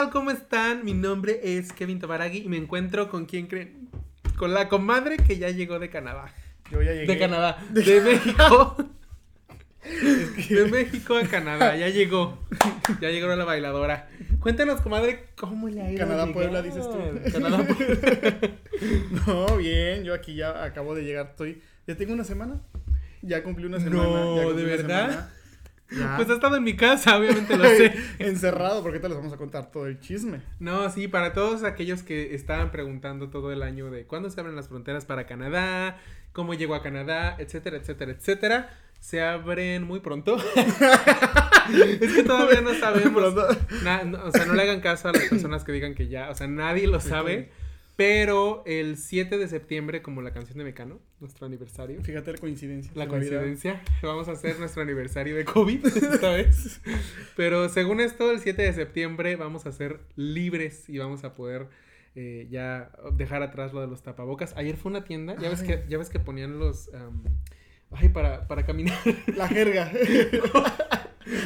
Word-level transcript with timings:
tal? 0.00 0.10
¿Cómo 0.10 0.30
están? 0.30 0.82
Mi 0.82 0.94
nombre 0.94 1.40
es 1.42 1.74
Kevin 1.74 1.98
Tabaragui 1.98 2.38
y 2.38 2.48
me 2.48 2.56
encuentro 2.56 3.10
con 3.10 3.26
quién 3.26 3.48
creen? 3.48 3.90
Con 4.38 4.54
la 4.54 4.68
comadre 4.68 5.18
que 5.18 5.36
ya 5.36 5.50
llegó 5.50 5.78
de 5.78 5.90
Canadá. 5.90 6.32
Yo 6.70 6.80
ya 6.80 6.92
llegué. 6.92 7.06
De 7.06 7.18
Canadá. 7.18 7.62
De 7.70 8.00
México. 8.00 8.76
De 10.48 10.64
México 10.70 11.16
a 11.16 11.22
Canadá. 11.24 11.76
Ya 11.76 11.88
llegó. 11.90 12.38
Ya 13.02 13.10
llegó 13.10 13.28
la 13.34 13.44
bailadora. 13.44 14.08
Cuéntanos, 14.40 14.80
comadre, 14.80 15.26
cómo 15.36 15.68
le 15.68 15.82
ha 15.82 15.90
ido. 15.90 15.98
Canadá 15.98 16.24
llegar? 16.26 16.34
Puebla, 16.34 16.62
dices 16.62 16.88
tú. 16.88 17.32
Canadá 17.32 17.58
Puebla. 17.66 18.38
No, 19.26 19.58
bien, 19.58 20.04
yo 20.04 20.14
aquí 20.14 20.34
ya 20.34 20.64
acabo 20.64 20.94
de 20.94 21.02
llegar, 21.02 21.26
estoy, 21.32 21.60
ya 21.86 21.96
tengo 21.96 22.14
una 22.14 22.24
semana, 22.24 22.62
ya 23.20 23.42
cumplí 23.42 23.66
una 23.66 23.78
semana. 23.78 24.02
No, 24.02 24.36
ya 24.36 24.56
¿de 24.56 24.64
verdad? 24.64 25.10
semana. 25.10 25.32
Ya. 25.90 26.14
Pues 26.16 26.30
ha 26.30 26.34
estado 26.34 26.56
en 26.56 26.62
mi 26.64 26.76
casa, 26.76 27.16
obviamente 27.18 27.56
lo 27.56 27.64
sé. 27.76 27.94
Encerrado, 28.18 28.82
porque 28.82 29.00
te 29.00 29.08
les 29.08 29.16
vamos 29.16 29.32
a 29.32 29.36
contar 29.36 29.70
todo 29.70 29.86
el 29.86 29.98
chisme. 30.00 30.40
No, 30.58 30.88
sí, 30.90 31.08
para 31.08 31.32
todos 31.32 31.64
aquellos 31.64 32.02
que 32.02 32.34
estaban 32.34 32.70
preguntando 32.70 33.28
todo 33.30 33.52
el 33.52 33.62
año 33.62 33.90
de 33.90 34.04
cuándo 34.04 34.30
se 34.30 34.40
abren 34.40 34.54
las 34.56 34.68
fronteras 34.68 35.04
para 35.04 35.26
Canadá, 35.26 35.98
cómo 36.32 36.54
llegó 36.54 36.74
a 36.74 36.82
Canadá, 36.82 37.34
etcétera, 37.38 37.76
etcétera, 37.78 38.12
etcétera, 38.12 38.70
se 39.00 39.22
abren 39.22 39.82
muy 39.82 40.00
pronto. 40.00 40.36
es 42.00 42.12
que 42.14 42.22
todavía 42.22 42.60
no 42.60 42.74
sabemos. 42.74 43.34
Na- 43.82 44.04
no, 44.04 44.24
o 44.24 44.30
sea, 44.30 44.44
no 44.46 44.54
le 44.54 44.62
hagan 44.62 44.80
caso 44.80 45.08
a 45.08 45.12
las 45.12 45.24
personas 45.24 45.64
que 45.64 45.72
digan 45.72 45.94
que 45.94 46.08
ya, 46.08 46.30
o 46.30 46.34
sea, 46.34 46.46
nadie 46.46 46.86
lo 46.86 47.00
sabe. 47.00 47.50
Pero 47.96 48.62
el 48.66 48.96
7 48.96 49.36
de 49.36 49.46
septiembre, 49.46 50.00
como 50.00 50.22
la 50.22 50.32
canción 50.32 50.56
de 50.56 50.64
Mecano, 50.64 51.00
nuestro 51.20 51.46
aniversario, 51.46 52.02
Fíjate 52.02 52.32
la 52.32 52.38
coincidencia. 52.38 52.90
la 52.94 53.06
coincidencia, 53.08 53.82
vamos 54.02 54.28
a 54.28 54.32
hacer 54.32 54.58
nuestro 54.58 54.82
aniversario 54.82 55.36
de 55.36 55.44
COVID 55.44 55.84
esta 55.86 56.30
vez. 56.34 56.80
Pero 57.36 57.68
según 57.68 58.00
esto, 58.00 58.30
el 58.30 58.40
7 58.40 58.62
de 58.62 58.72
septiembre 58.72 59.36
vamos 59.36 59.66
a 59.66 59.72
ser 59.72 60.00
libres 60.16 60.88
y 60.88 60.96
vamos 60.98 61.24
a 61.24 61.34
poder 61.34 61.68
eh, 62.14 62.48
ya 62.50 62.90
dejar 63.12 63.42
atrás 63.42 63.74
lo 63.74 63.82
de 63.82 63.86
los 63.86 64.02
tapabocas. 64.02 64.56
Ayer 64.56 64.76
fue 64.78 64.90
una 64.90 65.04
tienda, 65.04 65.36
ya 65.38 65.50
ves 65.50 65.60
Ay. 65.60 65.66
que, 65.68 65.84
ya 65.88 65.98
ves 65.98 66.08
que 66.08 66.20
ponían 66.20 66.58
los... 66.58 66.88
ay, 67.90 68.08
para, 68.08 68.46
para 68.48 68.64
caminar. 68.64 68.96
La 69.36 69.46
jerga. 69.46 69.92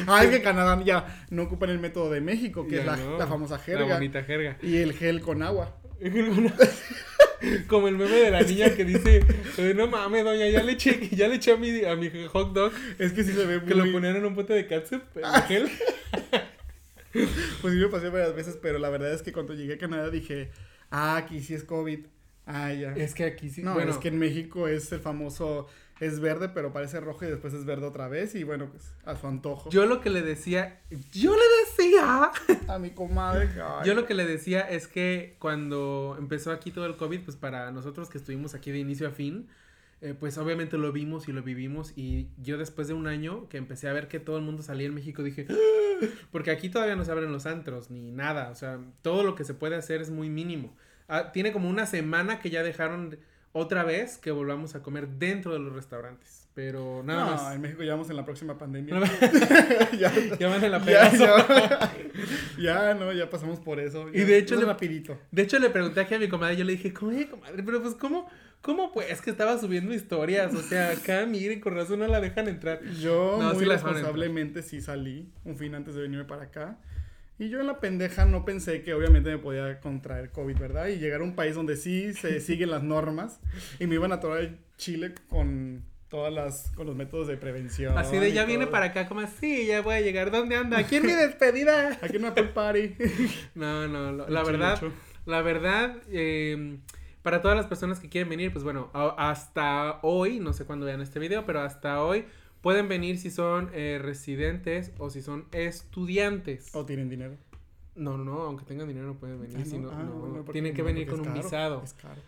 ah, 0.07 0.23
es 0.23 0.29
que 0.29 0.41
Canadá 0.41 0.81
ya 0.85 1.25
no 1.29 1.43
ocupan 1.43 1.69
el 1.69 1.79
método 1.79 2.09
de 2.11 2.21
México, 2.21 2.65
que 2.65 2.75
Ya 2.75 2.79
es 2.81 2.85
la, 2.87 2.95
no, 2.97 3.17
la 3.17 3.27
famosa 3.27 3.55
La 3.57 3.61
jerga. 3.63 3.93
bonita 3.95 4.23
jerga. 4.23 4.57
y 4.61 4.77
el 4.77 4.93
gel 4.93 5.19
con 5.21 5.41
agua. 5.43 5.77
Como 7.67 7.87
el 7.87 7.97
meme 7.97 8.15
de 8.15 8.31
la 8.31 8.41
niña 8.41 8.73
que 8.73 8.85
dice, 8.85 9.23
eh, 9.57 9.73
no 9.75 9.87
mames, 9.87 10.23
doña, 10.23 10.47
ya 10.47 10.63
le 10.63 10.73
eché, 10.73 11.09
ya 11.09 11.27
le 11.27 11.35
eché 11.35 11.51
a 11.51 11.57
mi, 11.57 11.83
a 11.85 11.95
mi 11.95 12.09
hot 12.27 12.53
dog 12.53 12.71
Es 12.97 13.13
que 13.13 13.23
sí 13.23 13.33
se 13.33 13.45
ve 13.45 13.59
muy... 13.59 13.67
que 13.67 13.75
lo 13.75 13.91
ponían 13.91 14.15
en 14.15 14.25
un 14.25 14.35
pote 14.35 14.53
de 14.53 14.67
catsup, 14.67 15.03
en 15.15 15.41
gel. 15.43 15.69
Pues 17.61 17.73
sí 17.73 17.79
me 17.79 17.87
pasé 17.87 18.09
varias 18.09 18.35
veces, 18.35 18.57
pero 18.61 18.77
la 18.77 18.89
verdad 18.89 19.13
es 19.13 19.21
que 19.21 19.31
cuando 19.31 19.53
llegué 19.53 19.75
a 19.75 19.77
Canadá 19.77 20.09
dije, 20.09 20.51
ah, 20.91 21.15
aquí 21.15 21.41
sí 21.41 21.53
es 21.53 21.63
COVID. 21.63 21.99
Ah, 22.45 22.73
ya. 22.73 22.93
Es 22.93 23.13
que 23.13 23.23
aquí 23.23 23.49
sí, 23.49 23.63
no, 23.63 23.73
bueno, 23.73 23.91
es 23.91 23.97
que 23.97 24.09
en 24.09 24.19
México 24.19 24.67
es 24.67 24.91
el 24.91 24.99
famoso, 24.99 25.67
es 25.99 26.19
verde, 26.19 26.49
pero 26.49 26.73
parece 26.73 26.99
rojo 26.99 27.23
y 27.25 27.29
después 27.29 27.53
es 27.53 27.65
verde 27.65 27.85
otra 27.85 28.07
vez. 28.07 28.35
Y 28.35 28.43
bueno, 28.43 28.67
pues 28.69 28.93
a 29.05 29.15
su 29.15 29.27
antojo. 29.27 29.69
yo 29.69 29.85
lo 29.85 30.01
que 30.01 30.09
le 30.09 30.21
decía, 30.21 30.81
yo 31.13 31.33
le 31.35 31.43
decía, 31.65 32.31
A 32.67 32.79
mi 32.79 32.89
comadre. 32.91 33.49
ay. 33.61 33.85
yo 33.87 33.93
lo 33.93 34.05
que 34.05 34.13
le 34.13 34.25
decía 34.25 34.61
es 34.61 34.87
que 34.87 35.35
cuando 35.39 36.15
empezó 36.19 36.51
aquí 36.51 36.71
todo 36.71 36.85
el 36.85 36.97
COVID, 36.97 37.21
pues 37.21 37.37
para 37.37 37.71
nosotros 37.71 38.09
que 38.09 38.17
estuvimos 38.17 38.55
aquí 38.55 38.71
de 38.71 38.79
inicio 38.79 39.07
a 39.07 39.11
fin, 39.11 39.47
eh, 40.01 40.13
pues 40.19 40.37
obviamente 40.37 40.77
lo 40.77 40.91
vimos 40.91 41.29
y 41.29 41.31
lo 41.31 41.41
vivimos 41.41 41.93
y 41.95 42.27
yo 42.37 42.57
después 42.57 42.89
de 42.89 42.93
un 42.93 43.07
año 43.07 43.47
que 43.47 43.57
empecé 43.57 43.87
a 43.87 43.93
ver 43.93 44.09
que 44.09 44.19
todo 44.19 44.37
el 44.37 44.43
mundo 44.43 44.61
salía 44.61 44.87
en 44.87 44.93
México 44.93 45.23
dije, 45.23 45.47
"Ah", 45.49 45.53
porque 46.31 46.51
aquí 46.51 46.67
todavía 46.69 46.97
no 46.97 47.05
se 47.05 47.11
abren 47.13 47.31
los 47.31 47.45
antros 47.45 47.89
ni 47.89 48.11
nada, 48.11 48.49
o 48.49 48.55
sea, 48.55 48.79
todo 49.01 49.23
lo 49.23 49.35
que 49.35 49.45
se 49.45 49.53
puede 49.53 49.77
hacer 49.77 50.01
es 50.01 50.09
muy 50.09 50.29
mínimo. 50.29 50.75
Ah, 51.07 51.31
tiene 51.31 51.53
como 51.53 51.69
una 51.69 51.85
semana 51.85 52.39
que 52.39 52.49
ya 52.49 52.61
dejaron 52.63 53.17
otra 53.57 53.85
vez 53.85 54.17
que 54.17 54.31
volvamos 54.31 54.75
a 54.75 54.83
comer 54.83 55.07
dentro 55.07 55.53
de 55.53 55.59
los 55.59 55.71
restaurantes, 55.71 56.49
pero 56.53 57.03
nada 57.05 57.23
no, 57.25 57.31
más. 57.31 57.55
en 57.55 57.61
México 57.61 57.83
ya 57.83 57.93
vamos 57.93 58.09
en 58.09 58.17
la 58.17 58.25
próxima 58.25 58.57
pandemia. 58.57 58.95
No, 58.99 59.05
ya, 59.97 60.11
ya 60.39 60.47
van 60.49 60.61
en 60.61 60.71
la 60.71 60.83
ya, 60.85 61.09
ya, 61.13 61.93
ya, 62.59 62.93
no, 62.95 63.13
ya 63.13 63.29
pasamos 63.29 63.61
por 63.61 63.79
eso. 63.79 64.09
Y 64.13 64.21
de 64.25 64.37
hecho 64.37 64.55
es 64.55 64.59
le- 64.59 64.65
rapidito. 64.67 65.17
De 65.31 65.43
hecho, 65.43 65.57
le 65.59 65.69
pregunté 65.69 66.01
aquí 66.01 66.15
a 66.15 66.19
mi 66.19 66.27
comadre, 66.27 66.57
yo 66.57 66.65
le 66.65 66.73
dije, 66.73 66.93
¿cómo, 66.93 67.11
eh, 67.13 67.27
comadre? 67.29 67.63
Pero 67.63 67.81
pues, 67.81 67.95
¿cómo? 67.95 68.29
¿Cómo 68.61 68.91
pues? 68.91 69.21
Que 69.21 69.29
estaba 69.29 69.57
subiendo 69.57 69.93
historias. 69.93 70.53
O 70.53 70.61
sea, 70.61 70.89
acá, 70.91 71.25
miren, 71.25 71.61
con 71.61 71.75
razón 71.75 71.99
no 71.99 72.07
la 72.07 72.19
dejan 72.19 72.47
entrar. 72.49 72.83
Yo 72.99 73.37
No, 73.39 73.53
muy 73.53 73.63
sí 73.63 73.69
responsablemente 73.69 74.63
sí 74.63 74.81
salí 74.81 75.29
un 75.45 75.55
fin 75.57 75.75
antes 75.75 75.95
de 75.95 76.01
venirme 76.01 76.25
para 76.25 76.43
acá. 76.43 76.77
Y 77.37 77.49
yo 77.49 77.59
en 77.59 77.67
la 77.67 77.79
pendeja 77.79 78.25
no 78.25 78.45
pensé 78.45 78.81
que 78.81 78.93
obviamente 78.93 79.29
me 79.29 79.37
podía 79.37 79.79
contraer 79.81 80.31
COVID, 80.31 80.57
¿verdad? 80.57 80.87
Y 80.87 80.99
llegar 80.99 81.19
a 81.21 81.23
un 81.25 81.35
país 81.35 81.53
donde 81.55 81.75
sí 81.75 82.13
se 82.13 82.39
siguen 82.41 82.71
las 82.71 82.83
normas 82.83 83.39
y 83.79 83.87
me 83.87 83.95
iban 83.95 84.11
a 84.11 84.15
atorar 84.15 84.39
el 84.39 84.57
Chile 84.77 85.13
con 85.27 85.83
todas 86.07 86.31
las 86.31 86.71
con 86.75 86.85
los 86.87 86.95
métodos 86.95 87.27
de 87.27 87.35
prevención. 87.35 87.97
Así 87.97 88.17
de, 88.17 88.31
ya 88.31 88.45
viene 88.45 88.65
todo. 88.65 88.71
para 88.71 88.85
acá, 88.87 89.07
como 89.07 89.19
así, 89.21 89.65
ya 89.65 89.81
voy 89.81 89.95
a 89.95 90.01
llegar. 90.01 90.31
¿Dónde 90.31 90.55
anda? 90.55 90.81
¿Quién 90.83 91.05
mi 91.05 91.11
despedida? 91.13 91.97
Aquí 92.01 92.15
en 92.15 92.23
una 92.23 92.33
pool 92.35 92.49
party. 92.49 92.95
No, 93.55 93.87
no, 93.87 94.11
lo- 94.13 94.29
la 94.29 94.43
verdad, 94.43 94.79
la 95.25 95.41
verdad, 95.41 95.97
eh, 96.09 96.77
para 97.21 97.41
todas 97.41 97.57
las 97.57 97.65
personas 97.67 97.99
que 97.99 98.07
quieren 98.07 98.29
venir, 98.29 98.53
pues 98.53 98.63
bueno, 98.63 98.91
a- 98.93 99.29
hasta 99.29 99.99
hoy, 100.03 100.39
no 100.39 100.53
sé 100.53 100.63
cuándo 100.65 100.85
vean 100.85 101.01
este 101.01 101.19
video, 101.19 101.45
pero 101.45 101.61
hasta 101.61 102.01
hoy 102.03 102.25
pueden 102.65 102.87
venir 102.89 103.19
si 103.19 103.29
son 103.29 103.69
eh, 103.73 103.99
residentes 104.01 104.91
o 104.97 105.11
si 105.11 105.21
son 105.21 105.45
estudiantes. 105.51 106.73
O 106.73 106.83
tienen 106.83 107.09
dinero. 107.09 107.35
No, 107.93 108.17
no, 108.17 108.23
no, 108.25 108.41
aunque 108.41 108.65
tengan 108.65 108.87
dinero 108.87 109.05
no 109.05 109.13
pueden 109.19 109.39
venir. 109.39 109.57
Ah, 109.61 109.65
si 109.65 109.77
no, 109.77 109.91
Ah, 109.91 110.01
no, 110.01 110.43
tienen 110.51 110.73
que 110.73 110.81
venir 110.81 111.05
con 111.07 111.19
un 111.19 111.25
caro, 111.27 111.43
visado. 111.43 111.83
Es 111.83 111.93
caro. 111.93 112.19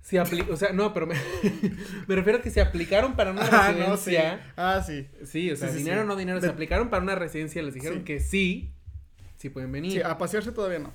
Si 0.00 0.18
o 0.18 0.56
sea, 0.56 0.72
no, 0.72 0.92
pero 0.92 1.06
me, 1.06 1.14
me 2.08 2.14
refiero 2.16 2.40
a 2.40 2.42
que 2.42 2.50
se 2.50 2.60
aplicaron 2.60 3.14
para 3.14 3.30
una 3.30 3.42
Ah, 3.52 3.70
no, 3.72 3.96
sí. 3.96 4.10
residencia. 4.10 4.52
Ah, 4.56 4.82
sí. 4.84 5.06
sí. 5.24 5.52
o 5.52 5.56
sea, 5.56 5.68
Sí, 5.68 5.74
sí, 5.74 5.84
dinero 5.84 6.02
sí. 6.02 6.08
no 6.08 6.16
dinero, 6.16 6.40
De- 6.40 6.48
se 6.48 6.52
aplicaron 6.52 6.90
para 6.90 7.04
una 7.04 7.14
residencia, 7.14 7.62
les 7.62 7.74
dijeron 7.74 7.98
Sí. 7.98 8.04
que 8.04 8.18
sí, 8.18 8.72
sí 9.36 9.48
pueden 9.48 9.68
Sí, 9.70 9.72
venir. 9.74 10.04
a 10.04 10.18
pasearse 10.18 10.50
todavía 10.50 10.80
no. 10.80 10.92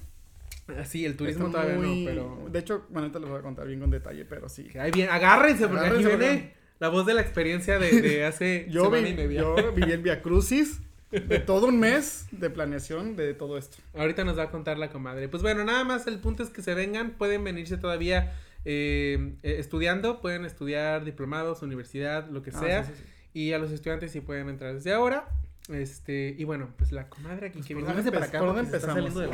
Sí, 0.84 1.06
el 1.06 1.16
turismo 1.16 1.48
Está 1.48 1.62
todavía 1.62 1.80
muy- 1.88 2.04
no, 2.04 2.10
pero 2.12 2.50
De 2.52 2.60
hecho, 2.60 2.80
bueno, 2.90 3.04
ahorita 3.06 3.20
les 3.20 3.30
voy 3.30 3.40
a 3.40 3.42
contar 3.44 3.66
bien 3.66 3.80
con 3.80 3.90
detalle, 3.90 4.26
pero 4.26 4.50
sí. 4.50 4.66
que 4.66 4.78
ahí 4.82 4.92
bien, 4.92 5.08
agárrense 5.10 5.68
porque 5.70 5.86
Agárrense, 5.86 6.08
aquí 6.14 6.18
viene 6.18 6.54
la 6.80 6.90
voz 6.90 7.06
de 7.06 7.14
la 7.14 7.22
experiencia 7.22 7.78
de, 7.80 8.02
de 8.02 8.26
hace 8.26 8.68
Yo, 8.70 8.86
semana 8.86 9.04
vi- 9.04 9.10
y 9.10 9.14
media. 9.16 9.42
yo 9.42 9.74
viví 9.74 9.92
el 9.92 10.02
Via 10.02 10.22
Crucis 10.22 10.80
de 11.12 11.40
todo 11.46 11.68
un 11.68 11.80
mes 11.80 12.28
de 12.32 12.50
planeación 12.50 13.16
de 13.16 13.34
todo 13.34 13.58
esto. 13.58 13.78
Ahorita 13.96 14.24
nos 14.24 14.38
va 14.38 14.44
a 14.44 14.52
contar 14.52 14.78
la 14.78 14.90
comadre. 14.90 15.28
Pues 15.28 15.42
bueno, 15.44 15.64
nada 15.66 15.84
más 15.84 16.08
el 16.08 16.20
punto 16.20 16.44
es 16.44 16.50
que 16.50 16.62
se 16.62 16.74
vengan, 16.76 17.12
pueden 17.12 17.44
venirse 17.44 17.78
todavía 17.78 18.34
eh, 18.66 19.34
eh, 19.44 19.56
estudiando, 19.60 20.22
pueden 20.22 20.46
estudiar 20.46 21.06
diplomados, 21.06 21.62
universidad, 21.62 22.30
lo 22.30 22.44
que 22.44 22.52
Ah, 22.54 22.60
sea. 22.60 22.84
sí, 22.84 22.92
sí, 22.96 23.04
sí. 23.04 23.10
Y 23.34 23.54
a 23.54 23.60
los 23.60 23.72
estudiantes 23.72 24.12
sí 24.12 24.22
pueden 24.22 24.50
entrar 24.50 24.74
desde 24.74 24.92
ahora. 24.94 25.28
Este, 25.72 26.36
y 26.38 26.44
bueno, 26.46 26.70
pues 26.78 26.92
la 26.92 27.08
comadre 27.10 27.48
aquí 27.48 27.58
Pues, 27.60 27.68
que 27.68 27.76
¿por 27.76 27.86
viene. 27.94 28.12
para 28.12 28.26
acá 28.26 28.40
por 28.40 28.48
dónde 28.48 28.62
empezamos? 28.64 29.16
del. 29.16 29.30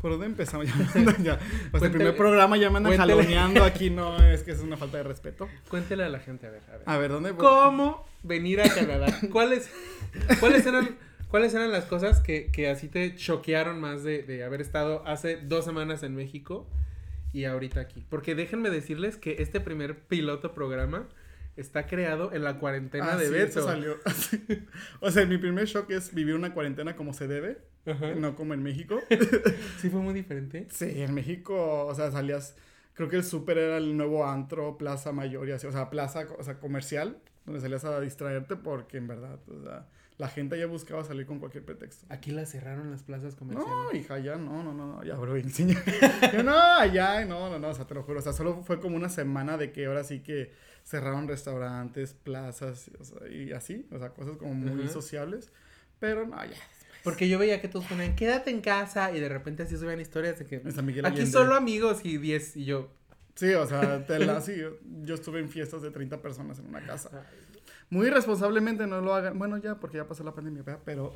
¿Por 0.00 0.10
dónde 0.12 0.26
empezamos? 0.26 0.66
Ya. 1.22 1.38
Pues 1.70 1.82
el 1.82 1.90
primer 1.90 2.16
programa 2.16 2.56
ya 2.56 2.70
me 2.70 2.76
andan 2.78 2.96
jaloneando 2.96 3.64
aquí, 3.64 3.90
no, 3.90 4.16
es 4.22 4.42
que 4.44 4.52
es 4.52 4.60
una 4.60 4.76
falta 4.76 4.98
de 4.98 5.02
respeto. 5.02 5.48
Cuéntele 5.68 6.04
a 6.04 6.08
la 6.08 6.20
gente, 6.20 6.46
a 6.46 6.50
ver, 6.50 6.62
a 6.68 6.72
ver. 6.72 6.82
A 6.86 6.98
ver, 6.98 7.10
¿dónde? 7.10 7.32
¿Cómo 7.34 8.06
venir 8.22 8.60
a 8.60 8.68
Canadá? 8.72 9.06
¿Cuáles, 9.32 9.68
cuáles 10.38 10.64
eran, 10.66 10.96
cuáles 11.28 11.52
eran 11.54 11.72
las 11.72 11.84
cosas 11.86 12.20
que, 12.20 12.46
que 12.52 12.68
así 12.68 12.88
te 12.88 13.16
choquearon 13.16 13.80
más 13.80 14.04
de, 14.04 14.22
de 14.22 14.44
haber 14.44 14.60
estado 14.60 15.02
hace 15.06 15.36
dos 15.38 15.64
semanas 15.64 16.02
en 16.04 16.14
México 16.14 16.66
y 17.32 17.44
ahorita 17.44 17.80
aquí? 17.80 18.06
Porque 18.08 18.34
déjenme 18.36 18.70
decirles 18.70 19.16
que 19.16 19.36
este 19.40 19.60
primer 19.60 19.98
piloto 19.98 20.54
programa 20.54 21.08
está 21.58 21.86
creado 21.86 22.32
en 22.32 22.44
la 22.44 22.58
cuarentena 22.58 23.12
Ah, 23.12 23.16
de 23.16 23.26
sí, 23.26 23.32
Beto. 23.32 23.60
eso 23.60 23.64
salió. 23.64 23.96
o 25.00 25.10
sea, 25.10 25.26
mi 25.26 25.38
primer 25.38 25.66
shock 25.66 25.90
es 25.90 26.14
vivir 26.14 26.34
una 26.34 26.54
cuarentena 26.54 26.96
como 26.96 27.12
se 27.12 27.26
debe, 27.28 27.58
Ajá. 27.86 28.14
no 28.14 28.34
como 28.36 28.54
en 28.54 28.62
México. 28.62 29.00
Sí 29.80 29.90
fue 29.90 30.00
muy 30.00 30.14
diferente. 30.14 30.66
Sí, 30.70 31.02
en 31.02 31.14
México, 31.14 31.86
o 31.86 31.94
sea, 31.94 32.10
salías, 32.10 32.56
creo 32.94 33.08
que 33.08 33.16
el 33.16 33.24
súper 33.24 33.58
era 33.58 33.76
el 33.78 33.96
nuevo 33.96 34.26
antro, 34.26 34.78
plaza 34.78 35.12
mayor 35.12 35.48
y 35.48 35.52
así, 35.52 35.66
o 35.66 35.72
sea, 35.72 35.90
plaza, 35.90 36.26
o 36.38 36.42
sea, 36.42 36.58
comercial, 36.58 37.18
donde 37.44 37.60
salías 37.60 37.84
a 37.84 38.00
distraerte 38.00 38.56
porque 38.56 38.96
en 38.98 39.06
verdad, 39.08 39.38
o 39.48 39.62
sea, 39.62 39.86
la 40.18 40.26
gente 40.28 40.58
ya 40.58 40.66
buscaba 40.66 41.04
salir 41.04 41.26
con 41.26 41.38
cualquier 41.38 41.64
pretexto. 41.64 42.04
Aquí 42.08 42.32
la 42.32 42.44
cerraron 42.44 42.90
las 42.90 43.04
plazas 43.04 43.36
comerciales. 43.36 43.72
No, 43.72 43.96
hija, 43.96 44.18
ya 44.18 44.34
no, 44.36 44.64
no, 44.64 44.74
no, 44.74 45.04
ya, 45.04 45.14
bro, 45.14 45.36
enseña. 45.36 45.80
Yo, 46.32 46.42
no, 46.42 46.56
allá, 46.74 47.24
no, 47.24 47.48
no, 47.48 47.58
no, 47.60 47.68
o 47.68 47.74
sea, 47.74 47.86
te 47.86 47.94
lo 47.94 48.02
juro, 48.02 48.18
o 48.18 48.22
sea, 48.22 48.32
solo 48.32 48.62
fue 48.64 48.80
como 48.80 48.96
una 48.96 49.08
semana 49.08 49.56
de 49.56 49.70
que 49.70 49.86
ahora 49.86 50.02
sí 50.02 50.20
que 50.20 50.52
cerraron 50.88 51.28
restaurantes, 51.28 52.14
plazas, 52.14 52.90
o 52.98 53.04
sea, 53.04 53.28
y 53.28 53.52
así, 53.52 53.86
o 53.92 53.98
sea, 53.98 54.08
cosas 54.10 54.38
como 54.38 54.54
muy 54.54 54.84
Ajá. 54.84 54.92
sociables, 54.92 55.52
pero 55.98 56.26
no, 56.26 56.42
ya. 56.42 56.56
Porque 57.04 57.28
yo 57.28 57.38
veía 57.38 57.60
que 57.60 57.68
todos 57.68 57.84
ponían, 57.84 58.16
quédate 58.16 58.50
en 58.50 58.62
casa, 58.62 59.12
y 59.12 59.20
de 59.20 59.28
repente 59.28 59.64
así 59.64 59.76
subían 59.76 60.00
historias 60.00 60.38
de 60.38 60.46
que 60.46 60.62
aquí 61.04 61.26
solo 61.26 61.54
amigos 61.54 62.00
y 62.04 62.16
10, 62.16 62.56
y 62.56 62.64
yo, 62.64 62.90
Sí, 63.34 63.52
o 63.54 63.66
sea, 63.66 64.04
te 64.04 64.18
la, 64.18 64.40
sí, 64.40 64.56
yo, 64.56 65.14
estuve 65.14 65.38
en 65.40 65.48
fiestas 65.48 65.82
de 65.82 65.90
30 65.92 66.20
personas 66.20 66.58
en 66.58 66.66
una 66.66 66.84
casa. 66.84 67.10
Muy 67.90 68.08
irresponsablemente 68.08 68.86
no 68.86 69.00
lo 69.00 69.14
hagan. 69.14 69.38
Bueno, 69.38 69.58
ya, 69.58 69.76
porque 69.76 69.98
ya 69.98 70.08
pasó 70.08 70.24
la 70.24 70.34
pandemia, 70.34 70.62
¿verdad? 70.64 70.80
Pero 70.84 71.12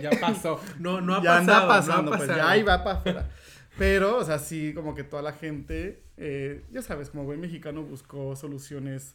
Ya 0.00 0.10
pasó. 0.20 0.60
No, 0.78 1.00
no 1.00 1.16
ha 1.16 1.18
ya 1.22 1.38
pasado. 1.38 1.56
anda 1.56 1.68
pasando, 1.68 2.02
no 2.02 2.14
ha 2.14 2.18
pues 2.18 2.28
pasado. 2.28 2.46
ya 2.46 2.50
ahí 2.52 2.62
va 2.62 2.84
para 2.84 2.98
afuera. 2.98 3.30
Pero, 3.78 4.16
o 4.18 4.24
sea, 4.24 4.38
sí, 4.38 4.72
como 4.74 4.94
que 4.94 5.04
toda 5.04 5.22
la 5.22 5.32
gente, 5.32 6.02
eh, 6.16 6.62
ya 6.72 6.82
sabes, 6.82 7.10
como 7.10 7.24
buen 7.24 7.40
mexicano 7.40 7.82
buscó 7.82 8.34
soluciones 8.36 9.14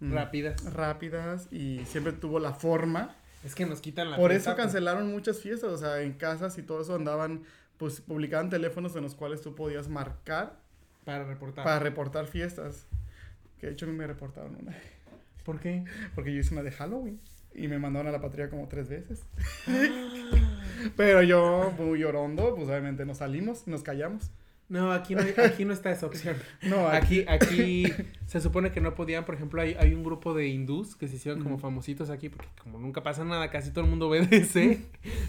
mm, 0.00 0.12
Rápidas. 0.12 0.74
rápidas 0.74 1.48
y 1.52 1.84
siempre 1.86 2.12
tuvo 2.12 2.40
la 2.40 2.52
forma. 2.54 3.14
Es 3.44 3.54
que 3.54 3.66
nos 3.66 3.80
quitan 3.80 4.10
la 4.10 4.16
Por 4.16 4.30
fiesta, 4.30 4.50
eso 4.50 4.56
pues. 4.56 4.66
cancelaron 4.66 5.10
muchas 5.10 5.38
fiestas, 5.40 5.70
o 5.70 5.76
sea, 5.78 6.00
en 6.02 6.14
casas 6.14 6.58
y 6.58 6.62
todo 6.62 6.80
eso 6.82 6.94
andaban, 6.94 7.42
pues 7.78 8.00
publicaban 8.00 8.50
teléfonos 8.50 8.96
en 8.96 9.02
los 9.02 9.14
cuales 9.14 9.42
tú 9.42 9.54
podías 9.54 9.88
marcar 9.88 10.58
Para 11.04 11.24
reportar. 11.24 11.64
para 11.64 11.78
reportar 11.78 12.26
fiestas. 12.26 12.86
Que 13.58 13.66
de 13.68 13.72
hecho 13.74 13.86
a 13.86 13.88
mí 13.90 13.94
me 13.96 14.06
reportaron 14.06 14.56
una, 14.60 14.74
¿Por 15.44 15.60
qué? 15.60 15.84
porque 16.14 16.32
yo 16.34 16.40
hice 16.40 16.52
una 16.54 16.62
de 16.62 16.72
Halloween 16.72 17.20
y 17.54 17.68
me 17.68 17.78
mandaron 17.78 18.08
a 18.08 18.12
la 18.12 18.20
patrulla 18.20 18.50
como 18.50 18.68
tres 18.68 18.88
veces. 18.88 19.26
Pero 20.96 21.22
yo, 21.22 21.72
muy 21.78 21.98
llorondo, 22.00 22.54
pues 22.54 22.68
obviamente 22.68 23.04
nos 23.06 23.18
salimos, 23.18 23.66
nos 23.66 23.82
callamos. 23.82 24.30
No, 24.68 24.92
aquí 24.92 25.14
no, 25.14 25.22
aquí 25.44 25.64
no 25.66 25.74
está 25.74 25.90
esa 25.90 26.06
opción. 26.06 26.36
No, 26.62 26.88
aquí, 26.88 27.24
Aquí, 27.28 27.84
aquí 27.86 27.92
se 28.26 28.40
supone 28.40 28.72
que 28.72 28.80
no 28.80 28.94
podían, 28.94 29.24
por 29.24 29.34
ejemplo, 29.34 29.60
hay, 29.60 29.74
hay 29.78 29.92
un 29.94 30.02
grupo 30.02 30.34
de 30.34 30.48
hindús 30.48 30.96
que 30.96 31.06
se 31.06 31.16
hicieron 31.16 31.42
como 31.42 31.58
famositos 31.58 32.08
aquí, 32.10 32.30
porque 32.30 32.48
como 32.62 32.78
nunca 32.78 33.02
pasa 33.02 33.24
nada, 33.24 33.50
casi 33.50 33.70
todo 33.72 33.84
el 33.84 33.90
mundo 33.90 34.08
obedece. 34.08 34.80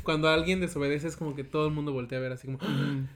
Cuando 0.03 0.29
alguien 0.29 0.61
desobedece 0.61 1.07
es 1.09 1.17
como 1.17 1.35
que 1.35 1.43
todo 1.43 1.67
el 1.67 1.73
mundo 1.73 1.91
voltea 1.91 2.17
a 2.17 2.21
ver 2.21 2.31
así 2.31 2.47
como... 2.47 2.59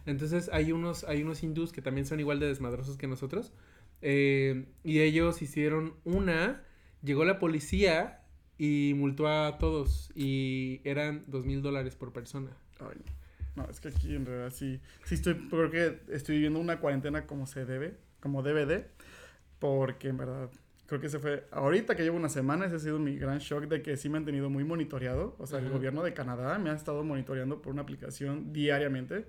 Entonces 0.05 0.49
hay 0.53 0.71
unos, 0.73 1.05
hay 1.05 1.23
unos 1.23 1.41
hindús 1.43 1.71
que 1.71 1.81
también 1.81 2.05
son 2.05 2.19
igual 2.19 2.39
de 2.39 2.47
desmadrosos 2.47 2.97
que 2.97 3.07
nosotros. 3.07 3.53
eh, 4.01 4.65
y 4.83 4.99
ellos 4.99 5.41
hicieron 5.41 5.93
una, 6.03 6.63
llegó 7.01 7.23
la 7.25 7.39
policía 7.39 8.18
y 8.59 8.93
multó 8.95 9.27
a 9.27 9.57
todos. 9.57 10.11
Y 10.13 10.81
eran 10.83 11.23
dos 11.27 11.45
mil 11.45 11.63
dólares 11.63 11.95
por 11.95 12.13
persona. 12.13 12.51
Ay, 12.79 13.01
no, 13.55 13.67
es 13.69 13.79
que 13.79 13.87
aquí 13.87 14.15
en 14.15 14.25
realidad 14.27 14.51
sí, 14.53 14.79
sí 15.05 15.15
estoy, 15.15 15.33
creo 15.49 15.71
que 15.71 15.99
estoy 16.09 16.35
viviendo 16.35 16.59
una 16.59 16.79
cuarentena 16.79 17.25
como 17.25 17.47
se 17.47 17.65
debe, 17.65 17.95
como 18.19 18.43
debe 18.43 18.65
de, 18.67 18.85
porque 19.57 20.09
en 20.09 20.17
verdad 20.17 20.49
creo 20.85 20.99
que 21.01 21.09
se 21.09 21.19
fue, 21.19 21.45
ahorita 21.51 21.95
que 21.95 22.03
llevo 22.03 22.17
una 22.17 22.29
semana, 22.29 22.65
ese 22.65 22.75
ha 22.75 22.79
sido 22.79 22.97
mi 22.99 23.15
gran 23.17 23.37
shock 23.39 23.65
de 23.65 23.81
que 23.83 23.95
sí 23.95 24.09
me 24.09 24.17
han 24.17 24.25
tenido 24.25 24.49
muy 24.49 24.63
monitoreado, 24.63 25.35
o 25.37 25.45
sea, 25.45 25.59
el 25.59 25.65
Ajá. 25.65 25.73
gobierno 25.75 26.01
de 26.03 26.13
Canadá 26.13 26.57
me 26.57 26.71
ha 26.71 26.73
estado 26.73 27.03
monitoreando 27.03 27.61
por 27.61 27.73
una 27.73 27.81
aplicación 27.83 28.51
diariamente, 28.53 29.25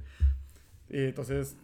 Eh, 0.89 1.09
entonces, 1.09 1.57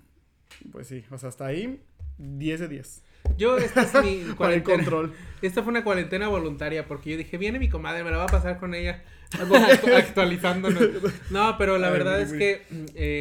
pues 0.70 0.86
sí, 0.86 1.02
o 1.10 1.18
sea, 1.18 1.30
hasta 1.30 1.46
ahí, 1.46 1.80
10 2.18 2.60
de 2.60 2.68
10, 2.68 3.02
Yo, 3.36 3.56
esta 3.58 3.82
es 3.82 3.92
mi 4.04 4.32
para 4.34 4.54
el 4.54 4.62
cuarentena. 4.62 4.76
control. 4.76 5.12
Esta 5.42 5.62
fue 5.62 5.70
una 5.70 5.84
cuarentena 5.84 6.28
voluntaria 6.28 6.86
porque 6.88 7.10
yo 7.10 7.16
dije, 7.16 7.36
viene 7.38 7.58
mi 7.58 7.68
comadre, 7.68 8.02
me 8.04 8.10
la 8.10 8.16
va 8.18 8.24
a 8.24 8.28
pasar 8.28 8.58
con 8.58 8.74
ella. 8.74 9.02
Actu- 9.32 9.94
Actualizándonos. 9.96 10.82
No, 11.30 11.56
pero 11.58 11.78
la 11.78 11.88
Ay, 11.88 11.92
verdad 11.92 12.20
es 12.20 12.32
que 12.32 12.62
mm, 12.70 12.84
eh, 12.94 13.20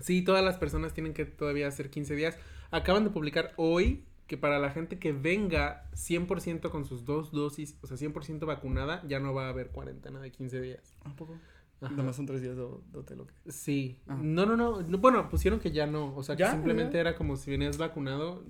sí, 0.00 0.22
todas 0.22 0.44
las 0.44 0.56
personas 0.56 0.92
tienen 0.94 1.12
que 1.14 1.24
todavía 1.24 1.68
hacer 1.68 1.90
15 1.90 2.14
días. 2.16 2.36
Acaban 2.70 3.04
de 3.04 3.10
publicar 3.10 3.52
hoy 3.56 4.04
que 4.26 4.36
para 4.36 4.58
la 4.58 4.70
gente 4.70 4.98
que 4.98 5.12
venga 5.12 5.84
100% 5.94 6.70
con 6.70 6.84
sus 6.84 7.04
dos 7.04 7.32
dosis, 7.32 7.76
o 7.82 7.86
sea, 7.86 7.96
100% 7.96 8.46
vacunada, 8.46 9.02
ya 9.08 9.18
no 9.18 9.34
va 9.34 9.46
a 9.46 9.48
haber 9.50 9.68
cuarentena 9.70 10.20
de 10.20 10.30
15 10.30 10.60
días. 10.60 10.94
¿A 11.04 11.14
poco? 11.16 11.36
Ajá. 11.80 11.90
Nada 11.92 12.04
más 12.04 12.16
son 12.16 12.26
3 12.26 12.40
días 12.42 12.56
de, 12.56 12.62
hotel. 12.62 13.22
Sí. 13.48 13.98
Ah. 14.06 14.16
No, 14.20 14.46
no, 14.46 14.56
no, 14.56 14.82
no, 14.82 14.98
Bueno, 14.98 15.28
pusieron 15.28 15.58
que 15.60 15.72
ya 15.72 15.86
no. 15.86 16.14
O 16.14 16.22
sea, 16.22 16.36
que 16.36 16.40
¿Ya? 16.40 16.52
simplemente 16.52 16.94
¿Ya? 16.94 17.00
era 17.00 17.16
como 17.16 17.36
si 17.36 17.50
venías 17.50 17.76
vacunado, 17.78 18.44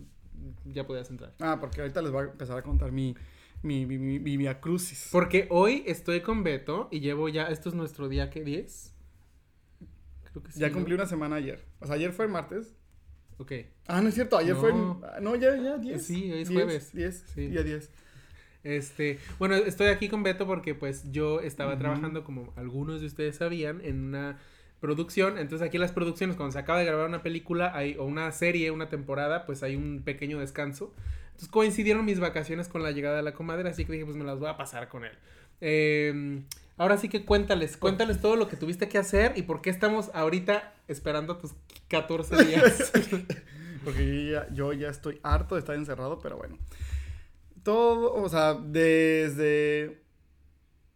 ya 0.64 0.86
podías 0.86 1.10
entrar. 1.10 1.34
Ah, 1.40 1.58
porque 1.60 1.80
ahorita 1.80 2.02
les 2.02 2.10
voy 2.12 2.26
a 2.26 2.30
empezar 2.30 2.58
a 2.58 2.62
contar 2.62 2.92
mi, 2.92 3.14
mi, 3.62 3.86
mi, 3.86 3.98
mi, 3.98 4.18
mi 4.18 4.36
via 4.36 4.60
crucis. 4.60 5.08
Porque 5.12 5.46
hoy 5.50 5.82
estoy 5.86 6.20
con 6.20 6.42
Beto 6.42 6.88
y 6.90 7.00
llevo 7.00 7.28
ya, 7.28 7.44
esto 7.46 7.68
es 7.68 7.74
nuestro 7.74 8.08
día 8.08 8.30
que 8.30 8.42
10. 8.44 8.94
Creo 10.32 10.42
que 10.42 10.52
sí. 10.52 10.60
Ya 10.60 10.68
¿no? 10.68 10.74
cumplí 10.74 10.94
una 10.94 11.06
semana 11.06 11.36
ayer. 11.36 11.64
O 11.80 11.86
sea, 11.86 11.96
ayer 11.96 12.12
fue 12.12 12.28
martes. 12.28 12.74
Ok. 13.38 13.52
Ah, 13.86 14.00
no 14.02 14.08
es 14.08 14.14
cierto, 14.14 14.36
ayer 14.36 14.54
fue. 14.54 14.72
No. 14.72 15.00
ah, 15.04 15.18
No, 15.20 15.34
ya, 15.34 15.56
ya, 15.56 15.78
10. 15.78 16.04
Sí, 16.04 16.30
hoy 16.30 16.42
es 16.42 16.48
10, 16.48 16.62
jueves. 16.62 16.92
10, 16.92 17.24
Sí. 17.34 17.46
día 17.48 17.62
10. 17.62 17.90
Este, 18.62 19.18
bueno, 19.38 19.54
estoy 19.54 19.86
aquí 19.86 20.10
con 20.10 20.22
Beto 20.22 20.46
porque 20.46 20.74
pues 20.74 21.10
yo 21.10 21.40
estaba 21.40 21.78
trabajando, 21.78 22.24
como 22.24 22.52
algunos 22.56 23.00
de 23.00 23.06
ustedes 23.06 23.36
sabían, 23.36 23.80
en 23.82 24.04
una 24.04 24.38
producción. 24.80 25.38
Entonces 25.38 25.66
aquí 25.66 25.78
las 25.78 25.92
producciones, 25.92 26.36
cuando 26.36 26.52
se 26.52 26.58
acaba 26.58 26.78
de 26.78 26.86
grabar 26.86 27.08
una 27.08 27.22
película 27.22 27.72
hay, 27.74 27.96
o 27.98 28.04
una 28.04 28.30
serie, 28.32 28.70
una 28.70 28.88
temporada, 28.88 29.46
pues 29.46 29.62
hay 29.62 29.76
un 29.76 30.02
pequeño 30.02 30.38
descanso. 30.40 30.92
Entonces 31.26 31.48
coincidieron 31.48 32.04
mis 32.04 32.20
vacaciones 32.20 32.68
con 32.68 32.82
la 32.82 32.90
llegada 32.90 33.16
de 33.16 33.22
la 33.22 33.32
comadre, 33.32 33.68
así 33.68 33.84
que 33.84 33.92
dije, 33.92 34.04
pues 34.04 34.16
me 34.16 34.24
las 34.24 34.38
voy 34.38 34.48
a 34.48 34.56
pasar 34.56 34.88
con 34.88 35.04
él. 35.04 35.12
Eh, 35.60 36.42
ahora 36.76 36.96
sí 36.96 37.08
que 37.08 37.24
cuéntales, 37.24 37.76
cuéntales 37.76 38.20
todo 38.20 38.36
lo 38.36 38.48
que 38.48 38.56
tuviste 38.56 38.88
que 38.88 38.98
hacer 38.98 39.34
y 39.36 39.42
por 39.42 39.60
qué 39.60 39.70
estamos 39.70 40.10
ahorita 40.14 40.72
esperando 40.88 41.36
tus 41.36 41.52
14 41.88 42.44
días. 42.44 42.92
Porque 43.84 44.06
yo 44.06 44.32
ya, 44.32 44.48
yo 44.52 44.72
ya 44.72 44.88
estoy 44.88 45.20
harto 45.22 45.54
de 45.54 45.60
estar 45.60 45.74
encerrado, 45.74 46.18
pero 46.20 46.36
bueno. 46.36 46.58
Todo, 47.62 48.14
o 48.14 48.28
sea, 48.28 48.54
desde. 48.54 49.99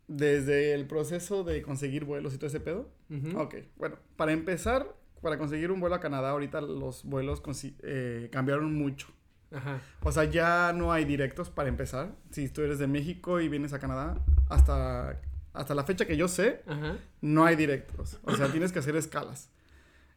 Desde 0.06 0.75
el 0.75 0.87
proceso 0.87 1.45
de 1.45 1.62
conseguir 1.62 2.05
vuelos 2.05 2.35
y 2.35 2.39
todo 2.39 2.49
ese 2.49 2.61
pedo. 2.61 2.91
Ujú. 3.11 3.39
Ok, 3.39 3.55
bueno, 3.77 3.97
para 4.17 4.33
empezar, 4.33 4.95
para 5.23 5.39
conseguir 5.39 5.71
un 5.71 5.81
vuelo 5.81 5.95
a 5.97 6.01
Canadá, 6.01 6.31
ahorita 6.31 6.61
los 6.61 7.05
vuelos 7.05 7.43
eh, 7.83 8.29
cambiaron 8.31 8.75
mucho. 8.75 9.09
Ajá. 9.51 9.81
O 10.03 10.12
sea, 10.12 10.25
ya 10.25 10.73
no 10.75 10.93
hay 10.93 11.05
directos 11.05 11.49
para 11.49 11.69
empezar. 11.69 12.15
Si 12.31 12.49
tú 12.49 12.62
eres 12.62 12.79
de 12.79 12.87
México 12.87 13.41
y 13.41 13.49
vienes 13.49 13.73
a 13.73 13.79
Canadá, 13.79 14.19
hasta, 14.49 15.21
hasta 15.53 15.75
la 15.75 15.85
fecha 15.85 16.07
que 16.07 16.17
yo 16.17 16.29
sé, 16.29 16.62
Ajá. 16.67 16.97
no 17.21 17.45
hay 17.45 17.57
directos. 17.57 18.19
O 18.25 18.37
sea, 18.37 18.50
tienes 18.50 18.73
que 18.73 18.81
hacer 18.81 18.97
escalas. 18.97 19.50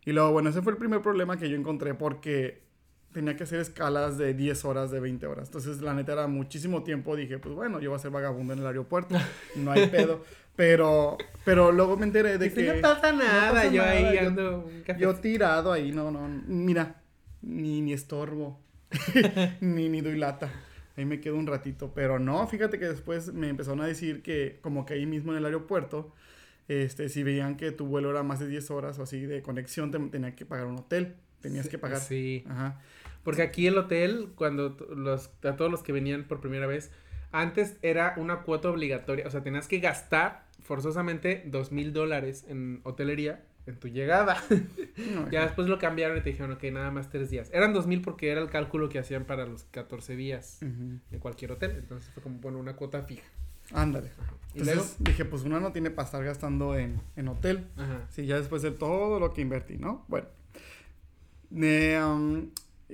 Y 0.06 0.12
luego, 0.12 0.31
bueno, 0.31 0.50
ese 0.50 0.62
fue 0.62 0.72
el 0.72 0.78
primer 0.78 1.01
problema 1.01 1.38
que 1.38 1.50
yo 1.50 1.56
encontré 1.56 1.94
porque 1.94 2.67
tenía 3.13 3.36
que 3.36 3.44
hacer 3.44 3.59
escalas 3.59 4.18
de 4.18 4.33
10 4.33 4.65
horas, 4.65 4.92
de 4.92 5.00
20 5.00 5.25
horas. 5.27 5.48
Entonces, 5.48 5.81
la 5.81 5.94
neta 5.94 6.13
era 6.13 6.27
muchísimo 6.27 6.83
tiempo. 6.83 7.15
Dije, 7.15 7.39
pues 7.39 7.56
bueno, 7.56 7.80
yo 7.80 7.89
voy 7.89 7.98
a 7.98 8.01
ser 8.01 8.12
vagabundo 8.12 8.54
en 8.54 8.59
el 8.59 8.68
aeropuerto. 8.68 9.15
No 9.56 9.71
hay 9.71 9.88
pedo. 9.92 10.24
Pero, 10.56 11.18
pero 11.45 11.71
luego 11.71 11.98
me 11.98 12.06
enteré 12.06 12.38
de 12.39 12.50
Dice, 12.50 12.65
que... 12.65 12.74
no 12.74 12.81
pasa 12.81 13.12
nada, 13.13 13.51
pasa 13.51 13.68
yo 13.71 13.83
ahí 13.83 14.04
nada, 14.04 14.13
yo- 14.21 14.27
ando 14.27 14.59
un 14.65 14.81
café. 14.81 15.00
Yo 15.00 15.15
tirado 15.15 15.71
ahí, 15.71 15.92
no, 15.92 16.09
no, 16.09 16.27
mira, 16.48 16.95
ni, 17.44 17.81
ni 17.81 17.94
estorbo, 17.94 18.59
ni, 19.62 19.88
ni 19.89 20.01
doy 20.01 20.18
lata. 20.18 20.51
Ahí 20.95 21.06
me 21.06 21.19
quedo 21.21 21.36
un 21.36 21.45
ratito, 21.45 21.92
pero 21.94 22.18
no, 22.18 22.47
fíjate 22.47 22.80
que 22.80 22.87
después 22.87 23.31
me 23.33 23.49
empezaron 23.49 23.81
a 23.81 23.85
decir 23.85 24.23
que 24.23 24.57
como 24.61 24.83
que 24.85 24.95
ahí 24.95 25.06
mismo 25.06 25.31
en 25.31 25.37
el 25.37 25.45
aeropuerto, 25.45 26.11
este, 26.68 27.07
si 27.09 27.21
veían 27.21 27.56
que 27.56 27.71
tu 27.71 27.85
vuelo 27.85 28.09
era 28.09 28.23
más 28.23 28.40
de 28.40 28.47
10 28.47 28.71
horas 28.71 28.97
o 28.97 29.04
así 29.04 29.21
de 29.28 29.44
conexión, 29.44 29.92
te 29.92 29.99
tenía 30.09 30.35
que 30.35 30.44
pagar 30.47 30.66
un 30.66 30.80
hotel, 30.80 31.18
tenías 31.41 31.69
que 31.69 31.77
pagar. 31.77 31.99
Sí. 31.99 32.44
Ajá. 32.49 32.79
Porque 33.23 33.41
aquí 33.41 33.67
el 33.67 33.77
hotel, 33.77 34.29
cuando 34.35 34.77
los, 34.95 35.31
a 35.44 35.56
todos 35.56 35.69
los 35.69 35.83
que 35.83 35.91
venían 35.91 36.23
por 36.23 36.39
primera 36.39 36.65
vez, 36.65 36.91
antes 37.31 37.77
era 37.81 38.13
una 38.17 38.41
cuota 38.44 38.69
obligatoria. 38.69 39.27
O 39.27 39.31
sea, 39.31 39.44
tenías 39.44 39.67
que 39.67 39.79
gastar 39.79 40.45
forzosamente 40.61 41.44
dos 41.45 41.71
mil 41.71 41.94
dólares 41.94 42.45
en 42.47 42.79
hotelería 42.83 43.44
en 43.65 43.75
tu 43.77 43.87
llegada. 43.89 44.41
No, 45.13 45.29
ya 45.29 45.44
después 45.44 45.67
lo 45.67 45.77
cambiaron 45.77 46.17
y 46.17 46.21
te 46.21 46.31
dijeron, 46.31 46.53
ok, 46.53 46.63
nada 46.71 46.89
más 46.89 47.11
tres 47.11 47.29
días. 47.29 47.51
Eran 47.53 47.71
dos 47.71 47.85
mil 47.85 48.01
porque 48.01 48.31
era 48.31 48.41
el 48.41 48.49
cálculo 48.49 48.89
que 48.89 48.97
hacían 48.97 49.25
para 49.25 49.45
los 49.45 49.63
14 49.65 50.15
días 50.15 50.57
ujú. 50.63 50.99
en 51.11 51.19
cualquier 51.19 51.51
hotel. 51.51 51.75
Entonces 51.77 52.09
fue 52.11 52.23
como, 52.23 52.39
bueno, 52.39 52.57
una 52.57 52.75
cuota 52.75 53.03
fija. 53.03 53.27
Ándale. 53.73 54.09
Luego, 54.56 54.71
Entonces 54.71 54.95
dije, 54.99 55.23
pues 55.23 55.44
uno 55.44 55.59
no 55.59 55.71
tiene 55.71 55.91
para 55.91 56.07
estar 56.07 56.23
gastando 56.23 56.75
en, 56.75 56.99
en 57.15 57.27
hotel. 57.27 57.67
ajá. 57.77 58.07
Sí, 58.09 58.25
ya 58.25 58.37
después 58.37 58.63
de 58.63 58.71
todo 58.71 59.19
lo 59.19 59.33
que 59.33 59.41
invertí, 59.41 59.77
¿no? 59.77 60.03
Bueno. 60.07 60.27
Eh, 61.56 61.99
um, 62.04 62.49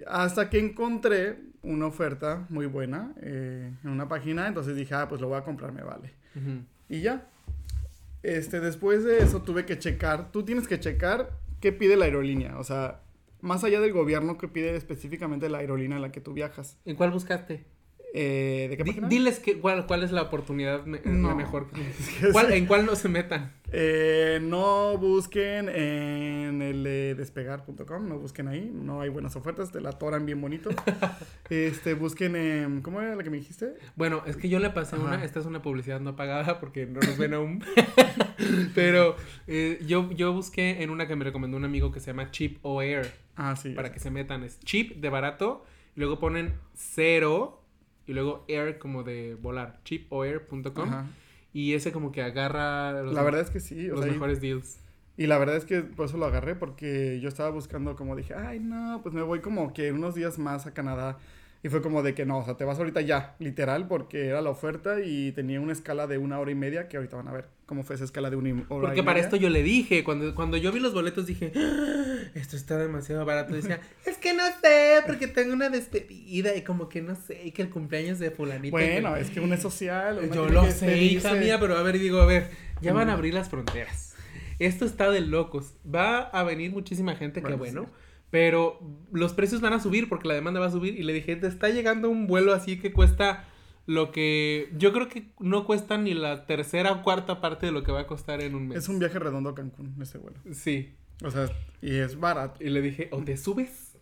hasta 0.08 0.50
que 0.50 0.60
encontré 0.60 1.40
una 1.62 1.88
oferta 1.88 2.46
muy 2.50 2.66
buena 2.66 3.14
eh, 3.22 3.72
en 3.84 3.90
una 3.90 4.08
página, 4.08 4.48
entonces 4.48 4.76
dije, 4.76 4.94
ah, 4.94 5.08
pues 5.08 5.22
lo 5.22 5.30
voy 5.30 5.38
a 5.38 5.44
comprar, 5.44 5.72
me 5.72 5.84
vale. 5.84 6.14
Y 6.90 7.02
ya. 7.02 7.28
Este, 8.24 8.60
después 8.60 9.04
de 9.04 9.20
eso 9.20 9.42
tuve 9.42 9.66
que 9.66 9.78
checar, 9.78 10.32
tú 10.32 10.44
tienes 10.44 10.68
que 10.68 10.80
checar 10.80 11.32
qué 11.60 11.72
pide 11.72 11.98
la 11.98 12.06
aerolínea, 12.06 12.58
o 12.58 12.64
sea, 12.64 13.02
más 13.42 13.64
allá 13.66 13.82
del 13.82 13.92
gobierno, 13.92 14.38
qué 14.38 14.48
pide 14.48 14.76
específicamente 14.76 15.50
la 15.50 15.58
aerolínea 15.58 15.98
en 15.98 16.02
la 16.02 16.12
que 16.12 16.22
tú 16.22 16.34
viajas. 16.34 16.78
¿En 16.86 16.96
cuál 16.96 17.12
buscaste? 17.12 17.66
Eh, 18.16 18.68
¿De 18.70 18.78
qué 18.78 18.86
página? 18.86 19.08
diles 19.08 19.40
que, 19.40 19.60
cuál, 19.60 19.88
cuál 19.88 20.04
es 20.04 20.12
la 20.12 20.22
oportunidad 20.22 20.86
me- 20.86 21.02
No. 21.04 21.30
la 21.30 21.36
mejor. 21.36 21.68
¿Cuál-. 22.32 22.54
¿En 22.54 22.68
cuál 22.68 22.86
no 22.86 22.96
se 22.96 23.10
metan? 23.10 23.52
Eh, 23.76 24.38
no 24.40 25.00
busquen 25.00 25.68
en 25.68 26.62
el 26.62 26.84
de 26.84 27.16
despegar.com, 27.16 28.08
no 28.08 28.20
busquen 28.20 28.48
ahí, 28.48 28.70
no 28.72 29.02
hay 29.02 29.10
buenas 29.10 29.36
ofertas, 29.36 29.72
te 29.72 29.82
la 29.82 29.90
atoran 29.90 30.28
bien 30.28 30.40
bonito. 30.40 30.70
este, 31.50 31.96
busquen 31.96 32.36
en, 32.36 32.82
¿cómo 32.84 33.02
era 33.02 33.16
la 33.16 33.24
que 33.24 33.32
me 33.32 33.38
dijiste? 33.38 33.74
Bueno, 33.96 34.22
es 34.28 34.38
que 34.38 34.48
yo 34.48 34.60
le 34.60 34.70
pasé 34.70 34.96
Ajá. 34.96 35.06
una, 35.06 35.24
esta 35.26 35.40
es 35.40 35.48
una 35.48 35.64
publicidad 35.64 36.00
no 36.00 36.16
pagada 36.16 36.60
porque 36.60 36.86
no 36.86 37.00
nos 37.00 37.18
ven 37.18 37.34
aún, 37.34 37.64
pero 38.76 39.16
eh, 39.48 39.80
yo, 39.88 40.12
yo 40.12 40.34
busqué 40.34 40.84
en 40.84 40.92
una 40.92 41.08
que 41.08 41.16
me 41.16 41.24
recomendó 41.26 41.58
un 41.58 41.66
amigo 41.66 41.92
que 41.92 42.00
se 42.00 42.08
llama 42.12 42.30
Cheap 42.30 42.58
o 42.62 42.82
Air, 42.84 43.12
Ah, 43.36 43.56
sí. 43.56 43.70
para 43.72 43.92
que 43.92 44.00
se 44.00 44.12
metan, 44.12 44.44
es 44.44 44.60
cheap 44.60 44.98
de 44.98 45.10
barato, 45.10 45.66
y 45.96 46.00
luego 46.00 46.20
ponen 46.20 46.54
cero, 46.76 47.63
y 48.08 48.14
luego 48.14 48.46
air 48.48 48.78
como 48.80 49.04
de 49.04 49.36
volar, 49.36 49.80
cheapoair.com, 49.86 50.90
Ajá. 50.90 51.08
y 51.54 51.74
ese 51.74 51.92
como 51.92 52.12
que 52.12 52.22
agarra 52.22 53.02
los, 53.04 53.14
La 53.14 53.24
verdad 53.24 53.42
es 53.42 53.50
que 53.50 53.60
sí, 53.60 53.90
o 53.90 53.94
los 53.96 54.02
sea, 54.02 54.10
y- 54.10 54.12
mejores 54.14 54.42
deals. 54.42 54.80
Y 55.16 55.28
la 55.28 55.38
verdad 55.38 55.58
es 55.58 55.66
que 55.66 55.82
por 55.82 56.08
eso 56.08 56.18
lo 56.18 56.26
agarré, 56.26 56.56
porque 56.56 57.20
yo 57.22 57.30
estaba 57.30 57.52
buscando 57.52 57.96
como 57.96 58.16
dije, 58.16 58.34
ay, 58.34 58.60
no, 58.60 59.00
pues 59.04 59.14
me 59.14 59.22
voy 59.22 59.42
como 59.42 59.72
que 59.72 59.92
unos 59.92 60.16
días 60.16 60.40
más 60.40 60.66
a 60.66 60.74
Canadá. 60.74 61.20
Y 61.66 61.70
fue 61.70 61.82
como 61.82 62.04
de 62.04 62.14
que 62.14 62.26
no, 62.26 62.40
o 62.40 62.44
sea, 62.46 62.56
te 62.58 62.66
vas 62.66 62.78
ahorita 62.78 63.00
ya, 63.02 63.36
literal, 63.40 63.88
porque 63.88 64.26
era 64.28 64.42
la 64.42 64.50
oferta 64.50 65.00
y 65.00 65.32
tenía 65.32 65.62
una 65.62 65.72
escala 65.72 66.08
de 66.08 66.18
una 66.18 66.38
hora 66.40 66.52
y 66.52 66.56
media, 66.56 66.90
que 66.90 66.98
ahorita 66.98 67.16
van 67.16 67.30
a 67.30 67.32
ver 67.32 67.46
cómo 67.66 67.84
fue 67.84 67.96
esa 67.96 68.04
escala 68.04 68.30
de 68.30 68.36
una 68.36 68.50
y- 68.50 68.52
hora 68.68 68.88
Porque 68.90 69.00
y 69.00 69.04
para 69.04 69.14
media. 69.16 69.24
esto 69.24 69.38
yo 69.38 69.50
le 69.50 69.64
dije, 69.64 70.04
cuando, 70.04 70.36
cuando 70.36 70.58
yo 70.58 70.74
vi 70.74 70.82
los 70.82 70.94
boletos 70.94 71.26
dije, 71.26 71.54
"Ah, 71.56 72.18
esto 72.36 72.58
está 72.58 72.78
demasiado 72.78 73.24
barato. 73.26 73.54
Decía, 73.56 73.80
es 74.06 74.18
que 74.18 74.34
no 74.34 74.44
sé, 74.62 75.04
porque 75.08 75.28
tengo 75.28 75.54
una 75.54 75.70
despedida 75.70 76.54
y 76.54 76.64
como 76.64 76.90
que 76.90 77.02
no 77.02 77.16
sé, 77.16 77.42
y 77.46 77.52
que 77.52 77.62
el 77.62 77.70
cumpleaños 77.70 78.20
de 78.20 78.30
fulanito. 78.32 78.72
Bueno, 78.76 79.14
que- 79.14 79.22
es 79.22 79.30
que 79.30 79.40
uno 79.40 79.56
es 79.56 79.62
social. 79.62 80.20
Yo 80.34 80.50
lo 80.50 80.64
que 80.66 80.72
sé, 80.72 80.98
hija 80.98 81.34
mía, 81.36 81.62
pero 81.62 81.78
a 81.78 81.82
ver, 81.84 81.98
digo, 81.98 82.20
a 82.20 82.26
ver, 82.26 82.50
ya 82.82 82.92
van 82.92 83.08
a 83.10 83.14
Mm. 83.14 83.16
abrir 83.16 83.34
las 83.34 83.48
fronteras. 83.48 84.16
Esto 84.60 84.84
está 84.84 85.10
de 85.12 85.22
locos. 85.22 85.76
Va 85.84 86.20
a 86.24 86.44
venir 86.44 86.72
muchísima 86.72 87.16
gente, 87.16 87.40
qué 87.42 87.56
Bueno, 87.56 87.58
bueno. 87.58 88.03
Pero 88.34 88.80
los 89.12 89.32
precios 89.34 89.62
van 89.62 89.74
a 89.74 89.80
subir 89.80 90.10
porque 90.10 90.28
la 90.28 90.34
demanda 90.34 90.60
va 90.60 90.66
a 90.66 90.72
subir. 90.72 91.00
Y 91.00 91.04
le 91.04 91.14
dije, 91.14 91.36
te 91.36 91.46
está 91.46 91.70
llegando 91.70 92.10
un 92.10 92.26
vuelo 92.26 92.52
así 92.52 92.80
que 92.80 92.92
cuesta 92.92 93.48
lo 93.86 94.12
que. 94.12 94.72
Yo 94.76 94.92
creo 94.92 95.08
que 95.08 95.28
no 95.38 95.68
cuesta 95.68 96.00
ni 96.00 96.16
la 96.16 96.48
tercera 96.48 96.94
o 96.94 97.04
cuarta 97.04 97.42
parte 97.42 97.68
de 97.68 97.72
lo 97.72 97.84
que 97.84 97.92
va 97.92 98.00
a 98.00 98.08
costar 98.08 98.42
en 98.42 98.56
un 98.56 98.70
mes. 98.70 98.80
Es 98.80 98.90
un 98.90 98.98
viaje 98.98 99.20
redondo 99.20 99.52
a 99.52 99.54
Cancún, 99.54 99.96
ese 100.02 100.18
vuelo. 100.18 100.40
Sí. 100.52 100.96
O 101.24 101.30
sea, 101.30 101.48
y 101.80 101.98
es 101.98 102.20
barato. 102.20 102.64
Y 102.64 102.72
le 102.72 102.82
dije, 102.82 103.08
o 103.12 103.22
te 103.24 103.38
subes 103.38 103.94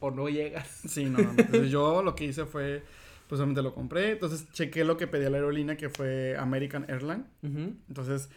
o 0.00 0.10
no 0.10 0.30
llegas. 0.30 0.68
Sí, 0.88 1.04
no, 1.04 1.18
no. 1.18 1.30
Entonces, 1.36 1.70
yo 1.70 2.02
lo 2.02 2.14
que 2.14 2.24
hice 2.24 2.46
fue, 2.46 2.82
pues 3.28 3.38
obviamente 3.42 3.60
lo 3.60 3.74
compré. 3.74 4.12
Entonces 4.12 4.50
chequé 4.52 4.84
lo 4.84 4.96
que 4.96 5.06
pedía 5.06 5.28
la 5.28 5.36
aerolínea, 5.36 5.76
que 5.76 5.90
fue 5.90 6.34
American 6.38 6.86
Airlines. 6.88 7.26
Entonces, 7.42 8.30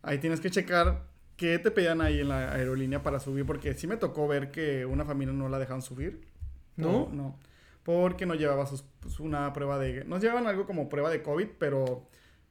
ahí 0.00 0.16
tienes 0.16 0.40
que 0.40 0.50
checar 0.50 1.09
qué 1.40 1.58
te 1.58 1.70
pedían 1.70 2.02
ahí 2.02 2.20
en 2.20 2.28
la 2.28 2.52
aerolínea 2.52 3.02
para 3.02 3.18
subir, 3.18 3.46
porque 3.46 3.72
sí 3.72 3.86
me 3.86 3.96
tocó 3.96 4.28
ver 4.28 4.50
que 4.50 4.84
una 4.84 5.06
familia 5.06 5.32
no 5.32 5.48
la 5.48 5.58
dejaban 5.58 5.80
subir. 5.80 6.20
¿No? 6.76 7.04
O- 7.04 7.10
no. 7.10 7.38
Porque 7.82 8.26
no 8.26 8.34
llevaba 8.34 8.66
sus, 8.66 8.84
pues, 9.00 9.18
una 9.20 9.50
prueba 9.54 9.78
de... 9.78 10.04
Nos 10.04 10.20
llevaban 10.20 10.46
algo 10.46 10.66
como 10.66 10.90
prueba 10.90 11.08
de 11.08 11.22
COVID, 11.22 11.48
pero... 11.58 12.06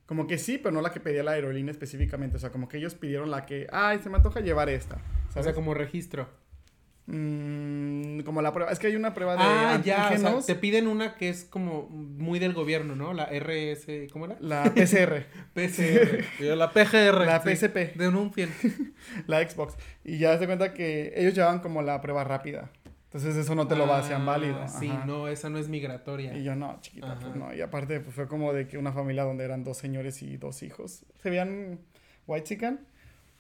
Como 0.08 0.25
que 0.25 0.39
sí, 0.39 0.58
pero 0.58 0.72
no 0.74 0.81
la 0.81 0.91
que 0.91 1.00
pedía 1.00 1.22
la 1.22 1.34
aerolínea 1.34 1.72
específicamente. 1.72 2.38
O 2.38 2.39
sea, 2.39 2.51
como 2.51 2.67
que 2.67 2.77
ellos 2.77 2.96
pidieron 2.96 3.29
la 3.29 3.46
que... 3.46 3.67
Ay, 3.72 4.00
se 4.00 4.10
me 4.10 4.17
antoja 4.17 4.39
llevar 4.39 4.67
esta. 4.67 4.96
O 4.96 5.31
¿Sabes? 5.34 5.46
sea, 5.46 5.53
como 5.53 5.75
registro. 5.75 6.27
Mm, 7.12 8.22
como 8.22 8.42
la 8.42 8.54
prueba... 8.54 8.72
Es 8.72 8.80
que 8.80 8.88
hay 8.88 8.96
una 8.96 9.13
prueba 9.13 9.34
de 9.34 9.42
Ah, 9.42 9.82
ya. 9.84 9.96
O 9.96 10.08
sea, 10.08 10.08
antígenos. 10.10 10.46
te 10.46 10.56
piden 10.56 10.88
una 10.88 11.16
que 11.16 11.30
es 11.30 11.44
como 11.46 11.88
muy 11.89 12.39
del 12.39 12.54
gobierno, 12.54 12.96
¿no? 12.96 13.13
La 13.13 13.25
RS. 13.25 14.08
¿Cómo 14.12 14.25
era? 14.25 14.38
La 14.39 14.63
PCR. 14.74 15.25
PCR. 15.54 16.24
La 16.56 16.72
PGR. 16.72 17.25
La 17.25 17.42
sí, 17.42 17.56
PSP. 17.56 17.96
De 17.96 18.08
un 18.08 18.32
fiel. 18.34 18.50
la 19.28 19.48
Xbox. 19.48 19.75
Y 20.04 20.18
ya 20.20 20.38
se 20.38 20.46
cuenta 20.46 20.74
que 20.74 21.13
ellos 21.16 21.34
llevaban 21.34 21.60
como 21.60 21.82
la 21.82 22.00
prueba 22.01 22.24
rápida. 22.24 22.72
Entonces 23.06 23.36
eso 23.38 23.56
no 23.56 23.68
te 23.68 23.75
lo 23.75 23.92
hacían 23.92 24.22
Ah, 24.22 24.25
válido. 24.25 24.68
Sí, 24.68 24.88
Ajá. 24.88 25.06
no, 25.08 25.28
esa 25.28 25.50
no 25.50 25.58
es 25.58 25.68
migratoria. 25.68 26.38
Y 26.38 26.44
yo 26.44 26.56
no, 26.56 26.78
chiquita, 26.82 27.18
pues 27.20 27.36
no. 27.36 27.51
Y 27.56 27.60
aparte 27.62 28.00
pues, 28.01 28.13
fue 28.16 28.28
como 28.28 28.54
de 28.54 28.68
que 28.68 28.78
una 28.78 28.92
familia 28.94 29.24
donde 29.24 29.44
eran 29.46 29.63
dos 29.63 29.78
señores 29.78 30.22
y 30.22 30.38
dos 30.38 30.62
hijos. 30.62 31.06
Se 31.24 31.32
veían 31.32 31.80
white 32.28 32.44
chican. 32.46 32.82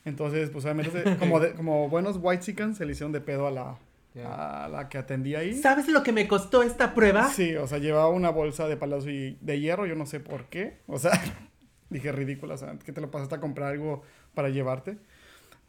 Entonces, 0.05 0.49
pues 0.49 0.63
obviamente, 0.65 0.91
se- 1.03 1.17
como, 1.17 1.39
de- 1.39 1.53
como 1.53 1.89
buenos 1.89 2.17
white 2.21 2.43
chican, 2.43 2.75
se 2.75 2.85
le 2.85 2.93
hicieron 2.93 3.11
de 3.11 3.21
pedo 3.21 3.47
a 3.47 3.51
la, 3.51 3.77
Ya. 4.15 4.65
a 4.65 4.67
la 4.69 4.89
que 4.89 4.97
atendía 4.97 5.39
ahí. 5.39 5.53
¿Sabes 5.55 5.87
lo 5.89 6.03
que 6.03 6.11
me 6.11 6.27
costó 6.27 6.63
esta 6.63 6.93
prueba? 6.95 7.27
Sí, 7.29 7.55
o 7.55 7.67
sea, 7.67 7.77
llevaba 7.79 8.09
una 8.09 8.29
bolsa 8.29 8.67
de 8.67 8.77
palos 8.77 9.05
y 9.07 9.37
de 9.41 9.59
hierro, 9.59 9.85
yo 9.85 9.95
no 9.95 10.05
sé 10.05 10.19
por 10.19 10.45
qué. 10.45 10.77
O 10.87 10.97
sea, 10.99 11.11
dije 11.89 12.11
ridícula, 12.11 12.53
o 12.55 12.57
sea, 12.57 12.77
que 12.83 12.91
te 12.91 13.01
lo 13.01 13.11
pasaste 13.11 13.35
a 13.35 13.39
comprar 13.39 13.73
algo 13.73 14.01
para 14.33 14.49
llevarte. 14.49 14.97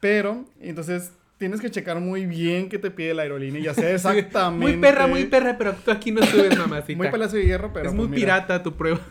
Pero, 0.01 0.45
entonces, 0.61 1.13
tienes 1.37 1.61
que 1.61 1.71
checar 1.71 2.01
muy 2.01 2.25
bien 2.27 2.69
qué 2.69 2.79
te 2.79 2.91
pide 2.91 3.13
la 3.15 3.23
aerolínea 3.23 3.61
y 3.61 3.67
hacer 3.67 3.95
exactamente. 3.95 4.65
Muy 4.73 4.77
perra, 4.81 5.07
muy 5.07 5.25
perra, 5.27 5.59
pero 5.59 5.75
tú 5.75 5.91
aquí 5.91 6.13
no 6.13 6.23
subes, 6.23 6.57
mamacita. 6.57 6.97
Muy 6.97 7.09
palacio 7.11 7.39
de 7.39 7.47
hierro, 7.47 7.73
pero. 7.73 7.91
es 7.91 7.95
pues, 7.95 8.09
muy 8.09 8.17
mira, 8.17 8.37
pirata 8.47 8.63
tu 8.63 8.75
prueba. 8.77 9.01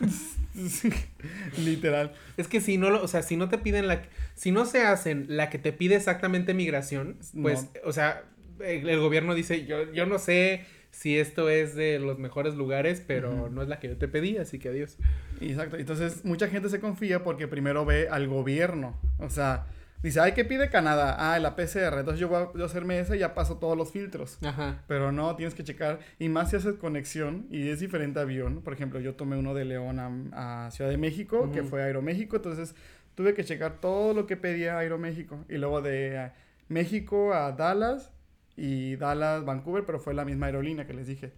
literal. 1.58 2.12
Es 2.36 2.48
que 2.48 2.60
si 2.60 2.78
no 2.78 2.90
lo, 2.90 3.02
o 3.02 3.08
sea, 3.08 3.22
si 3.22 3.36
no 3.36 3.48
te 3.48 3.58
piden 3.58 3.86
la, 3.86 4.02
si 4.34 4.50
no 4.50 4.64
se 4.64 4.82
hacen 4.82 5.26
la 5.28 5.50
que 5.50 5.58
te 5.58 5.72
pide 5.72 5.96
exactamente 5.96 6.54
migración, 6.54 7.16
pues, 7.40 7.68
o 7.84 7.92
sea, 7.92 8.24
el, 8.64 8.88
el 8.88 9.00
gobierno 9.00 9.34
dice, 9.34 9.66
yo, 9.66 9.92
yo 9.92 10.06
no 10.06 10.18
sé 10.18 10.64
si 10.90 11.18
esto 11.18 11.48
es 11.48 11.74
de 11.74 11.98
los 11.98 12.18
mejores 12.18 12.54
lugares, 12.54 13.02
pero 13.06 13.48
no 13.48 13.62
es 13.62 13.68
la 13.68 13.78
que 13.78 13.88
yo 13.88 13.96
te 13.96 14.08
pedí, 14.08 14.36
así 14.38 14.58
que 14.58 14.68
adiós. 14.70 14.96
Exacto. 15.40 15.76
Entonces, 15.76 16.24
mucha 16.24 16.48
gente 16.48 16.68
se 16.68 16.80
confía 16.80 17.22
porque 17.22 17.48
primero 17.48 17.84
ve 17.84 18.08
al 18.08 18.28
gobierno. 18.28 18.98
O 19.18 19.30
sea, 19.30 19.66
dice, 20.02 20.20
ay, 20.20 20.32
¿qué 20.32 20.44
pide 20.44 20.70
Canadá? 20.70 21.16
Ah, 21.18 21.38
la 21.38 21.56
PCR. 21.56 21.98
Entonces 21.98 22.18
yo 22.18 22.28
voy 22.28 22.42
a, 22.42 22.52
yo 22.54 22.62
a 22.62 22.66
hacerme 22.66 22.98
esa 23.00 23.16
y 23.16 23.20
ya 23.20 23.34
paso 23.34 23.58
todos 23.58 23.76
los 23.76 23.90
filtros. 23.92 24.38
Ajá. 24.44 24.82
Pero 24.86 25.12
no, 25.12 25.34
tienes 25.36 25.54
que 25.54 25.64
checar. 25.64 26.00
Y 26.18 26.28
más 26.28 26.50
si 26.50 26.56
haces 26.56 26.74
conexión 26.76 27.46
y 27.50 27.68
es 27.68 27.80
diferente 27.80 28.20
avión. 28.20 28.62
Por 28.62 28.72
ejemplo, 28.72 29.00
yo 29.00 29.14
tomé 29.14 29.36
uno 29.36 29.54
de 29.54 29.64
León 29.64 29.98
a, 30.32 30.66
a 30.66 30.70
Ciudad 30.70 30.90
de 30.90 30.96
México, 30.96 31.50
que 31.52 31.60
Ujú. 31.60 31.70
fue 31.70 31.82
Aeroméxico. 31.82 32.36
Entonces 32.36 32.74
tuve 33.14 33.34
que 33.34 33.44
checar 33.44 33.80
todo 33.80 34.14
lo 34.14 34.26
que 34.26 34.36
pedía 34.36 34.78
Aeroméxico. 34.78 35.44
Y 35.48 35.58
luego 35.58 35.82
de 35.82 36.16
eh, 36.16 36.32
México 36.68 37.34
a 37.34 37.52
Dallas 37.52 38.12
y 38.56 38.96
Dallas, 38.96 39.44
Vancouver, 39.44 39.84
pero 39.84 39.98
fue 40.00 40.14
la 40.14 40.24
misma 40.24 40.46
aerolínea 40.46 40.86
que 40.86 40.94
les 40.94 41.06
dije. 41.06 41.32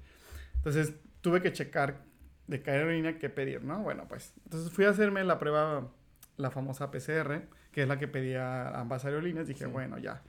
Entonces 0.56 0.94
tuve 1.20 1.40
que 1.40 1.52
checar 1.52 2.02
de 2.46 2.62
qué 2.62 2.70
aerolínea 2.72 3.18
que 3.18 3.28
pedir, 3.30 3.64
¿no? 3.64 3.78
Bueno, 3.82 4.06
pues. 4.08 4.34
Entonces 4.44 4.70
fui 4.72 4.84
a 4.84 4.90
hacerme 4.90 5.22
la 5.24 5.38
prueba, 5.38 5.88
la 6.36 6.50
famosa 6.50 6.90
PCR, 6.90 7.42
que 7.72 7.82
es 7.82 7.88
la 7.88 7.98
que 7.98 8.08
pedía 8.08 8.68
ambas 8.78 9.04
aerolíneas. 9.04 9.46
Dije, 9.46 9.64
Sí. 9.64 9.70
bueno, 9.70 9.98
ya. 9.98 10.20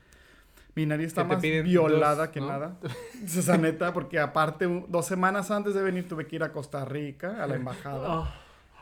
Mi 0.75 0.85
nariz 0.87 1.07
está 1.07 1.23
más 1.23 1.39
violada 1.41 2.15
dos, 2.15 2.29
que 2.29 2.39
¿no? 2.39 2.47
nada. 2.47 2.77
O 3.23 3.41
sea, 3.41 3.57
neta, 3.57 3.93
porque 3.93 4.19
aparte, 4.19 4.65
dos 4.87 5.05
semanas 5.05 5.51
antes 5.51 5.73
de 5.75 5.81
venir 5.83 6.07
tuve 6.07 6.25
que 6.25 6.37
ir 6.37 6.43
a 6.43 6.51
Costa 6.51 6.83
Rica, 6.85 7.43
a 7.43 7.47
la 7.47 7.55
embajada 7.55 8.09
Oh, 8.09 8.27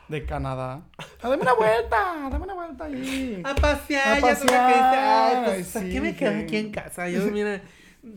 de 0.08 0.24
Canadá. 0.24 0.82
¡Ah, 0.98 1.04
dame 1.28 1.42
una 1.42 1.52
vuelta! 1.54 2.28
¡Dame 2.30 2.44
una 2.44 2.54
vuelta 2.54 2.84
ahí! 2.84 3.42
a 3.44 3.54
pasear, 3.54 4.16
A 4.16 4.20
ya 4.20 4.34
sé 4.34 4.44
lo 4.44 4.50
que 4.52 4.56
dice. 4.56 4.58
Ay, 4.58 5.34
pasear, 5.34 5.44
pues, 5.44 5.68
¿para 5.72 5.84
sí, 5.84 5.92
qué 5.92 6.00
me 6.00 6.16
quedo 6.16 6.38
aquí 6.42 6.56
en 6.56 6.70
casa? 6.72 7.08
Yo, 7.10 7.24
mira, 7.26 7.60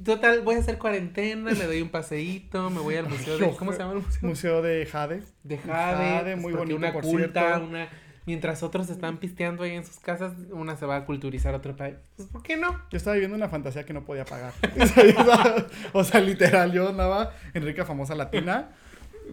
total, 0.06 0.42
voy 0.42 0.56
a 0.56 0.60
hacer 0.60 0.78
cuarentena, 0.78 1.52
me 1.52 1.66
doy 1.66 1.82
un 1.82 1.90
paseíto, 1.90 2.70
me 2.70 2.80
voy 2.80 2.96
al 2.96 3.10
museo 3.10 3.38
de, 3.38 3.56
¿cómo 3.58 3.72
se 3.74 3.80
llama 3.80 3.94
el 3.94 4.00
museo? 4.00 4.20
Museo 4.30 4.62
de 4.62 4.86
Jade. 4.86 5.22
De 5.44 5.58
Jade, 5.58 5.96
Jade, 6.18 6.32
pues, 6.32 6.38
muy 6.44 6.54
bonito, 6.54 6.78
una 6.78 6.94
por 6.94 7.04
culta, 7.04 7.42
cierto. 7.42 7.66
una... 7.66 7.90
Mientras 8.26 8.64
otros 8.64 8.90
están 8.90 9.18
pisteando 9.20 9.64
ahí 9.64 9.72
en 9.72 9.86
sus 9.86 10.00
casas, 10.00 10.34
una 10.52 10.76
se 10.76 10.86
va 10.86 10.96
a 10.98 11.06
culturizar 11.06 11.54
a 11.54 11.58
otro 11.58 11.76
país. 11.76 11.96
Pues, 12.16 12.28
¿por 12.30 12.42
qué 12.42 12.58
no? 12.58 12.72
Yo 12.90 12.98
estaba 12.98 13.14
viviendo 13.14 13.36
una 13.38 13.50
fantasía 13.50 13.86
que 13.86 13.94
no 13.94 14.04
podía 14.04 14.26
pagar. 14.26 14.52
o 15.94 16.04
sea, 16.04 16.22
literal, 16.22 16.72
yo 16.72 16.90
andaba 16.90 17.34
en 17.54 17.64
rica 17.64 17.86
famosa 17.86 18.16
latina. 18.16 18.70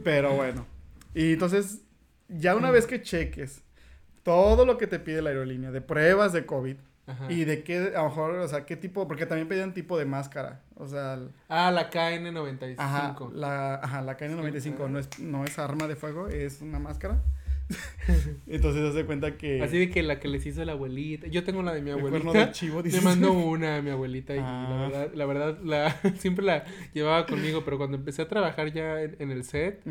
Pero 0.05 0.35
bueno. 0.35 0.67
Y 1.15 1.35
entonces, 1.35 1.81
ya 2.29 2.55
una 2.55 2.71
vez 2.71 2.87
que 2.87 3.01
cheques 3.03 3.63
todo 4.23 4.65
lo 4.67 4.79
que 4.79 4.87
te 4.87 4.99
pide 4.99 5.23
la 5.23 5.31
aerolínea 5.31 5.71
de 5.71 5.81
pruebas 5.81 6.33
de 6.33 6.47
COVID 6.47 6.77
Ajá. 7.07 7.33
y 7.33 7.45
de 7.45 7.65
qué, 7.65 7.93
a 7.97 8.03
lo 8.03 8.09
mejor, 8.09 8.31
o 8.37 8.49
sea, 8.49 8.65
qué 8.65 8.77
tipo, 8.77 9.09
porque 9.09 9.27
también 9.27 9.49
pedían 9.49 9.75
tipo 9.75 9.99
de 9.99 10.05
máscara. 10.05 10.61
O 10.77 10.87
sea, 10.87 11.15
el- 11.15 11.31
Ah, 11.49 11.71
la 11.71 11.91
KN95. 11.91 12.75
ajá, 12.79 13.17
la, 13.35 13.75
ajá, 13.77 14.03
la 14.03 14.17
KN95 14.17 14.89
no 14.89 14.99
es, 14.99 15.19
no 15.19 15.45
es 15.45 15.59
arma 15.59 15.87
de 15.89 15.97
fuego, 15.97 16.29
es 16.29 16.61
una 16.63 16.79
máscara. 16.79 17.21
entonces, 18.47 18.83
hace 18.83 19.05
cuenta 19.05 19.37
que. 19.37 19.63
Así 19.63 19.79
de 19.79 19.91
que 19.91 20.03
la 20.03 20.19
que 20.21 20.29
les 20.29 20.45
hizo 20.47 20.65
la 20.65 20.73
abuelita. 20.73 21.27
Yo 21.29 21.45
tengo 21.45 21.63
la 21.63 21.73
de 21.75 21.83
mi 21.83 21.91
abuelita. 21.91 22.47
de 22.47 22.53
chivo, 22.53 22.79
Le 22.79 22.85
dices. 22.85 23.03
mandó 23.03 23.33
una 23.33 23.77
a 23.77 23.83
mi 23.83 23.91
abuelita 23.91 24.35
y 24.35 24.39
Ah. 24.41 24.67
la 24.71 24.77
verdad, 24.89 25.15
la 25.15 25.27
verdad, 25.27 25.59
la, 25.63 26.01
siempre 26.19 26.45
la 26.45 26.65
llevaba 26.93 27.27
conmigo, 27.27 27.65
pero 27.65 27.79
cuando 27.79 27.97
empecé 27.97 28.23
a 28.23 28.29
trabajar 28.29 28.73
ya 28.73 29.03
en, 29.03 29.17
en 29.19 29.31
el 29.31 29.45
set, 29.45 29.83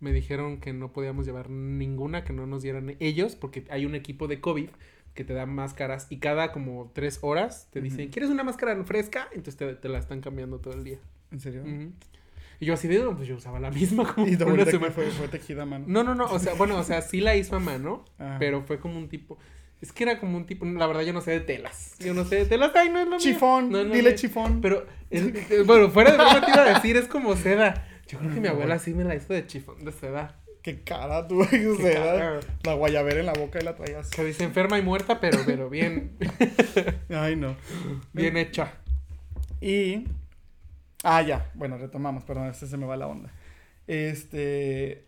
me 0.00 0.12
dijeron 0.12 0.60
que 0.60 0.72
no 0.72 0.92
podíamos 0.92 1.26
llevar 1.26 1.50
ninguna, 1.50 2.22
que 2.24 2.32
no 2.32 2.46
nos 2.46 2.62
dieran 2.62 2.96
ellos, 3.00 3.34
porque 3.34 3.64
hay 3.70 3.84
un 3.86 3.94
equipo 3.94 4.28
de 4.28 4.40
COVID 4.40 4.68
que 5.14 5.24
te 5.24 5.32
da 5.34 5.46
máscaras 5.46 6.06
y 6.10 6.18
cada 6.18 6.52
como 6.52 6.92
tres 6.94 7.18
horas 7.22 7.68
te 7.72 7.80
dicen. 7.80 8.08
¿quieres 8.10 8.30
una 8.30 8.44
máscara 8.44 8.80
fresca? 8.84 9.26
Entonces 9.32 9.56
te, 9.56 9.74
te 9.74 9.88
la 9.88 9.98
están 9.98 10.20
cambiando 10.20 10.60
todo 10.60 10.74
el 10.74 10.84
día. 10.84 10.98
¿En 11.32 11.40
serio? 11.40 11.62
Ujú. 11.62 11.90
Y 12.60 12.66
yo 12.66 12.74
así 12.74 12.88
de, 12.88 12.98
"No, 12.98 13.14
pues 13.16 13.28
yo 13.28 13.36
usaba 13.36 13.60
la 13.60 13.70
misma 13.70 14.04
como 14.14 14.26
Y 14.26 14.36
por 14.36 14.48
una 14.52 14.64
semana". 14.64 14.92
fue, 14.92 15.06
fue 15.10 15.28
tejida 15.28 15.62
a 15.62 15.66
mano. 15.66 15.84
No, 15.88 16.02
no, 16.02 16.14
no, 16.14 16.24
o 16.26 16.38
sea, 16.38 16.54
bueno, 16.54 16.76
o 16.78 16.84
sea, 16.84 17.02
sí 17.02 17.20
la 17.20 17.36
hizo 17.36 17.56
a 17.56 17.60
mano, 17.60 18.04
pero 18.38 18.62
fue 18.62 18.80
como 18.80 18.98
un 18.98 19.08
tipo, 19.08 19.38
es 19.80 19.92
que 19.92 20.02
era 20.04 20.18
como 20.18 20.36
un 20.36 20.44
tipo, 20.46 20.64
la 20.64 20.86
verdad 20.88 21.02
yo 21.02 21.12
no 21.12 21.20
sé 21.20 21.30
de 21.30 21.40
telas, 21.40 21.94
yo 22.00 22.14
no 22.14 22.24
sé 22.24 22.36
de 22.36 22.44
telas, 22.46 22.72
ay, 22.74 22.88
no 22.90 22.98
es 22.98 23.06
lo. 23.08 23.18
Chifón, 23.18 23.70
No, 23.70 23.84
no, 23.84 23.94
dile 23.94 24.10
no. 24.10 24.16
chifón. 24.16 24.60
Pero, 24.60 24.84
es- 25.10 25.66
bueno, 25.66 25.88
fuera 25.90 26.10
de 26.10 26.16
broma 26.16 26.44
te 26.44 26.50
iba 26.50 26.64
a 26.64 26.74
decir, 26.74 26.96
es 26.96 27.06
como 27.06 27.36
seda. 27.36 27.86
Yo 28.08 28.18
creo 28.18 28.32
que 28.34 28.40
mi 28.40 28.48
abuela 28.48 28.78
sí 28.78 28.94
me 28.94 29.04
la 29.04 29.14
hizo 29.14 29.32
de 29.34 29.46
chifón, 29.46 29.84
de 29.84 29.92
seda. 29.92 30.34
Qué 30.62 30.80
cara 30.82 31.28
tú, 31.28 31.44
sea, 31.44 31.92
cara. 31.94 32.40
la 32.64 32.74
guayabera 32.74 33.20
en 33.20 33.26
la 33.26 33.32
boca 33.34 33.60
y 33.60 33.64
la 33.64 33.76
traías. 33.76 34.10
Que 34.10 34.24
dice 34.24 34.42
enferma 34.44 34.78
y 34.78 34.82
muerta, 34.82 35.20
pero, 35.20 35.38
pero 35.46 35.70
bien, 35.70 36.10
Ay, 37.10 37.36
no. 37.36 37.54
bien 38.12 38.36
hecha. 38.36 38.72
Y. 39.60 40.06
Ah, 41.04 41.22
ya. 41.22 41.50
Bueno, 41.54 41.78
retomamos, 41.78 42.24
perdón, 42.24 42.48
este 42.48 42.66
se 42.66 42.76
me 42.76 42.86
va 42.86 42.96
la 42.96 43.06
onda. 43.06 43.32
Este. 43.86 45.04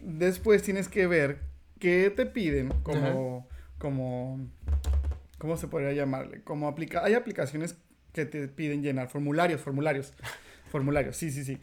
Después 0.00 0.62
tienes 0.62 0.88
que 0.88 1.06
ver 1.06 1.40
qué 1.78 2.10
te 2.10 2.26
piden 2.26 2.68
como. 2.82 3.48
como. 3.78 4.40
¿Cómo 5.38 5.56
se 5.56 5.68
podría 5.68 5.92
llamarle? 5.92 6.42
Como 6.42 6.68
aplica. 6.68 7.04
Hay 7.04 7.14
aplicaciones 7.14 7.76
que 8.12 8.26
te 8.26 8.46
piden 8.48 8.82
llenar 8.82 9.08
formularios, 9.08 9.60
formularios. 9.60 10.12
formularios, 10.70 11.16
sí, 11.16 11.30
sí, 11.30 11.44
sí. 11.44 11.58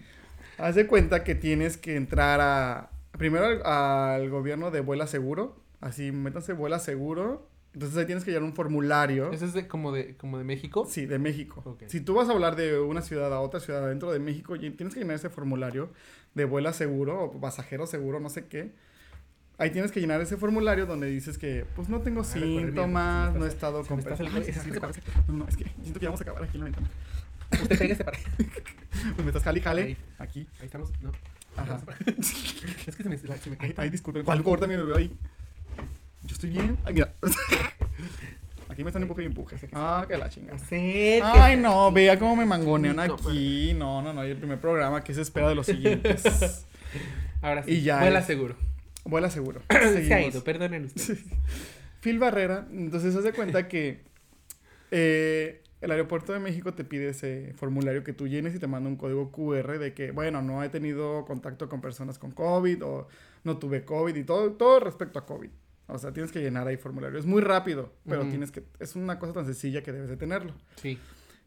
Haz 0.57 0.75
de 0.75 0.88
cuenta 0.88 1.23
que 1.23 1.35
tienes 1.35 1.77
que 1.77 1.95
entrar 1.95 2.39
a. 2.41 2.89
Primero 3.17 3.45
al, 3.45 3.61
al 3.65 4.29
gobierno 4.29 4.71
de 4.71 4.81
Vuela 4.81 5.07
Seguro. 5.07 5.61
Así, 5.81 6.11
métanse 6.11 6.53
Vuela 6.53 6.79
Seguro. 6.79 7.48
Entonces 7.73 7.97
ahí 7.97 8.05
tienes 8.05 8.23
que 8.23 8.31
llenar 8.31 8.43
un 8.43 8.53
formulario. 8.53 9.31
¿Ese 9.31 9.45
es 9.45 9.53
de, 9.53 9.67
como, 9.67 9.91
de, 9.91 10.15
como 10.15 10.38
de 10.38 10.43
México? 10.43 10.88
Sí, 10.89 11.05
de 11.05 11.19
México. 11.19 11.61
Ok. 11.65 11.83
Si 11.88 12.01
tú 12.01 12.15
vas 12.15 12.27
a 12.29 12.31
hablar 12.31 12.55
de 12.55 12.79
una 12.79 13.01
ciudad 13.01 13.31
a 13.33 13.41
otra 13.41 13.59
ciudad 13.59 13.88
dentro 13.88 14.11
de 14.11 14.19
México, 14.19 14.57
tienes 14.57 14.93
que 14.93 14.99
llenar 14.99 15.15
ese 15.15 15.29
formulario 15.29 15.91
de 16.33 16.45
vuela 16.45 16.73
seguro 16.73 17.23
o 17.23 17.39
pasajero 17.39 17.85
seguro, 17.85 18.19
no 18.19 18.29
sé 18.29 18.45
qué. 18.45 18.71
Ahí 19.59 19.71
tienes 19.71 19.91
que 19.91 19.99
llenar 19.99 20.21
ese 20.21 20.38
formulario 20.38 20.85
donde 20.85 21.07
dices 21.07 21.38
que, 21.38 21.65
pues 21.75 21.89
no 21.89 22.01
tengo 22.01 22.21
bien, 22.21 22.67
síntomas, 22.67 23.35
no 23.35 23.45
he 23.45 23.49
estado 23.49 23.83
con 23.85 23.99
No, 23.99 25.33
no, 25.33 25.47
es 25.47 25.57
que 25.57 25.65
siento 25.81 25.99
que 25.99 26.05
vamos 26.05 26.21
a 26.21 26.23
acabar 26.23 26.43
aquí 26.43 26.57
en 26.57 26.59
la 26.59 26.65
ventana. 26.65 26.89
Usted 27.61 27.77
cáigase 27.77 28.03
para. 28.03 28.17
Pues 28.38 29.17
me 29.17 29.27
estás 29.27 29.43
jale, 29.43 29.61
jale. 29.61 29.81
Ahí. 29.83 29.97
Aquí. 30.17 30.47
Ahí 30.59 30.65
estamos, 30.65 30.91
no. 31.01 31.11
Ajá. 31.57 31.81
Es 32.88 32.95
que 32.95 33.03
se 33.03 33.09
me, 33.09 33.17
se 33.17 33.49
me 33.49 33.57
cae. 33.57 33.73
ay, 33.77 33.89
disculpen. 33.89 34.23
¿Cuál 34.23 34.43
corta? 34.43 34.65
Mira, 34.65 34.83
veo 34.83 34.95
ahí. 34.95 35.15
Yo 36.29 36.33
estoy 36.33 36.51
bien. 36.51 36.77
Ay, 36.86 36.93
mira. 36.93 37.12
Aquí 38.69 38.83
me 38.83 38.89
están 38.91 39.01
empuje 39.01 39.24
y 39.24 39.25
empuje. 39.25 39.57
Ah, 39.74 40.05
que 40.07 40.15
la 40.15 40.29
chingada. 40.29 40.55
Acérquese. 40.57 41.21
Ay, 41.24 41.57
no, 41.57 41.91
vea 41.91 42.19
cómo 42.19 42.36
me 42.36 42.45
mangonean 42.45 42.95
No, 42.95 43.01
aquí. 43.01 43.74
No, 43.75 44.01
no, 44.03 44.13
no, 44.13 44.25
y 44.25 44.29
el 44.29 44.38
primer 44.38 44.59
programa 44.62 45.03
que 45.03 45.13
se 45.15 45.21
espera 45.24 45.50
de 45.50 45.55
los 45.55 45.65
siguientes. 45.65 46.65
Ahora 47.41 47.63
sí, 47.63 47.71
Y 47.71 47.81
ya 47.81 48.00
vuela 48.01 48.19
es- 48.19 48.25
seguro. 48.27 48.55
Vuela 49.05 49.29
seguro. 49.31 49.62
Se 49.71 49.75
ha 49.77 49.91
Seguimos. 49.91 50.33
ido, 50.36 50.43
perdonen 50.43 50.86
ustedes. 50.86 51.24
Phil 52.01 52.19
Barrera, 52.19 52.67
entonces 52.71 53.15
haz 53.15 53.24
de 53.24 53.33
cuenta 53.33 53.67
que 53.67 54.01
eh, 54.91 55.63
el 55.81 55.91
aeropuerto 55.91 56.31
de 56.31 56.39
México 56.39 56.74
te 56.74 56.83
pide 56.83 57.09
ese 57.09 57.53
formulario 57.55 58.03
que 58.03 58.13
tú 58.13 58.27
llenes 58.27 58.53
y 58.55 58.59
te 58.59 58.67
manda 58.67 58.88
un 58.88 58.98
código 58.98 59.31
QR 59.31 59.79
de 59.79 59.93
que, 59.93 60.12
bueno, 60.12 60.41
no 60.43 60.63
he 60.63 60.69
tenido 60.69 61.25
contacto 61.25 61.69
con 61.69 61.81
personas 61.81 62.19
con 62.19 62.31
COVID 62.31 62.86
o 62.86 63.07
no 63.43 63.57
tuve 63.57 63.83
COVID 63.83 64.15
y 64.15 64.24
todo, 64.24 64.51
todo 64.53 64.79
respecto 64.79 65.17
a 65.19 65.25
COVID. 65.25 65.50
O 65.89 65.98
sea, 65.98 66.13
tienes 66.13 66.31
que 66.31 66.39
llenar 66.39 66.67
ahí 66.67 66.77
formulario. 66.77 67.19
Es 67.19 67.25
muy 67.25 67.41
rápido, 67.41 67.91
pero 68.08 68.27
tienes 68.27 68.51
que, 68.51 68.63
es 68.79 68.96
una 68.96 69.19
cosa 69.19 69.34
tan 69.34 69.46
sencilla 69.46 69.81
que 69.84 69.91
debes 69.91 70.10
de 70.10 70.17
tenerlo. 70.17 70.53
Sí. 70.75 71.00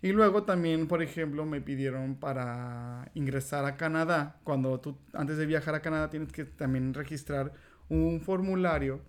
Y 0.03 0.11
luego 0.11 0.43
también, 0.43 0.89
por 0.89 1.01
ejemplo, 1.01 1.47
me 1.47 1.61
pidieron 1.61 2.17
para 2.17 3.11
ingresar 3.15 3.65
a 3.65 3.77
Canadá, 3.77 4.41
cuando 4.43 4.81
tú 4.81 4.99
antes 5.13 5.37
de 5.37 5.47
viajar 5.47 5.77
a 5.77 5.81
Canadá 5.81 6.11
tienes 6.11 6.33
que 6.33 6.45
también 6.45 6.93
registrar 6.93 7.53
un 7.89 8.21
formulario 8.21 9.01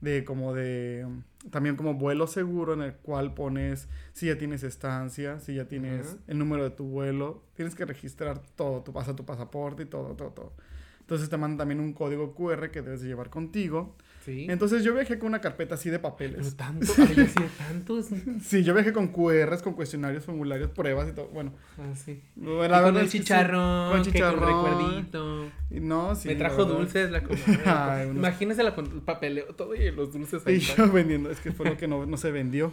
de 0.00 0.24
como 0.24 0.54
de 0.54 1.06
también 1.50 1.76
como 1.76 1.94
vuelo 1.94 2.26
seguro 2.26 2.72
en 2.72 2.80
el 2.80 2.94
cual 2.94 3.34
pones 3.34 3.88
si 4.12 4.26
ya 4.26 4.38
tienes 4.38 4.62
estancia, 4.62 5.40
si 5.40 5.54
ya 5.54 5.66
tienes 5.66 6.06
Ajá. 6.06 6.18
el 6.26 6.38
número 6.38 6.64
de 6.64 6.70
tu 6.70 6.84
vuelo, 6.84 7.42
tienes 7.54 7.74
que 7.74 7.84
registrar 7.84 8.40
todo, 8.56 8.82
tu 8.82 8.94
pasa 8.94 9.14
tu 9.14 9.26
pasaporte 9.26 9.82
y 9.82 9.86
todo, 9.86 10.16
todo, 10.16 10.30
todo. 10.30 10.52
Entonces 11.00 11.28
te 11.28 11.36
mandan 11.36 11.58
también 11.58 11.80
un 11.80 11.92
código 11.92 12.34
QR 12.34 12.70
que 12.70 12.82
debes 12.82 13.02
de 13.02 13.08
llevar 13.08 13.30
contigo. 13.30 13.96
Sí. 14.24 14.46
Entonces 14.50 14.84
yo 14.84 14.92
viajé 14.92 15.18
con 15.18 15.28
una 15.28 15.40
carpeta 15.40 15.76
así 15.76 15.88
de 15.88 15.98
Pero 15.98 16.10
papeles. 16.10 16.54
tanto, 16.56 16.86
ay, 16.98 17.14
yo 17.16 17.24
sí, 17.26 17.34
tantos. 17.56 18.06
Sí, 18.44 18.62
yo 18.62 18.74
viajé 18.74 18.92
con 18.92 19.08
QRs, 19.08 19.62
con 19.62 19.72
cuestionarios, 19.72 20.24
formularios, 20.26 20.70
pruebas 20.72 21.08
y 21.08 21.12
todo. 21.12 21.28
Bueno, 21.28 21.52
Ah, 21.78 21.94
sí. 21.96 22.20
la 22.36 22.50
Y 22.50 22.56
verdad 22.56 22.82
con 22.84 22.96
el 22.98 23.08
chicharrón, 23.08 23.92
Con 23.92 24.02
que 24.04 24.12
chicharrón. 24.12 24.40
con 24.40 24.48
recuerdito. 24.78 25.50
No, 25.70 26.14
sí. 26.14 26.28
Me 26.28 26.34
trajo 26.36 26.66
dulces 26.66 27.10
la. 27.10 27.22
Ay, 27.64 28.04
unos- 28.06 28.16
Imagínese 28.16 28.62
la 28.62 28.74
con 28.74 28.84
el 28.86 29.00
papeleo, 29.00 29.46
todo 29.54 29.74
y 29.74 29.90
los 29.90 30.12
dulces 30.12 30.46
ahí. 30.46 30.56
Y 30.56 30.60
yo 30.60 30.90
vendiendo, 30.92 31.30
es 31.30 31.40
que 31.40 31.52
fue 31.52 31.66
lo 31.66 31.76
que 31.78 31.88
no, 31.88 32.04
no 32.04 32.16
se 32.18 32.30
vendió. 32.30 32.72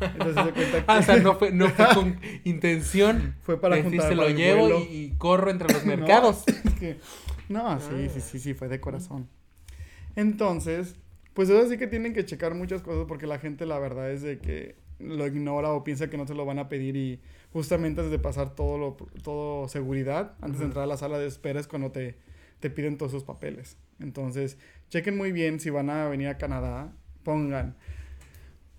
Entonces 0.00 0.36
se 0.44 0.52
cuenta 0.52 0.78
que 0.78 0.84
Ah, 0.88 0.98
o 0.98 1.02
sea, 1.02 1.16
no 1.16 1.34
fue, 1.36 1.50
no 1.52 1.68
fue 1.68 1.86
con 1.94 2.18
intención. 2.44 3.34
fue 3.42 3.60
para 3.60 3.76
decir, 3.76 3.90
juntar 3.90 4.08
se 4.08 4.14
lo 4.14 4.28
llevo 4.30 4.68
y, 4.78 4.82
y 4.94 5.14
corro 5.18 5.50
entre 5.50 5.70
los 5.72 5.84
No, 5.84 5.96
mercados. 5.96 6.44
es 6.46 6.74
que- 6.74 6.98
no, 7.50 7.78
sí, 7.80 7.86
Ah. 7.92 8.08
sí, 8.14 8.20
sí, 8.20 8.38
sí, 8.38 8.54
fue 8.54 8.68
de 8.68 8.80
corazón. 8.80 9.28
Entonces, 10.18 10.96
pues 11.32 11.48
eso 11.48 11.68
sí 11.68 11.78
que 11.78 11.86
tienen 11.86 12.12
que 12.12 12.24
checar 12.24 12.52
muchas 12.52 12.82
cosas 12.82 13.04
porque 13.06 13.28
la 13.28 13.38
gente 13.38 13.66
la 13.66 13.78
verdad 13.78 14.10
es 14.10 14.20
de 14.20 14.40
que 14.40 14.74
lo 14.98 15.24
ignora 15.28 15.70
o 15.70 15.84
piensa 15.84 16.10
que 16.10 16.16
no 16.16 16.26
te 16.26 16.34
lo 16.34 16.44
van 16.44 16.58
a 16.58 16.68
pedir 16.68 16.96
y 16.96 17.20
justamente 17.52 18.00
antes 18.00 18.10
de 18.10 18.18
pasar 18.18 18.56
todo 18.56 18.78
lo 18.78 18.96
todo 19.22 19.68
seguridad, 19.68 20.34
antes 20.40 20.58
de 20.58 20.64
entrar 20.64 20.82
a 20.82 20.86
la 20.88 20.96
sala 20.96 21.20
de 21.20 21.28
espera 21.28 21.60
es 21.60 21.68
cuando 21.68 21.92
te, 21.92 22.16
te 22.58 22.68
piden 22.68 22.98
todos 22.98 23.12
sus 23.12 23.22
papeles. 23.22 23.76
Entonces, 24.00 24.58
chequen 24.88 25.16
muy 25.16 25.30
bien 25.30 25.60
si 25.60 25.70
van 25.70 25.88
a 25.88 26.08
venir 26.08 26.26
a 26.26 26.36
Canadá, 26.36 26.92
pongan 27.22 27.76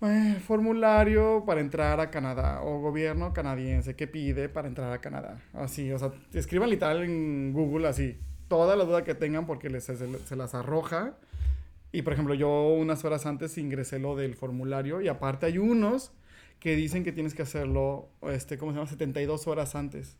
eh, 0.02 0.36
formulario 0.46 1.44
para 1.46 1.62
entrar 1.62 2.00
a 2.00 2.10
Canadá 2.10 2.60
o 2.62 2.80
gobierno 2.80 3.32
canadiense 3.32 3.96
que 3.96 4.06
pide 4.06 4.50
para 4.50 4.68
entrar 4.68 4.92
a 4.92 5.00
Canadá. 5.00 5.40
Así, 5.54 5.90
o 5.90 5.98
sea, 5.98 6.12
escriban 6.34 6.68
literal 6.68 7.02
en 7.02 7.54
Google 7.54 7.88
así, 7.88 8.18
toda 8.48 8.76
la 8.76 8.84
duda 8.84 9.04
que 9.04 9.14
tengan 9.14 9.46
porque 9.46 9.70
les, 9.70 9.84
se, 9.84 9.96
se 9.96 10.36
las 10.36 10.54
arroja. 10.54 11.14
Y 11.92 12.02
por 12.02 12.12
ejemplo, 12.12 12.34
yo 12.34 12.68
unas 12.68 13.04
horas 13.04 13.26
antes 13.26 13.58
ingresé 13.58 13.98
lo 13.98 14.16
del 14.16 14.34
formulario 14.34 15.00
y 15.00 15.08
aparte 15.08 15.46
hay 15.46 15.58
unos 15.58 16.12
que 16.60 16.76
dicen 16.76 17.04
que 17.04 17.12
tienes 17.12 17.34
que 17.34 17.42
hacerlo, 17.42 18.10
este, 18.22 18.58
¿cómo 18.58 18.72
se 18.72 18.76
llama? 18.76 18.90
72 18.90 19.46
horas 19.46 19.74
antes. 19.74 20.16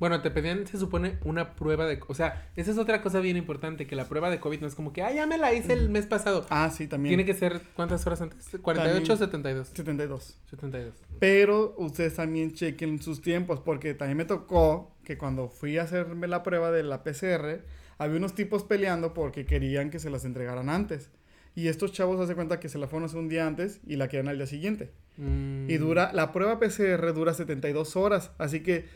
Bueno, 0.00 0.20
te 0.22 0.30
pedían, 0.30 0.66
se 0.66 0.76
supone, 0.76 1.18
una 1.24 1.54
prueba 1.54 1.86
de... 1.86 2.00
O 2.08 2.14
sea, 2.14 2.50
esa 2.56 2.72
es 2.72 2.78
otra 2.78 3.00
cosa 3.00 3.20
bien 3.20 3.36
importante, 3.36 3.86
que 3.86 3.94
la 3.94 4.08
prueba 4.08 4.28
de 4.28 4.40
COVID 4.40 4.60
no 4.60 4.66
es 4.66 4.74
como 4.74 4.92
que, 4.92 5.02
ah, 5.02 5.12
ya 5.12 5.26
me 5.26 5.38
la 5.38 5.54
hice 5.54 5.72
el 5.72 5.88
mes 5.88 6.06
pasado. 6.06 6.44
Ah, 6.50 6.70
sí, 6.70 6.88
también. 6.88 7.10
Tiene 7.10 7.24
que 7.24 7.34
ser, 7.34 7.60
¿cuántas 7.76 8.04
horas 8.06 8.20
antes? 8.20 8.52
¿48 8.52 8.60
o 8.60 8.74
También. 8.74 9.06
72? 9.06 9.68
72. 9.68 10.38
72. 10.50 10.94
Pero 11.20 11.74
ustedes 11.78 12.14
también 12.14 12.52
chequen 12.54 13.00
sus 13.00 13.22
tiempos, 13.22 13.60
porque 13.60 13.94
también 13.94 14.16
me 14.18 14.24
tocó 14.24 14.96
que 15.04 15.16
cuando 15.16 15.48
fui 15.48 15.78
a 15.78 15.82
hacerme 15.82 16.26
la 16.26 16.42
prueba 16.42 16.72
de 16.72 16.82
la 16.82 17.04
PCR, 17.04 17.62
había 17.98 18.16
unos 18.16 18.34
tipos 18.34 18.64
peleando 18.64 19.14
porque 19.14 19.44
querían 19.44 19.90
que 19.90 19.98
se 19.98 20.10
las 20.10 20.24
entregaran 20.24 20.68
antes. 20.68 21.10
Y 21.54 21.68
estos 21.68 21.92
chavos 21.92 22.26
se 22.26 22.34
cuenta 22.34 22.58
que 22.58 22.68
se 22.68 22.78
la 22.78 22.88
fueron 22.88 23.04
a 23.04 23.06
hacer 23.06 23.18
un 23.18 23.28
día 23.28 23.46
antes 23.46 23.80
y 23.86 23.96
la 23.96 24.08
quieren 24.08 24.28
al 24.28 24.36
día 24.36 24.46
siguiente. 24.46 24.90
Mm. 25.16 25.70
Y 25.70 25.76
dura, 25.76 26.12
la 26.12 26.32
prueba 26.32 26.58
PCR 26.58 27.12
dura 27.14 27.32
72 27.32 27.94
horas, 27.96 28.32
así 28.38 28.60
que 28.60 28.86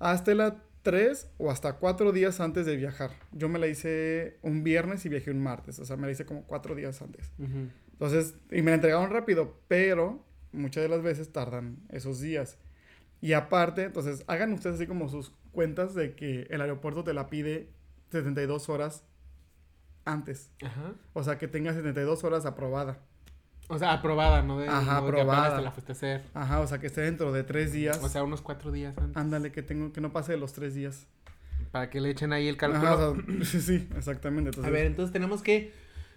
hazte 0.00 0.34
la 0.34 0.64
3 0.82 1.30
o 1.38 1.50
hasta 1.50 1.74
4 1.74 2.12
días 2.12 2.40
antes 2.40 2.66
de 2.66 2.76
viajar. 2.76 3.10
Yo 3.32 3.48
me 3.48 3.58
la 3.58 3.68
hice 3.68 4.38
un 4.42 4.64
viernes 4.64 5.04
y 5.06 5.08
viajé 5.08 5.30
un 5.30 5.40
martes, 5.40 5.78
o 5.78 5.84
sea, 5.84 5.96
me 5.96 6.06
la 6.06 6.12
hice 6.12 6.24
como 6.24 6.44
4 6.44 6.74
días 6.74 7.00
antes. 7.02 7.30
Ujú. 7.38 7.68
Entonces, 7.92 8.34
y 8.50 8.62
me 8.62 8.70
la 8.70 8.76
entregaron 8.76 9.10
rápido, 9.10 9.58
pero 9.68 10.24
muchas 10.52 10.82
de 10.82 10.88
las 10.88 11.02
veces 11.02 11.32
tardan 11.32 11.76
esos 11.90 12.20
días. 12.20 12.58
Y 13.20 13.34
aparte, 13.34 13.84
entonces, 13.84 14.24
hagan 14.26 14.52
ustedes 14.52 14.76
así 14.76 14.86
como 14.86 15.08
sus 15.08 15.32
cuentas 15.52 15.94
de 15.94 16.14
que 16.14 16.46
el 16.50 16.62
aeropuerto 16.62 17.04
te 17.04 17.12
la 17.12 17.28
pide 17.28 17.68
72 18.10 18.68
horas 18.68 19.04
antes. 20.04 20.50
Ajá. 20.62 20.94
O 21.12 21.22
sea, 21.22 21.38
que 21.38 21.48
tenga 21.48 21.72
72 21.72 22.24
horas 22.24 22.46
aprobada. 22.46 22.98
O 23.68 23.78
sea, 23.78 23.92
aprobada, 23.92 24.42
¿no? 24.42 24.58
De, 24.58 24.68
Ajá, 24.68 25.00
no 25.00 25.06
aprobada. 25.06 25.60
la. 25.60 25.72
Ajá, 26.34 26.60
o 26.60 26.66
sea, 26.66 26.78
que 26.78 26.88
esté 26.88 27.02
dentro 27.02 27.30
de 27.32 27.44
3 27.44 27.72
días. 27.72 28.00
O 28.02 28.08
sea, 28.08 28.24
unos 28.24 28.42
cuatro 28.42 28.72
días 28.72 28.98
antes. 28.98 29.16
Ándale, 29.16 29.52
que 29.52 29.62
tengo 29.62 29.92
que 29.92 30.00
no 30.00 30.12
pase 30.12 30.32
de 30.32 30.38
los 30.38 30.52
3 30.52 30.74
días. 30.74 31.06
Para 31.70 31.88
que 31.88 32.00
le 32.00 32.10
echen 32.10 32.32
ahí 32.32 32.48
el 32.48 32.56
cálculo. 32.56 32.88
Ajá, 32.88 33.08
o 33.10 33.14
sea, 33.14 33.24
sí, 33.44 33.60
sí, 33.60 33.88
exactamente. 33.96 34.50
Entonces, 34.50 34.68
a 34.68 34.74
ver, 34.74 34.86
entonces 34.86 35.12
tenemos 35.12 35.42
que... 35.42 35.72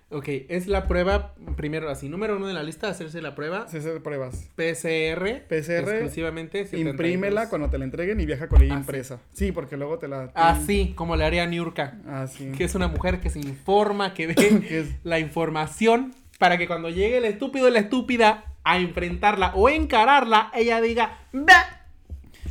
Ok, 0.09 0.27
es 0.49 0.67
la 0.67 0.87
prueba, 0.87 1.33
primero 1.57 1.89
así, 1.89 2.07
número 2.07 2.37
uno 2.37 2.47
de 2.47 2.53
la 2.53 2.61
lista, 2.61 2.87
hacerse 2.87 3.19
la 3.21 3.33
prueba. 3.33 3.67
se 3.67 3.79
hace 3.79 3.99
pruebas. 3.99 4.49
PCR. 4.55 5.41
PCR, 5.47 5.89
Exclusivamente. 5.89 6.65
72. 6.65 6.91
imprímela 6.91 7.49
cuando 7.49 7.69
te 7.69 7.79
la 7.79 7.85
entreguen 7.85 8.19
y 8.19 8.25
viaja 8.27 8.47
con 8.47 8.61
ella 8.61 8.75
Ah, 8.75 8.79
impresa. 8.79 9.19
Sí. 9.33 9.51
porque 9.51 9.75
luego 9.75 9.97
te 9.97 10.07
la... 10.07 10.29
Así, 10.35 10.93
como 10.95 11.15
le 11.15 11.25
haría 11.25 11.47
Niurka. 11.47 11.97
Así. 12.07 12.51
Que 12.51 12.65
es 12.65 12.75
una 12.75 12.87
mujer 12.87 13.21
que 13.21 13.31
se 13.31 13.39
informa, 13.39 14.13
que 14.13 14.27
ve 14.27 14.93
la 15.03 15.17
información 15.19 16.13
para 16.37 16.57
que 16.59 16.67
cuando 16.67 16.89
llegue 16.89 17.17
el 17.17 17.25
estúpido 17.25 17.67
y 17.67 17.71
la 17.71 17.79
estúpida 17.79 18.43
a 18.63 18.77
enfrentarla 18.77 19.53
o 19.55 19.67
encararla, 19.67 20.51
ella 20.53 20.79
diga, 20.79 21.17
"Bah". 21.31 21.79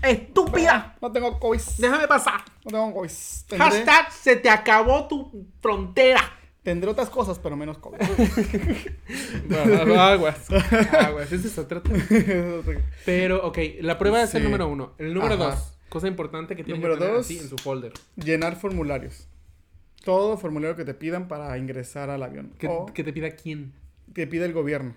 ¡Estúpida! 0.03 0.97
No 1.01 1.13
tengo 1.13 1.39
COVID. 1.39 1.61
Déjame 1.79 2.09
pasar. 2.09 2.41
No 2.65 2.71
tengo 2.73 2.93
COVID. 2.95 3.11
Hashtag 3.57 4.11
se 4.13 4.37
te 4.37 4.51
acabó 4.51 5.07
tu 5.07 5.47
frontera. 5.61 6.21
Tendré 6.63 6.91
otras 6.91 7.11
cosas, 7.11 7.39
pero 7.39 7.57
menos 7.57 7.79
COVID. 7.79 7.99
aguas. 9.99 10.49
Aguas. 10.51 11.33
Ese 11.33 11.49
es 11.49 11.59
otro 11.59 11.83
tema. 11.83 12.03
Pero, 13.05 13.47
ok, 13.47 13.59
la 13.81 13.99
prueba 13.99 14.23
es 14.23 14.35
el 14.35 14.45
número 14.45 14.69
uno. 14.69 14.93
El 14.99 15.15
número 15.15 15.35
Ajá. 15.35 15.45
dos, 15.57 15.79
cosa 15.89 16.09
importante 16.09 16.57
que 16.57 16.65
tiene 16.65 16.79
Número 16.79 16.95
que 16.95 17.01
tener 17.01 17.17
dos. 17.17 17.27
así 17.27 17.39
en 17.39 17.49
su 17.49 17.57
folder. 17.57 17.93
Llenar 18.17 18.57
formularios. 18.57 19.29
Todo 20.05 20.37
formulario 20.37 20.77
que 20.77 20.85
te 20.85 20.95
pidan 20.95 21.29
para 21.29 21.57
ingresar 21.59 22.11
al 22.11 22.23
avión. 22.23 22.53
Que, 22.59 22.67
o 22.69 22.87
que 22.87 23.05
te 23.05 23.13
pida 23.13 23.31
quién. 23.33 23.73
que 24.15 24.27
pide 24.27 24.45
el 24.45 24.53
gobierno. 24.53 24.95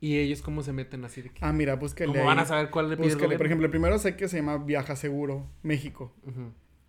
Y 0.00 0.18
ellos 0.18 0.42
cómo 0.42 0.62
se 0.62 0.72
meten 0.72 1.04
así 1.04 1.22
de 1.22 1.30
que... 1.30 1.38
Ah, 1.40 1.52
mira, 1.52 1.74
búsquele. 1.76 2.12
¿Cómo 2.12 2.24
van 2.26 2.38
a 2.38 2.44
saber 2.46 2.70
cuál 2.70 2.90
le 2.90 2.96
pide 2.96 3.12
el. 3.12 3.16
Por 3.36 3.46
ejemplo, 3.46 3.64
el 3.64 3.70
primero 3.70 3.98
sé 3.98 4.14
que 4.14 4.28
se 4.28 4.36
llama 4.36 4.58
Viaja 4.58 4.94
Seguro 4.94 5.46
México. 5.62 6.12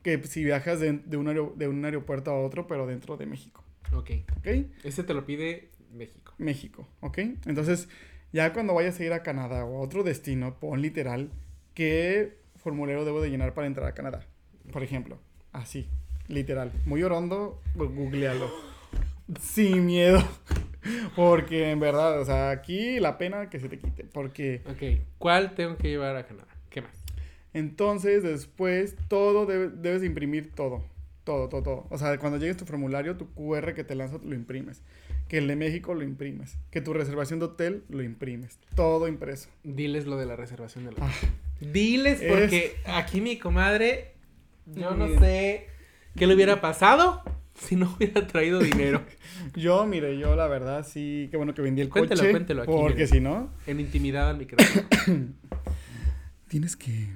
Que 0.03 0.21
si 0.23 0.43
viajas 0.43 0.79
de, 0.79 0.93
de 0.93 1.17
un, 1.17 1.27
aero- 1.27 1.53
de 1.55 1.67
un 1.67 1.83
aeropuerto 1.83 2.31
a 2.31 2.39
otro, 2.39 2.67
pero 2.67 2.85
dentro 2.85 3.17
de 3.17 3.25
México. 3.25 3.63
Ok. 3.93 4.11
¿Ok? 4.37 4.47
Ese 4.83 5.03
te 5.03 5.13
lo 5.13 5.25
pide 5.25 5.69
México. 5.93 6.33
México, 6.37 6.87
¿ok? 7.01 7.17
Entonces, 7.45 7.87
ya 8.33 8.53
cuando 8.53 8.73
vayas 8.73 8.99
a 8.99 9.03
ir 9.03 9.13
a 9.13 9.23
Canadá 9.23 9.65
o 9.65 9.77
a 9.77 9.81
otro 9.81 10.03
destino, 10.03 10.59
pon 10.59 10.81
literal 10.81 11.31
qué 11.73 12.37
formulario 12.57 13.05
debo 13.05 13.21
de 13.21 13.29
llenar 13.29 13.53
para 13.53 13.67
entrar 13.67 13.87
a 13.87 13.93
Canadá. 13.93 14.25
Por 14.71 14.83
ejemplo, 14.83 15.17
así, 15.53 15.87
literal. 16.27 16.71
Muy 16.85 17.01
orondo, 17.03 17.61
googlealo. 17.75 18.51
Sin 19.39 19.85
miedo. 19.85 20.19
Porque 21.15 21.71
en 21.71 21.79
verdad, 21.79 22.21
o 22.21 22.25
sea, 22.25 22.49
aquí 22.51 22.99
la 22.99 23.17
pena 23.17 23.49
que 23.49 23.59
se 23.59 23.67
te 23.69 23.77
quite. 23.79 24.03
Porque 24.05 24.61
Ok. 24.69 25.01
¿Cuál 25.17 25.53
tengo 25.55 25.77
que 25.77 25.89
llevar 25.89 26.15
a 26.15 26.25
Canadá? 26.25 26.47
¿Qué 26.69 26.81
más? 26.81 26.91
entonces 27.53 28.21
después 28.21 28.95
todo 29.07 29.47
debe- 29.47 29.69
debes 29.69 30.01
de 30.01 30.07
imprimir 30.07 30.51
todo. 30.53 30.83
Todo, 31.27 31.49
todo, 31.49 31.61
todo. 31.61 31.87
O 31.89 31.97
sea, 31.97 32.17
cuando 32.19 32.37
llegues 32.39 32.55
tu 32.55 32.63
formulario, 32.65 33.17
tu 33.17 33.27
QR 33.33 33.73
que 33.73 33.83
te 33.83 33.95
lanza 33.95 34.17
lo 34.23 34.33
imprimes. 34.33 34.81
Que 35.27 35.39
el 35.39 35.47
de 35.49 35.57
México 35.57 35.93
lo 35.93 36.03
imprimes. 36.05 36.57
Que 36.71 36.79
tu 36.79 36.93
reservación 36.93 37.39
de 37.39 37.45
hotel 37.47 37.83
lo 37.89 38.01
imprimes. 38.01 38.57
Todo 38.75 39.09
impreso. 39.09 39.49
Diles 39.65 40.05
lo 40.05 40.15
de 40.15 40.25
la 40.25 40.37
reservación 40.37 40.85
del 40.85 40.95
Ah. 41.01 41.05
hotel. 41.59 41.73
Diles 41.73 42.21
Es- 42.21 42.29
porque 42.31 42.77
aquí 42.85 43.19
mi 43.19 43.37
comadre, 43.37 44.13
yo 44.67 44.91
no 44.95 45.07
Mira. 45.07 45.19
sé 45.19 45.67
qué 46.15 46.27
le 46.27 46.33
hubiera 46.35 46.61
pasado 46.61 47.21
si 47.55 47.75
no 47.75 47.93
hubiera 47.97 48.25
traído 48.25 48.59
dinero. 48.59 49.03
Yo, 49.55 49.85
mire, 49.85 50.17
yo 50.17 50.35
la 50.35 50.47
verdad 50.47 50.85
sí, 50.87 51.27
qué 51.31 51.37
bueno 51.37 51.53
que 51.53 51.61
vendí 51.61 51.81
el 51.81 51.89
Cuéntelo, 51.89 52.21
coche. 52.21 52.31
cuéntelo 52.31 52.61
aquí, 52.63 52.71
Porque 52.71 53.05
si 53.07 53.19
no, 53.19 53.51
En 53.67 53.79
intimidad 53.81 54.29
al 54.29 54.37
micrófono. 54.37 54.87
tienes 56.47 56.75
que 56.77 57.07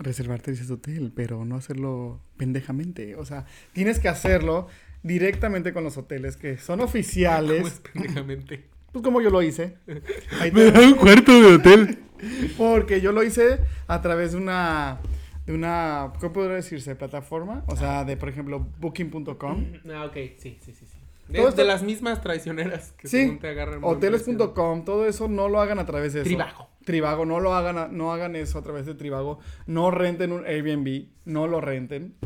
reservarte 0.00 0.50
ese 0.50 0.72
hotel, 0.72 1.12
pero 1.14 1.44
no 1.44 1.56
hacerlo 1.56 2.20
pendejamente. 2.36 3.14
O 3.16 3.24
sea, 3.24 3.44
tienes 3.72 3.98
que 4.00 4.08
hacerlo 4.08 4.66
directamente 5.02 5.72
con 5.72 5.84
los 5.84 5.96
hoteles 5.96 6.36
que 6.36 6.58
son 6.58 6.78
¿Cómo 6.78 6.88
oficiales. 6.88 7.66
es 7.66 7.80
pendejamente? 7.80 8.64
Pues 8.92 9.04
como 9.04 9.20
yo 9.20 9.30
lo 9.30 9.40
hice. 9.40 9.76
Ahí 10.40 10.50
Me 10.50 10.64
da 10.72 10.80
un 10.80 10.94
cuarto 10.94 11.30
de 11.30 11.54
hotel. 11.54 11.98
Porque 12.58 13.00
yo 13.00 13.12
lo 13.12 13.22
hice 13.22 13.60
a 13.86 14.02
través 14.02 14.32
de 14.32 14.38
una, 14.38 14.98
de 15.46 15.52
una, 15.54 16.12
¿cómo 16.18 16.32
podría 16.32 16.56
decirse? 16.56 16.96
Plataforma. 16.96 17.62
O 17.68 17.76
sea, 17.76 18.04
de, 18.04 18.16
por 18.16 18.28
ejemplo, 18.28 18.66
booking.com. 18.80 19.64
Ah, 19.94 20.06
ok, 20.06 20.16
sí, 20.38 20.58
sí, 20.60 20.74
sí. 20.74 20.86
De, 21.30 21.64
las 21.64 21.82
mismas 21.82 22.20
traicioneras 22.20 22.92
que 22.92 23.08
Sí, 23.08 23.38
te 23.40 23.48
agarran. 23.48 23.80
hoteles.com, 23.82 24.84
todo 24.84 25.06
eso 25.06 25.28
no 25.28 25.48
lo 25.48 25.60
hagan 25.60 25.78
a 25.78 25.86
través 25.86 26.12
de 26.12 26.20
eso. 26.20 26.28
Tribago. 26.28 26.68
Tribago, 26.84 27.24
no 27.24 27.40
lo 27.40 27.54
hagan, 27.54 27.78
a- 27.78 27.88
no 27.88 28.12
hagan 28.12 28.36
eso 28.36 28.58
a 28.58 28.62
través 28.62 28.86
de 28.86 28.94
Tribago. 28.94 29.38
No 29.66 29.90
renten 29.90 30.32
un 30.32 30.44
Airbnb, 30.46 31.08
no 31.24 31.46
lo 31.46 31.60
renten. 31.60 32.16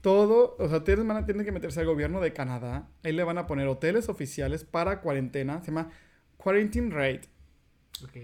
Todo, 0.00 0.56
o 0.58 0.68
sea, 0.68 0.78
ustedes 0.78 1.06
van 1.06 1.16
a 1.18 1.26
tener 1.26 1.44
que 1.44 1.52
meterse 1.52 1.80
al 1.80 1.86
gobierno 1.86 2.20
de 2.20 2.32
Canadá. 2.32 2.88
Ahí 3.04 3.12
le 3.12 3.22
van 3.24 3.38
a 3.38 3.46
poner 3.46 3.68
hoteles 3.68 4.08
oficiales 4.08 4.64
para 4.64 5.00
cuarentena. 5.00 5.60
Se 5.60 5.66
llama 5.66 5.90
Quarantine 6.38 6.90
Rate. 6.94 7.28
Ok. 8.02 8.16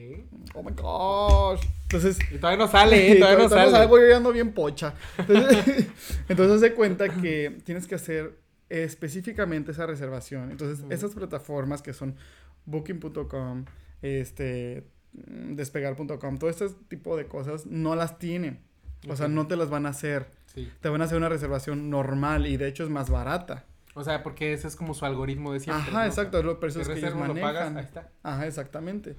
Oh 0.55 0.63
my 0.63 0.73
gosh. 0.75 1.61
Entonces, 1.83 2.19
Y 2.33 2.39
todavía 2.39 2.65
no 2.65 2.71
sale, 2.71 3.13
¿eh? 3.13 3.17
Todavía 3.21 3.45
no 3.45 3.49
sale. 3.51 3.71
salgo, 3.73 3.99
yo 3.99 4.09
ya 4.09 4.17
ando 4.17 4.33
bien 4.33 4.53
pocha. 4.55 4.95
Entonces, 5.19 5.87
entonces 6.31 6.61
se 6.63 6.73
cuenta 6.75 7.09
que 7.11 7.59
tienes 7.65 7.87
que 7.87 7.95
hacer 7.97 8.39
específicamente 8.69 9.73
esa 9.73 9.87
reservación. 9.87 10.51
Entonces, 10.51 10.85
esas 10.91 11.15
plataformas 11.15 11.83
que 11.83 11.93
son 11.93 12.17
booking.com, 12.65 13.65
este 14.03 14.87
mm, 15.13 15.55
despegar.com, 15.55 16.39
todo 16.39 16.51
este 16.51 16.69
tipo 16.89 17.17
de 17.17 17.27
cosas 17.27 17.67
no 17.67 17.95
las 17.95 18.19
tienen. 18.19 18.61
O 19.09 19.17
sea, 19.17 19.29
no 19.29 19.47
te 19.47 19.57
las 19.57 19.71
van 19.71 19.87
a 19.87 19.91
hacer. 19.91 20.27
Sí. 20.53 20.71
Te 20.81 20.89
van 20.89 21.01
a 21.01 21.05
hacer 21.05 21.17
una 21.19 21.29
reservación 21.29 21.91
normal 21.91 22.47
y 22.47 22.57
de 22.57 22.67
hecho 22.69 22.83
es 22.83 22.91
más 22.91 23.11
barata. 23.11 23.65
O 23.95 24.05
sea, 24.05 24.23
porque 24.23 24.53
ese 24.53 24.69
es 24.69 24.77
como 24.77 24.93
su 24.95 25.05
algoritmo 25.07 25.53
de 25.53 25.61
siempre. 25.61 25.91
Ajá, 25.91 26.01
¿no? 26.01 26.05
exacto, 26.05 26.39
es 26.39 26.45
lo 26.45 26.61
por 26.61 26.69
eso 26.69 26.81
Te 26.81 26.83
es 26.83 26.89
que 26.89 26.95
ellos 26.99 27.13
reservas, 27.13 27.29
lo 27.29 27.41
pagas, 27.41 27.73
manejan. 27.73 27.77
ahí 27.79 27.85
está. 27.85 28.11
Ajá, 28.23 28.47
exactamente. 28.47 29.17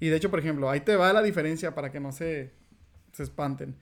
Y 0.00 0.08
de 0.08 0.16
hecho, 0.16 0.30
por 0.30 0.38
ejemplo, 0.38 0.70
ahí 0.70 0.80
te 0.80 0.96
va 0.96 1.12
la 1.12 1.22
diferencia 1.22 1.74
para 1.74 1.90
que 1.92 2.00
no 2.00 2.12
se, 2.12 2.52
se 3.12 3.22
espanten. 3.22 3.76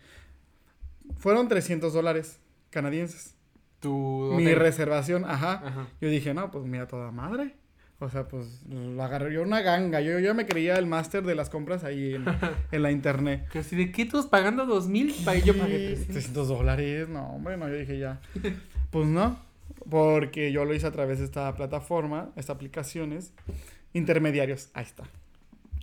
Fueron 1.16 1.48
300 1.48 1.92
dólares 1.92 2.40
canadienses. 2.70 3.34
Tu 3.82 4.32
Mi 4.36 4.54
reservación, 4.54 5.24
ajá. 5.24 5.54
Ajá. 5.64 5.88
Yo 6.00 6.08
dije, 6.08 6.32
no, 6.32 6.50
pues 6.50 6.64
mira, 6.64 6.86
toda 6.86 7.10
madre. 7.10 7.56
O 7.98 8.08
sea, 8.08 8.26
pues 8.26 8.62
lo 8.68 9.02
agarré 9.02 9.34
yo 9.34 9.42
una 9.42 9.60
ganga. 9.60 10.00
Yo 10.00 10.18
ya 10.20 10.34
me 10.34 10.46
creía 10.46 10.76
el 10.76 10.86
máster 10.86 11.24
de 11.24 11.34
las 11.34 11.50
compras 11.50 11.84
ahí 11.84 12.14
en, 12.14 12.24
en 12.72 12.82
la 12.82 12.90
internet. 12.90 13.46
Que 13.52 13.62
si 13.62 13.76
de 13.76 13.92
qué 13.92 14.06
tú 14.06 14.28
pagando 14.30 14.66
dos 14.66 14.88
mil 14.88 15.14
para 15.24 15.38
yo 15.38 15.56
pagué 15.56 15.74
Y 15.74 15.86
300. 15.86 16.14
300 16.14 16.48
dólares, 16.48 17.08
no, 17.08 17.26
hombre, 17.34 17.56
no, 17.56 17.68
yo 17.68 17.74
dije 17.74 17.98
ya. 17.98 18.20
Pues 18.90 19.06
no, 19.06 19.38
porque 19.88 20.52
yo 20.52 20.66
lo 20.66 20.74
hice 20.74 20.86
a 20.86 20.92
través 20.92 21.18
de 21.18 21.24
esta 21.24 21.54
plataforma, 21.54 22.28
estas 22.36 22.56
aplicaciones. 22.56 23.32
Intermediarios, 23.94 24.68
ahí 24.74 24.84
está. 24.84 25.04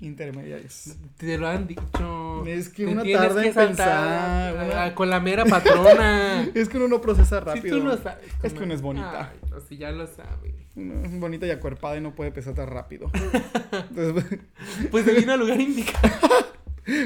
Intermediarios. 0.01 0.95
Te 1.17 1.37
lo 1.37 1.47
han 1.47 1.67
dicho. 1.67 2.45
Es 2.45 2.69
que 2.69 2.85
Te 2.85 2.91
una 2.91 3.03
tarda 3.03 3.41
que 3.41 3.47
en 3.49 3.53
pensar, 3.53 4.53
una- 4.65 4.95
con 4.95 5.09
la 5.09 5.19
mera 5.19 5.43
patrona. 5.45 6.47
Es 6.55 6.69
que 6.69 6.77
uno 6.77 6.87
no 6.87 7.01
procesa 7.01 7.39
Si 7.39 7.45
rápido. 7.45 7.77
tú 7.79 7.83
lo 7.83 7.97
sabes. 7.97 8.29
Es 8.43 8.53
que 8.53 8.63
uno 8.63 8.73
es 8.73 8.81
bonita. 8.81 9.31
Ay, 9.33 9.39
no, 9.49 9.59
si 9.59 9.77
ya 9.77 9.91
lo 9.91 10.07
sabes. 10.07 10.53
Uno 10.75 11.03
es 11.03 11.19
bonita 11.19 11.45
y 11.45 11.51
acuerpada 11.51 11.97
y 11.97 12.01
no 12.01 12.15
puede 12.15 12.31
pesar 12.31 12.53
tan 12.53 12.67
rápido. 12.67 13.11
Entonces, 13.89 14.39
Pues 14.91 15.03
se 15.05 15.13
vino 15.13 15.33
al 15.33 15.39
lugar 15.41 15.59
indicado. 15.59 16.09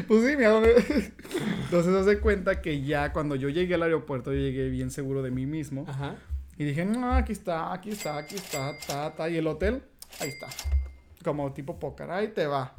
pues 0.07 0.25
sí, 0.29 0.37
mi 0.37 0.43
amor. 0.43 0.67
Entonces, 1.65 1.95
hace 1.95 2.19
cuenta 2.19 2.61
que 2.61 2.81
ya 2.83 3.11
cuando 3.11 3.35
yo 3.35 3.49
llegué 3.49 3.73
al 3.73 3.83
aeropuerto, 3.83 4.31
yo 4.31 4.39
llegué 4.39 4.69
bien 4.69 4.91
seguro 4.91 5.23
de 5.23 5.31
mí 5.31 5.45
mismo. 5.47 5.85
Ajá. 5.87 6.15
Y 6.57 6.65
dije, 6.65 6.85
no, 6.85 7.11
aquí 7.15 7.31
está, 7.31 7.73
aquí 7.73 7.89
está, 7.89 8.17
aquí 8.17 8.35
está, 8.35 8.77
ta, 8.85 9.15
ta. 9.15 9.29
Y 9.29 9.37
el 9.37 9.47
hotel, 9.47 9.81
ahí 10.19 10.29
está. 10.29 10.47
Como 11.23 11.51
tipo 11.53 11.79
póker, 11.79 12.09
ahí 12.11 12.29
te 12.29 12.47
va. 12.47 12.75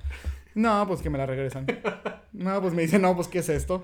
No, 0.55 0.87
pues 0.87 1.01
que 1.03 1.11
me 1.11 1.19
la 1.19 1.27
regresan. 1.27 1.67
No, 2.33 2.61
pues 2.61 2.75
me 2.75 2.83
dice, 2.83 2.99
no, 2.99 3.15
pues 3.17 3.29
¿qué 3.29 3.41
es 3.41 3.49
esto? 3.49 3.83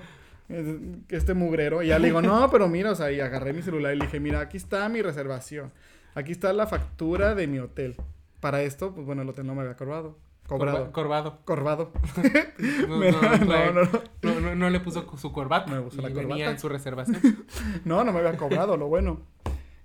Este 1.08 1.34
mugrero. 1.34 1.82
Y 1.82 1.88
ya 1.88 1.98
le 1.98 2.06
digo, 2.08 2.22
no, 2.22 2.48
pero 2.50 2.68
mira, 2.68 2.92
o 2.92 2.94
sea, 2.94 3.10
y 3.12 3.20
agarré 3.20 3.52
mi 3.52 3.62
celular 3.62 3.94
y 3.94 3.98
le 3.98 4.04
dije, 4.06 4.20
mira, 4.20 4.40
aquí 4.40 4.56
está 4.56 4.88
mi 4.88 5.02
reservación. 5.02 5.72
Aquí 6.14 6.32
está 6.32 6.52
la 6.52 6.66
factura 6.66 7.34
de 7.34 7.46
mi 7.46 7.58
hotel. 7.58 7.96
Para 8.40 8.62
esto, 8.62 8.92
pues 8.94 9.06
bueno, 9.06 9.22
el 9.22 9.28
hotel 9.28 9.46
no 9.46 9.54
me 9.54 9.62
había 9.62 9.76
cobrado. 9.76 10.18
Cobrado. 10.48 10.90
Corva- 10.90 10.92
Corbado. 10.92 11.38
Corbado. 11.44 11.92
No, 12.88 12.96
Me- 12.98 13.12
no, 13.12 13.20
no, 13.22 13.30
no, 13.30 13.36
trae- 13.46 13.72
no, 13.72 13.82
no. 13.84 13.90
no, 14.34 14.40
no- 14.40 14.54
no 14.56 14.70
le 14.70 14.80
puso 14.80 15.06
su 15.16 15.32
corbata. 15.32 15.70
No 15.72 15.84
puso 15.84 16.02
la 16.02 16.08
venía 16.08 16.22
corbata. 16.26 16.50
en 16.50 16.58
su 16.58 16.68
reservación. 16.68 17.20
No, 17.84 18.02
no 18.04 18.12
me 18.12 18.18
había 18.18 18.36
cobrado, 18.36 18.76
lo 18.76 18.88
bueno. 18.88 19.20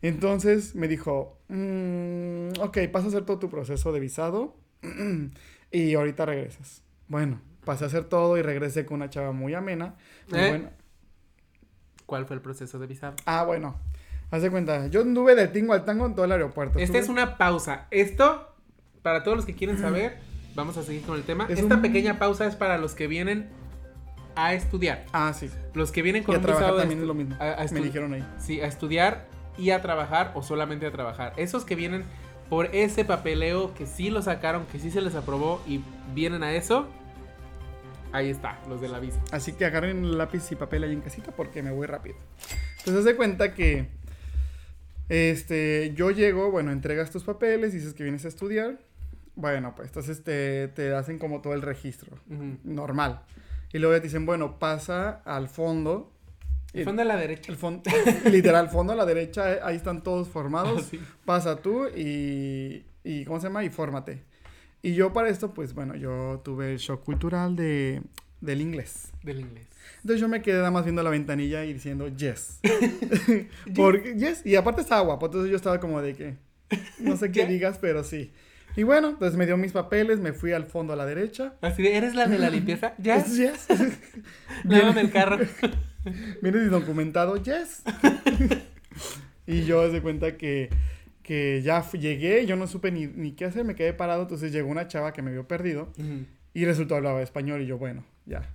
Entonces 0.02 0.76
me 0.76 0.88
dijo, 0.88 1.38
"Mm, 1.50 2.60
ok, 2.62 2.78
pasa 2.92 3.06
a 3.06 3.10
hacer 3.10 3.26
todo 3.26 3.40
tu 3.40 3.50
proceso 3.50 3.92
de 3.92 4.00
visado 4.00 4.56
y 5.72 5.94
ahorita 5.96 6.26
regresas. 6.26 6.82
Bueno, 7.08 7.40
pasé 7.66 7.84
a 7.84 7.88
hacer 7.88 8.06
todo 8.06 8.38
y 8.38 8.42
regresé 8.42 8.86
con 8.86 8.96
una 8.98 9.10
chava 9.10 9.32
muy 9.32 9.54
amena. 9.54 9.96
muy 10.30 10.40
¿Eh? 10.40 10.50
buena. 10.50 10.72
¿Cuál 12.06 12.26
fue 12.26 12.36
el 12.36 12.42
proceso 12.42 12.78
de 12.80 12.88
visado? 12.88 13.16
Ah, 13.26 13.44
bueno, 13.44 13.76
haz 14.32 14.42
de 14.44 14.52
cuenta, 14.52 14.88
yo 14.88 15.02
anduve 15.02 15.36
de 15.36 15.48
tingo 15.48 15.74
al 15.74 15.86
tango 15.86 16.06
en 16.06 16.14
todo 16.16 16.26
el 16.26 16.32
aeropuerto. 16.32 16.78
Esta 16.80 16.98
Estuve- 17.00 17.04
es 17.04 17.10
una 17.10 17.38
pausa. 17.38 17.88
Esto, 17.92 18.54
para 19.02 19.24
todos 19.24 19.38
los 19.38 19.46
que 19.46 19.56
quieren 19.56 19.78
saber, 19.80 20.18
vamos 20.56 20.78
a 20.78 20.84
seguir 20.84 21.02
con 21.04 21.16
el 21.16 21.24
tema. 21.24 21.48
Es 21.50 21.60
Esta 21.60 21.76
un- 21.76 21.82
pequeña 21.82 22.20
pausa 22.20 22.46
es 22.46 22.56
para 22.56 22.78
los 22.78 22.94
que 22.94 23.08
vienen 23.08 23.50
a 24.36 24.54
estudiar. 24.54 25.06
Ah, 25.14 25.34
sí. 25.34 25.50
Los 25.74 25.92
que 25.92 26.02
vienen 26.02 26.22
Y 26.22 26.26
con 26.26 26.36
a 26.36 26.38
un 26.40 26.44
trabajar 26.44 26.76
también 26.78 27.00
es 27.02 27.08
lo 27.08 27.14
mismo. 27.14 27.36
a- 27.40 27.54
a 27.64 27.66
Me 27.72 27.80
dijeron 27.82 28.14
ahí. 28.14 28.26
Sí, 28.40 28.62
a 28.62 28.68
estudiar 28.68 29.28
y 29.58 29.72
a 29.72 29.82
trabajar 29.82 30.32
o 30.36 30.44
solamente 30.44 30.86
a 30.86 30.92
trabajar. 30.92 31.34
Esos 31.38 31.66
que 31.66 31.76
vienen 31.76 32.04
por 32.50 32.68
ese 32.76 33.06
papeleo 33.06 33.74
que 33.74 33.86
sí 33.86 34.10
lo 34.10 34.22
sacaron, 34.22 34.66
que 34.68 34.80
sí 34.80 34.92
se 34.92 35.02
les 35.02 35.16
aprobó 35.16 35.62
y 35.68 35.82
vienen 36.14 36.44
a 36.44 36.54
eso, 36.54 36.88
ahí 38.12 38.30
está, 38.30 38.60
los 38.70 38.82
de 38.82 38.90
la 38.90 39.00
visa. 39.00 39.20
Así 39.32 39.54
que 39.54 39.66
agarren 39.66 40.18
lápiz 40.18 40.52
y 40.52 40.56
papel 40.56 40.84
ahí 40.84 40.94
en 40.94 41.02
casita 41.02 41.32
porque 41.32 41.64
me 41.64 41.72
voy 41.72 41.88
rápido. 41.88 42.16
Entonces, 42.80 43.00
haz 43.00 43.06
de 43.06 43.16
cuenta 43.16 43.54
que 43.54 43.90
este, 45.10 45.94
yo 45.96 46.12
llego, 46.12 46.52
bueno, 46.52 46.72
entregas 46.72 47.12
tus 47.12 47.24
papeles, 47.24 47.74
dices 47.74 47.94
que 47.94 48.04
vienes 48.04 48.26
a 48.26 48.28
estudiar. 48.28 48.80
Bueno, 49.36 49.74
pues 49.76 49.90
entonces 49.90 50.24
te, 50.24 50.70
te 50.70 50.94
hacen 50.94 51.20
como 51.20 51.42
todo 51.42 51.54
el 51.54 51.62
registro. 51.62 52.18
Normal. 52.64 53.22
Y 53.74 53.80
luego 53.80 53.96
ya 53.96 54.00
te 54.00 54.08
dicen, 54.08 54.26
bueno, 54.26 54.60
pasa 54.60 55.22
al 55.26 55.50
fondo. 55.50 56.15
El 56.80 56.86
fondo 56.86 57.02
a 57.02 57.06
la 57.06 57.18
derecha. 57.18 57.52
El 57.52 57.58
fondo, 57.58 57.84
literal, 58.30 58.70
fondo 58.70 58.94
a 58.94 58.96
la 58.96 59.06
derecha, 59.06 59.54
eh, 59.54 59.60
ahí 59.64 59.76
están 59.76 60.04
todos 60.04 60.28
formados. 60.28 60.84
Ah, 60.84 60.88
sí. 60.90 61.00
Pasa 61.24 61.56
tú 61.58 61.88
y, 61.88 62.86
y, 63.04 63.26
¿cómo 63.26 63.40
se 63.40 63.48
llama? 63.48 63.64
Y 63.64 63.70
fórmate. 63.70 64.24
Y 64.82 64.94
yo 64.94 65.14
para 65.14 65.30
esto, 65.30 65.54
pues 65.54 65.74
bueno, 65.74 65.96
yo 65.96 66.42
tuve 66.44 66.74
el 66.74 66.78
shock 66.78 67.04
cultural 67.04 67.56
de, 67.56 68.02
del 68.42 68.62
inglés. 68.62 69.12
Del 69.24 69.40
inglés. 69.40 69.68
Entonces 69.98 70.22
yo 70.22 70.28
me 70.28 70.42
quedé 70.42 70.58
nada 70.58 70.72
más 70.72 70.84
viendo 70.84 71.02
la 71.02 71.10
ventanilla 71.10 71.66
y 71.66 71.74
diciendo 71.74 72.08
yes. 72.10 72.60
Porque, 73.76 74.16
yes. 74.16 74.46
Y 74.46 74.56
aparte 74.56 74.82
estaba 74.82 75.02
guapo, 75.02 75.26
entonces 75.26 75.50
yo 75.50 75.58
estaba 75.58 75.80
como 75.80 76.02
de 76.02 76.14
que, 76.14 76.36
no 77.00 77.18
sé 77.18 77.32
qué 77.32 77.46
digas, 77.46 77.80
pero 77.80 78.04
sí. 78.04 78.32
Y 78.76 78.84
bueno, 78.84 79.10
entonces 79.10 79.38
me 79.38 79.46
dio 79.46 79.56
mis 79.58 79.72
papeles, 79.72 80.20
me 80.20 80.34
fui 80.34 80.52
al 80.52 80.66
fondo 80.66 80.94
a 80.94 80.96
la 80.96 81.06
derecha. 81.06 81.54
Así 81.62 81.82
de, 81.84 81.96
¿eres 81.96 82.14
la 82.16 82.28
de 82.28 82.38
la 82.40 82.50
limpieza? 82.50 82.94
¿Ya? 82.98 83.24
Yes. 83.26 83.68
Lávame 84.64 85.02
el 85.02 85.12
carro. 85.12 85.38
Vienes 86.42 86.70
documentado, 86.70 87.38
yes. 87.38 87.82
y 89.48 89.64
yo 89.66 89.90
de 89.92 90.02
cuenta 90.02 90.38
que, 90.38 90.70
que 91.24 91.62
ya 91.64 91.82
fu- 91.82 91.98
llegué, 91.98 92.46
yo 92.46 92.56
no 92.56 92.68
supe 92.68 92.92
ni, 92.92 93.08
ni 93.08 93.32
qué 93.32 93.46
hacer, 93.46 93.64
me 93.64 93.76
quedé 93.76 93.94
parado, 93.94 94.24
entonces 94.24 94.52
llegó 94.52 94.70
una 94.70 94.88
chava 94.88 95.14
que 95.14 95.22
me 95.22 95.32
vio 95.32 95.48
perdido 95.48 95.92
Ujú. 95.98 96.26
y 96.54 96.66
resultó 96.66 96.96
hablaba 96.96 97.22
español 97.22 97.62
y 97.62 97.66
yo, 97.68 97.78
bueno, 97.78 98.04
ya. 98.26 98.50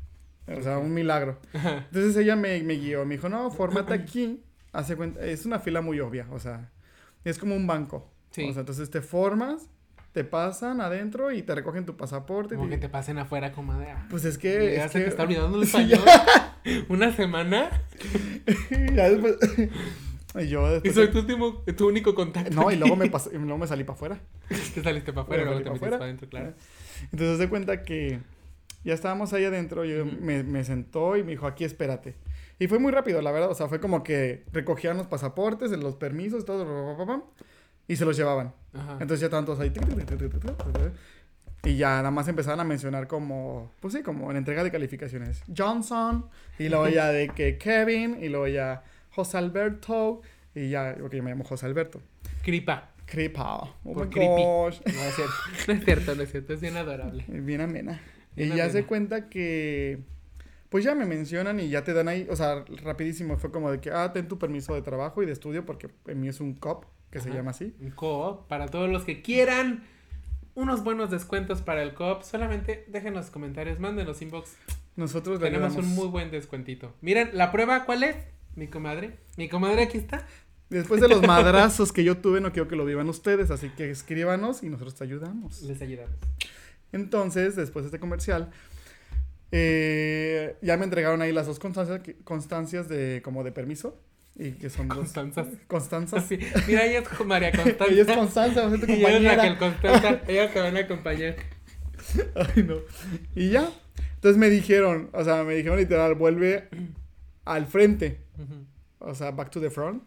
O 0.46 0.60
sea, 0.62 0.78
un 0.78 0.92
milagro. 0.94 1.38
Entonces 1.52 2.16
ella 2.16 2.34
me, 2.36 2.60
me 2.62 2.74
guió, 2.74 3.04
me 3.06 3.14
dijo, 3.16 3.28
no, 3.28 3.50
fórmate 3.50 3.94
aquí, 3.94 4.42
hace 4.72 4.96
cuenta, 4.96 5.24
es 5.24 5.46
una 5.46 5.58
fila 5.60 5.80
muy 5.80 5.98
obvia, 6.00 6.26
o 6.30 6.38
sea, 6.38 6.70
es 7.24 7.38
como 7.38 7.54
un 7.56 7.66
banco. 7.66 8.12
Sí. 8.30 8.44
O 8.48 8.52
sea, 8.52 8.60
entonces 8.60 8.90
te 8.90 9.00
formas, 9.00 9.68
te 10.12 10.24
pasan 10.24 10.80
adentro 10.80 11.30
y 11.32 11.42
te 11.42 11.54
recogen 11.54 11.86
tu 11.86 11.96
pasaporte. 11.96 12.54
Como 12.56 12.66
y- 12.68 12.70
que 12.70 12.78
te 12.78 12.88
pasen 12.88 13.18
afuera 13.18 13.52
como 13.52 13.74
de... 13.78 13.90
ah, 13.90 14.06
Pues 14.10 14.24
es 14.24 14.38
que... 14.38 14.74
ya 14.76 14.86
es 14.86 14.92
se 14.92 14.98
que- 14.98 15.04
te 15.04 15.10
está 15.10 15.22
olvidando 15.22 15.56
el 15.58 15.64
español. 15.64 16.00
Una 16.88 17.14
semana 17.14 17.70
ya 18.94 19.08
después... 19.10 19.36
y 20.40 20.48
yo 20.48 20.66
y 20.68 20.70
después... 20.72 20.94
soy 20.94 21.08
tu 21.10 21.18
último, 21.20 21.62
tu 21.76 21.88
único 21.88 22.14
contacto. 22.14 22.50
No, 22.54 22.70
y 22.70 22.76
luego 22.76 22.96
me, 22.96 23.04
aquí. 23.06 23.12
pasé- 23.14 23.30
y 23.34 23.38
luego 23.38 23.58
me 23.58 23.66
salí 23.66 23.84
para 23.84 23.94
afuera. 23.94 24.20
Te 24.74 24.82
saliste 24.82 25.12
para 25.12 25.22
afuera 25.22 25.42
y 25.42 25.44
luego 25.46 25.60
te 25.62 25.70
metiste 25.70 25.86
pa' 25.90 25.90
para 25.96 26.04
adentro, 26.04 26.28
claro. 26.28 26.52
Entonces, 27.12 27.38
de 27.38 27.48
cuenta 27.48 27.82
que 27.82 28.18
ya 28.84 28.94
estábamos 28.94 29.32
ahí 29.32 29.44
adentro, 29.44 29.84
yo 29.84 30.04
Ujú. 30.04 30.16
me, 30.20 30.42
me 30.42 30.64
sentó 30.64 31.16
y 31.16 31.22
me 31.22 31.30
dijo, 31.32 31.46
aquí 31.46 31.64
espérate. 31.64 32.16
Y 32.58 32.66
fue 32.66 32.78
muy 32.78 32.92
rápido, 32.92 33.22
la 33.22 33.30
verdad, 33.32 33.50
o 33.50 33.54
sea, 33.54 33.68
fue 33.68 33.80
como 33.80 34.02
que 34.02 34.44
recogían 34.52 34.96
los 34.98 35.06
pasaportes, 35.06 35.70
los 35.70 35.96
permisos, 35.96 36.44
todo, 36.44 37.24
y 37.88 37.96
se 37.96 38.04
los 38.04 38.16
llevaban. 38.16 38.52
Ajá. 38.72 38.92
Entonces 38.92 39.20
ya 39.20 39.26
estaban 39.26 39.44
todos 39.44 39.60
ahí. 39.60 39.72
Y 41.64 41.76
ya 41.76 41.96
nada 41.98 42.10
más 42.10 42.26
empezaban 42.28 42.60
a 42.60 42.64
mencionar 42.64 43.06
como, 43.06 43.70
pues 43.80 43.94
sí, 43.94 44.02
como 44.02 44.30
en 44.30 44.36
entrega 44.38 44.64
de 44.64 44.70
calificaciones. 44.70 45.42
Johnson, 45.54 46.26
y 46.58 46.68
luego 46.68 46.88
ya 46.88 47.08
de 47.08 47.28
que 47.28 47.58
Kevin, 47.58 48.18
y 48.22 48.28
luego 48.28 48.48
ya 48.48 48.82
José 49.10 49.38
Alberto, 49.38 50.22
y 50.54 50.70
ya, 50.70 50.96
porque 50.98 51.18
yo 51.18 51.22
me 51.22 51.30
llamo 51.30 51.44
José 51.44 51.66
Alberto. 51.66 52.00
Cripa. 52.42 52.90
Creepa. 53.10 53.74
Oh 53.84 53.92
Por 53.92 54.06
my 54.06 54.26
gosh. 54.26 54.80
No 54.86 55.02
es 55.02 55.14
cierto. 55.14 55.34
No 55.66 55.74
es 55.74 55.84
cierto, 55.84 56.14
no 56.14 56.22
es 56.22 56.30
cierto. 56.30 56.52
Es 56.54 56.60
bien 56.60 56.76
adorable. 56.76 57.24
Bien 57.28 57.60
amena. 57.60 58.00
Bien 58.36 58.52
y 58.52 58.56
ya 58.56 58.64
se 58.66 58.78
amena. 58.78 58.86
cuenta 58.86 59.28
que, 59.28 59.98
pues 60.68 60.84
ya 60.84 60.94
me 60.94 61.04
mencionan 61.04 61.60
y 61.60 61.68
ya 61.68 61.84
te 61.84 61.92
dan 61.92 62.08
ahí, 62.08 62.26
o 62.30 62.36
sea, 62.36 62.64
rapidísimo 62.82 63.36
fue 63.36 63.50
como 63.50 63.70
de 63.70 63.80
que, 63.80 63.90
ah, 63.90 64.12
ten 64.12 64.28
tu 64.28 64.38
permiso 64.38 64.74
de 64.74 64.82
trabajo 64.82 65.22
y 65.22 65.26
de 65.26 65.32
estudio, 65.32 65.66
porque 65.66 65.90
en 66.06 66.20
mí 66.20 66.28
es 66.28 66.40
un 66.40 66.54
COP, 66.54 66.84
que 67.10 67.20
se 67.20 67.30
llama 67.30 67.50
así. 67.50 67.74
Un 67.80 67.90
co-op 67.90 68.46
para 68.48 68.68
todos 68.68 68.88
los 68.88 69.04
que 69.04 69.22
quieran 69.22 69.84
unos 70.54 70.84
buenos 70.84 71.10
descuentos 71.10 71.62
para 71.62 71.82
el 71.82 71.94
co-op. 71.94 72.22
Solamente 72.22 72.84
déjenos 72.88 73.30
comentarios, 73.30 73.80
mándenos 73.80 74.22
inbox. 74.22 74.56
Nosotros 74.96 75.40
Tenemos 75.40 75.76
un 75.76 75.88
muy 75.94 76.08
buen 76.08 76.30
descuentito. 76.30 76.94
Miren, 77.00 77.30
la 77.32 77.52
prueba, 77.52 77.84
¿cuál 77.84 78.02
es? 78.02 78.16
Mi 78.54 78.66
comadre. 78.66 79.18
Mi 79.36 79.48
comadre 79.48 79.82
aquí 79.84 79.98
está. 79.98 80.26
Después 80.68 81.00
de 81.00 81.08
los 81.08 81.22
madrazos 81.26 81.92
que 81.92 82.04
yo 82.04 82.18
tuve, 82.18 82.40
no 82.40 82.52
quiero 82.52 82.68
que 82.68 82.76
lo 82.76 82.84
vivan 82.84 83.08
ustedes, 83.08 83.50
así 83.50 83.70
que 83.70 83.90
escríbanos 83.90 84.62
y 84.62 84.68
nosotros 84.68 84.94
te 84.94 85.04
ayudamos. 85.04 85.62
Les 85.62 85.80
ayudamos. 85.82 86.16
Entonces, 86.92 87.56
después 87.56 87.84
de 87.84 87.88
este 87.88 88.00
comercial, 88.00 88.50
eh, 89.52 90.56
ya 90.62 90.76
me 90.76 90.84
entregaron 90.84 91.22
ahí 91.22 91.32
las 91.32 91.46
dos 91.46 91.58
constancias, 91.58 92.00
constancias 92.24 92.88
de 92.88 93.20
como 93.24 93.42
de 93.42 93.52
permiso. 93.52 94.00
Y 94.36 94.52
que 94.52 94.70
son 94.70 94.88
dos. 94.88 94.96
Constanzas. 94.98 95.48
Constanzas. 95.66 96.24
Sí. 96.26 96.38
Mira, 96.66 96.86
ella 96.86 97.00
es 97.00 97.26
María 97.26 97.52
Constanza. 97.52 97.84
Ella 97.92 98.02
es 98.02 98.16
Constanza, 98.16 98.60
va 98.62 98.66
a 98.68 98.70
ser 98.70 98.80
tu 98.80 98.86
Y 98.92 99.00
yo 99.00 99.08
es 99.08 99.14
compañera. 99.14 99.36
Raquel 99.36 99.58
Constanza. 99.58 100.20
Ella 100.28 100.52
te 100.52 100.60
van 100.60 100.76
a 100.76 100.80
acompañar. 100.80 101.36
Ay, 102.34 102.62
no. 102.62 102.76
Y 103.34 103.50
ya. 103.50 103.70
Entonces 104.14 104.38
me 104.38 104.48
dijeron, 104.48 105.10
o 105.12 105.24
sea, 105.24 105.44
me 105.44 105.54
dijeron 105.54 105.78
literal, 105.78 106.14
vuelve 106.14 106.68
al 107.44 107.66
frente. 107.66 108.20
O 108.98 109.14
sea, 109.14 109.30
back 109.30 109.50
to 109.50 109.60
the 109.60 109.70
front. 109.70 110.02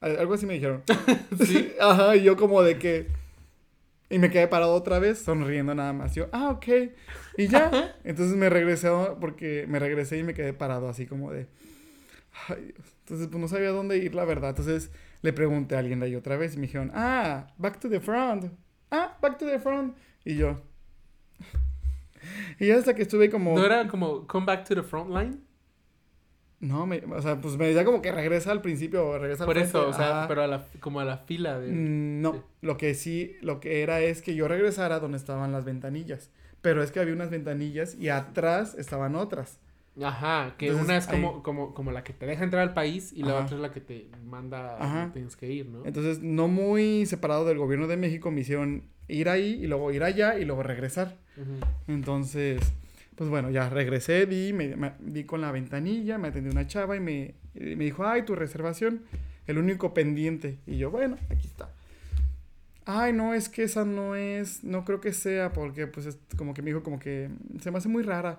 Al- 0.00 0.18
Algo 0.18 0.34
así 0.34 0.46
me 0.46 0.54
dijeron. 0.54 0.82
Sí. 1.44 1.72
Ajá, 1.80 2.16
y 2.16 2.22
yo 2.22 2.36
como 2.36 2.62
de 2.62 2.78
que... 2.78 3.08
Y 4.08 4.18
me 4.18 4.30
quedé 4.30 4.48
parado 4.48 4.74
otra 4.74 4.98
vez, 4.98 5.20
sonriendo 5.20 5.72
nada 5.74 5.92
más. 5.92 6.14
Yo, 6.16 6.28
ah, 6.32 6.50
ok. 6.50 6.66
Y 7.36 7.46
ya. 7.46 7.94
Entonces 8.02 8.36
me 8.36 8.48
regresé, 8.50 8.88
porque 9.20 9.66
me 9.68 9.78
regresé 9.78 10.18
y 10.18 10.24
me 10.24 10.34
quedé 10.34 10.52
parado 10.52 10.88
así 10.88 11.06
como 11.06 11.30
de... 11.30 11.46
Ay, 12.48 12.72
Dios. 12.74 12.88
Entonces, 13.10 13.26
pues 13.28 13.40
no 13.40 13.48
sabía 13.48 13.70
dónde 13.70 13.98
ir, 13.98 14.14
la 14.14 14.24
verdad. 14.24 14.50
Entonces 14.50 14.92
le 15.22 15.32
pregunté 15.32 15.74
a 15.74 15.80
alguien 15.80 15.98
de 15.98 16.06
ahí 16.06 16.14
otra 16.14 16.36
vez 16.36 16.54
y 16.54 16.58
me 16.58 16.62
dijeron, 16.68 16.92
ah, 16.94 17.48
back 17.58 17.80
to 17.80 17.88
the 17.90 17.98
front. 17.98 18.52
Ah, 18.92 19.18
back 19.20 19.36
to 19.38 19.46
the 19.46 19.58
front. 19.58 19.96
Y 20.24 20.36
yo... 20.36 20.60
Y 22.58 22.66
ya 22.68 22.76
hasta 22.76 22.94
que 22.94 23.02
estuve 23.02 23.30
como... 23.30 23.56
¿No 23.58 23.64
era 23.64 23.88
como 23.88 24.26
come 24.26 24.44
back 24.46 24.64
to 24.68 24.74
the 24.74 24.82
front 24.82 25.10
line? 25.10 25.38
No, 26.60 26.86
me, 26.86 26.98
o 26.98 27.22
sea, 27.22 27.40
pues 27.40 27.56
me 27.56 27.66
decía 27.66 27.84
como 27.86 28.02
que 28.02 28.12
regresa 28.12 28.52
al 28.52 28.60
principio 28.60 29.06
o 29.06 29.18
regresa 29.18 29.44
al 29.44 29.46
Por 29.46 29.56
eso, 29.56 29.88
o 29.88 29.92
sea, 29.94 30.26
pero 30.28 30.42
a 30.42 30.46
la, 30.46 30.66
como 30.80 31.00
a 31.00 31.04
la 31.06 31.16
fila 31.16 31.58
de... 31.58 31.72
Mm, 31.72 32.20
No, 32.20 32.32
Sí. 32.34 32.40
lo 32.60 32.76
que 32.76 32.94
sí, 32.94 33.36
lo 33.40 33.60
que 33.60 33.82
era 33.82 34.00
es 34.00 34.20
que 34.20 34.34
yo 34.34 34.46
regresara 34.46 35.00
donde 35.00 35.16
estaban 35.16 35.52
las 35.52 35.64
ventanillas. 35.64 36.30
Pero 36.60 36.82
es 36.82 36.92
que 36.92 37.00
había 37.00 37.14
unas 37.14 37.30
ventanillas 37.30 37.94
y 37.94 38.10
atrás 38.10 38.74
estaban 38.74 39.14
otras. 39.16 39.58
Ajá, 40.02 40.54
que 40.56 40.68
Entonces, 40.68 40.88
una 40.88 40.96
es 40.98 41.06
como, 41.06 41.42
como, 41.42 41.74
como 41.74 41.90
la 41.92 42.04
que 42.04 42.12
te 42.12 42.24
deja 42.26 42.44
entrar 42.44 42.62
al 42.62 42.74
país 42.74 43.12
y 43.12 43.22
la 43.22 43.32
Ajá. 43.34 43.44
otra 43.44 43.56
es 43.56 43.62
la 43.62 43.72
que 43.72 43.80
te 43.80 44.08
manda 44.24 44.82
Ajá. 44.82 45.10
tienes 45.12 45.36
que 45.36 45.50
ir, 45.50 45.66
¿no? 45.66 45.84
Entonces, 45.84 46.20
no 46.22 46.48
muy 46.48 47.06
separado 47.06 47.44
del 47.44 47.58
gobierno 47.58 47.86
de 47.86 47.96
México, 47.96 48.30
me 48.30 48.40
hicieron 48.42 48.84
ir 49.08 49.28
ahí 49.28 49.58
y 49.62 49.66
luego 49.66 49.90
ir 49.92 50.02
allá 50.04 50.38
y 50.38 50.44
luego 50.44 50.62
regresar. 50.62 51.16
Entonces, 51.88 52.60
pues 53.16 53.28
bueno, 53.28 53.50
ya 53.50 53.68
regresé, 53.68 54.26
di, 54.26 54.52
me, 54.52 54.76
me- 54.76 54.92
di 55.00 55.24
con 55.24 55.40
la 55.40 55.50
ventanilla, 55.52 56.18
me 56.18 56.28
atendió 56.28 56.52
una 56.52 56.66
chava 56.66 56.96
y 56.96 57.00
me, 57.00 57.34
y 57.54 57.76
me 57.76 57.84
dijo, 57.84 58.06
ay, 58.06 58.22
tu 58.22 58.34
reservación, 58.34 59.02
el 59.46 59.58
único 59.58 59.92
pendiente. 59.92 60.58
Y 60.66 60.78
yo, 60.78 60.90
bueno, 60.90 61.16
aquí 61.30 61.46
está. 61.46 61.70
Ay, 62.86 63.12
no, 63.12 63.34
es 63.34 63.48
que 63.48 63.64
esa 63.64 63.84
no 63.84 64.14
es, 64.16 64.64
no 64.64 64.84
creo 64.84 65.00
que 65.00 65.12
sea, 65.12 65.52
porque 65.52 65.86
pues 65.86 66.06
es 66.06 66.18
como 66.36 66.54
que 66.54 66.62
me 66.62 66.70
dijo 66.70 66.82
como 66.82 66.98
que 66.98 67.28
se 67.60 67.70
me 67.70 67.78
hace 67.78 67.88
muy 67.88 68.02
rara. 68.02 68.38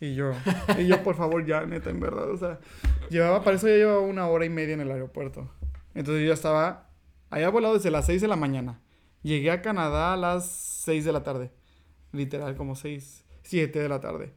Y 0.00 0.14
yo, 0.14 0.32
y 0.78 0.86
yo, 0.86 1.02
por 1.02 1.14
favor, 1.14 1.44
ya, 1.44 1.66
neta, 1.66 1.90
en 1.90 2.00
verdad, 2.00 2.30
o 2.30 2.36
sea, 2.36 2.58
llevaba, 3.10 3.44
para 3.44 3.56
eso 3.56 3.68
ya 3.68 3.74
llevaba 3.74 4.00
una 4.00 4.26
hora 4.28 4.46
y 4.46 4.48
media 4.48 4.74
en 4.74 4.80
el 4.80 4.90
aeropuerto. 4.90 5.50
Entonces 5.94 6.22
yo 6.22 6.28
ya 6.28 6.34
estaba, 6.34 6.88
había 7.28 7.50
volado 7.50 7.74
desde 7.74 7.90
las 7.90 8.06
6 8.06 8.22
de 8.22 8.28
la 8.28 8.36
mañana. 8.36 8.80
Llegué 9.22 9.50
a 9.50 9.60
Canadá 9.60 10.14
a 10.14 10.16
las 10.16 10.48
6 10.84 11.04
de 11.04 11.12
la 11.12 11.22
tarde. 11.22 11.50
Literal, 12.12 12.56
como 12.56 12.76
6, 12.76 13.26
7 13.42 13.78
de 13.78 13.88
la 13.88 14.00
tarde. 14.00 14.32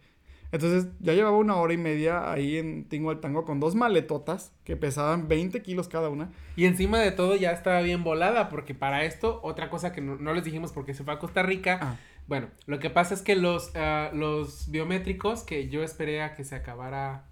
Entonces 0.52 0.92
ya 1.00 1.14
llevaba 1.14 1.36
una 1.36 1.56
hora 1.56 1.74
y 1.74 1.78
media 1.78 2.32
ahí 2.32 2.58
en 2.58 2.88
Tingo 2.88 3.10
al 3.10 3.20
Tango 3.20 3.44
con 3.44 3.60
dos 3.60 3.74
maletotas 3.74 4.54
que 4.64 4.78
pesaban 4.78 5.28
20 5.28 5.64
kilos 5.64 5.88
cada 5.88 6.10
una. 6.10 6.32
Y 6.56 6.66
encima 6.66 7.00
de 7.00 7.12
todo 7.12 7.36
ya 7.36 7.52
estaba 7.52 7.82
bien 7.82 8.04
volada, 8.04 8.50
porque 8.50 8.76
para 8.76 9.04
esto, 9.04 9.40
otra 9.42 9.72
cosa 9.72 9.92
que 9.92 10.02
no, 10.02 10.18
no 10.18 10.32
les 10.34 10.44
dijimos 10.44 10.72
porque 10.72 10.94
se 10.94 11.04
fue 11.04 11.14
a 11.14 11.18
Costa 11.18 11.42
Rica. 11.42 11.80
Ah, 11.82 11.98
Bueno, 12.28 12.50
lo 12.66 12.80
que 12.80 12.90
pasa 12.90 13.14
es 13.14 13.22
que 13.22 13.36
los, 13.36 13.72
ah, 13.76 14.10
los 14.14 14.70
biométricos, 14.72 15.44
que 15.44 15.70
yo 15.70 15.84
esperé 15.84 16.22
a 16.22 16.36
que 16.36 16.44
se 16.44 16.56
acabara 16.56 17.26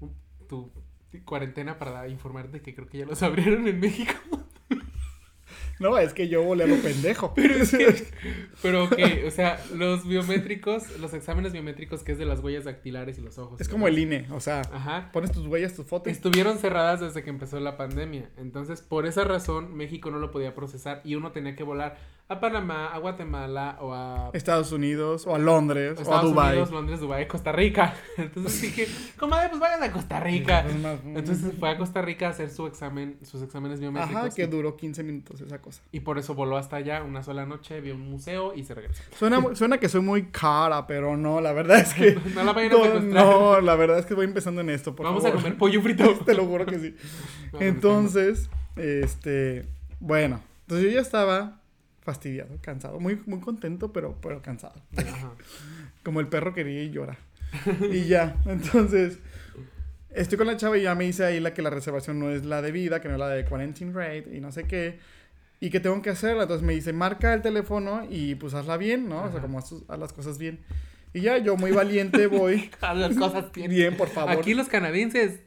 uh, 0.00 0.08
tu 0.48 0.70
cuarentena 1.24 1.78
para 1.78 2.08
informarte 2.08 2.60
que 2.62 2.74
creo 2.74 2.88
que 2.88 2.98
ya 2.98 3.06
los 3.06 3.22
abrieron 3.24 3.66
en 3.66 3.80
México. 3.80 4.14
No, 5.78 5.98
es 5.98 6.14
que 6.14 6.28
yo 6.28 6.42
volé 6.42 6.64
a 6.64 6.66
lo 6.66 6.76
pendejo. 6.76 7.34
Pero 8.62 8.88
que, 8.90 9.24
o 9.28 9.30
sea, 9.30 9.60
los 9.74 10.06
biométricos, 10.06 10.98
los 10.98 11.12
exámenes 11.14 11.52
biométricos 11.52 12.02
que 12.02 12.12
es 12.12 12.18
de 12.18 12.24
las 12.24 12.40
huellas 12.40 12.64
dactilares 12.64 13.18
y 13.18 13.20
los 13.20 13.38
ojos. 13.38 13.60
es 13.60 13.68
como 13.68 13.88
el 13.88 13.98
INE, 13.98 14.26
o 14.30 14.40
sea, 14.40 14.62
Ajá. 14.72 15.10
pones 15.12 15.32
tus 15.32 15.46
huellas, 15.46 15.74
tus 15.74 15.86
fotos. 15.86 16.12
Estuvieron 16.12 16.58
cerradas 16.58 17.00
desde 17.00 17.22
que 17.22 17.30
empezó 17.30 17.60
la 17.60 17.76
pandemia. 17.76 18.30
Entonces, 18.36 18.80
por 18.80 19.06
esa 19.06 19.24
razón, 19.24 19.74
México 19.74 20.10
no 20.10 20.18
lo 20.18 20.30
podía 20.30 20.54
procesar 20.54 21.00
y 21.04 21.14
uno 21.14 21.32
tenía 21.32 21.54
que 21.54 21.62
volar 21.62 21.98
a 22.28 22.40
Panamá, 22.40 22.88
a 22.88 22.98
Guatemala 22.98 23.78
o 23.80 23.94
a 23.94 24.30
Estados 24.32 24.72
Unidos, 24.72 25.26
o 25.28 25.34
a 25.34 25.38
Londres, 25.38 25.94
o 25.96 26.00
a 26.00 26.02
Estados 26.02 26.30
Dubai. 26.30 26.48
Unidos, 26.48 26.70
Londres, 26.72 27.00
Dubái, 27.00 27.28
Costa 27.28 27.52
Rica. 27.52 27.94
Entonces 28.16 28.62
dije, 28.62 28.88
comadre, 29.16 29.48
pues 29.50 29.60
vayan 29.60 29.82
a 29.84 29.92
Costa 29.92 30.18
Rica. 30.18 30.66
Entonces 31.04 31.52
fue 31.58 31.70
a 31.70 31.78
Costa 31.78 32.02
Rica 32.02 32.26
a 32.26 32.30
hacer 32.30 32.50
su 32.50 32.66
examen, 32.66 33.18
sus 33.22 33.42
exámenes 33.42 33.78
biométricos. 33.78 34.16
Ajá, 34.16 34.34
que 34.34 34.46
duró 34.48 34.76
15 34.76 35.04
minutos 35.04 35.40
esa 35.40 35.60
cosa. 35.66 35.82
Y 35.90 36.00
por 36.00 36.16
eso 36.18 36.34
voló 36.34 36.56
hasta 36.56 36.76
allá 36.76 37.02
una 37.02 37.24
sola 37.24 37.44
noche, 37.44 37.80
vio 37.80 37.96
un 37.96 38.08
museo 38.08 38.54
y 38.54 38.62
se 38.62 38.74
regresó. 38.74 39.02
Suena, 39.18 39.42
suena 39.54 39.78
que 39.78 39.88
soy 39.88 40.00
muy 40.00 40.26
cara, 40.26 40.86
pero 40.86 41.16
no, 41.16 41.40
la 41.40 41.52
verdad 41.52 41.78
es 41.78 41.92
que... 41.92 42.14
No 42.36 42.44
la 42.44 42.52
vayan 42.52 42.72
a 42.72 42.74
no, 42.76 42.84
secuestrar. 42.84 43.26
no, 43.26 43.60
la 43.60 43.74
verdad 43.74 43.98
es 43.98 44.06
que 44.06 44.14
voy 44.14 44.26
empezando 44.26 44.60
en 44.60 44.70
esto, 44.70 44.94
por 44.94 45.04
Vamos 45.06 45.24
favor. 45.24 45.38
a 45.38 45.42
comer 45.42 45.58
pollo 45.58 45.82
frito. 45.82 46.14
Te 46.24 46.34
lo 46.34 46.46
juro 46.46 46.64
que 46.66 46.78
sí. 46.78 46.96
Entonces, 47.60 48.48
este, 48.76 49.66
bueno, 49.98 50.40
entonces 50.62 50.86
yo 50.86 50.94
ya 50.94 51.00
estaba 51.00 51.60
fastidiado, 52.02 52.56
cansado, 52.60 53.00
muy, 53.00 53.20
muy 53.26 53.40
contento, 53.40 53.92
pero, 53.92 54.16
pero 54.22 54.40
cansado. 54.42 54.74
Ajá. 54.96 55.32
Como 56.04 56.20
el 56.20 56.28
perro 56.28 56.54
quería 56.54 56.82
y 56.84 56.90
llora. 56.90 57.18
Y 57.90 58.04
ya, 58.06 58.36
entonces, 58.46 59.18
estoy 60.10 60.38
con 60.38 60.46
la 60.46 60.56
chava 60.56 60.78
y 60.78 60.82
ya 60.82 60.94
me 60.94 61.04
dice 61.04 61.24
ahí 61.24 61.40
la 61.40 61.54
que 61.54 61.62
la 61.62 61.70
reservación 61.70 62.18
no 62.18 62.30
es 62.30 62.44
la 62.44 62.62
debida, 62.62 63.00
que 63.00 63.08
no 63.08 63.14
es 63.14 63.20
la 63.20 63.28
de 63.28 63.44
quarantine 63.44 63.92
rate 63.92 64.30
y 64.34 64.40
no 64.40 64.50
sé 64.52 64.64
qué. 64.64 64.98
Y 65.60 65.70
que 65.70 65.80
tengo 65.80 66.00
que 66.02 66.10
hacerla. 66.10 66.42
Entonces 66.42 66.66
me 66.66 66.74
dice, 66.74 66.92
marca 66.92 67.32
el 67.34 67.42
teléfono 67.42 68.06
y 68.10 68.34
pues 68.34 68.54
hazla 68.54 68.76
bien, 68.76 69.08
¿no? 69.08 69.18
O 69.22 69.28
sea, 69.28 69.38
Ajá. 69.38 69.40
como 69.42 69.58
haz, 69.58 69.72
haz 69.88 69.98
las 69.98 70.12
cosas 70.12 70.38
bien. 70.38 70.60
Y 71.14 71.20
ya, 71.22 71.38
yo 71.38 71.56
muy 71.56 71.70
valiente 71.72 72.26
voy. 72.26 72.70
Haz 72.82 72.96
las 72.98 73.16
cosas 73.16 73.50
bien. 73.52 73.70
Bien, 73.70 73.96
por 73.96 74.08
favor. 74.08 74.32
Aquí 74.32 74.52
los 74.52 74.68
canadienses 74.68 75.40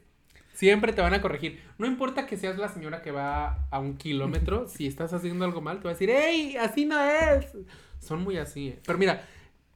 siempre 0.52 0.92
te 0.92 1.00
van 1.00 1.14
a 1.14 1.20
corregir. 1.20 1.60
No 1.78 1.86
importa 1.86 2.26
que 2.26 2.36
seas 2.36 2.58
la 2.58 2.68
señora 2.68 3.02
que 3.02 3.12
va 3.12 3.66
a 3.70 3.78
un 3.78 3.96
kilómetro, 3.96 4.66
si 4.74 4.86
estás 4.88 5.12
haciendo 5.12 5.44
algo 5.44 5.60
mal, 5.60 5.78
te 5.78 5.84
va 5.84 5.90
a 5.90 5.94
decir, 5.94 6.10
¡Ey! 6.10 6.56
Así 6.56 6.86
no 6.86 7.00
es. 7.00 7.46
Son 8.00 8.20
muy 8.24 8.36
así. 8.36 8.68
eh. 8.70 8.80
Pero 8.84 8.98
mira, 8.98 9.24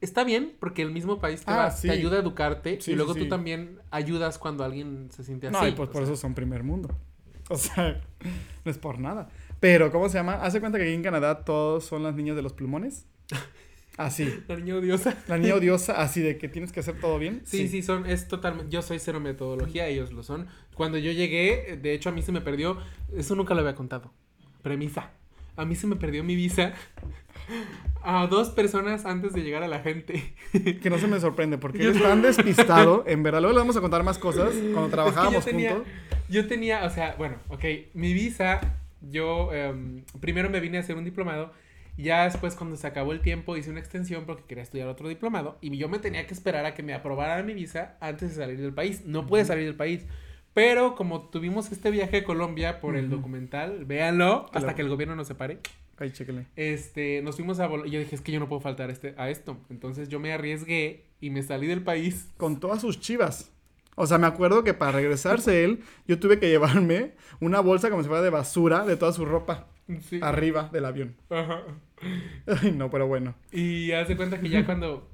está 0.00 0.24
bien 0.24 0.56
porque 0.58 0.82
el 0.82 0.90
mismo 0.90 1.20
país 1.20 1.44
te, 1.44 1.52
Ah, 1.52 1.56
va- 1.56 1.70
sí. 1.70 1.86
te 1.86 1.94
ayuda 1.94 2.16
a 2.16 2.20
educarte 2.20 2.80
Sí, 2.80 2.90
y 2.90 2.94
luego 2.96 3.14
sí, 3.14 3.20
tú 3.20 3.28
también 3.28 3.78
ayudas 3.92 4.38
cuando 4.38 4.64
alguien 4.64 5.10
se 5.12 5.22
siente 5.22 5.46
así. 5.46 5.56
No, 5.56 5.68
y 5.68 5.72
pues 5.72 5.90
por 5.90 6.02
sea, 6.04 6.12
eso 6.12 6.20
son 6.20 6.34
primer 6.34 6.64
mundo. 6.64 6.88
O 7.50 7.58
sea, 7.58 8.00
no 8.64 8.70
es 8.70 8.78
por 8.78 8.98
nada. 8.98 9.28
Pero, 9.64 9.90
¿cómo 9.90 10.10
se 10.10 10.18
llama? 10.18 10.34
Hace 10.42 10.60
cuenta 10.60 10.76
que 10.76 10.84
aquí 10.84 10.92
en 10.92 11.02
Canadá 11.02 11.42
todos 11.42 11.86
son 11.86 12.02
las 12.02 12.14
niñas 12.14 12.36
de 12.36 12.42
los 12.42 12.52
plumones. 12.52 13.06
Así. 13.96 14.30
La 14.46 14.56
niña 14.56 14.76
odiosa. 14.76 15.16
La 15.26 15.38
niña 15.38 15.54
odiosa, 15.54 16.02
así 16.02 16.20
de 16.20 16.36
que 16.36 16.50
tienes 16.50 16.70
que 16.70 16.80
hacer 16.80 17.00
todo 17.00 17.18
bien. 17.18 17.40
Sí, 17.46 17.66
sí, 17.68 17.80
son, 17.80 18.04
es 18.04 18.28
totalmente, 18.28 18.70
yo 18.70 18.82
soy 18.82 18.98
cero 18.98 19.20
metodología, 19.20 19.86
ellos 19.86 20.12
lo 20.12 20.22
son. 20.22 20.48
Cuando 20.74 20.98
yo 20.98 21.12
llegué, 21.12 21.78
de 21.80 21.94
hecho 21.94 22.10
a 22.10 22.12
mí 22.12 22.20
se 22.20 22.30
me 22.30 22.42
perdió, 22.42 22.76
eso 23.16 23.34
nunca 23.36 23.54
lo 23.54 23.60
había 23.60 23.74
contado, 23.74 24.12
premisa, 24.60 25.12
a 25.56 25.64
mí 25.64 25.76
se 25.76 25.86
me 25.86 25.96
perdió 25.96 26.22
mi 26.24 26.36
visa 26.36 26.74
a 28.02 28.26
dos 28.26 28.50
personas 28.50 29.06
antes 29.06 29.32
de 29.32 29.44
llegar 29.44 29.62
a 29.62 29.68
la 29.68 29.78
gente. 29.80 30.34
Que 30.82 30.90
no 30.90 30.98
se 30.98 31.06
me 31.06 31.18
sorprende 31.20 31.56
porque 31.56 31.78
Yo 31.78 31.88
eres 31.88 32.02
tan 32.02 32.20
despistado. 32.20 33.02
En 33.06 33.22
verdad, 33.22 33.40
luego 33.40 33.54
le 33.54 33.60
vamos 33.60 33.78
a 33.78 33.80
contar 33.80 34.02
más 34.02 34.18
cosas 34.18 34.52
cuando 34.74 34.90
trabajábamos 34.90 35.38
Es 35.38 35.44
que 35.46 35.52
yo 35.52 35.56
tenía, 35.56 35.72
juntos. 35.72 35.92
yo 36.28 36.46
tenía, 36.46 36.84
o 36.84 36.90
sea, 36.90 37.14
bueno, 37.16 37.36
ok, 37.48 37.64
mi 37.94 38.12
visa, 38.12 38.60
yo 39.10 39.52
em, 39.52 40.04
primero 40.20 40.50
me 40.50 40.60
vine 40.60 40.78
a 40.78 40.80
hacer 40.80 40.96
un 40.96 41.04
diplomado. 41.04 41.52
Ya 41.96 42.24
después, 42.24 42.56
cuando 42.56 42.76
se 42.76 42.86
acabó 42.88 43.12
el 43.12 43.20
tiempo, 43.20 43.56
hice 43.56 43.70
una 43.70 43.78
extensión 43.78 44.24
porque 44.26 44.42
quería 44.48 44.64
estudiar 44.64 44.88
otro 44.88 45.08
diplomado. 45.08 45.58
Y 45.60 45.76
yo 45.76 45.88
me 45.88 46.00
tenía 46.00 46.26
que 46.26 46.34
esperar 46.34 46.66
a 46.66 46.74
que 46.74 46.82
me 46.82 46.92
aprobaran 46.92 47.46
mi 47.46 47.54
visa 47.54 47.96
antes 48.00 48.30
de 48.30 48.34
salir 48.42 48.60
del 48.60 48.74
país. 48.74 49.04
No 49.06 49.26
pude 49.26 49.44
salir 49.44 49.64
del 49.64 49.76
país. 49.76 50.04
Pero 50.54 50.94
como 50.96 51.28
tuvimos 51.28 51.70
este 51.72 51.90
viaje 51.90 52.18
a 52.18 52.24
Colombia 52.24 52.80
por 52.80 52.96
el 52.96 53.10
documental, 53.10 53.84
véanlo, 53.84 54.46
hasta 54.46 54.60
Claro. 54.60 54.76
que 54.76 54.82
el 54.82 54.88
gobierno 54.88 55.14
nos 55.16 55.28
separe. 55.28 55.58
Ay, 55.96 56.10
chéquele. 56.10 56.46
Este, 56.56 57.22
nos 57.22 57.36
fuimos 57.36 57.60
a 57.60 57.66
y 57.86 57.90
yo 57.90 58.00
dije, 58.00 58.16
es 58.16 58.20
que 58.20 58.32
yo 58.32 58.40
no 58.40 58.48
puedo 58.48 58.60
faltar 58.60 58.90
este, 58.90 59.14
a 59.16 59.30
esto. 59.30 59.56
Entonces 59.70 60.08
yo 60.08 60.18
me 60.18 60.32
arriesgué 60.32 61.04
y 61.20 61.30
me 61.30 61.42
salí 61.42 61.68
del 61.68 61.82
país. 61.82 62.28
Con 62.36 62.58
todas 62.58 62.80
sus 62.80 62.98
chivas. 62.98 63.52
O 63.96 64.06
sea, 64.06 64.18
me 64.18 64.26
acuerdo 64.26 64.64
que 64.64 64.74
para 64.74 64.92
regresarse 64.92 65.64
él, 65.64 65.80
yo 66.08 66.18
tuve 66.18 66.38
que 66.38 66.48
llevarme 66.48 67.12
una 67.40 67.60
bolsa 67.60 67.90
como 67.90 68.02
si 68.02 68.08
fuera 68.08 68.22
de 68.22 68.30
basura 68.30 68.84
de 68.84 68.96
toda 68.96 69.12
su 69.12 69.24
ropa 69.24 69.66
Sí. 70.08 70.18
arriba 70.22 70.68
del 70.72 70.84
avión. 70.86 71.14
Ajá. 71.30 71.62
Ay, 72.62 72.72
no, 72.72 72.90
pero 72.90 73.06
bueno. 73.06 73.34
Y 73.52 73.92
hace 73.92 74.16
cuenta 74.16 74.40
que 74.40 74.48
ya 74.48 74.64
cuando, 74.64 75.08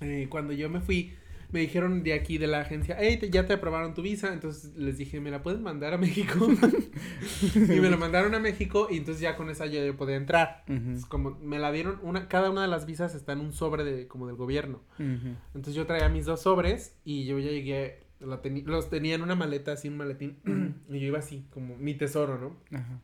eh, 0.00 0.26
cuando 0.28 0.52
yo 0.52 0.68
me 0.68 0.80
fui, 0.80 1.14
me 1.50 1.60
dijeron 1.60 2.02
de 2.02 2.12
aquí 2.12 2.36
de 2.36 2.46
la 2.46 2.60
agencia, 2.60 2.96
hey, 3.00 3.16
te- 3.18 3.30
ya 3.30 3.46
te 3.46 3.54
aprobaron 3.54 3.94
tu 3.94 4.02
visa. 4.02 4.32
Entonces 4.32 4.74
les 4.76 4.98
dije, 4.98 5.20
¿me 5.20 5.30
la 5.30 5.42
pueden 5.42 5.62
mandar 5.62 5.94
a 5.94 5.98
México? 5.98 6.46
y 7.54 7.80
me 7.80 7.90
la 7.90 7.96
mandaron 7.96 8.34
a 8.34 8.38
México 8.38 8.88
y 8.90 8.98
entonces 8.98 9.20
ya 9.22 9.36
con 9.36 9.48
esa 9.50 9.66
ya 9.66 9.84
yo 9.84 9.96
podía 9.96 10.16
entrar. 10.16 10.64
Entonces, 10.66 11.06
como 11.06 11.30
me 11.40 11.58
la 11.58 11.72
dieron, 11.72 11.98
una, 12.02 12.28
cada 12.28 12.50
una 12.50 12.62
de 12.62 12.68
las 12.68 12.86
visas 12.86 13.14
está 13.14 13.32
en 13.32 13.40
un 13.40 13.52
sobre 13.52 13.84
de, 13.84 14.06
como 14.08 14.26
del 14.26 14.36
gobierno. 14.36 14.82
Entonces 14.98 15.74
yo 15.74 15.86
traía 15.86 16.08
mis 16.08 16.26
dos 16.26 16.42
sobres 16.42 16.96
y 17.04 17.24
yo 17.24 17.38
ya 17.38 17.50
llegué, 17.50 18.00
la 18.20 18.40
los 18.66 18.90
tenía 18.90 19.14
en 19.14 19.22
una 19.22 19.34
maleta, 19.34 19.72
así 19.72 19.88
un 19.88 19.96
maletín. 19.96 20.36
y 20.90 20.98
yo 21.00 21.06
iba 21.06 21.18
así, 21.18 21.46
como 21.50 21.76
mi 21.76 21.94
tesoro, 21.94 22.38
¿no? 22.38 22.76
Ajá. 22.78 23.00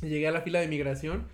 Llegué 0.00 0.28
a 0.28 0.32
la 0.32 0.40
fila 0.42 0.60
de 0.60 0.68
migración 0.68 1.24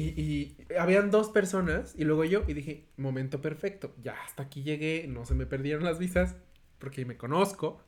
y, 0.00 0.20
y 0.20 0.56
habían 0.78 1.10
dos 1.10 1.30
personas 1.30 1.94
y 1.96 2.04
luego 2.04 2.24
yo 2.24 2.44
y 2.46 2.54
dije, 2.54 2.84
momento 2.96 3.40
perfecto, 3.40 3.94
ya 4.02 4.14
hasta 4.24 4.44
aquí 4.44 4.62
llegué, 4.62 5.06
no 5.08 5.24
se 5.24 5.34
me 5.34 5.46
perdieron 5.46 5.84
las 5.84 5.98
visas 5.98 6.36
porque 6.78 7.04
me 7.04 7.16
conozco. 7.16 7.80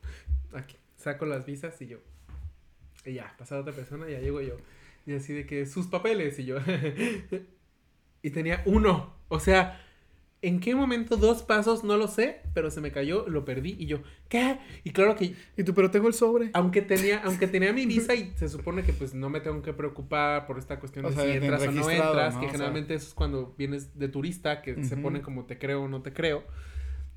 Aquí 0.53 0.75
saco 0.95 1.25
las 1.25 1.45
visas 1.45 1.81
y 1.81 1.87
yo, 1.87 1.99
y 3.05 3.13
ya, 3.13 3.33
pasa 3.37 3.59
otra 3.59 3.73
persona, 3.73 4.09
ya 4.09 4.19
llego 4.19 4.41
yo. 4.41 4.57
Y 5.05 5.15
así 5.15 5.33
de 5.33 5.45
que 5.45 5.65
sus 5.65 5.87
papeles 5.87 6.37
y 6.39 6.45
yo. 6.45 6.57
y 8.21 8.29
tenía 8.31 8.61
uno, 8.65 9.15
o 9.29 9.39
sea, 9.39 9.81
¿en 10.41 10.59
qué 10.59 10.73
momento 10.75 11.17
dos 11.17 11.43
pasos? 11.43 11.83
No 11.83 11.97
lo 11.97 12.07
sé, 12.07 12.41
pero 12.53 12.71
se 12.71 12.81
me 12.81 12.91
cayó, 12.91 13.27
lo 13.27 13.45
perdí 13.45 13.75
y 13.79 13.85
yo, 13.85 13.99
¿qué? 14.29 14.59
Y 14.83 14.91
claro 14.91 15.15
que 15.15 15.33
Y 15.57 15.63
tú, 15.63 15.73
pero 15.73 15.91
tengo 15.91 16.07
el 16.07 16.13
sobre. 16.13 16.49
aunque 16.53 16.81
tenía, 16.81 17.21
aunque 17.25 17.47
tenía 17.47 17.73
mi 17.73 17.85
visa 17.85 18.15
y 18.15 18.31
se 18.35 18.47
supone 18.49 18.83
que 18.83 18.93
pues 18.93 19.13
no 19.13 19.29
me 19.29 19.39
tengo 19.41 19.61
que 19.61 19.73
preocupar 19.73 20.47
por 20.47 20.57
esta 20.57 20.79
cuestión 20.79 21.05
O 21.05 21.09
de 21.09 21.15
sea, 21.15 21.23
si 21.25 21.31
entras 21.31 21.61
o 21.67 21.71
no 21.71 21.89
entras, 21.89 22.33
¿no? 22.35 22.39
que 22.41 22.45
O 22.45 22.49
sea- 22.49 22.57
generalmente 22.57 22.93
eso 22.93 23.07
es 23.07 23.13
cuando 23.13 23.53
vienes 23.57 23.97
de 23.97 24.07
turista, 24.07 24.61
que 24.61 24.83
se 24.83 24.97
pone 24.97 25.21
como 25.21 25.45
te 25.45 25.57
creo 25.57 25.83
o 25.83 25.87
no 25.87 26.01
te 26.01 26.13
creo. 26.13 26.43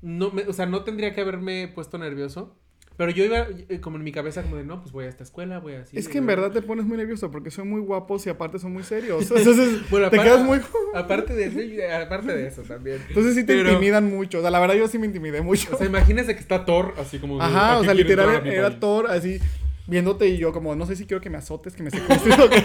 No 0.01 0.31
me, 0.31 0.43
o 0.43 0.53
sea, 0.53 0.65
no 0.65 0.83
tendría 0.83 1.13
que 1.13 1.21
haberme 1.21 1.69
puesto 1.73 1.97
nervioso, 1.97 2.57
pero 2.97 3.11
yo 3.11 3.23
iba 3.25 3.47
eh, 3.69 3.79
como 3.81 3.97
en 3.97 4.03
mi 4.03 4.11
cabeza 4.11 4.43
como 4.43 4.55
de, 4.57 4.63
no, 4.63 4.79
pues 4.81 4.91
voy 4.91 5.05
a 5.05 5.09
esta 5.09 5.23
escuela, 5.23 5.59
voy 5.59 5.73
así. 5.73 5.97
es 5.97 6.07
que 6.07 6.19
en 6.19 6.25
verdad 6.27 6.51
te 6.51 6.61
pones 6.61 6.85
muy 6.85 6.97
nervioso 6.97 7.31
porque 7.31 7.49
son 7.51 7.67
muy 7.69 7.81
guapos 7.81 8.25
y 8.27 8.29
aparte 8.29 8.59
son 8.59 8.71
muy 8.73 8.83
serios. 8.83 9.29
Entonces, 9.35 9.89
Bueno, 9.89 10.09
te 10.09 10.17
aparte- 10.17 10.23
quedas 10.23 10.43
muy... 10.45 10.59
Aparte 10.93 11.33
de, 11.33 11.49
sí, 11.51 11.81
aparte 11.81 12.31
de 12.35 12.45
eso 12.47 12.61
también. 12.61 12.99
Entonces 13.07 13.33
sí 13.33 13.43
te 13.43 13.55
Pero- 13.55 13.69
intimidan 13.71 14.07
mucho. 14.09 14.37
O 14.37 14.41
sea, 14.41 14.51
la 14.51 14.59
verdad 14.59 14.75
yo 14.75 14.87
sí 14.87 14.99
me 14.99 15.07
intimidé 15.07 15.41
mucho. 15.41 15.73
O 15.73 15.77
sea, 15.77 15.87
imagínese 15.87 16.35
que 16.35 16.39
está 16.41 16.65
Thor, 16.65 16.93
así 16.99 17.17
como 17.17 17.37
de, 17.39 17.43
Ajá, 17.45 17.53
¿para 17.59 17.79
o 17.79 17.83
sea, 17.83 17.91
a 17.91 17.95
literal 17.95 18.45
era? 18.47 18.79
Thor 18.79 19.07
así 19.09 19.39
viéndote 19.87 20.27
y 20.27 20.37
yo 20.37 20.53
como, 20.53 20.75
no 20.75 20.85
sé 20.85 20.95
si 20.95 21.05
quiero 21.05 21.19
que 21.19 21.29
me 21.29 21.37
azotes, 21.37 21.73
que 21.75 21.83
me 21.83 21.89
secuestres 21.91 22.39
o 22.39 22.49
que, 22.49 22.63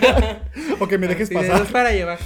o 0.84 0.86
que 0.88 0.98
me 0.98 1.08
dejes 1.08 1.30
pasar. 1.30 1.62
"Es 1.62 1.72
para 1.72 1.90
llevar. 1.92 2.18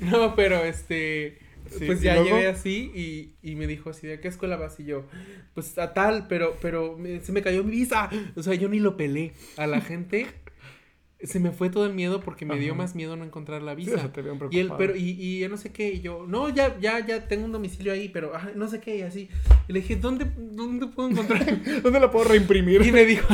No, 0.00 0.34
pero 0.36 0.56
este. 0.64 1.38
Sí, 1.78 1.86
pues 1.86 2.00
¿y 2.00 2.04
ya 2.04 2.14
luego? 2.14 2.36
llegué 2.36 2.46
así 2.48 2.90
y, 2.94 3.34
y 3.42 3.54
me 3.56 3.66
dijo 3.66 3.90
así, 3.90 4.06
¿de 4.06 4.20
qué 4.20 4.28
escuela 4.28 4.56
vas? 4.56 4.78
Y 4.80 4.84
yo, 4.84 5.06
pues 5.54 5.78
a 5.78 5.92
tal, 5.94 6.26
pero, 6.28 6.56
pero 6.60 6.96
me- 6.98 7.20
se 7.20 7.32
me 7.32 7.42
cayó 7.42 7.64
mi 7.64 7.70
visa. 7.72 8.08
O 8.36 8.42
sea, 8.42 8.54
yo 8.54 8.68
ni 8.68 8.78
lo 8.80 8.96
pelé. 8.96 9.32
A 9.56 9.66
la 9.66 9.80
gente 9.80 10.26
se 11.22 11.38
me 11.38 11.52
fue 11.52 11.70
todo 11.70 11.86
el 11.86 11.94
miedo 11.94 12.20
porque 12.20 12.44
me 12.44 12.58
dio 12.58 12.74
más 12.74 12.96
miedo 12.96 13.16
no 13.16 13.24
encontrar 13.24 13.62
la 13.62 13.72
Sí, 13.76 13.82
visa. 13.84 13.96
sea, 13.98 14.12
te 14.12 14.22
Y 14.50 14.58
él, 14.58 14.72
pero, 14.76 14.96
y, 14.96 15.10
y 15.10 15.38
yo 15.38 15.48
no 15.48 15.56
sé 15.56 15.70
qué, 15.72 15.90
y 15.92 16.00
yo, 16.00 16.26
no, 16.26 16.48
ya, 16.48 16.76
ya, 16.80 17.04
ya 17.06 17.28
tengo 17.28 17.44
un 17.44 17.52
domicilio 17.52 17.92
ahí, 17.92 18.08
pero 18.08 18.32
ah, 18.34 18.50
no 18.56 18.66
sé 18.68 18.80
qué, 18.80 18.96
y 18.98 19.02
así. 19.02 19.28
Y 19.68 19.72
le 19.72 19.80
dije, 19.80 19.96
¿dónde, 19.96 20.26
dónde 20.36 20.88
puedo 20.88 21.08
encontrar? 21.10 21.44
¿Dónde 21.82 22.00
la 22.00 22.10
puedo 22.10 22.24
reimprimir? 22.28 22.84
y 22.84 22.90
me 22.90 23.04
dijo, 23.06 23.26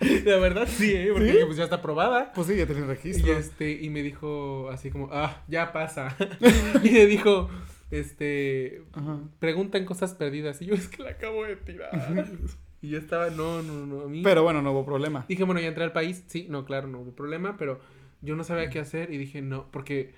la 0.24 0.36
verdad 0.38 0.66
sí, 0.68 0.92
¿eh? 0.94 1.10
porque 1.12 1.32
¿Sí? 1.32 1.38
pues 1.44 1.56
ya 1.56 1.64
está 1.64 1.76
aprobada. 1.76 2.32
Pues 2.32 2.46
sí, 2.46 2.56
ya 2.56 2.66
tienes 2.66 2.84
Y 2.84 2.86
registro. 2.86 3.32
este, 3.38 3.70
y 3.72 3.90
me 3.90 4.02
dijo 4.02 4.68
así 4.70 4.90
como, 4.90 5.08
ah, 5.12 5.42
ya 5.48 5.72
pasa. 5.72 6.16
y 6.82 6.90
me 6.90 7.06
dijo, 7.06 7.48
este, 7.90 8.82
Ajá. 8.92 9.20
preguntan 9.38 9.84
cosas 9.84 10.14
perdidas. 10.14 10.60
Y 10.62 10.66
yo, 10.66 10.74
es 10.74 10.88
que 10.88 11.02
la 11.02 11.10
acabo 11.10 11.44
de 11.44 11.56
tirar. 11.56 11.90
y 12.80 12.88
yo 12.90 12.98
estaba, 12.98 13.30
no, 13.30 13.62
no, 13.62 13.86
no, 13.86 14.02
a 14.02 14.08
mí. 14.08 14.22
Pero 14.22 14.42
bueno, 14.42 14.62
no 14.62 14.72
hubo 14.72 14.84
problema. 14.84 15.24
Dije, 15.28 15.44
bueno, 15.44 15.60
ya 15.60 15.68
entré 15.68 15.84
al 15.84 15.92
país. 15.92 16.24
Sí, 16.26 16.46
no, 16.48 16.64
claro, 16.64 16.88
no 16.88 17.00
hubo 17.00 17.12
problema, 17.12 17.56
pero 17.56 17.80
yo 18.20 18.36
no 18.36 18.44
sabía 18.44 18.70
qué 18.70 18.78
hacer 18.80 19.12
y 19.12 19.18
dije, 19.18 19.42
no, 19.42 19.70
porque 19.70 20.12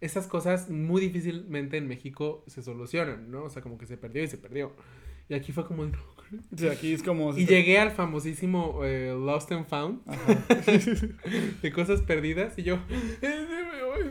esas 0.00 0.26
cosas 0.26 0.70
muy 0.70 1.00
difícilmente 1.00 1.76
en 1.76 1.86
México 1.86 2.42
se 2.46 2.62
solucionan, 2.62 3.30
¿no? 3.30 3.44
O 3.44 3.50
sea, 3.50 3.62
como 3.62 3.76
que 3.78 3.86
se 3.86 3.96
perdió 3.96 4.22
y 4.22 4.28
se 4.28 4.38
perdió. 4.38 4.72
Y 5.28 5.34
aquí 5.34 5.52
fue 5.52 5.66
como, 5.66 5.84
no. 5.84 5.98
Sí, 6.56 6.68
aquí 6.68 6.92
es 6.92 7.02
como... 7.02 7.36
Y 7.36 7.44
llegué 7.46 7.78
al 7.78 7.90
famosísimo 7.90 8.80
eh, 8.84 9.12
Lost 9.18 9.50
and 9.52 9.66
Found 9.66 10.00
Ajá. 10.06 10.38
de 11.62 11.72
cosas 11.72 12.02
perdidas 12.02 12.58
y 12.58 12.62
yo, 12.62 12.78
"Eh, 13.22 13.46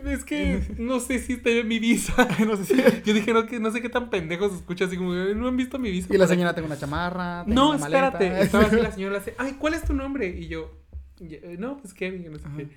es 0.05 0.23
que 0.25 0.61
no 0.77 0.99
sé 0.99 1.19
si 1.19 1.33
está 1.33 1.49
en 1.49 1.67
mi 1.67 1.79
visa. 1.79 2.27
no 2.45 2.57
sé 2.57 2.65
si... 2.65 2.75
Yo 3.05 3.13
dije, 3.13 3.33
no, 3.33 3.45
que, 3.45 3.59
no 3.59 3.71
sé 3.71 3.81
qué 3.81 3.89
tan 3.89 4.09
pendejo 4.09 4.49
se 4.49 4.55
escucha 4.55 4.85
así 4.85 4.97
como, 4.97 5.13
no 5.13 5.47
han 5.47 5.57
visto 5.57 5.79
mi 5.79 5.91
visa. 5.91 6.13
Y 6.13 6.17
la 6.17 6.27
señora 6.27 6.53
tengo 6.53 6.65
una 6.67 6.77
chamarra. 6.77 7.41
aquí". 7.41 7.49
tengo 7.51 7.61
No, 7.61 7.69
una 7.71 7.79
maleta. 7.79 8.07
espérate. 8.07 8.41
Estaba 8.41 8.63
así 8.65 8.75
la 8.75 8.91
señora, 8.91 9.13
le 9.13 9.17
hace, 9.19 9.35
ay, 9.37 9.55
¿cuál 9.59 9.73
es 9.73 9.83
tu 9.83 9.93
nombre? 9.93 10.27
Y 10.27 10.47
yo, 10.47 10.77
"Y- 11.19 11.35
eh, 11.35 11.55
no, 11.57 11.77
pues 11.77 11.93
Kevin, 11.93 12.29
no 12.31 12.37
sé 12.39 12.47
Ajá. 12.47 12.57
qué. 12.57 12.67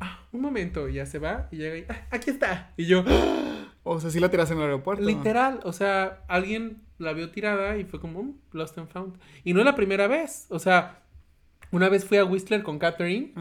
Ah, 0.00 0.26
un 0.32 0.40
momento, 0.40 0.88
y 0.88 0.94
ya 0.94 1.06
se 1.06 1.18
va 1.20 1.48
y 1.52 1.56
llega 1.58 1.76
y, 1.78 1.84
"Ah, 1.88 2.06
aquí 2.10 2.30
está. 2.30 2.72
Y 2.76 2.86
yo, 2.86 3.04
O 3.84 3.98
sea, 4.00 4.10
sí 4.10 4.20
la 4.20 4.30
tiras 4.30 4.48
en 4.52 4.58
el 4.58 4.62
aeropuerto. 4.64 5.02
literal, 5.04 5.58
o 5.64 5.72
sea, 5.72 6.22
alguien 6.28 6.82
la 7.02 7.12
vio 7.12 7.30
tirada 7.30 7.76
y 7.76 7.84
fue 7.84 8.00
como, 8.00 8.22
"Mm, 8.22 8.34
Lost 8.52 8.78
and 8.78 8.88
Found. 8.88 9.18
Y 9.44 9.52
no 9.52 9.60
es 9.60 9.66
la 9.66 9.74
primera 9.74 10.06
vez, 10.08 10.46
o 10.50 10.58
sea, 10.58 10.98
Una 11.74 11.88
vez 11.88 12.04
fui 12.04 12.18
a 12.18 12.24
Whistler 12.26 12.62
con 12.62 12.78
Catherine 12.78 13.32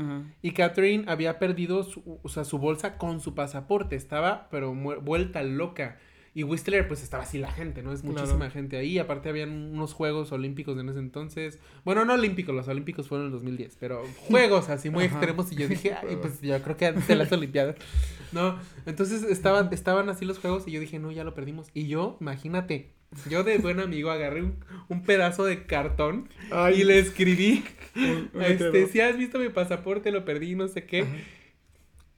y 0.42 0.52
Catherine 0.52 1.04
había 1.10 1.38
perdido 1.38 1.84
su, 1.84 2.18
o 2.24 2.30
sea, 2.30 2.46
su 2.46 2.60
bolsa 2.60 2.98
con 2.98 3.20
su 3.20 3.36
pasaporte. 3.36 3.98
Estaba, 3.98 4.48
pero 4.50 4.74
vuelta 4.74 5.44
loca. 5.44 5.98
Y 6.34 6.44
Whistler, 6.44 6.88
pues 6.88 7.04
estaba 7.04 7.24
así 7.24 7.40
la 7.40 7.52
gente, 7.52 7.84
¿no? 7.84 7.92
Es 7.92 8.02
Claro. 8.02 8.16
muchísima 8.20 8.50
gente 8.50 8.78
ahí. 8.78 8.98
Aparte, 9.00 9.28
habían 9.28 9.50
unos 9.74 9.94
Juegos 9.94 10.32
Olímpicos 10.32 10.78
en 10.80 10.88
ese 10.88 11.00
entonces. 11.00 11.60
Bueno, 11.84 12.06
no 12.06 12.14
Olímpicos, 12.14 12.56
los 12.56 12.68
Olímpicos 12.70 13.08
fueron 13.10 13.28
en 13.28 13.34
el 13.34 13.40
2010, 13.40 13.76
pero 13.80 14.02
Juegos 14.30 14.70
así 14.70 14.90
muy 14.90 15.06
Ajá. 15.06 15.16
extremos. 15.18 15.52
Y 15.52 15.56
yo 15.56 15.68
dije, 15.68 15.94
ay, 16.02 16.18
pues 16.22 16.40
yo 16.42 16.62
creo 16.62 16.78
que 16.78 16.86
antes 16.86 17.08
de 17.08 17.16
las 17.16 17.32
Olimpiadas. 17.34 17.76
No, 18.32 18.58
entonces 18.86 19.24
estaban, 19.24 19.74
estaban 19.74 20.08
así 20.08 20.24
los 20.24 20.40
Juegos 20.40 20.66
y 20.68 20.72
yo 20.72 20.80
dije, 20.80 21.00
no, 21.00 21.12
ya 21.12 21.26
lo 21.26 21.34
perdimos. 21.34 21.68
Y 21.74 21.88
yo, 21.88 22.16
imagínate, 22.22 22.94
yo 23.30 23.44
de 23.44 23.58
buen 23.58 23.82
amigo 23.82 24.10
agarré 24.10 24.42
un, 24.42 24.56
un 24.88 25.04
pedazo 25.04 25.44
de 25.44 25.66
cartón 25.66 26.30
Ay. 26.50 26.80
y 26.80 26.84
le 26.86 27.00
escribí. 27.00 27.66
Un 27.94 28.30
Este, 28.42 28.88
si 28.88 29.02
has 29.02 29.18
visto 29.18 29.38
mi 29.38 29.50
pasaporte, 29.50 30.12
lo 30.12 30.24
perdí, 30.24 30.56
no 30.56 30.70
sé 30.70 30.86
qué. 30.86 31.06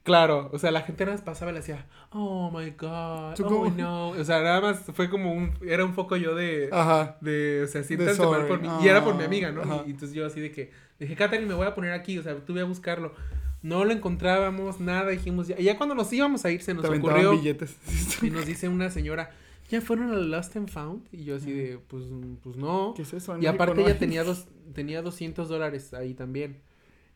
Claro, 0.04 0.50
o 0.52 0.60
sea, 0.60 0.70
la 0.72 0.82
gente 0.82 1.06
nada 1.06 1.16
más 1.16 1.24
pasaba 1.24 1.52
y 1.52 1.54
le 1.54 1.62
decía, 1.62 1.86
oh 2.10 2.52
my 2.52 2.72
god, 2.72 3.36
¿Tú 3.36 3.46
oh 3.48 3.70
no. 3.72 4.10
O 4.10 4.24
sea, 4.26 4.42
nada 4.42 4.60
más 4.60 4.82
fue 4.94 5.10
como 5.10 5.32
un, 5.34 5.54
era 5.66 5.86
un 5.86 5.94
poco 5.96 6.18
yo 6.18 6.36
de, 6.36 6.68
Ajá. 6.74 7.16
de, 7.22 7.64
o 7.64 7.68
sea, 7.68 7.84
siéntanse 7.84 8.22
mal 8.26 8.46
por 8.48 8.62
mí. 8.62 8.68
Y 8.84 8.88
era 8.90 9.02
por 9.04 9.16
mi 9.16 9.24
Ah, 9.24 9.28
amiga, 9.28 9.52
¿no? 9.52 9.62
ajá. 9.62 9.84
Y, 9.88 9.92
entonces 9.92 10.14
yo 10.14 10.26
así 10.26 10.42
de 10.42 10.52
que, 10.52 10.72
dije, 11.00 11.16
Katherine, 11.16 11.48
me 11.48 11.54
voy 11.54 11.68
a 11.68 11.74
poner 11.74 11.94
aquí, 11.94 12.18
o 12.20 12.24
sea, 12.24 12.36
tuve 12.36 12.60
a 12.60 12.66
buscarlo. 12.66 13.14
No 13.62 13.86
lo 13.86 13.94
encontrábamos, 13.94 14.82
nada, 14.82 15.10
dijimos 15.10 15.48
ya. 15.48 15.58
Ya 15.58 15.78
cuando 15.78 15.96
nos 15.96 16.12
íbamos 16.12 16.44
a 16.44 16.52
ir, 16.52 16.62
se 16.62 16.74
nos 16.74 16.84
Te 16.84 16.98
ocurrió. 16.98 17.32
billetes. 17.32 17.78
Y 18.22 18.30
nos 18.30 18.46
dice 18.46 18.68
una 18.68 18.90
señora, 18.90 19.32
¿ya 19.70 19.80
fueron 19.80 20.12
a 20.12 20.18
Lost 20.18 20.58
and 20.58 20.70
Found? 20.70 21.08
Y 21.14 21.24
yo 21.24 21.38
así 21.38 21.54
de, 21.54 21.80
pues, 21.88 22.04
pues 22.44 22.58
no. 22.58 22.94
¿Qué 22.94 23.04
es 23.04 23.14
eso? 23.14 23.32
En 23.36 23.38
Y 23.42 23.46
México 23.46 23.56
aparte 23.64 23.76
no 23.80 23.82
ella 23.88 23.94
hay. 23.94 24.00
tenía, 24.00 24.26
dos, 24.26 24.48
tenía 24.74 25.02
200 25.02 25.48
dólares 25.48 25.94
ahí 25.94 26.14
también. 26.14 26.58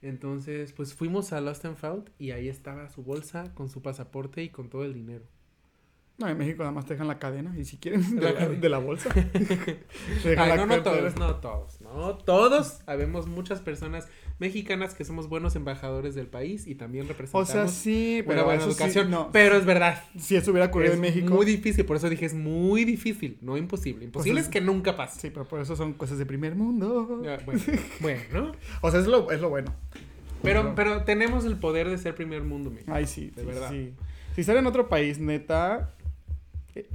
Entonces, 0.02 0.74
pues 0.74 0.94
fuimos 0.94 1.34
a 1.34 1.42
Lost 1.42 1.66
and 1.66 1.78
Found 1.78 2.12
y 2.20 2.32
ahí 2.32 2.50
estaba 2.50 2.90
su 2.90 3.04
bolsa 3.04 3.54
con 3.56 3.70
su 3.70 3.82
pasaporte 3.82 4.44
y 4.44 4.50
con 4.50 4.70
todo 4.70 4.84
el 4.84 4.94
dinero. 4.94 5.26
No, 6.18 6.28
en 6.28 6.38
México 6.38 6.64
nada 6.64 6.72
más 6.72 6.86
te 6.86 6.94
dejan 6.94 7.08
la 7.08 7.20
cadena 7.20 7.56
y 7.58 7.64
si 7.64 7.78
quieren 7.78 8.20
de 8.20 8.22
La 8.34 8.48
de 8.48 8.70
la 8.70 8.80
bolsa. 8.80 9.14
Te 9.14 10.30
dejan 10.30 10.46
Ay, 10.46 10.50
la 10.50 10.58
no, 10.58 10.66
no 10.66 10.82
todos, 10.82 11.16
no 11.16 11.36
todos, 11.36 11.82
no 11.82 12.18
todos. 12.18 12.80
Habemos 12.88 13.28
muchas 13.28 13.62
personas 13.62 14.08
mexicanas 14.40 14.94
que 14.94 15.04
somos 15.04 15.28
buenos 15.30 15.56
embajadores 15.56 16.14
del 16.16 16.28
país 16.28 16.68
y 16.68 16.76
también 16.76 17.06
O 17.06 17.08
representamos 17.10 17.50
sea, 17.50 17.68
sí, 17.68 18.18
una 18.20 18.28
pero 18.28 18.46
buena 18.46 18.62
eso 18.62 18.72
sí, 18.72 18.78
educación. 18.78 19.10
no. 19.12 19.32
Pero 19.32 19.56
es 19.58 19.66
verdad. 19.66 20.04
Si 20.20 20.36
eso 20.36 20.52
hubiera 20.52 20.68
ocurrido 20.68 20.92
Es 20.94 20.96
en 20.98 21.02
México. 21.02 21.34
muy 21.34 21.46
difícil, 21.46 21.86
por 21.86 21.98
eso 21.98 22.10
dije 22.10 22.26
es 22.26 22.34
muy 22.36 22.86
difícil, 22.86 23.38
no 23.42 23.58
imposible. 23.58 24.06
Imposible 24.06 24.34
Pues 24.36 24.42
es 24.44 24.48
es- 24.48 24.54
que 24.54 24.62
nunca 24.62 24.96
pase. 24.96 25.20
Sí, 25.20 25.30
pero 25.32 25.48
por 25.48 25.60
eso 25.62 25.76
son 25.76 25.94
cosas 25.94 26.18
de 26.20 26.26
primer 26.26 26.56
mundo. 26.56 27.22
Bueno, 27.22 27.64
bueno, 28.00 28.52
O 28.82 28.92
sea, 28.92 29.00
es 29.00 29.08
lo, 29.08 29.32
es 29.32 29.42
lo 29.42 29.50
bueno. 29.50 29.74
pero, 30.44 30.64
No. 30.64 30.76
pero 30.76 31.04
tenemos 31.04 31.46
el 31.46 31.56
poder 31.58 31.90
de 31.90 31.98
ser 31.98 32.14
primer 32.16 32.44
mundo, 32.44 32.70
México. 32.70 32.92
Ay, 32.94 33.08
sí, 33.08 33.32
De 33.36 33.42
sí, 33.42 33.48
verdad. 33.48 33.70
sí. 33.72 33.94
Si 34.36 34.42
están 34.42 34.58
en 34.58 34.68
otro 34.68 34.88
país, 34.88 35.18
neta. 35.20 35.94
eh, 36.76 36.88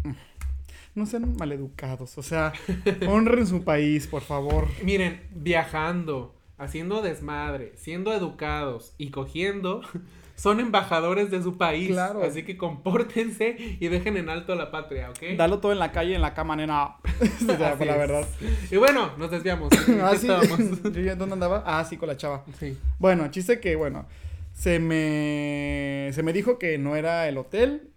no 0.94 1.06
sean 1.06 1.34
maleducados. 1.38 2.18
O 2.18 2.22
sea, 2.22 2.52
honren 3.08 3.46
su 3.48 3.64
país, 3.64 4.06
por 4.06 4.22
favor. 4.22 4.68
Miren, 4.84 5.22
viajando, 5.34 6.34
haciendo 6.58 7.02
desmadre, 7.02 7.72
siendo 7.76 8.12
educados 8.12 8.94
y 8.98 9.10
cogiendo, 9.10 9.82
son 10.36 10.60
embajadores 10.60 11.30
de 11.30 11.42
su 11.42 11.56
país. 11.56 11.88
Claro. 11.88 12.22
Así 12.22 12.42
que 12.42 12.56
compórtense 12.56 13.56
y 13.80 13.88
dejen 13.88 14.16
en 14.16 14.28
alto 14.28 14.54
la 14.54 14.70
patria, 14.70 15.10
¿ok? 15.10 15.36
Dalo 15.36 15.58
todo 15.60 15.72
en 15.72 15.78
la 15.78 15.92
calle, 15.92 16.14
en 16.14 16.22
la 16.22 16.34
cama, 16.34 16.56
nena. 16.56 16.96
o 16.96 17.56
sea, 17.56 17.76
por 17.76 17.86
la 17.86 17.96
verdad. 17.96 18.26
Y 18.70 18.76
bueno, 18.76 19.12
nos 19.18 19.30
desviamos. 19.30 19.72
¿En 19.72 19.96
qué 19.96 20.02
Ah, 20.02 20.16
sí. 20.16 20.26
¿Dónde 21.16 21.32
andaba? 21.32 21.62
Ah, 21.66 21.84
sí, 21.84 21.96
con 21.96 22.08
la 22.08 22.16
chava. 22.16 22.44
Sí. 22.58 22.76
Bueno, 22.98 23.30
chiste 23.30 23.60
que, 23.60 23.76
bueno, 23.76 24.06
se 24.52 24.78
me, 24.78 26.10
se 26.12 26.22
me 26.22 26.32
dijo 26.32 26.58
que 26.58 26.78
no 26.78 26.96
era 26.96 27.28
el 27.28 27.38
hotel, 27.38 27.88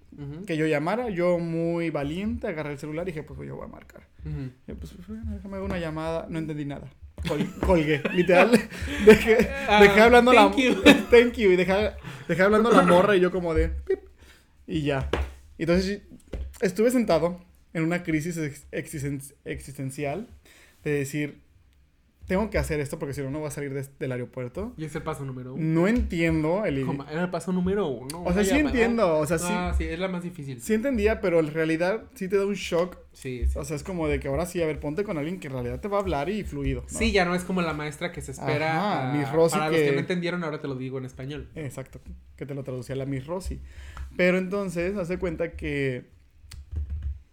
que 0.48 0.56
yo 0.56 0.66
llamara. 0.66 1.10
Yo, 1.10 1.40
muy 1.40 1.90
valiente, 1.90 2.48
agarré 2.48 2.72
el 2.72 2.80
celular 2.80 3.08
y 3.08 3.12
dije, 3.12 3.24
pues 3.24 3.40
yo 3.46 3.56
voy 3.56 3.66
a 3.66 3.70
marcar. 3.70 4.08
Yo, 4.68 4.76
pues, 4.76 4.96
bueno, 5.08 5.24
déjame 5.34 5.60
una 5.60 5.78
llamada. 5.78 6.26
No 6.30 6.40
entendí 6.40 6.66
nada. 6.66 6.90
Col- 7.28 7.60
colgué, 7.60 8.02
literal. 8.14 8.52
Dejé, 9.06 9.50
Ah, 9.68 9.82
dejé 9.82 10.02
hablando 10.02 10.32
la... 10.34 10.50
thank 10.52 10.58
you. 10.58 10.76
thank 11.10 11.34
you. 11.34 11.52
Y 11.52 11.56
dejé, 11.56 11.92
dejé 12.28 12.42
hablando 12.44 12.72
la 12.72 12.84
morra 12.84 13.16
y 13.16 13.20
yo 13.20 13.32
como 13.32 13.54
de... 13.54 13.70
pip, 13.70 14.00
y 14.68 14.82
ya. 14.84 15.10
Entonces, 15.58 16.02
estuve 16.62 16.92
sentado 16.92 17.44
en 17.74 17.84
una 17.84 18.04
crisis 18.04 18.38
ex- 18.38 18.66
existen- 18.72 19.34
existencial 19.46 20.28
de 20.84 20.92
decir, 20.92 21.40
tengo 22.28 22.50
que 22.50 22.58
hacer 22.58 22.80
esto 22.80 22.98
porque 22.98 23.14
si 23.14 23.22
no, 23.22 23.30
no 23.30 23.40
voy 23.40 23.48
a 23.48 23.52
salir 23.52 23.74
de- 23.74 23.86
del 24.00 24.12
aeropuerto. 24.12 24.74
Y 24.78 24.86
es 24.86 24.96
el 24.96 25.04
paso 25.04 25.24
número 25.26 25.54
uno. 25.54 25.64
No 25.64 25.88
entiendo 25.88 26.66
el... 26.66 26.80
Era 27.12 27.22
el 27.24 27.30
paso 27.30 27.52
número 27.52 27.88
uno. 27.88 28.24
O 28.24 28.34
sea, 28.34 28.44
sí 28.44 28.50
llamada. 28.50 28.70
entiendo, 28.70 29.18
o 29.20 29.26
sea, 29.28 29.38
sí, 29.38 29.46
Ah, 29.50 29.74
sí, 29.78 29.84
es 29.84 30.00
la 30.00 30.08
más 30.08 30.24
difícil. 30.24 30.60
sí 30.62 30.74
entendía, 30.74 31.22
pero 31.22 31.40
en 31.40 31.54
realidad 31.54 32.04
sí 32.16 32.28
te 32.28 32.38
da 32.38 32.46
un 32.46 32.56
shock. 32.56 32.98
Sí, 33.14 33.44
sí. 33.48 33.58
O 33.60 33.64
sea, 33.64 33.76
es 33.76 33.84
como 33.84 34.08
de 34.08 34.20
que 34.20 34.28
ahora 34.28 34.46
sí, 34.46 34.62
a 34.62 34.66
ver, 34.66 34.80
ponte 34.80 35.04
con 35.04 35.18
alguien 35.18 35.40
que 35.40 35.48
en 35.48 35.54
realidad 35.54 35.80
te 35.80 35.88
va 35.88 35.98
a 35.98 36.02
hablar 36.02 36.30
y 36.30 36.44
fluido. 36.44 36.82
¿no? 36.92 37.00
Sí, 37.00 37.12
ya 37.12 37.26
no 37.26 37.36
es 37.36 37.44
como 37.44 37.62
la 37.62 37.74
maestra 37.74 38.12
que 38.12 38.22
se 38.22 38.32
espera. 38.32 38.72
Ajá, 38.78 39.12
a- 39.12 39.14
Miss 39.18 39.32
Rosy 39.32 39.54
para 39.58 39.70
los 39.70 39.78
que 39.80 39.86
que- 39.86 39.92
no 39.94 40.00
entendieron, 40.00 40.44
ahora 40.44 40.60
te 40.60 40.68
lo 40.68 40.76
digo 40.76 40.98
en 40.98 41.06
español. 41.06 41.48
Exacto, 41.56 42.00
que 42.36 42.46
te 42.46 42.54
lo 42.56 42.64
traducía 42.64 42.96
la 42.96 43.06
Miss 43.06 43.26
Rosy. 43.28 43.62
Pero 44.18 44.38
entonces, 44.38 44.98
hace 44.98 45.20
cuenta 45.20 45.52
que 45.52 46.06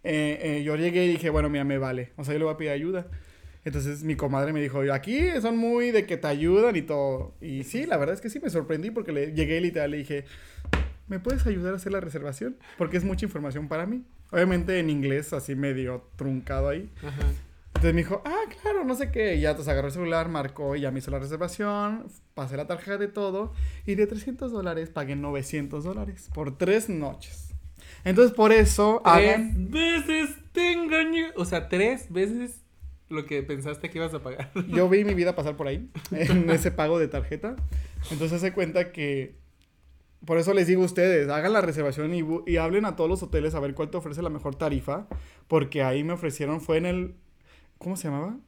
eh, 0.04 0.38
eh, 0.58 0.62
yo 0.64 0.76
llegué 0.76 1.04
y 1.06 1.08
dije, 1.12 1.30
bueno, 1.30 1.48
mira, 1.48 1.64
me 1.64 1.78
vale. 1.78 2.10
O 2.16 2.24
sea, 2.24 2.34
yo 2.34 2.38
le 2.40 2.44
voy 2.44 2.54
a 2.54 2.56
pedir 2.56 2.72
ayuda. 2.72 3.06
Entonces 3.64 4.02
mi 4.02 4.16
comadre 4.16 4.52
me 4.52 4.60
dijo, 4.60 4.80
aquí 4.92 5.20
son 5.40 5.56
muy 5.56 5.92
de 5.92 6.04
que 6.04 6.16
te 6.16 6.26
ayudan 6.26 6.74
y 6.76 6.82
todo. 6.82 7.34
Y 7.40 7.64
sí, 7.64 7.86
la 7.86 7.96
verdad 7.96 8.14
es 8.14 8.20
que 8.20 8.30
sí, 8.30 8.40
me 8.40 8.50
sorprendí 8.50 8.90
porque 8.90 9.12
le 9.12 9.32
llegué 9.32 9.58
y 9.58 9.60
literal 9.60 9.92
le 9.92 9.98
dije, 9.98 10.24
¿me 11.08 11.20
puedes 11.20 11.46
ayudar 11.46 11.72
a 11.74 11.76
hacer 11.76 11.92
la 11.92 12.00
reservación? 12.00 12.56
Porque 12.76 12.96
es 12.96 13.04
mucha 13.04 13.24
información 13.24 13.68
para 13.68 13.86
mí. 13.86 14.02
Obviamente 14.30 14.78
en 14.78 14.90
inglés, 14.90 15.32
así 15.32 15.54
medio 15.54 16.08
truncado 16.16 16.68
ahí. 16.68 16.90
Ajá. 16.98 17.26
Entonces 17.74 17.94
me 17.94 18.02
dijo, 18.02 18.22
ah, 18.24 18.44
claro, 18.60 18.84
no 18.84 18.94
sé 18.94 19.10
qué. 19.10 19.34
Y 19.34 19.40
ya 19.40 19.50
entonces 19.50 19.72
agarró 19.72 19.88
el 19.88 19.92
celular, 19.92 20.28
marcó 20.28 20.76
y 20.76 20.80
ya 20.82 20.90
me 20.90 21.00
hizo 21.00 21.10
la 21.10 21.18
reservación. 21.18 22.06
Pasé 22.34 22.56
la 22.56 22.66
tarjeta 22.66 22.96
de 22.96 23.08
todo. 23.08 23.52
Y 23.86 23.94
de 23.94 24.06
300 24.06 24.52
dólares 24.52 24.90
pagué 24.90 25.16
900 25.16 25.84
dólares 25.84 26.30
por 26.32 26.56
tres 26.56 26.88
noches. 26.88 27.54
Entonces 28.04 28.34
por 28.34 28.52
eso 28.52 29.02
hagan. 29.04 29.70
Tres 29.70 30.06
veces 30.06 30.36
te 30.52 30.72
engañé. 30.72 31.32
O 31.36 31.44
sea, 31.44 31.68
tres 31.68 32.10
veces 32.10 32.61
lo 33.12 33.24
que 33.26 33.42
pensaste 33.42 33.90
que 33.90 33.98
ibas 33.98 34.14
a 34.14 34.22
pagar. 34.22 34.50
Yo 34.68 34.88
vi 34.88 35.04
mi 35.04 35.14
vida 35.14 35.34
pasar 35.34 35.56
por 35.56 35.68
ahí, 35.68 35.90
en 36.10 36.50
ese 36.50 36.70
pago 36.70 36.98
de 36.98 37.08
tarjeta. 37.08 37.56
Entonces 38.10 38.40
se 38.40 38.52
cuenta 38.52 38.92
que. 38.92 39.40
Por 40.24 40.38
eso 40.38 40.54
les 40.54 40.68
digo 40.68 40.82
a 40.82 40.86
ustedes, 40.86 41.28
hagan 41.28 41.52
la 41.52 41.60
reservación 41.60 42.14
y, 42.14 42.56
hablen 42.56 42.84
a 42.84 42.94
todos 42.94 43.10
los 43.10 43.22
hoteles 43.24 43.56
a 43.56 43.60
ver 43.60 43.74
cuál 43.74 43.90
te 43.90 43.96
ofrece 43.96 44.22
la 44.22 44.30
mejor 44.30 44.54
tarifa. 44.54 45.08
Porque 45.48 45.82
ahí 45.82 46.04
me 46.04 46.12
ofrecieron, 46.12 46.60
fue 46.60 46.78
en 46.78 46.86
el. 46.86 47.14
¿Cómo 47.78 47.96
se 47.96 48.08
llamaba? 48.08 48.38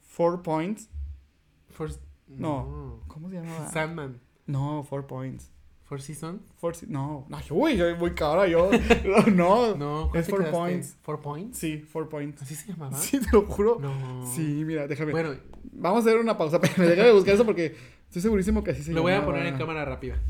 Four 0.00 0.42
Points. 0.42 0.90
No. 2.26 3.00
¿Cómo 3.06 3.28
se 3.30 3.36
llamaba? 3.36 3.70
Sandman. 3.70 4.20
No, 4.46 4.84
Four 4.84 5.06
Points. 5.06 5.53
Four 5.94 6.02
Seasons. 6.02 6.42
Four, 6.56 6.74
no, 6.88 7.24
no, 7.28 7.38
uy, 7.50 7.76
yo 7.76 7.94
muy 7.96 8.14
cara, 8.14 8.48
yo. 8.48 8.68
No, 9.32 9.76
No, 9.76 10.08
¿cuál 10.10 10.22
es 10.22 10.28
Four 10.28 10.40
quedaste? 10.40 10.58
Points. 10.58 10.96
¿Four 11.02 11.20
Points? 11.20 11.56
Sí, 11.58 11.78
Four 11.78 12.08
Points. 12.08 12.42
¿Así 12.42 12.56
se 12.56 12.72
llamaba? 12.72 12.96
Sí, 12.98 13.20
te 13.20 13.28
lo 13.30 13.42
juro. 13.42 13.78
No. 13.80 14.26
Sí, 14.26 14.64
mira, 14.64 14.88
déjame. 14.88 15.12
Bueno, 15.12 15.36
Vamos 15.72 16.04
a 16.04 16.08
hacer 16.08 16.20
una 16.20 16.36
pausa, 16.36 16.60
pero 16.60 16.88
déjame 16.88 17.12
buscar 17.12 17.34
eso 17.34 17.46
porque 17.46 17.76
estoy 18.06 18.22
segurísimo 18.22 18.64
que 18.64 18.72
así 18.72 18.82
se 18.82 18.92
lo 18.92 19.02
voy 19.02 19.12
a 19.12 19.24
poner 19.24 19.46
en 19.46 19.56
cámara 19.56 19.84
rápida. 19.84 20.20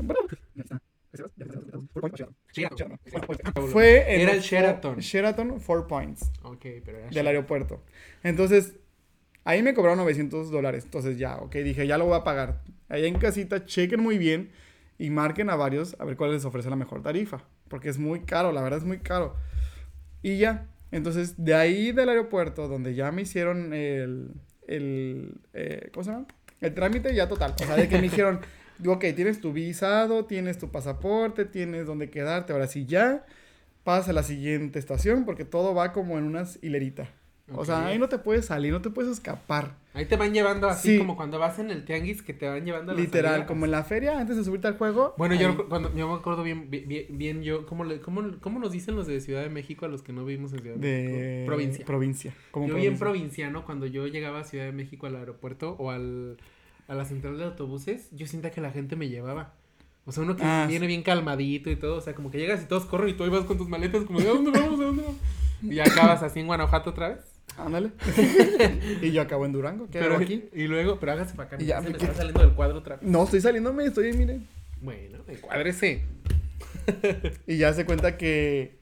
Fue 3.71 4.13
en 4.15 4.21
Era 4.21 4.33
el 4.33 4.41
Sheraton. 4.41 4.97
Sheraton 4.99 5.59
Four 5.59 5.87
Points 5.87 6.31
Ok, 6.43 6.65
pero 6.83 6.99
era 6.99 7.09
del 7.09 7.27
aeropuerto. 7.27 7.81
Entonces, 8.21 8.75
ahí 9.43 9.63
me 9.63 9.73
cobraron 9.73 9.97
900 9.99 10.51
dólares. 10.51 10.83
Entonces 10.85 11.17
ya, 11.17 11.37
ok, 11.37 11.55
dije, 11.55 11.87
ya 11.87 11.97
lo 11.97 12.05
voy 12.05 12.17
a 12.17 12.23
pagar. 12.23 12.61
Allá 12.87 13.07
en 13.07 13.17
casita, 13.17 13.65
chequen 13.65 14.01
muy 14.01 14.17
bien 14.19 14.51
y 14.97 15.09
marquen 15.09 15.49
a 15.49 15.55
varios 15.55 15.95
a 15.99 16.05
ver 16.05 16.15
cuál 16.15 16.31
les 16.31 16.45
ofrece 16.45 16.69
la 16.69 16.75
mejor 16.75 17.01
tarifa. 17.01 17.43
Porque 17.67 17.89
es 17.89 17.97
muy 17.97 18.21
caro, 18.21 18.51
la 18.51 18.61
verdad 18.61 18.79
es 18.79 18.85
muy 18.85 18.99
caro. 18.99 19.35
Y 20.21 20.37
ya, 20.37 20.67
entonces 20.91 21.43
de 21.43 21.53
ahí 21.55 21.91
del 21.91 22.09
aeropuerto, 22.09 22.67
donde 22.67 22.95
ya 22.95 23.11
me 23.11 23.23
hicieron 23.23 23.73
el, 23.73 24.31
el 24.67 25.33
eh, 25.53 25.89
¿cómo 25.93 26.03
se 26.03 26.11
llama? 26.11 26.27
El 26.61 26.73
trámite 26.73 27.13
ya 27.13 27.27
total. 27.27 27.53
O 27.61 27.63
sea, 27.63 27.75
de 27.75 27.87
que 27.87 27.95
me 27.97 28.03
dijeron, 28.03 28.39
ok, 28.85 29.05
tienes 29.15 29.41
tu 29.41 29.53
visado, 29.53 30.25
tienes 30.25 30.57
tu 30.57 30.71
pasaporte, 30.71 31.45
tienes 31.45 31.85
donde 31.85 32.09
quedarte. 32.09 32.53
Ahora 32.53 32.67
sí 32.67 32.85
ya, 32.85 33.25
pasa 33.83 34.11
a 34.11 34.13
la 34.13 34.23
siguiente 34.23 34.79
estación 34.79 35.25
porque 35.25 35.45
todo 35.45 35.73
va 35.73 35.93
como 35.93 36.17
en 36.17 36.25
unas 36.25 36.59
O 37.53 37.63
sea, 37.63 37.85
ahí 37.85 37.99
no 37.99 38.09
te 38.09 38.17
puedes 38.17 38.47
salir, 38.47 38.71
no 38.73 38.81
te 38.81 38.89
puedes 38.89 39.11
escapar. 39.11 39.75
Ahí 39.93 40.05
te 40.05 40.15
van 40.15 40.33
llevando 40.33 40.67
así 40.67 40.93
Sí. 40.93 40.97
como 40.97 41.15
cuando 41.15 41.37
vas 41.37 41.59
en 41.59 41.69
el 41.69 41.85
tianguis 41.85 42.23
que 42.23 42.33
te 42.33 42.47
van 42.49 42.65
llevando 42.65 42.91
a 42.91 42.95
la 42.95 43.01
Literal, 43.01 43.31
salida. 43.33 43.47
como 43.47 43.65
en 43.65 43.71
la 43.71 43.83
feria, 43.83 44.17
antes 44.19 44.35
de 44.35 44.43
subirte 44.43 44.67
al 44.67 44.77
juego. 44.79 45.13
Bueno, 45.17 45.35
yo, 45.35 45.49
ahí. 45.49 45.57
cuando, 45.69 45.93
yo 45.95 46.07
me 46.07 46.15
acuerdo 46.15 46.41
bien, 46.41 46.69
bien, 46.71 47.05
bien 47.11 47.43
yo, 47.43 47.67
¿cómo, 47.67 47.83
le, 47.83 47.99
cómo, 48.01 48.23
cómo 48.41 48.59
nos 48.59 48.71
dicen 48.71 48.95
los 48.95 49.05
de 49.05 49.21
Ciudad 49.21 49.43
de 49.43 49.49
México 49.49 49.85
a 49.85 49.89
los 49.89 50.01
que 50.01 50.11
no 50.11 50.25
vivimos 50.25 50.53
en 50.53 50.61
Ciudad 50.61 50.75
de, 50.77 50.97
de 50.97 51.07
México? 51.13 51.45
Provincia. 51.45 51.85
Provincia. 51.85 52.33
Como 52.51 52.67
yo 52.67 52.73
bien 52.75 52.97
provincia. 52.97 53.05
provinciano 53.45 53.63
cuando 53.65 53.85
yo 53.85 54.07
llegaba 54.07 54.39
a 54.39 54.43
Ciudad 54.43 54.65
de 54.65 54.71
México 54.71 55.05
al 55.05 55.15
aeropuerto 55.15 55.75
o 55.77 55.91
al, 55.91 56.37
a 56.87 56.95
la 56.95 57.05
central 57.05 57.37
de 57.37 57.43
autobuses, 57.45 58.09
yo 58.11 58.25
sienta 58.25 58.49
que 58.49 58.59
la 58.61 58.71
gente 58.71 58.95
me 58.95 59.07
llevaba. 59.07 59.53
O 60.07 60.11
sea, 60.11 60.23
uno 60.23 60.35
que 60.35 60.43
Ah, 60.43 60.65
viene 60.67 60.87
bien 60.87 61.03
calmadito 61.03 61.69
y 61.69 61.75
todo, 61.75 61.97
o 61.97 62.01
sea, 62.01 62.15
como 62.15 62.31
que 62.31 62.39
llegas 62.39 62.61
y 62.63 62.65
todos 62.65 62.85
corren 62.85 63.09
y 63.09 63.13
tú 63.13 63.23
ahí 63.23 63.29
vas 63.29 63.45
con 63.45 63.57
tus 63.57 63.69
maletas 63.69 64.03
como 64.03 64.19
de, 64.19 64.27
¿a 64.29 64.33
dónde 64.33 64.49
vamos? 64.51 64.79
¿A 64.79 64.83
dónde 64.83 65.03
vamos? 65.03 65.17
Y 65.63 65.79
acabas 65.79 66.21
así 66.23 66.39
en 66.41 66.47
Guanajuato 66.47 66.89
otra 66.89 67.09
vez. 67.09 67.19
Ándale. 67.57 67.91
y 69.01 69.11
yo 69.11 69.21
acabo 69.21 69.45
en 69.45 69.53
Durango. 69.53 69.85
¿Qué 69.89 69.99
Pero 69.99 70.15
hago 70.15 70.23
aquí? 70.23 70.45
Y 70.53 70.63
luego, 70.67 70.99
pero 70.99 71.13
hágase 71.13 71.35
para 71.35 71.47
acá. 71.47 71.57
Y 71.63 71.65
ya 71.67 71.81
se 71.81 71.89
me 71.89 71.97
está 71.97 72.13
saliendo 72.13 72.41
del 72.41 72.53
cuadro 72.53 72.79
otra 72.79 72.97
vez. 72.97 73.07
No, 73.09 73.23
estoy 73.23 73.41
saliéndome, 73.41 73.85
estoy, 73.85 74.11
mire. 74.13 74.39
Bueno, 74.81 75.19
encuádrese. 75.27 76.03
Y 77.47 77.57
ya 77.57 77.73
se 77.73 77.85
cuenta 77.85 78.17
que. 78.17 78.75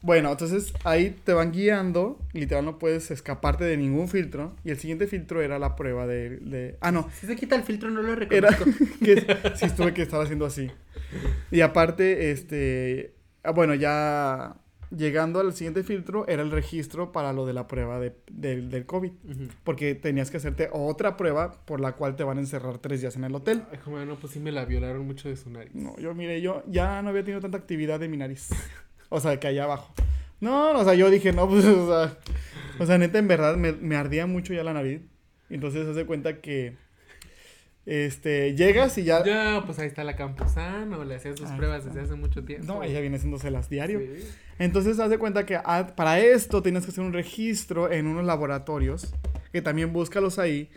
Bueno, 0.00 0.32
entonces 0.32 0.72
ahí 0.82 1.16
te 1.24 1.32
van 1.32 1.52
guiando. 1.52 2.18
Literal, 2.32 2.64
no 2.64 2.78
puedes 2.80 3.12
escaparte 3.12 3.62
de 3.64 3.76
ningún 3.76 4.08
filtro. 4.08 4.56
Y 4.64 4.70
el 4.70 4.78
siguiente 4.78 5.06
filtro 5.06 5.40
era 5.42 5.58
la 5.60 5.76
prueba 5.76 6.06
de. 6.08 6.38
de- 6.38 6.76
ah, 6.80 6.90
no. 6.90 7.08
Si 7.20 7.26
se 7.28 7.36
quita 7.36 7.54
el 7.54 7.62
filtro, 7.62 7.90
no 7.90 8.02
lo 8.02 8.14
Era. 8.14 8.50
reconozco. 8.50 8.64
que 9.04 9.20
sí 9.54 9.66
estuve 9.66 9.94
que 9.94 10.02
estaba 10.02 10.24
haciendo 10.24 10.46
así. 10.46 10.70
Y 11.52 11.60
aparte, 11.60 12.32
este. 12.32 13.14
ah, 13.44 13.52
Bueno, 13.52 13.74
ya. 13.74 14.56
Llegando 14.94 15.40
al 15.40 15.54
siguiente 15.54 15.82
filtro, 15.84 16.26
era 16.28 16.42
el 16.42 16.50
registro 16.50 17.12
para 17.12 17.32
lo 17.32 17.46
de 17.46 17.52
la 17.54 17.66
prueba 17.66 17.98
de, 17.98 18.14
del- 18.30 18.70
del 18.70 18.84
COVID. 18.84 19.12
Porque 19.64 19.94
tenías 19.94 20.30
que 20.30 20.36
hacerte 20.36 20.68
otra 20.72 21.16
prueba 21.16 21.52
por 21.64 21.80
la 21.80 21.92
cual 21.92 22.14
te 22.14 22.24
van 22.24 22.36
a 22.36 22.40
encerrar 22.42 22.76
tres 22.78 23.00
días 23.00 23.16
en 23.16 23.24
el 23.24 23.34
hotel. 23.34 23.62
Ay, 23.72 23.78
como 23.82 23.98
no, 24.04 24.16
pues 24.16 24.34
sí 24.34 24.40
me 24.40 24.52
la 24.52 24.64
violaron 24.66 25.06
mucho 25.06 25.28
de 25.30 25.36
su 25.36 25.48
nariz. 25.50 25.74
No, 25.74 25.96
yo 25.98 26.14
mire, 26.14 26.40
yo 26.42 26.62
ya 26.66 27.00
no 27.00 27.08
había 27.08 27.22
tenido 27.24 27.40
tanta 27.40 27.56
actividad 27.56 28.02
en 28.02 28.10
mi 28.10 28.16
nariz. 28.18 28.50
O 29.08 29.18
sea, 29.20 29.40
que 29.40 29.46
allá 29.46 29.64
abajo. 29.64 29.94
No, 30.40 30.72
o 30.78 30.84
sea, 30.84 30.94
yo 30.94 31.08
dije, 31.10 31.32
no, 31.32 31.48
pues, 31.48 31.64
o 31.64 31.86
sea, 31.88 32.18
o 32.78 32.84
sea, 32.86 32.98
neta, 32.98 33.18
en 33.18 33.28
verdad 33.28 33.56
me, 33.56 33.72
me 33.72 33.96
ardía 33.96 34.26
mucho 34.26 34.52
ya 34.52 34.62
la 34.64 34.72
nariz. 34.74 35.00
Entonces, 35.48 35.84
se 35.84 35.90
hace 35.92 36.04
cuenta 36.06 36.40
que, 36.40 36.76
este, 37.84 38.54
llegas 38.54 38.96
y 38.98 39.04
ya... 39.04 39.24
Ya, 39.24 39.62
pues 39.66 39.78
ahí 39.78 39.88
está 39.88 40.04
la 40.04 40.14
Campuzano, 40.16 41.04
le 41.04 41.16
hacían 41.16 41.36
sus 41.36 41.50
Ahí 41.50 41.56
pruebas 41.56 41.78
está. 41.80 41.90
desde 41.90 42.06
hace 42.06 42.14
mucho 42.14 42.44
tiempo. 42.44 42.66
No, 42.66 42.82
ella 42.82 43.00
viene 43.00 43.16
haciéndoselas 43.16 43.68
diario. 43.68 44.00
Sí. 44.00 44.28
Entonces, 44.58 44.98
haz 45.00 45.10
de 45.10 45.18
cuenta 45.18 45.44
que 45.46 45.56
ah, 45.56 45.92
para 45.96 46.20
esto 46.20 46.62
tienes 46.62 46.84
que 46.84 46.90
hacer 46.90 47.02
un 47.02 47.12
registro 47.12 47.90
en 47.90 48.06
unos 48.06 48.24
laboratorios, 48.24 49.14
que 49.52 49.62
también 49.62 49.92
búscalos 49.92 50.38
ahí. 50.38 50.70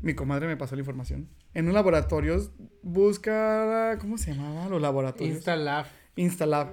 Mi 0.00 0.14
comadre 0.14 0.46
me 0.46 0.56
pasó 0.56 0.76
la 0.76 0.80
información. 0.80 1.28
En 1.54 1.64
unos 1.64 1.74
laboratorios, 1.74 2.52
busca, 2.82 3.98
¿cómo 4.00 4.16
se 4.16 4.32
llamaba? 4.32 4.68
Los 4.68 4.80
laboratorios. 4.80 5.36
Instalab. 5.36 5.86
Instalab. 6.16 6.68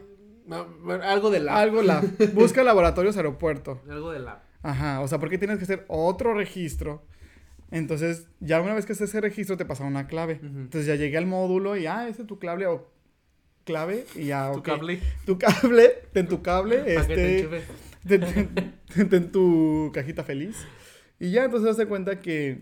No, 0.46 0.68
algo 1.04 1.32
de 1.32 1.40
lab. 1.40 1.58
Algo 1.58 1.82
lab. 1.82 2.04
Busca 2.34 2.64
laboratorios 2.64 3.18
aeropuerto. 3.18 3.82
Algo 3.90 4.12
de 4.12 4.20
lab. 4.20 4.40
Ajá, 4.62 5.02
o 5.02 5.08
sea, 5.08 5.20
porque 5.20 5.40
tienes 5.40 5.58
que 5.58 5.64
hacer 5.64 5.86
otro 5.88 6.36
registro. 6.36 7.04
Entonces, 7.72 8.28
ya 8.40 8.62
una 8.62 8.74
vez 8.74 8.86
que 8.86 8.94
haces 8.94 9.10
ese 9.10 9.22
registro, 9.22 9.58
te 9.58 9.66
pasa 9.66 9.84
una 9.84 10.08
clave. 10.08 10.36
Ujú. 10.36 10.46
Entonces, 10.60 10.86
ya 10.86 10.96
llegué 10.96 11.18
al 11.18 11.26
módulo 11.26 11.76
y, 11.78 11.88
ah, 11.88 12.08
ese 12.08 12.22
es 12.22 12.28
tu 12.28 12.40
clave 12.40 12.68
o 12.68 12.90
clave 13.64 14.06
y 14.16 14.26
ya, 14.26 14.52
Tu 14.54 14.62
cable. 14.64 15.00
Tu 15.26 15.38
cable, 15.40 15.90
ten 16.14 16.28
tu 16.28 16.42
cable, 16.42 16.84
este, 16.96 17.50
ten, 18.08 18.22
ten- 18.94 19.10
ten 19.10 19.32
tu 19.32 19.92
cajita 19.94 20.24
feliz. 20.24 20.56
Y 21.20 21.32
ya, 21.32 21.46
entonces, 21.46 21.76
das 21.76 21.86
cuenta 21.88 22.20
que, 22.20 22.62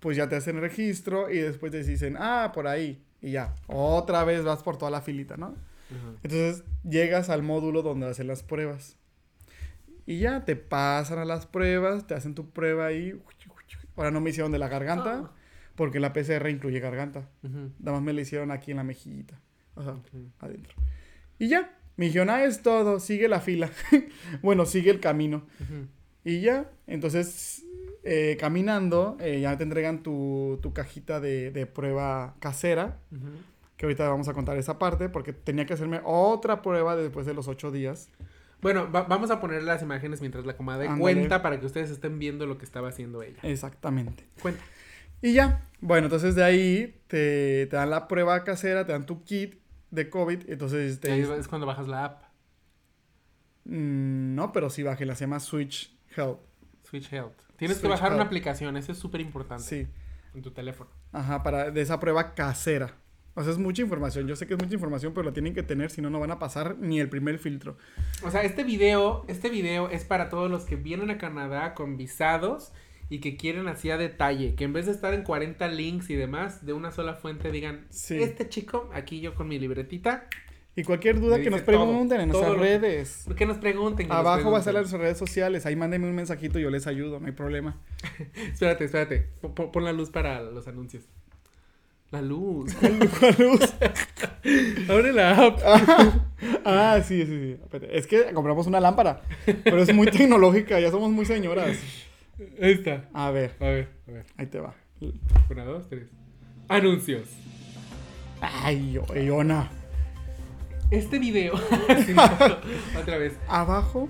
pues 0.00 0.16
ya 0.16 0.28
te 0.28 0.36
hacen 0.36 0.56
el 0.56 0.62
registro 0.62 1.30
y 1.30 1.38
después 1.38 1.72
te 1.72 1.82
dicen, 1.82 2.16
ah, 2.18 2.52
por 2.54 2.66
ahí. 2.66 3.02
Y 3.20 3.32
ya, 3.32 3.54
otra 3.66 4.24
vez 4.24 4.44
vas 4.44 4.62
por 4.62 4.78
toda 4.78 4.90
la 4.90 5.00
filita, 5.02 5.36
¿no? 5.36 5.54
Entonces 6.22 6.64
llegas 6.84 7.30
al 7.30 7.42
módulo 7.42 7.82
donde 7.82 8.06
hacen 8.06 8.26
las 8.28 8.42
pruebas. 8.42 8.96
Y 10.06 10.20
ya 10.20 10.44
te 10.44 10.54
pasan 10.54 11.18
a 11.18 11.24
las 11.24 11.46
pruebas, 11.46 12.06
te 12.06 12.14
hacen 12.14 12.34
tu 12.34 12.48
prueba 12.50 12.86
ahí. 12.86 13.18
Ahora 13.98 14.10
no 14.10 14.20
me 14.22 14.30
hicieron 14.30 14.50
de 14.52 14.58
la 14.58 14.68
garganta, 14.68 15.22
Ah. 15.26 15.30
porque 15.74 16.00
la 16.00 16.12
PCR 16.14 16.48
incluye 16.50 16.80
garganta. 16.80 17.28
Ujú. 17.42 17.70
Nada 17.78 17.92
más 17.98 18.02
me 18.02 18.12
la 18.12 18.20
hicieron 18.22 18.50
aquí 18.50 18.70
en 18.70 18.78
la 18.78 18.84
mejillita. 18.84 19.38
O 19.74 19.82
sea, 19.82 19.92
Ok. 19.92 20.06
adentro. 20.40 20.74
Y 21.38 21.48
ya, 21.48 21.76
me 21.96 22.06
dijeron, 22.06 22.30
ah, 22.30 22.44
es 22.44 22.62
todo, 22.62 22.98
sigue 23.00 23.28
la 23.28 23.40
fila. 23.40 23.70
bueno, 24.42 24.64
sigue 24.66 24.90
el 24.90 25.00
camino. 25.00 25.42
Y 26.24 26.40
ya, 26.40 26.70
entonces, 26.86 27.64
eh, 28.02 28.36
caminando, 28.40 29.16
eh, 29.20 29.40
ya 29.40 29.56
te 29.56 29.62
entregan 29.64 30.02
tu, 30.02 30.58
tu 30.62 30.72
cajita 30.72 31.20
de, 31.20 31.50
de 31.50 31.66
prueba 31.66 32.34
casera 32.40 32.98
Ujú. 33.12 33.28
que 33.76 33.86
ahorita 33.86 34.08
vamos 34.08 34.28
a 34.28 34.34
contar 34.34 34.56
esa 34.58 34.78
parte, 34.78 35.08
porque 35.08 35.32
tenía 35.32 35.64
que 35.66 35.74
hacerme 35.74 36.00
otra 36.04 36.62
prueba 36.62 36.96
después 36.96 37.24
de 37.26 37.34
los 37.34 37.46
ocho 37.48 37.70
días. 37.70 38.08
Bueno, 38.60 38.90
va- 38.90 39.04
vamos 39.04 39.30
a 39.30 39.40
poner 39.40 39.62
las 39.62 39.82
imágenes 39.82 40.20
mientras 40.20 40.44
la 40.46 40.56
comadre 40.56 40.88
cuenta 40.98 41.42
para 41.42 41.60
que 41.60 41.66
ustedes 41.66 41.90
estén 41.90 42.18
viendo 42.18 42.44
lo 42.46 42.58
que 42.58 42.64
estaba 42.64 42.88
haciendo 42.88 43.22
ella. 43.22 43.38
Exactamente. 43.42 44.26
Cuenta. 44.42 44.62
Y 45.22 45.32
ya, 45.32 45.66
bueno, 45.80 46.06
entonces 46.06 46.34
de 46.34 46.44
ahí 46.44 47.00
te, 47.06 47.66
te 47.66 47.76
dan 47.76 47.90
la 47.90 48.08
prueba 48.08 48.42
casera, 48.44 48.84
te 48.86 48.92
dan 48.92 49.06
tu 49.06 49.22
kit 49.24 49.60
de 49.90 50.10
COVID, 50.10 50.50
entonces 50.50 51.00
te 51.00 51.10
Ahí 51.12 51.20
dicen, 51.22 51.38
es 51.40 51.48
cuando 51.48 51.66
bajas 51.66 51.88
la 51.88 52.04
app, 52.04 52.22
"Mm, 53.64 54.34
no, 54.34 54.52
pero 54.52 54.70
sí 54.70 54.82
bajé, 54.82 55.04
la 55.06 55.14
se 55.14 55.24
llama 55.24 55.40
Switch 55.40 55.96
Health. 56.16 56.38
Switch 56.84 57.12
Health. 57.12 57.34
Tienes 57.56 57.78
que 57.78 57.88
bajar 57.88 58.12
una 58.14 58.22
aplicación, 58.24 58.76
eso 58.76 58.92
es 58.92 58.98
súper 58.98 59.20
importante. 59.20 59.64
Sí, 59.64 59.86
En 60.34 60.42
tu 60.42 60.50
teléfono. 60.52 60.90
ajá, 61.12 61.42
para, 61.42 61.70
de 61.70 61.80
esa 61.80 61.98
prueba 61.98 62.34
casera. 62.34 62.94
O 63.38 63.42
sea, 63.44 63.52
es 63.52 63.58
mucha 63.58 63.82
información, 63.82 64.26
yo 64.26 64.34
sé 64.34 64.46
que 64.48 64.54
es 64.54 64.60
mucha 64.60 64.74
información, 64.74 65.12
pero 65.14 65.24
la 65.24 65.32
tienen 65.32 65.54
que 65.54 65.62
tener, 65.62 65.90
si 65.90 66.02
no, 66.02 66.10
no 66.10 66.18
van 66.18 66.32
a 66.32 66.38
pasar 66.40 66.76
ni 66.78 66.98
el 66.98 67.08
primer 67.08 67.38
filtro. 67.38 67.76
O 68.24 68.30
sea, 68.32 68.42
este 68.42 68.64
video, 68.64 69.24
este 69.28 69.48
video 69.48 69.88
es 69.90 70.04
para 70.04 70.28
todos 70.28 70.50
los 70.50 70.64
que 70.64 70.74
vienen 70.74 71.10
a 71.10 71.18
Canadá 71.18 71.74
con 71.74 71.96
visados 71.96 72.72
y 73.08 73.20
que 73.20 73.36
quieren 73.36 73.68
así 73.68 73.90
a 73.90 73.96
detalle, 73.96 74.54
que 74.56 74.64
en 74.64 74.72
vez 74.72 74.86
de 74.86 74.92
estar 74.92 75.14
en 75.14 75.22
40 75.22 75.68
links 75.68 76.10
y 76.10 76.16
demás, 76.16 76.66
de 76.66 76.72
una 76.72 76.90
sola 76.90 77.14
fuente 77.14 77.52
digan, 77.52 77.86
Sí. 77.90 78.20
este 78.20 78.48
chico, 78.48 78.90
aquí 78.92 79.20
yo 79.20 79.34
con 79.36 79.46
mi 79.48 79.58
libretita, 79.58 80.26
Y 80.74 80.82
cualquier 80.84 81.18
duda 81.20 81.40
que 81.40 81.48
nos 81.50 81.64
todo, 81.64 81.66
pregunten 81.66 82.20
en 82.20 82.28
nuestras 82.30 82.56
redes. 82.58 83.24
que 83.36 83.46
nos 83.46 83.58
pregunten. 83.58 84.06
que 84.06 84.12
nos 84.12 84.18
Abajo 84.18 84.50
va 84.50 84.58
a 84.58 84.60
estar 84.60 84.74
las 84.74 84.90
redes 84.92 85.16
sociales, 85.16 85.64
ahí 85.64 85.76
mándenme 85.76 86.06
un 86.08 86.14
mensajito 86.14 86.58
y 86.58 86.62
yo 86.62 86.70
les 86.70 86.86
ayudo, 86.88 87.18
no 87.20 87.26
hay 87.26 87.32
problema. 87.32 87.76
Espérate, 88.52 88.84
espérate, 88.84 89.28
pon 89.72 89.84
la 89.84 89.92
luz 89.92 90.10
para 90.10 90.40
los 90.42 90.66
anuncios. 90.68 91.04
La 92.10 92.22
luz. 92.22 92.74
¿Cuál 93.20 93.36
luz? 93.38 93.60
Abre 94.88 95.12
la 95.12 95.46
app. 95.46 95.58
ah, 96.64 97.00
sí, 97.04 97.26
sí, 97.26 97.56
sí. 97.70 97.78
Es 97.90 98.06
que 98.06 98.32
compramos 98.32 98.66
una 98.66 98.80
lámpara, 98.80 99.20
pero 99.64 99.82
es 99.82 99.94
muy 99.94 100.06
tecnológica, 100.06 100.80
ya 100.80 100.90
somos 100.90 101.10
muy 101.10 101.26
señoras. 101.26 101.76
Ahí 102.62 102.72
está. 102.72 103.04
A 103.12 103.30
ver, 103.30 103.54
A 103.60 103.64
ver, 103.64 103.88
a 104.08 104.10
ver. 104.12 104.24
ahí 104.38 104.46
te 104.46 104.58
va. 104.60 104.74
Una, 105.50 105.64
dos, 105.64 105.88
tres. 105.88 106.08
Anuncios. 106.68 107.28
Ay, 108.40 108.92
yo- 108.92 109.14
Iona. 109.14 109.68
Este 110.90 111.18
video. 111.18 111.58
Sí, 112.06 112.14
no, 112.14 112.22
Otra 112.98 113.18
vez. 113.18 113.34
Abajo 113.48 114.08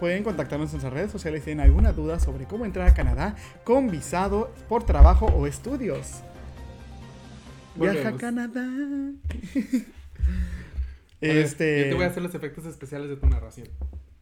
pueden 0.00 0.24
contactarnos 0.24 0.70
en 0.70 0.76
nuestras 0.76 0.92
redes 0.92 1.12
sociales 1.12 1.42
si 1.42 1.46
tienen 1.46 1.64
alguna 1.64 1.92
duda 1.92 2.18
sobre 2.18 2.46
cómo 2.46 2.64
entrar 2.64 2.88
a 2.88 2.94
Canadá 2.94 3.36
con 3.62 3.88
visado 3.90 4.52
por 4.68 4.82
trabajo 4.82 5.26
o 5.26 5.46
estudios. 5.46 6.22
Viaja 7.76 8.08
a. 8.10 8.16
Canadá. 8.16 8.66
Este. 11.20 11.84
Yo 11.84 11.88
te 11.90 11.94
voy 11.94 12.04
a 12.04 12.08
hacer 12.08 12.22
los 12.22 12.34
efectos 12.34 12.64
especiales 12.66 13.08
de 13.08 13.16
tu 13.16 13.26
narración. 13.26 13.68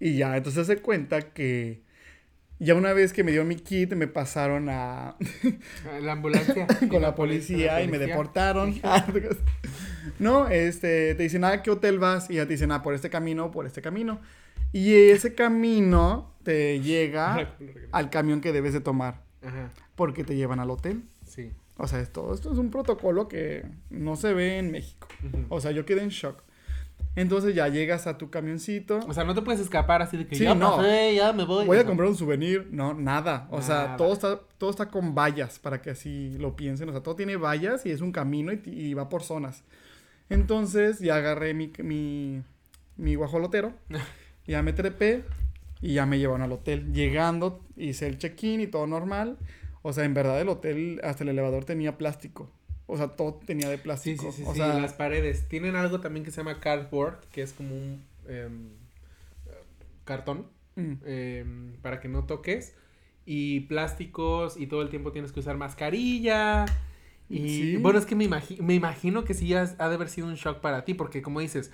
Y 0.00 0.16
ya, 0.16 0.36
entonces 0.36 0.66
se 0.66 0.78
cuenta 0.78 1.20
que 1.32 1.82
ya 2.60 2.74
una 2.74 2.92
vez 2.92 3.12
que 3.12 3.22
me 3.22 3.30
dio 3.30 3.44
mi 3.44 3.56
kit, 3.56 3.92
me 3.94 4.08
pasaron 4.08 4.68
a 4.68 5.10
Ah, 5.10 5.16
La 6.02 6.12
ambulancia. 6.12 6.66
con 6.90 7.02
la 7.02 7.14
policía 7.14 7.82
y 7.82 7.88
me 7.88 7.98
deportaron. 7.98 8.74
no, 10.18 10.48
este, 10.48 11.14
te 11.14 11.22
dicen, 11.22 11.44
ah, 11.44 11.62
¿qué 11.62 11.70
hotel 11.70 11.98
vas? 11.98 12.30
Y 12.30 12.34
ya 12.34 12.46
te 12.46 12.52
dicen, 12.52 12.72
ah, 12.72 12.82
por 12.82 12.94
este 12.94 13.10
camino, 13.10 13.50
por 13.50 13.66
este 13.66 13.80
camino. 13.80 14.20
Y 14.72 14.92
ese 14.94 15.34
camino 15.34 16.34
te 16.42 16.80
llega 16.80 17.54
al 17.92 18.10
camión 18.10 18.40
que 18.40 18.52
debes 18.52 18.74
de 18.74 18.80
tomar, 18.80 19.22
Ajá, 19.42 19.70
porque 19.94 20.24
te 20.24 20.36
llevan 20.36 20.60
al 20.60 20.70
hotel. 20.70 21.04
O 21.78 21.86
sea, 21.86 22.00
esto, 22.00 22.34
esto 22.34 22.52
es 22.52 22.58
un 22.58 22.70
protocolo 22.70 23.28
que 23.28 23.64
no 23.88 24.16
se 24.16 24.34
ve 24.34 24.58
en 24.58 24.70
México. 24.70 25.08
Ujú. 25.26 25.46
O 25.48 25.60
sea, 25.60 25.70
yo 25.70 25.86
quedé 25.86 26.02
en 26.02 26.08
shock. 26.10 26.42
Entonces 27.16 27.54
ya 27.54 27.68
llegas 27.68 28.06
a 28.06 28.18
tu 28.18 28.30
camioncito. 28.30 29.00
O 29.08 29.14
sea, 29.14 29.24
no 29.24 29.34
te 29.34 29.42
puedes 29.42 29.60
escapar 29.60 30.02
así 30.02 30.16
de 30.16 30.26
que 30.26 30.36
Sí, 30.36 30.44
ya 30.44 30.54
no. 30.54 30.76
pasé, 30.76 31.14
ya 31.16 31.32
me 31.32 31.44
voy. 31.44 31.66
Voy 31.66 31.78
a 31.78 31.84
comprar 31.86 32.08
un 32.08 32.16
souvenir. 32.16 32.68
No, 32.70 32.94
nada. 32.94 33.48
O 33.50 33.62
sea, 33.62 33.76
Nada. 33.84 33.96
todo 33.96 34.12
está, 34.12 34.40
todo 34.58 34.70
está 34.70 34.88
con 34.90 35.14
vallas 35.14 35.58
para 35.58 35.80
que 35.80 35.90
así 35.90 36.36
lo 36.38 36.54
piensen. 36.54 36.88
O 36.88 36.92
sea, 36.92 37.02
todo 37.02 37.16
tiene 37.16 37.36
vallas 37.36 37.86
y 37.86 37.90
es 37.90 38.00
un 38.02 38.12
camino 38.12 38.52
y, 38.52 38.60
y 38.66 38.94
va 38.94 39.08
por 39.08 39.22
zonas. 39.22 39.62
Entonces 40.30 40.98
ya 41.00 41.16
agarré 41.16 41.54
mi, 41.54 41.72
mi, 41.82 42.42
mi 42.96 43.14
guajolotero. 43.14 43.72
ya 44.46 44.62
me 44.62 44.72
trepé 44.72 45.24
y 45.80 45.94
ya 45.94 46.06
me 46.06 46.18
llevaron 46.18 46.42
al 46.42 46.52
hotel. 46.52 46.92
Llegando, 46.92 47.60
hice 47.76 48.06
el 48.06 48.18
check-in 48.18 48.60
y 48.60 48.66
todo 48.66 48.86
normal. 48.86 49.38
O 49.88 49.92
sea, 49.94 50.04
en 50.04 50.12
verdad 50.12 50.38
el 50.38 50.50
hotel, 50.50 51.00
hasta 51.02 51.24
el 51.24 51.30
elevador 51.30 51.64
tenía 51.64 51.96
plástico. 51.96 52.50
O 52.86 52.96
sea, 52.98 53.08
todo 53.08 53.40
tenía 53.46 53.68
de 53.70 53.76
Sí, 53.78 53.82
plástico. 53.82 54.30
sí, 54.32 54.32
sí, 54.32 54.42
o 54.46 54.52
sí, 54.52 54.58
sea, 54.58 54.78
las 54.78 54.92
paredes. 54.92 55.48
Tienen 55.48 55.76
algo 55.76 56.00
también 56.00 56.24
que 56.24 56.30
se 56.30 56.38
llama 56.38 56.60
cardboard, 56.60 57.20
que 57.32 57.40
es 57.40 57.54
como 57.54 57.74
un 57.74 58.02
em, 58.28 58.68
cartón 60.04 60.46
mm, 60.76 60.92
em, 61.04 61.72
para 61.82 62.00
que 62.00 62.08
no 62.08 62.24
toques. 62.24 62.74
y 63.30 63.60
plásticos 63.60 64.56
y 64.58 64.66
todo 64.66 64.80
el 64.80 64.88
tiempo 64.88 65.12
tienes 65.12 65.32
que 65.32 65.40
usar 65.40 65.56
mascarilla. 65.58 66.64
Y 67.28 67.48
Sí. 67.48 67.76
bueno, 67.76 67.98
es 67.98 68.06
que 68.06 68.14
me, 68.14 68.24
imagi- 68.26 68.58
me 68.60 68.74
imagino 68.74 69.24
que 69.24 69.34
sí 69.34 69.52
has- 69.52 69.76
ha 69.78 69.88
de 69.90 69.96
haber 69.96 70.08
sido 70.08 70.26
un 70.28 70.34
shock 70.36 70.60
para 70.60 70.84
ti, 70.86 70.94
porque 70.94 71.20
como 71.20 71.40
dices, 71.40 71.70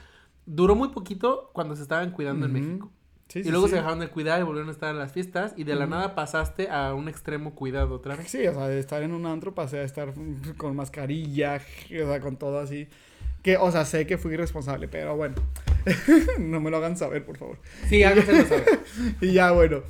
duró 0.46 0.74
muy 0.74 0.88
poquito 0.88 1.50
cuando 1.52 1.76
se 1.76 1.82
estaban 1.82 2.10
cuidando 2.10 2.46
en 2.46 2.52
México. 2.52 2.92
Sí, 3.28 3.40
y 3.40 3.44
sí, 3.44 3.50
luego 3.50 3.66
sí. 3.66 3.70
se 3.70 3.76
dejaron 3.76 3.98
de 4.00 4.08
cuidar 4.08 4.40
y 4.40 4.44
volvieron 4.44 4.68
a 4.68 4.72
estar 4.72 4.90
en 4.90 4.98
las 4.98 5.12
fiestas 5.12 5.54
y 5.56 5.64
de 5.64 5.74
la 5.74 5.86
nada 5.86 6.14
pasaste 6.14 6.68
a 6.70 6.94
un 6.94 7.08
extremo 7.08 7.54
cuidado 7.54 7.94
otra 7.94 8.16
vez. 8.16 8.30
Sí, 8.30 8.46
o 8.46 8.54
sea, 8.54 8.68
de 8.68 8.78
estar 8.78 9.02
en 9.02 9.12
un 9.12 9.26
antro 9.26 9.54
pasé 9.54 9.78
a 9.78 9.82
estar 9.82 10.12
con 10.56 10.76
mascarilla, 10.76 11.60
o 11.86 12.06
sea, 12.08 12.20
con 12.20 12.36
todo 12.36 12.58
así. 12.58 12.88
Que, 13.42 13.56
o 13.58 13.70
sea, 13.70 13.84
sé 13.84 14.06
que 14.06 14.16
fui 14.18 14.32
irresponsable, 14.34 14.88
pero 14.88 15.16
bueno. 15.16 15.34
no 16.38 16.60
me 16.60 16.70
lo 16.70 16.78
hagan 16.78 16.96
saber, 16.96 17.24
por 17.26 17.36
favor. 17.36 17.58
Sí, 17.88 18.02
háganselo 18.02 18.44
saber. 18.46 18.80
Y 19.20 19.32
ya, 19.32 19.50
bueno. 19.50 19.82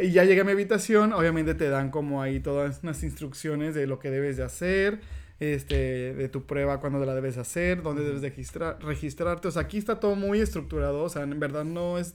Y 0.00 0.10
ya 0.10 0.24
llegué 0.24 0.40
a 0.40 0.44
mi 0.44 0.52
habitación. 0.52 1.12
Obviamente 1.12 1.54
te 1.54 1.68
dan 1.68 1.90
como 1.90 2.22
ahí 2.22 2.40
todas 2.40 2.80
unas 2.82 3.02
instrucciones 3.04 3.74
de 3.76 3.86
lo 3.86 3.98
que 4.00 4.10
debes 4.10 4.36
de 4.36 4.42
hacer. 4.44 5.00
Este, 5.38 6.14
de 6.14 6.28
tu 6.28 6.44
prueba, 6.46 6.78
cuándo 6.80 7.04
la 7.04 7.14
debes 7.16 7.36
hacer, 7.36 7.82
dónde 7.82 8.04
debes 8.04 8.20
de 8.20 8.30
registra- 8.30 8.78
registrarte. 8.80 9.48
O 9.48 9.50
sea, 9.50 9.62
aquí 9.62 9.76
está 9.78 10.00
todo 10.00 10.16
muy 10.16 10.40
estructurado. 10.40 11.02
O 11.02 11.08
sea, 11.08 11.22
en 11.22 11.38
verdad 11.38 11.64
no 11.64 11.98
es, 11.98 12.14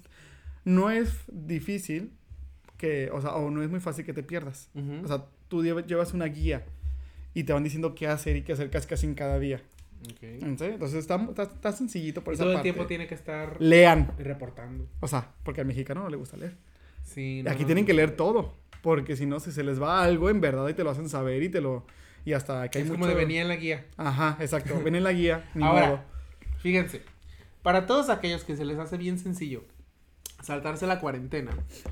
no 0.65 0.89
es 0.89 1.11
difícil 1.27 2.11
que, 2.77 3.09
o 3.11 3.21
sea, 3.21 3.31
o 3.35 3.49
no 3.49 3.63
es 3.63 3.69
muy 3.69 3.79
fácil 3.79 4.05
que 4.05 4.13
te 4.13 4.23
pierdas. 4.23 4.69
Ujú. 4.75 5.03
O 5.03 5.07
sea, 5.07 5.25
tú 5.47 5.63
lleva- 5.63 5.85
llevas 5.85 6.13
una 6.13 6.25
guía 6.25 6.65
y 7.33 7.43
te 7.43 7.53
van 7.53 7.63
diciendo 7.63 7.95
qué 7.95 8.07
hacer 8.07 8.35
y 8.37 8.41
qué 8.43 8.53
hacer 8.53 8.69
casi, 8.69 8.87
casi 8.87 9.05
en 9.07 9.15
cada 9.15 9.39
día. 9.39 9.61
Ok. 10.11 10.19
¿Sí? 10.19 10.37
Entonces 10.41 10.95
está, 10.99 11.15
está, 11.15 11.43
está 11.43 11.71
sencillito 11.71 12.23
por 12.23 12.33
Y 12.33 12.35
esa 12.35 12.43
todo 12.43 12.51
el 12.51 12.57
parte. 12.57 12.71
tiempo 12.71 12.85
tiene 12.87 13.07
que 13.07 13.15
estar 13.15 13.57
Lean. 13.59 14.11
reportando. 14.19 14.87
O 14.99 15.07
sea, 15.07 15.31
porque 15.43 15.61
al 15.61 15.67
mexicano 15.67 16.03
no 16.03 16.09
le 16.09 16.17
gusta 16.17 16.37
leer. 16.37 16.55
Sí, 17.03 17.41
no, 17.43 17.49
aquí 17.51 17.61
no, 17.61 17.67
tienen 17.67 17.83
no. 17.85 17.87
que 17.87 17.93
leer 17.93 18.11
todo. 18.15 18.53
Porque 18.81 19.15
si 19.15 19.25
no, 19.25 19.39
si 19.39 19.51
se 19.51 19.63
les 19.63 19.81
va 19.81 20.03
algo 20.03 20.29
en 20.29 20.39
verdad 20.39 20.67
y 20.69 20.73
te 20.73 20.83
lo 20.83 20.91
hacen 20.91 21.09
saber 21.09 21.41
y 21.41 21.49
te 21.49 21.61
lo. 21.61 21.85
Y 22.25 22.33
hasta 22.33 22.69
que 22.69 22.77
hay 22.77 22.83
Es 22.83 22.89
mucho. 22.89 22.99
como 22.99 23.09
de 23.09 23.15
venía 23.15 23.41
en 23.41 23.47
la 23.47 23.55
guía. 23.55 23.85
Ajá, 23.97 24.37
exacto. 24.39 24.79
Ven 24.83 24.95
en 24.95 25.03
la 25.03 25.13
guía. 25.13 25.49
Ahora, 25.59 25.87
modo. 25.89 25.99
fíjense, 26.59 27.01
para 27.63 27.85
todos 27.87 28.09
aquellos 28.09 28.43
que 28.43 28.55
se 28.55 28.65
les 28.65 28.77
hace 28.77 28.97
bien 28.97 29.17
sencillo 29.17 29.63
saltarse 30.41 30.85
la 30.87 30.99
cuarentena, 30.99 31.51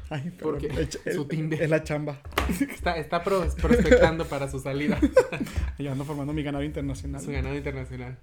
Ay, 0.09 0.31
porque 0.41 0.67
es- 0.67 1.15
su 1.15 1.25
Tinder. 1.27 1.61
Es 1.61 1.69
la 1.69 1.83
chamba. 1.83 2.21
está, 2.49 2.97
está 2.97 3.23
pro- 3.23 3.47
prospectando 3.61 4.25
para 4.25 4.49
su 4.49 4.59
salida, 4.59 4.99
Y 5.77 5.87
ando 5.87 6.05
formando 6.05 6.31
mi 6.33 6.43
ganado 6.43 6.63
internacional. 6.63 7.21
su 7.21 7.31
ganado 7.31 7.55
internacional. 7.55 8.17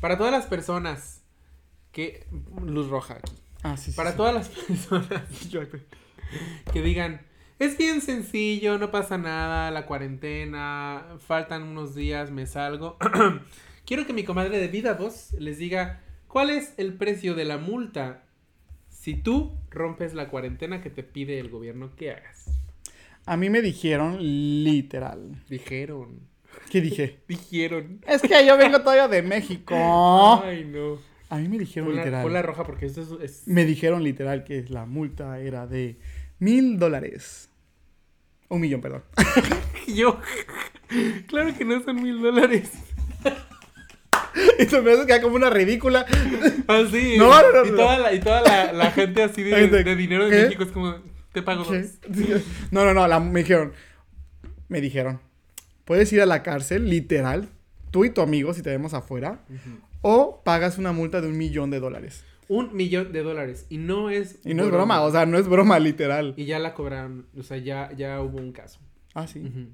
Para 0.00 0.18
todas 0.18 0.32
las 0.32 0.46
personas 0.46 1.22
que... 1.92 2.26
Luz 2.64 2.88
roja 2.88 3.14
aquí. 3.14 3.32
Ah, 3.62 3.76
sí, 3.76 3.90
sí. 3.92 3.96
Para 3.96 4.10
sí. 4.12 4.16
todas 4.16 4.34
las 4.34 4.48
personas 4.68 5.48
Yo, 5.50 5.60
que 6.72 6.82
digan, 6.82 7.20
es 7.58 7.76
bien 7.78 8.00
sencillo, 8.00 8.78
no 8.78 8.90
pasa 8.90 9.18
nada, 9.18 9.70
la 9.70 9.86
cuarentena, 9.86 11.04
faltan 11.26 11.62
unos 11.62 11.94
días, 11.94 12.30
me 12.30 12.46
salgo. 12.46 12.96
Quiero 13.86 14.06
que 14.06 14.12
mi 14.12 14.24
comadre 14.24 14.58
de 14.58 14.68
Vida 14.68 14.94
Voz 14.94 15.32
les 15.38 15.58
diga 15.58 16.00
cuál 16.28 16.50
es 16.50 16.72
el 16.76 16.94
precio 16.94 17.34
de 17.34 17.44
la 17.44 17.58
multa 17.58 18.22
si 19.02 19.14
tú 19.14 19.52
rompes 19.68 20.14
la 20.14 20.28
cuarentena 20.28 20.80
que 20.80 20.88
te 20.88 21.02
pide 21.02 21.40
el 21.40 21.48
gobierno 21.50 21.90
que 21.96 22.12
hagas. 22.12 22.44
A 23.26 23.36
mí 23.36 23.50
me 23.50 23.60
dijeron 23.60 24.18
literal. 24.20 25.42
Dijeron, 25.48 26.20
¿Qué 26.70 26.80
dije? 26.80 27.18
dijeron. 27.28 28.00
Es 28.06 28.22
que 28.22 28.46
yo 28.46 28.56
vengo 28.56 28.78
todavía 28.78 29.08
de 29.08 29.22
México. 29.22 29.74
Ay, 30.44 30.64
no. 30.64 30.98
A 31.30 31.38
mí 31.38 31.48
me 31.48 31.58
dijeron 31.58 31.88
Pon 31.88 31.96
la, 31.96 32.02
literal. 32.04 32.22
pon 32.22 32.32
la 32.32 32.42
roja 32.42 32.62
porque 32.62 32.86
esto 32.86 33.00
es... 33.02 33.10
es- 33.22 33.48
Me 33.48 33.64
dijeron 33.64 34.04
literal 34.04 34.44
que 34.44 34.62
la 34.68 34.86
multa 34.86 35.40
era 35.40 35.66
de 35.66 35.98
mil 36.38 36.78
dólares. 36.78 37.50
Un 38.50 38.60
millón, 38.60 38.80
perdón. 38.82 39.02
Yo... 39.88 40.20
claro 41.26 41.56
que 41.58 41.64
no 41.64 41.82
son 41.82 42.00
mil 42.00 42.20
dólares. 42.22 42.70
Y 44.58 44.64
se 44.66 44.80
me 44.82 44.92
hace 44.92 45.06
que 45.06 45.20
como 45.20 45.36
una 45.36 45.50
ridícula. 45.50 46.06
Así. 46.68 47.16
No, 47.18 47.28
no, 47.30 47.64
no, 47.64 47.66
y 47.66 47.70
toda 47.76 47.98
la, 47.98 48.12
y 48.14 48.20
toda 48.20 48.40
la, 48.42 48.72
la 48.72 48.90
gente 48.90 49.22
así 49.22 49.42
de, 49.42 49.68
de 49.68 49.96
dinero 49.96 50.24
de 50.28 50.30
¿qué? 50.36 50.42
México 50.44 50.62
es 50.64 50.70
como, 50.70 50.96
te 51.32 51.42
pago 51.42 51.68
¿Qué? 51.68 51.82
dos. 52.08 52.42
No, 52.70 52.84
no, 52.84 52.94
no, 52.94 53.06
la- 53.08 53.20
me 53.20 53.40
dijeron. 53.40 53.72
Me 54.68 54.80
dijeron. 54.80 55.20
Puedes 55.84 56.12
ir 56.12 56.22
a 56.22 56.26
la 56.26 56.42
cárcel, 56.42 56.88
literal, 56.88 57.48
tú 57.90 58.04
y 58.04 58.10
tu 58.10 58.20
amigo, 58.20 58.54
si 58.54 58.62
te 58.62 58.70
vemos 58.70 58.94
afuera, 58.94 59.40
o 60.00 60.42
pagas 60.44 60.78
una 60.78 60.92
multa 60.92 61.20
de 61.20 61.28
un 61.28 61.36
millón 61.36 61.70
de 61.70 61.80
dólares. 61.80 62.24
Un 62.48 62.74
millón 62.74 63.12
de 63.12 63.22
dólares. 63.22 63.66
Y 63.68 63.78
no 63.78 64.10
es. 64.10 64.38
Y 64.44 64.54
no 64.54 64.64
es 64.64 64.70
broma, 64.70 65.00
o 65.02 65.10
sea, 65.10 65.26
no 65.26 65.38
es 65.38 65.48
broma, 65.48 65.78
literal. 65.78 66.34
Y 66.36 66.44
ya 66.44 66.58
la 66.58 66.74
cobraron. 66.74 67.26
O 67.38 67.42
sea, 67.42 67.56
ya, 67.56 67.90
ya 67.96 68.20
hubo 68.20 68.38
un 68.38 68.52
caso. 68.52 68.78
Ah, 69.14 69.26
sí. 69.26 69.40
Ujú. 69.40 69.68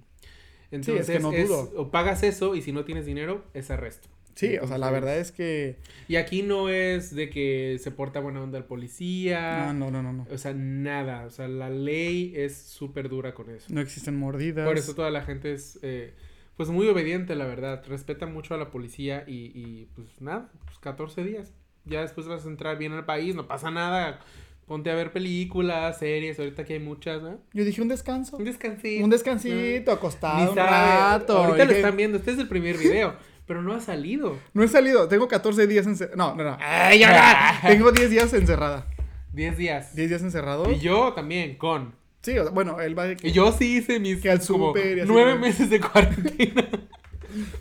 es 0.70 0.72
Entonces, 0.72 1.06
que 1.16 1.18
no 1.22 1.32
es- 1.32 1.48
dudo. 1.48 1.70
o 1.76 1.90
pagas 1.90 2.22
eso 2.22 2.54
y 2.54 2.62
si 2.62 2.72
no 2.72 2.84
tienes 2.84 3.04
dinero, 3.06 3.44
es 3.54 3.70
arresto. 3.70 4.08
Sí, 4.38 4.56
o 4.56 4.68
sea, 4.68 4.78
la 4.78 4.88
verdad 4.92 5.18
es 5.18 5.32
que. 5.32 5.78
Y 6.06 6.14
aquí 6.14 6.42
no 6.42 6.68
es 6.68 7.12
de 7.12 7.28
que 7.28 7.76
se 7.82 7.90
porta 7.90 8.20
buena 8.20 8.40
onda 8.40 8.56
el 8.56 8.62
policía. 8.62 9.72
No, 9.72 9.90
no, 9.90 10.00
no, 10.00 10.12
no. 10.12 10.28
O 10.30 10.38
sea, 10.38 10.54
nada. 10.54 11.26
O 11.26 11.30
sea, 11.30 11.48
la 11.48 11.70
ley 11.70 12.32
es 12.36 12.56
súper 12.56 13.08
dura 13.08 13.34
con 13.34 13.50
eso. 13.50 13.66
No 13.68 13.80
existen 13.80 14.16
mordidas. 14.16 14.64
Por 14.64 14.78
eso 14.78 14.94
toda 14.94 15.10
la 15.10 15.22
gente 15.22 15.52
es, 15.54 15.80
eh, 15.82 16.14
pues, 16.56 16.68
muy 16.68 16.86
obediente, 16.86 17.34
la 17.34 17.46
verdad. 17.46 17.82
Respeta 17.88 18.26
mucho 18.26 18.54
a 18.54 18.58
la 18.58 18.70
policía 18.70 19.24
y, 19.26 19.50
y, 19.52 19.88
pues, 19.96 20.06
nada, 20.20 20.52
pues, 20.66 20.78
14 20.78 21.24
días. 21.24 21.52
Ya 21.84 22.02
después 22.02 22.28
vas 22.28 22.46
a 22.46 22.48
entrar 22.48 22.78
bien 22.78 22.92
al 22.92 23.06
país, 23.06 23.34
no 23.34 23.48
pasa 23.48 23.72
nada. 23.72 24.20
Ponte 24.68 24.90
a 24.90 24.94
ver 24.94 25.10
películas, 25.10 25.98
series, 25.98 26.38
ahorita 26.38 26.64
que 26.64 26.74
hay 26.74 26.78
muchas, 26.78 27.22
¿no? 27.22 27.40
Yo 27.54 27.64
dije 27.64 27.82
un 27.82 27.88
descanso. 27.88 28.36
Un 28.36 28.44
descansito. 28.44 29.02
Un 29.02 29.10
descansito, 29.10 29.90
Ni 29.90 29.96
acostado 29.96 30.50
un 30.50 30.54
sabe. 30.54 30.70
rato. 30.70 31.38
Ahorita 31.38 31.64
lo 31.64 31.72
están 31.72 31.96
viendo, 31.96 32.18
este 32.18 32.32
es 32.32 32.38
el 32.38 32.48
primer 32.48 32.76
video, 32.76 33.16
pero 33.48 33.62
no 33.62 33.74
ha 33.74 33.80
salido. 33.80 34.38
No 34.52 34.62
he 34.62 34.68
salido, 34.68 35.08
tengo 35.08 35.26
14 35.26 35.66
días 35.66 35.86
encerrada. 35.86 36.16
No, 36.16 36.34
no, 36.36 36.44
no. 36.44 36.56
¡Ay, 36.60 37.00
ya! 37.00 37.58
tengo 37.66 37.90
10 37.90 38.10
días 38.10 38.32
encerrada. 38.34 38.86
10 39.32 39.56
días. 39.56 39.96
10 39.96 40.08
días 40.10 40.22
encerrado. 40.22 40.70
Y 40.70 40.78
yo 40.78 41.14
también, 41.14 41.56
con. 41.56 41.94
Sí, 42.20 42.38
o 42.38 42.42
sea, 42.42 42.52
bueno, 42.52 42.80
él 42.80 42.96
va 42.96 43.06
de 43.06 43.16
que. 43.16 43.28
Y 43.28 43.32
yo 43.32 43.50
sí 43.52 43.78
hice 43.78 43.98
mis 43.98 44.20
Que 44.20 44.30
al 44.30 44.38
como 44.46 44.68
súper 44.68 44.98
y 44.98 45.00
así, 45.00 45.10
nueve 45.10 45.34
¿no? 45.34 45.40
meses 45.40 45.70
de 45.70 45.80
cuarentena. 45.80 46.68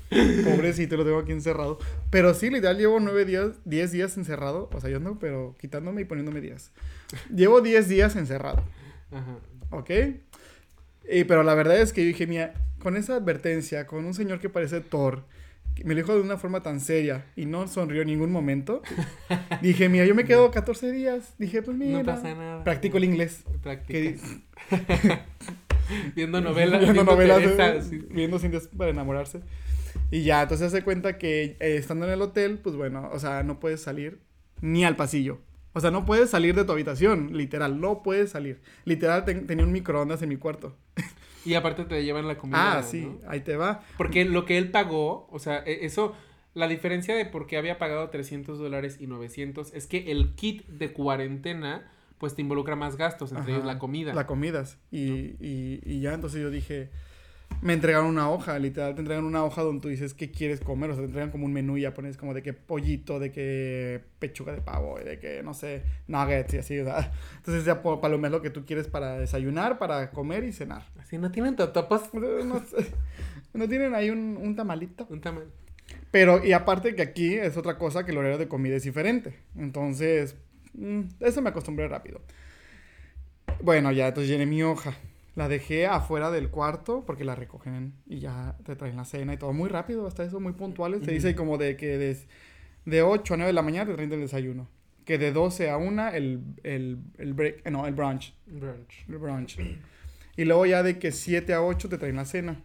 Pobrecito, 0.45 0.97
lo 0.97 1.05
tengo 1.05 1.19
aquí 1.19 1.31
encerrado. 1.31 1.79
Pero 2.09 2.33
sí, 2.33 2.49
literal, 2.49 2.77
llevo 2.77 2.99
9 2.99 3.25
días, 3.25 3.51
10 3.65 3.91
días 3.91 4.17
encerrado. 4.17 4.69
O 4.73 4.81
sea, 4.81 4.89
yo 4.89 4.97
ando, 4.97 5.17
pero 5.19 5.55
quitándome 5.59 6.01
y 6.01 6.05
poniéndome 6.05 6.41
días. 6.41 6.71
Llevo 7.33 7.61
10 7.61 7.87
días 7.87 8.15
encerrado. 8.15 8.63
Ajá. 9.11 9.37
¿Ok? 9.69 9.91
Y, 11.09 11.23
pero 11.23 11.43
la 11.43 11.53
verdad 11.53 11.79
es 11.79 11.93
que 11.93 12.01
yo 12.01 12.07
dije, 12.07 12.27
mira, 12.27 12.53
con 12.79 12.97
esa 12.97 13.15
advertencia, 13.15 13.87
con 13.87 14.05
un 14.05 14.13
señor 14.13 14.39
que 14.39 14.49
parece 14.49 14.81
Thor, 14.81 15.23
me 15.83 15.93
lo 15.93 16.01
dijo 16.01 16.15
de 16.15 16.21
una 16.21 16.37
forma 16.37 16.61
tan 16.61 16.79
seria 16.79 17.25
y 17.35 17.45
no 17.45 17.67
sonrió 17.67 18.01
en 18.01 18.07
ningún 18.07 18.31
momento, 18.31 18.81
dije, 19.61 19.89
mira, 19.89 20.05
yo 20.05 20.15
me 20.15 20.25
quedo 20.25 20.51
14 20.51 20.91
días. 20.91 21.33
Dije, 21.37 21.61
pues 21.61 21.77
mira, 21.77 21.99
No 21.99 22.05
pasa 22.05 22.33
nada. 22.33 22.63
practico 22.63 22.97
el 22.97 23.03
inglés. 23.05 23.43
Viendo 26.15 26.41
novelas. 26.41 26.81
viendo 26.81 27.03
novelas, 27.03 27.39
Teresa, 27.39 27.75
eh, 27.75 27.81
sí. 27.81 28.05
viendo 28.09 28.39
cintas 28.39 28.67
para 28.67 28.91
enamorarse. 28.91 29.41
Y 30.11 30.23
ya, 30.23 30.41
entonces 30.43 30.71
se 30.71 30.83
cuenta 30.83 31.17
que 31.17 31.57
eh, 31.59 31.77
estando 31.77 32.05
en 32.05 32.11
el 32.11 32.21
hotel, 32.21 32.59
pues 32.59 32.75
bueno, 32.75 33.09
o 33.13 33.19
sea, 33.19 33.43
no 33.43 33.59
puedes 33.59 33.81
salir 33.81 34.19
ni 34.61 34.83
al 34.85 34.95
pasillo. 34.95 35.39
O 35.73 35.79
sea, 35.79 35.91
no 35.91 36.05
puedes 36.05 36.29
salir 36.29 36.55
de 36.55 36.65
tu 36.65 36.71
habitación, 36.71 37.37
literal, 37.37 37.79
no 37.79 38.01
puedes 38.03 38.31
salir. 38.31 38.61
Literal, 38.83 39.25
ten- 39.25 39.45
tenía 39.47 39.63
un 39.63 39.71
microondas 39.71 40.21
en 40.21 40.29
mi 40.29 40.37
cuarto. 40.37 40.75
Y 41.47 41.55
aparte 41.55 41.85
te 41.85 42.03
llevan 42.03 42.27
la 42.27 42.37
comida. 42.37 42.79
Ah, 42.79 42.83
sí, 42.83 43.01
¿no? 43.01 43.29
ahí 43.29 43.39
te 43.39 43.55
va. 43.55 43.83
Porque 43.97 44.25
lo 44.25 44.45
que 44.45 44.57
él 44.57 44.69
pagó, 44.71 45.27
o 45.31 45.39
sea, 45.39 45.63
e- 45.65 45.85
eso, 45.85 46.15
la 46.53 46.67
diferencia 46.67 47.15
de 47.15 47.25
por 47.25 47.47
qué 47.47 47.57
había 47.57 47.77
pagado 47.77 48.09
300 48.09 48.59
dólares 48.59 48.97
y 48.99 49.07
900 49.07 49.73
es 49.73 49.87
que 49.87 50.11
el 50.11 50.35
kit 50.35 50.65
de 50.67 50.91
cuarentena, 50.91 51.89
pues 52.17 52.35
te 52.35 52.41
involucra 52.41 52.75
más 52.75 52.97
gastos, 52.97 53.31
entre 53.31 53.53
ellos 53.53 53.65
la 53.65 53.79
comida. 53.79 54.13
La 54.13 54.27
comidas. 54.27 54.77
Y, 54.91 55.35
y, 55.39 55.79
y 55.85 56.01
ya, 56.01 56.13
entonces 56.13 56.41
yo 56.41 56.49
dije, 56.49 56.89
me 57.61 57.73
entregaron 57.73 58.07
una 58.07 58.29
hoja, 58.29 58.59
literal, 58.59 58.93
te 58.93 59.01
entregan 59.01 59.25
una 59.25 59.43
hoja 59.43 59.63
donde 59.63 59.81
tú 59.81 59.87
dices 59.87 60.13
qué 60.13 60.31
quieres 60.31 60.59
comer, 60.59 60.91
o 60.91 60.93
sea, 60.93 61.01
te 61.01 61.07
entregan 61.07 61.31
como 61.31 61.45
un 61.45 61.53
menú 61.53 61.77
y 61.77 61.81
ya 61.81 61.93
pones 61.93 62.15
como 62.15 62.33
de 62.33 62.43
que 62.43 62.53
pollito, 62.53 63.19
de 63.19 63.31
que 63.31 64.01
pechuga 64.19 64.53
de 64.53 64.61
pavo, 64.61 64.99
y 65.01 65.03
de 65.03 65.19
que, 65.19 65.41
no 65.41 65.53
sé, 65.53 65.83
nuggets 66.07 66.53
y 66.53 66.57
así, 66.59 66.79
o 66.79 66.85
sea, 66.85 67.11
entonces 67.37 67.65
ya 67.65 67.81
palomeas 67.81 68.31
lo 68.31 68.41
que 68.41 68.51
tú 68.51 68.65
quieres 68.65 68.87
para 68.87 69.17
desayunar, 69.17 69.79
para 69.79 70.11
comer 70.11 70.43
y 70.43 70.53
cenar. 70.53 70.85
Así 70.99 71.17
no 71.17 71.31
tienen 71.31 71.55
totopas. 71.55 72.09
No, 72.47 72.63
sé, 72.65 72.93
¿no 73.53 73.67
tienen 73.67 73.93
ahí 73.95 74.09
un, 74.09 74.37
un 74.39 74.55
tamalito? 74.55 75.07
Un 75.09 75.21
tamal. 75.21 75.45
Pero, 76.11 76.43
y 76.45 76.53
aparte 76.53 76.95
que 76.95 77.01
aquí 77.01 77.33
es 77.33 77.57
otra 77.57 77.77
cosa 77.77 78.05
que 78.05 78.11
el 78.11 78.17
horario 78.17 78.37
de 78.37 78.47
comida 78.47 78.75
es 78.75 78.83
diferente. 78.83 79.39
Entonces, 79.57 80.35
mm, 80.73 81.01
eso 81.19 81.41
me 81.41 81.49
acostumbré 81.49 81.87
rápido. 81.87 82.21
Bueno, 83.61 83.91
ya, 83.91 84.07
entonces 84.07 84.29
llené 84.29 84.45
mi 84.45 84.63
hoja. 84.63 84.93
La 85.37 85.47
dejé 85.47 85.85
afuera 85.85 86.31
del 86.31 86.49
cuarto 86.49 87.03
porque 87.05 87.23
la 87.23 87.35
recogen 87.35 87.93
y 88.07 88.17
ya 88.17 88.57
te 88.65 88.75
traen 88.75 88.95
la 88.95 89.05
cena 89.05 89.35
y 89.35 89.37
todo 89.37 89.53
muy 89.53 89.69
rápido, 89.69 90.07
hasta 90.07 90.23
eso 90.23 90.39
muy 90.39 90.53
puntuales. 90.53 91.01
Te 91.01 91.05
Ujú. 91.05 91.13
dice 91.13 91.35
como 91.35 91.59
de 91.59 91.77
que 91.77 91.99
de, 91.99 92.17
de 92.85 93.03
8 93.03 93.35
a 93.35 93.37
9 93.37 93.49
de 93.49 93.53
la 93.53 93.61
mañana 93.61 93.85
te 93.85 93.93
traen 93.93 94.11
el 94.11 94.19
desayuno. 94.21 94.67
Que 95.05 95.19
de 95.19 95.31
12 95.31 95.69
a 95.69 95.77
1 95.77 96.07
el, 96.09 96.41
el, 96.63 96.97
el 97.19 97.33
break, 97.35 97.61
eh, 97.67 97.69
no, 97.69 97.85
el 97.85 97.93
brunch. 97.93 98.33
Brunch. 98.47 99.05
El 99.07 99.19
brunch. 99.19 99.59
Y 100.37 100.45
luego 100.45 100.65
ya 100.65 100.81
de 100.81 100.97
que 100.97 101.11
7 101.11 101.53
a 101.53 101.61
8 101.61 101.87
te 101.87 101.99
traen 101.99 102.15
la 102.15 102.25
cena. 102.25 102.63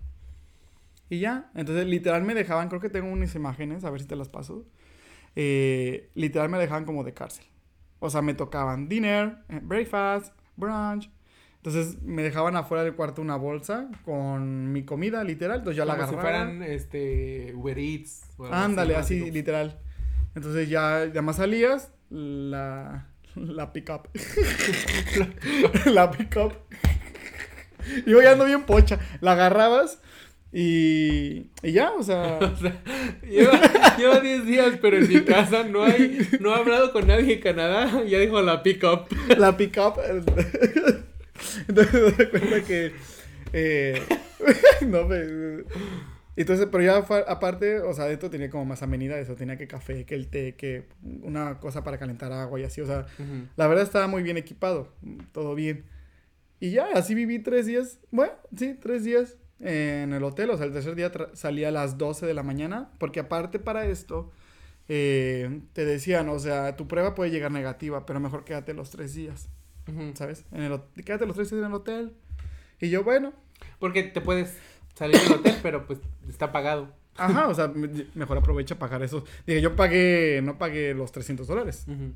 Y 1.11 1.19
ya, 1.21 1.51
entonces 1.55 1.87
literal 1.87 2.23
me 2.23 2.33
dejaban, 2.33 2.71
creo 2.71 2.81
que 2.81 2.89
tengo 2.89 3.13
unas 3.13 3.35
imágenes, 3.35 3.85
a 3.85 3.91
ver 3.91 4.01
si 4.01 4.07
te 4.07 4.17
las 4.17 4.31
paso. 4.31 4.65
Eh, 5.37 6.09
literal 6.15 6.49
me 6.49 6.57
dejaban 6.57 6.87
como 6.87 7.05
de 7.05 7.13
cárcel. 7.13 7.45
O 8.01 8.09
sea, 8.09 8.23
me 8.23 8.33
tocaban 8.33 8.89
dinner, 8.89 9.37
eh, 9.51 9.61
breakfast, 9.63 10.35
brunch. 10.57 11.11
Entonces 11.65 12.03
me 12.03 12.23
dejaban 12.25 12.57
afuera 12.57 12.83
del 12.83 12.95
cuarto 12.97 13.23
una 13.23 13.37
bolsa 13.37 13.89
con 14.05 14.73
mi 14.73 14.85
comida, 14.85 15.23
literal. 15.23 15.59
Entonces 15.59 15.77
ya 15.77 15.85
la 15.85 15.95
Como 15.97 16.09
si 16.09 16.15
agarraba. 16.15 16.45
fueran, 16.47 16.63
este, 16.65 17.53
Uber 17.55 17.79
Eats. 17.79 18.23
Ándale, 18.51 18.97
así, 18.97 19.21
como- 19.21 19.33
literal. 19.33 19.79
Entonces 20.35 20.69
ya, 20.69 21.05
ya 21.13 21.23
más 21.23 21.37
salías, 21.37 21.93
la, 22.11 23.07
la 23.37 23.73
pick-up. 23.73 24.09
la 25.87 26.11
pick-up. 26.11 26.55
Yo 28.07 28.21
ya 28.23 28.33
ando 28.33 28.45
bien 28.45 28.63
pocha. 28.65 28.99
La 29.21 29.33
agarrabas 29.33 30.01
y, 30.53 31.51
y 31.63 31.73
ya, 31.73 31.93
o 31.93 32.03
sea... 32.03 32.39
O 32.43 32.57
sea, 32.57 32.83
lleva, 33.23 33.61
lleva 33.99 34.21
10 34.21 34.47
días, 34.47 34.79
pero 34.83 34.97
en 34.99 35.09
mi 35.09 35.21
casa 35.23 35.63
no 35.65 35.85
hay, 35.85 36.27
no 36.41 36.51
he 36.51 36.59
hablado 36.59 36.93
con 36.93 37.07
nadie 37.07 37.35
en 37.35 37.41
Canadá, 37.41 38.03
ya 38.05 38.19
dijo 38.19 38.41
la 38.43 38.63
pick 38.65 38.83
up. 38.85 39.07
la 39.39 39.57
pick-up. 39.57 39.95
Entonces 41.69 41.95
me 41.95 42.01
doy 42.01 42.27
cuenta 42.31 42.63
que. 42.63 42.93
eh, 43.53 44.03
no, 44.87 45.07
pues, 45.07 45.31
Entonces, 46.37 46.69
pero 46.71 46.83
ya 46.83 46.97
aparte, 46.97 47.81
o 47.81 47.93
sea, 47.95 48.09
esto 48.11 48.31
tenía 48.31 48.51
como 48.51 48.65
más 48.65 48.83
amenidades. 48.83 49.29
O 49.29 49.35
tenía 49.35 49.57
que 49.57 49.69
café, 49.69 50.05
que 50.05 50.15
el 50.15 50.29
té, 50.29 50.55
que 50.57 50.89
una 51.23 51.61
cosa 51.61 51.85
para 51.85 51.99
calentar 51.99 52.33
agua 52.33 52.61
y 52.61 52.65
así. 52.65 52.81
O 52.81 52.87
sea, 52.87 53.07
la 53.57 53.67
verdad 53.67 53.85
estaba 53.85 54.07
muy 54.07 54.23
bien 54.23 54.37
equipado. 54.37 54.93
Todo 55.33 55.55
bien. 55.55 55.85
Y 56.61 56.71
ya, 56.71 56.89
así 56.95 57.15
viví 57.15 57.41
tres 57.41 57.67
días. 57.67 57.99
Bueno, 58.11 58.33
sí, 58.57 58.79
tres 58.81 59.05
días 59.05 59.37
en 59.61 60.13
el 60.13 60.23
hotel. 60.25 60.51
O 60.51 60.57
sea, 60.57 60.67
el 60.67 60.73
tercer 60.73 60.95
día 60.95 61.11
salía 61.35 61.69
a 61.69 61.73
las 61.73 61.99
12 61.99 62.27
de 62.27 62.35
la 62.35 62.43
mañana. 62.43 62.91
Porque 62.99 63.21
aparte 63.21 63.59
para 63.59 63.87
esto, 63.87 64.33
eh, 64.89 65.61
te 65.73 65.85
decían, 65.85 66.29
o 66.29 66.39
sea, 66.39 66.77
tu 66.77 66.89
prueba 66.89 67.15
puede 67.15 67.31
llegar 67.31 67.51
negativa, 67.51 68.07
pero 68.07 68.21
mejor 68.21 68.45
quédate 68.45 68.75
los 68.75 68.91
tres 68.91 69.15
días. 69.15 69.49
¿Sabes? 70.15 70.45
En 70.53 70.63
el, 70.63 70.81
quédate 71.05 71.27
los 71.27 71.35
tres 71.37 71.51
días 71.51 71.61
en 71.61 71.67
el 71.69 71.75
hotel. 71.75 72.13
Y 72.81 72.89
yo, 72.91 73.05
bueno, 73.05 73.33
Porque 73.79 74.03
te 74.05 74.21
puedes 74.21 74.57
salir 74.95 75.19
del 75.21 75.33
hotel, 75.33 75.57
pero 75.63 75.87
pues 75.87 75.99
está 76.29 76.53
pagado. 76.53 76.95
ajá, 77.17 77.49
o 77.49 77.55
sea, 77.55 77.69
me- 77.69 78.07
mejor 78.15 78.39
aprovecha 78.39 78.79
pagar 78.79 79.03
eso. 79.03 79.25
Dije, 79.47 79.61
yo 79.61 79.77
pagué, 79.77 80.41
no 80.43 80.59
pagué 80.59 80.95
los 80.95 81.13
300 81.13 81.47
dólares. 81.47 81.85
Ujú. 81.89 82.13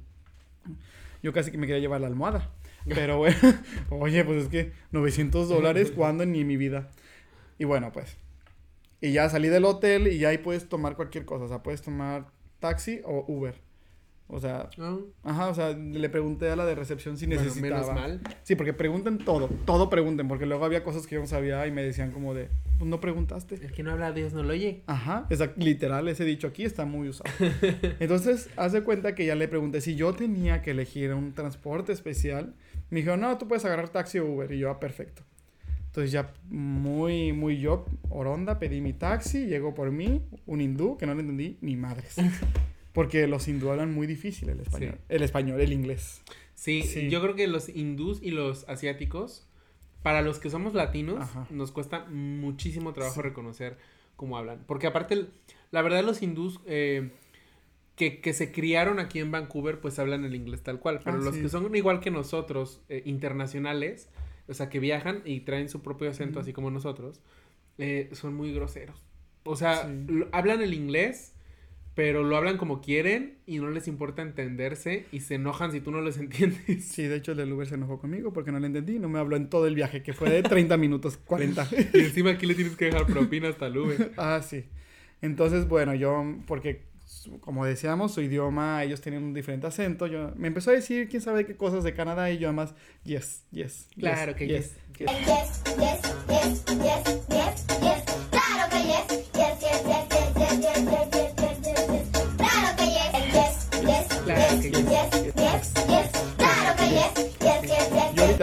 Yo 1.22 1.32
casi 1.32 1.50
que 1.50 1.58
me 1.58 1.66
quería 1.66 1.80
llevar 1.80 2.00
la 2.00 2.06
almohada. 2.06 2.50
Pero 2.88 3.18
bueno, 3.18 3.36
oye, 3.90 4.24
pues 4.24 4.44
es 4.44 4.48
que 4.48 4.72
900 4.92 5.48
dólares, 5.48 5.90
¿cuándo? 5.94 6.24
Ni 6.24 6.40
en 6.42 6.46
mi 6.46 6.56
vida. 6.56 6.88
Y 7.58 7.64
bueno, 7.64 7.90
pues. 7.92 8.16
Y 9.00 9.12
ya 9.12 9.28
salí 9.28 9.48
del 9.48 9.64
hotel 9.64 10.06
y 10.08 10.18
ya 10.18 10.28
ahí 10.28 10.38
puedes 10.38 10.68
tomar 10.68 10.94
cualquier 10.96 11.24
cosa. 11.24 11.44
O 11.44 11.48
sea, 11.48 11.62
puedes 11.62 11.82
tomar 11.82 12.26
taxi 12.60 13.00
o 13.04 13.24
Uber. 13.28 13.54
O 14.29 14.41
sea, 14.41 14.68
Ah, 14.79 14.97
ajá, 15.22 15.49
o 15.49 15.55
sea, 15.55 15.70
le 15.72 16.09
pregunté 16.09 16.51
a 16.51 16.57
la 16.57 16.66
de 16.66 16.74
recepción 16.74 17.16
si 17.16 17.27
bueno, 17.27 17.43
necesitaba. 17.43 17.81
menos 17.81 17.95
mal. 17.95 18.20
Sí, 18.43 18.57
porque 18.57 18.72
pregunten 18.72 19.18
todo, 19.18 19.49
todo 19.64 19.89
pregunten, 19.89 20.27
porque 20.27 20.47
luego 20.47 20.64
había 20.64 20.83
cosas 20.83 21.07
que 21.07 21.14
yo 21.14 21.20
no 21.20 21.29
sabía 21.29 21.64
y 21.66 21.70
me 21.70 21.83
decían 21.83 22.11
como 22.11 22.35
de, 22.35 22.49
pues 22.79 22.91
no 22.91 22.99
preguntaste. 23.01 23.55
El 23.55 23.70
que 23.72 23.83
no 23.85 23.93
habla 23.93 24.11
Dios 24.12 24.33
no 24.33 24.43
lo 24.43 24.53
oye. 24.53 24.83
Ajá, 24.89 25.27
exacto, 25.31 25.61
literal, 25.64 26.09
ese 26.09 26.24
dicho 26.24 26.49
aquí 26.49 26.64
está 26.64 26.85
muy 26.85 27.09
usado. 27.09 27.31
Entonces, 28.01 28.51
haz 28.57 28.72
de 28.72 28.83
cuenta 28.83 29.14
que 29.14 29.24
ya 29.27 29.37
le 29.37 29.47
pregunté 29.47 29.81
si 29.81 29.95
yo 29.95 30.12
tenía 30.12 30.61
que 30.61 30.72
elegir 30.72 31.14
un 31.14 31.33
transporte 31.33 31.93
especial. 31.93 32.55
Me 32.91 33.01
dijo, 33.01 33.16
no, 33.16 33.39
tú 33.39 33.47
puedes 33.47 33.64
agarrar 33.64 33.91
taxi 33.91 34.18
o 34.18 34.27
Uber. 34.27 34.51
Y 34.53 34.59
yo, 34.59 34.70
ah, 34.70 34.81
perfecto. 34.81 35.22
Entonces 35.87 36.12
ya 36.12 36.35
muy, 36.51 37.33
muy 37.33 37.59
yo, 37.59 37.87
oronda, 38.11 38.59
pedí 38.59 38.81
mi 38.81 38.93
taxi, 38.93 39.47
llegó 39.47 39.72
por 39.74 39.91
mí, 39.93 40.20
un 40.47 40.61
hindú, 40.61 40.99
que 40.99 41.07
no 41.07 41.14
le 41.14 41.20
entendí 41.20 41.57
ni 41.62 41.77
madres. 41.77 42.16
Porque 42.97 43.26
los 43.28 43.47
hindú 43.47 43.70
hablan 43.70 43.92
muy 43.94 44.07
difícil 44.09 44.49
el 44.49 44.59
español. 44.61 44.94
Sí. 44.97 45.05
El 45.11 45.22
español, 45.22 45.61
el 45.61 45.72
inglés. 45.72 46.22
Sí, 46.55 46.82
Sí. 46.82 47.09
yo 47.11 47.20
creo 47.22 47.34
que 47.36 47.47
los 47.47 47.68
hindús 47.68 48.18
y 48.22 48.30
los 48.32 48.68
asiáticos, 48.68 49.47
para 50.03 50.22
los 50.22 50.38
que 50.40 50.51
somos 50.51 50.74
latinos, 50.74 51.20
Ajá. 51.20 51.47
nos 51.51 51.70
cuesta 51.72 52.07
muchísimo 52.07 52.92
trabajo 52.92 53.16
Sí. 53.16 53.22
reconocer 53.22 53.76
cómo 54.16 54.38
hablan. 54.38 54.64
Porque 54.66 54.86
aparte, 54.86 55.26
la 55.70 55.82
verdad, 55.82 56.03
los 56.03 56.22
hindús 56.22 56.59
eh, 56.66 57.11
que, 57.97 58.20
que 58.20 58.32
se 58.32 58.51
criaron 58.53 58.99
aquí 58.99 59.18
en 59.20 59.30
Vancouver, 59.30 59.80
pues 59.80 59.99
hablan 59.99 60.24
el 60.24 60.34
inglés 60.34 60.62
tal 60.62 60.78
cual. 60.80 61.01
Pero 61.05 61.18
Ah, 61.18 61.20
los 61.20 61.36
que 61.36 61.49
son 61.49 61.74
igual 61.76 62.01
que 62.01 62.11
nosotros, 62.11 62.80
eh, 62.88 63.03
internacionales, 63.07 64.09
o 64.49 64.55
sea, 64.55 64.68
que 64.70 64.80
viajan 64.80 65.22
y 65.24 65.40
traen 65.40 65.68
su 65.68 65.82
propio 65.82 66.11
acento, 66.11 66.40
así 66.40 66.53
como 66.53 66.70
nosotros, 66.70 67.20
eh, 67.78 68.09
son 68.12 68.34
muy 68.34 68.53
groseros. 68.55 69.03
O 69.44 69.55
sea, 69.57 69.88
hablan 70.32 70.61
el 70.62 70.72
inglés, 70.74 71.34
pero 71.97 72.22
lo 72.22 72.36
hablan 72.36 72.59
como 72.59 72.82
quieren 72.82 73.38
y 73.47 73.59
no 73.59 73.70
les 73.70 73.88
importa 73.88 74.20
entenderse 74.20 75.07
y 75.12 75.20
se 75.20 75.36
enojan 75.36 75.72
si 75.72 75.80
tú 75.80 75.90
no 75.90 76.03
les 76.03 76.18
entiendes. 76.18 76.84
Sí, 76.84 77.05
de 77.05 77.16
hecho 77.16 77.32
el 77.32 77.38
del 77.38 77.53
Uber 77.55 77.66
se 77.66 77.74
enojó 77.74 77.99
conmigo 77.99 78.34
porque 78.34 78.53
no 78.53 78.61
le 78.61 78.66
entendí. 78.66 78.99
No 78.99 79.09
me 79.09 79.18
habló 79.18 79.34
en 79.34 79.49
todo 79.49 79.66
el 79.66 79.74
viaje, 79.74 80.03
que 80.03 80.12
fue 80.12 80.28
de 80.28 80.42
30 80.42 80.76
minutos, 80.76 81.16
40. 81.16 81.66
Y 81.94 81.99
encima 82.01 82.32
aquí 82.32 82.44
le 82.44 82.55
tienes 82.55 82.76
que 82.76 82.84
dejar 82.84 83.07
propina 83.07 83.49
hasta 83.49 83.68
el 83.68 83.78
Uber. 83.78 84.12
ah, 84.18 84.42
sí. 84.47 84.66
Entonces, 85.22 85.66
bueno, 85.66 85.94
yo, 85.94 86.22
porque 86.47 86.84
como 87.40 87.64
decíamos, 87.64 88.12
su 88.12 88.20
idioma, 88.20 88.84
ellos 88.84 89.01
tenían 89.01 89.24
un 89.24 89.32
diferente 89.32 89.66
acento. 89.66 90.07
Yo 90.07 90.32
me 90.36 90.49
empezó 90.49 90.72
a 90.72 90.74
decir 90.74 91.09
quién 91.09 91.22
sabe 91.22 91.47
qué 91.47 91.57
cosas 91.57 91.82
de 91.82 91.94
Canadá 91.94 92.30
y 92.30 92.36
yo 92.36 92.49
además, 92.49 92.74
yes, 93.05 93.44
yes. 93.53 93.88
Claro 93.99 94.32
yes, 94.32 94.36
que 94.36 94.47
yes. 94.49 94.76
yes. 94.99 95.09
yes. 95.09 95.09
Yes, 95.09 95.62
yes, 95.78 96.03
yes, 96.28 96.64
yes, 96.66 97.26
yes, 97.30 97.66
yes. 97.80 98.28
Claro 98.30 98.70
que 98.70 98.82
yes, 98.86 99.26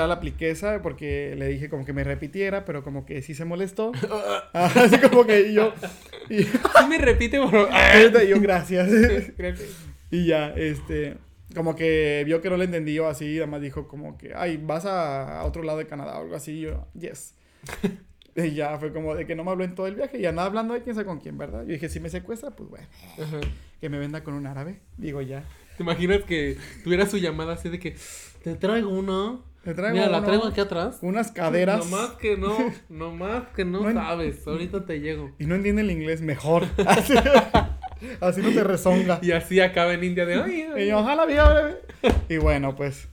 literal 0.04 0.12
apliqué 0.12 0.50
esa 0.50 0.82
porque 0.82 1.36
le 1.38 1.48
dije 1.48 1.70
como 1.70 1.86
que 1.86 1.94
me 1.94 2.04
repitiera, 2.04 2.66
pero 2.66 2.84
como 2.84 3.06
que 3.06 3.22
sí 3.22 3.34
se 3.34 3.46
molestó. 3.46 3.92
Así 4.54 4.98
como 5.00 5.26
que 5.26 5.54
yo... 5.54 5.74
Y, 6.30 6.44
Sí 6.44 6.88
me 6.90 6.98
repite, 6.98 7.38
y 8.24 8.28
yo, 8.28 8.42
gracias. 8.42 8.90
Y 10.12 10.26
ya, 10.26 10.50
este, 10.56 11.18
como 11.56 11.76
que 11.76 12.24
vio 12.26 12.42
que 12.42 12.50
no 12.50 12.58
le 12.58 12.66
entendí 12.66 12.94
yo 12.94 13.08
así, 13.08 13.38
además 13.38 13.62
dijo 13.62 13.88
como 13.88 14.18
que, 14.18 14.34
ay, 14.36 14.58
vas 14.58 14.86
a, 14.86 15.40
a 15.40 15.44
otro 15.46 15.64
lado 15.64 15.80
de 15.80 15.88
Canadá 15.88 16.18
o 16.18 16.22
algo 16.22 16.36
así, 16.36 16.52
y 16.54 16.62
yo, 16.62 16.88
yes. 16.94 17.36
y 18.36 18.52
ya 18.52 18.78
fue 18.78 18.94
como 18.94 19.16
de 19.16 19.26
que 19.26 19.36
no 19.36 19.44
me 19.44 19.52
habló 19.52 19.64
en 19.64 19.76
todo 19.76 19.88
el 19.88 19.96
viaje 19.96 20.20
y 20.20 20.26
andaba 20.26 20.48
hablando 20.48 20.74
de 20.74 20.82
quién 20.82 20.96
sabe 20.96 21.08
con 21.08 21.20
quién, 21.20 21.38
¿verdad? 21.38 21.62
Yo 21.62 21.74
dije, 21.74 21.90
si 21.90 22.00
me 22.00 22.10
secuestra, 22.10 22.52
pues 22.52 22.70
bueno, 22.70 22.88
Ajá. 23.22 23.40
que 23.82 23.90
me 23.90 23.98
venda 23.98 24.24
con 24.24 24.34
un 24.34 24.46
árabe. 24.46 24.80
Digo, 24.98 25.22
ya. 25.22 25.44
¿Te 25.78 25.84
imaginas 25.84 26.24
que 26.24 26.58
tuviera 26.84 27.08
su 27.08 27.18
llamada 27.18 27.54
así 27.54 27.70
de 27.70 27.80
que 27.80 27.96
te 28.44 28.56
traigo 28.56 28.90
uno? 28.90 29.53
Te 29.64 29.74
traigo 29.74 29.96
Mira, 29.96 30.10
la 30.10 30.18
uno, 30.18 30.28
traigo 30.28 30.46
aquí 30.48 30.60
atrás. 30.60 30.98
unas 31.02 31.32
caderas. 31.32 31.90
No 31.90 31.98
más 31.98 32.10
que 32.12 32.36
no, 32.38 32.58
no 32.90 33.12
más 33.16 33.44
que 33.56 33.64
no, 33.64 33.82
No 33.82 33.90
en- 33.90 33.96
sabes. 33.96 34.46
Ahorita 34.46 34.86
te 34.86 35.00
llego. 35.00 35.32
Y 35.40 35.46
no 35.46 35.56
entiende 35.56 35.82
el 35.84 35.92
inglés 35.92 36.22
mejor. 36.22 36.66
Así, 36.86 37.14
así 38.20 38.42
no 38.42 38.50
te 38.52 38.64
rezonga. 38.64 39.20
Y 39.22 39.32
así 39.32 39.62
acaba 39.62 39.94
en 39.94 40.04
India 40.04 40.26
de 40.26 40.36
ay, 40.36 40.66
ay. 40.76 40.84
Y 40.84 40.88
yo, 40.88 41.00
ojalá, 41.00 41.26
vida, 41.26 41.78
Y 42.28 42.38
bueno, 42.38 42.76
pues, 42.76 43.08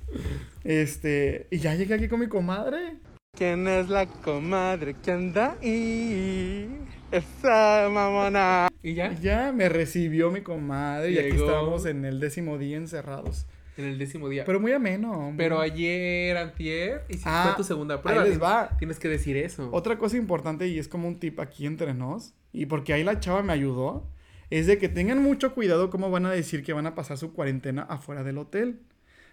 este, 0.64 1.46
y 1.52 1.58
ya 1.58 1.74
llegué 1.76 1.94
aquí 1.94 2.08
con 2.08 2.18
mi 2.20 2.26
comadre. 2.26 2.96
¿Quién 3.38 3.68
es 3.68 3.88
la 3.88 4.06
comadre 4.06 4.96
que 5.02 5.12
anda 5.12 5.56
ahí? 5.62 6.68
Esa 7.12 7.88
mamona. 7.90 8.68
Y 8.82 8.94
ya, 8.94 9.12
Ya 9.20 9.52
me 9.52 9.68
recibió 9.68 10.32
mi 10.32 10.40
comadre 10.40 11.12
y 11.12 11.18
aquí 11.18 11.36
estamos 11.36 11.86
en 11.86 12.04
el 12.04 12.18
décimo 12.18 12.58
día 12.58 12.76
encerrados. 12.76 13.46
En 13.82 13.90
el 13.90 13.98
décimo 13.98 14.28
día. 14.28 14.44
Pero 14.44 14.60
muy 14.60 14.72
ameno. 14.72 15.32
Pero 15.36 15.60
ayer, 15.60 16.36
antier, 16.36 17.04
y 17.08 17.14
si 17.14 17.22
Ah, 17.26 17.44
fue 17.48 17.56
tu 17.56 17.64
segunda 17.64 18.00
prueba. 18.02 18.22
ahí 18.22 18.28
les 18.30 18.38
tienes- 18.38 18.52
va. 18.54 18.76
Tienes 18.78 18.98
que 18.98 19.08
decir 19.08 19.36
eso. 19.36 19.68
Otra 19.72 19.98
cosa 19.98 20.16
importante 20.16 20.68
y 20.68 20.78
es 20.78 20.88
como 20.88 21.08
un 21.08 21.18
tip 21.18 21.40
aquí 21.40 21.66
entre 21.66 21.94
nos, 21.94 22.34
y 22.52 22.66
porque 22.66 22.92
ahí 22.92 23.04
la 23.04 23.18
chava 23.20 23.42
me 23.42 23.52
ayudó, 23.52 24.08
es 24.50 24.66
de 24.66 24.78
que 24.78 24.88
tengan 24.88 25.22
mucho 25.22 25.54
cuidado 25.54 25.90
cómo 25.90 26.10
van 26.10 26.26
a 26.26 26.30
decir 26.30 26.62
que 26.64 26.72
van 26.72 26.86
a 26.86 26.94
pasar 26.94 27.18
su 27.18 27.32
cuarentena 27.32 27.82
afuera 27.82 28.22
del 28.24 28.38
hotel. 28.38 28.80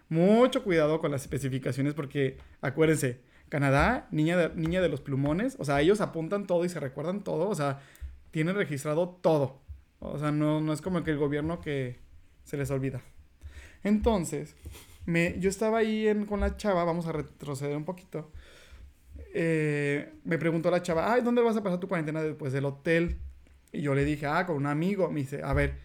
Mucho 0.10 0.64
cuidado 0.64 1.00
con 1.02 1.12
las 1.12 1.24
especificaciones 1.24 1.94
porque 1.94 2.38
acuérdense, 2.62 3.20
Canadá, 3.50 4.08
niña 4.12 4.38
de, 4.38 4.56
niña 4.56 4.82
de 4.82 4.90
los 4.90 5.02
plumones, 5.02 5.56
o 5.60 5.66
sea, 5.66 5.82
ellos 5.82 6.02
apuntan 6.02 6.46
todo 6.48 6.66
y 6.66 6.70
se 6.70 6.80
recuerdan 6.80 7.24
todo, 7.24 7.50
o 7.50 7.56
sea, 7.56 7.80
tienen 8.32 8.56
registrado 8.56 9.10
todo. 9.22 9.62
O 10.00 10.20
sea, 10.20 10.32
no, 10.32 10.62
no 10.62 10.74
es 10.74 10.82
como 10.82 11.04
que 11.04 11.12
el 11.12 11.18
gobierno 11.18 11.60
que 11.60 12.00
se 12.44 12.56
les 12.56 12.70
olvida. 12.72 13.02
Entonces, 13.84 14.56
me, 15.06 15.40
yo 15.40 15.50
estaba 15.50 15.80
ahí 15.80 16.08
en- 16.08 16.26
con 16.26 16.40
la 16.40 16.58
chava, 16.58 16.84
vamos 16.84 17.08
a 17.08 17.12
retroceder 17.12 17.76
un 17.78 17.86
poquito. 17.86 18.32
Eh, 19.34 20.14
me 20.24 20.38
preguntó 20.38 20.72
la 20.72 20.82
chava, 20.82 21.14
ay, 21.14 21.22
¿dónde 21.22 21.42
vas 21.42 21.56
a 21.58 21.64
pasar 21.64 21.80
tu 21.80 21.88
cuarentena 21.88 22.22
después 22.22 22.54
del 22.54 22.66
hotel? 22.66 23.18
Y 23.72 23.82
yo 23.82 23.94
le 23.94 24.06
dije, 24.06 24.26
ah, 24.26 24.46
con 24.46 24.56
un 24.56 24.66
amigo. 24.66 25.10
Me 25.12 25.20
dice, 25.22 25.42
a 25.44 25.54
ver, 25.54 25.76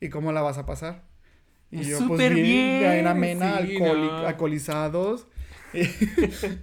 ¿y 0.00 0.08
cómo 0.08 0.32
la 0.32 0.42
vas 0.42 0.58
a 0.58 0.66
pasar? 0.66 1.02
Y 1.70 1.76
Pues 1.76 1.88
yo, 1.88 1.98
súper 1.98 2.34
bien, 2.34 2.78
bien 2.78 3.06
amena, 3.06 3.60
sí, 3.66 3.78
no. 3.78 4.26
alcoholizados. 4.26 5.26
Y, 5.72 5.82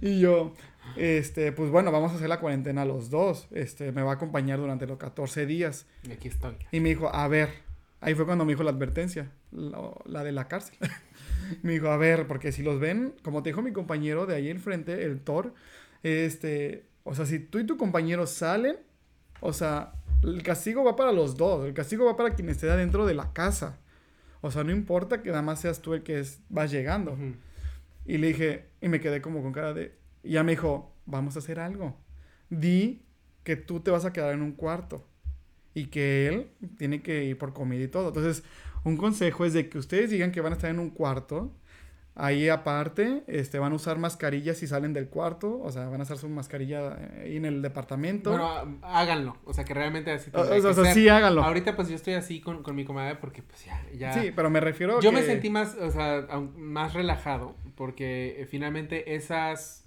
y 0.06 0.20
yo, 0.20 0.54
este, 0.96 1.50
pues 1.52 1.70
bueno, 1.70 1.90
vamos 1.90 2.12
a 2.12 2.14
hacer 2.14 2.28
la 2.28 2.38
cuarentena 2.40 2.84
los 2.84 3.10
dos. 3.10 3.48
Este, 3.50 3.92
me 3.92 4.02
va 4.02 4.12
a 4.12 4.14
acompañar 4.14 4.58
durante 4.60 4.86
los 4.86 4.98
14 4.98 5.46
días. 5.46 5.86
Y 6.08 6.12
aquí 6.12 6.28
estoy. 6.28 6.56
Y 6.70 6.80
me 6.80 6.90
dijo, 6.90 7.12
a 7.14 7.26
ver, 7.28 7.48
ahí 8.00 8.14
fue 8.14 8.24
cuando 8.24 8.44
me 8.44 8.52
dijo 8.52 8.62
la 8.62 8.70
advertencia, 8.70 9.30
la, 9.52 9.92
la 10.04 10.24
de 10.24 10.32
la 10.32 10.48
cárcel. 10.48 10.76
me 11.62 11.72
dijo, 11.72 11.88
a 11.88 11.96
ver, 11.96 12.26
porque 12.26 12.52
si 12.52 12.62
los 12.62 12.80
ven, 12.80 13.14
como 13.22 13.42
te 13.42 13.50
dijo 13.50 13.62
mi 13.62 13.72
compañero 13.72 14.26
de 14.26 14.36
ahí 14.36 14.48
enfrente, 14.48 15.04
el 15.04 15.20
Thor, 15.20 15.54
este, 16.02 16.86
o 17.04 17.14
sea, 17.14 17.26
si 17.26 17.38
tú 17.38 17.58
y 17.58 17.64
tu 17.64 17.76
compañero 17.76 18.26
salen, 18.26 18.76
o 19.40 19.52
sea, 19.52 19.92
el 20.22 20.42
castigo 20.42 20.84
va 20.84 20.96
para 20.96 21.12
los 21.12 21.36
dos, 21.36 21.66
el 21.66 21.74
castigo 21.74 22.04
va 22.04 22.16
para 22.16 22.34
quien 22.34 22.48
esté 22.48 22.70
adentro 22.70 23.06
de 23.06 23.14
la 23.14 23.32
casa. 23.32 23.78
O 24.42 24.50
sea, 24.50 24.64
no 24.64 24.72
importa 24.72 25.22
que 25.22 25.30
nada 25.30 25.42
más 25.42 25.60
seas 25.60 25.80
tú 25.80 25.94
el 25.94 26.02
que 26.02 26.20
es, 26.20 26.40
vas 26.48 26.70
llegando. 26.70 27.16
Y 28.06 28.18
le 28.18 28.28
dije, 28.28 28.66
y 28.80 28.88
me 28.88 29.00
quedé 29.00 29.20
como 29.20 29.42
con 29.42 29.52
cara 29.52 29.74
de... 29.74 29.94
Y 30.22 30.32
ya 30.32 30.42
me 30.42 30.52
dijo, 30.52 30.94
vamos 31.06 31.36
a 31.36 31.40
hacer 31.40 31.60
algo. 31.60 31.96
Di 32.48 33.02
que 33.44 33.56
tú 33.56 33.80
te 33.80 33.90
vas 33.90 34.04
a 34.04 34.12
quedar 34.12 34.32
en 34.32 34.42
un 34.42 34.52
cuarto. 34.52 35.06
Y 35.74 35.86
que 35.86 36.26
él 36.26 36.50
tiene 36.78 37.02
que 37.02 37.24
ir 37.24 37.38
por 37.38 37.52
comida 37.52 37.84
y 37.84 37.88
todo. 37.88 38.08
Entonces, 38.08 38.42
un 38.84 38.96
consejo 38.96 39.44
es 39.44 39.52
de 39.52 39.68
que 39.68 39.78
ustedes 39.78 40.10
digan 40.10 40.32
que 40.32 40.40
van 40.40 40.52
a 40.52 40.56
estar 40.56 40.70
en 40.70 40.78
un 40.78 40.90
cuarto. 40.90 41.52
Ahí 42.16 42.48
aparte, 42.48 43.22
este, 43.28 43.58
van 43.58 43.72
a 43.72 43.76
usar 43.76 43.96
mascarillas 43.98 44.58
si 44.58 44.66
salen 44.66 44.92
del 44.92 45.08
cuarto. 45.08 45.60
O 45.62 45.70
sea, 45.70 45.88
van 45.88 46.00
a 46.00 46.02
usar 46.04 46.18
su 46.18 46.28
mascarilla 46.28 46.96
eh, 46.98 47.22
ahí 47.24 47.36
en 47.36 47.44
el 47.44 47.62
departamento. 47.62 48.30
Bueno, 48.30 48.78
háganlo. 48.82 49.36
O 49.44 49.54
sea, 49.54 49.64
que 49.64 49.72
realmente 49.72 50.10
así 50.10 50.30
o, 50.34 50.40
o 50.40 50.44
sea, 50.44 50.56
que 50.56 50.74
ser. 50.74 50.94
sí, 50.94 51.08
háganlo. 51.08 51.42
Ahorita 51.42 51.76
pues 51.76 51.88
yo 51.88 51.94
estoy 51.94 52.14
así 52.14 52.40
con, 52.40 52.62
con 52.62 52.74
mi 52.74 52.84
comadre 52.84 53.16
porque 53.16 53.42
pues 53.42 53.64
ya, 53.64 53.80
ya. 53.96 54.12
Sí, 54.12 54.32
pero 54.34 54.50
me 54.50 54.60
refiero 54.60 55.00
Yo 55.00 55.10
que... 55.10 55.16
me 55.16 55.22
sentí 55.22 55.50
más, 55.50 55.76
o 55.76 55.90
sea, 55.90 56.26
más 56.56 56.92
relajado 56.94 57.54
porque 57.74 58.42
eh, 58.42 58.46
finalmente 58.46 59.14
esas, 59.14 59.86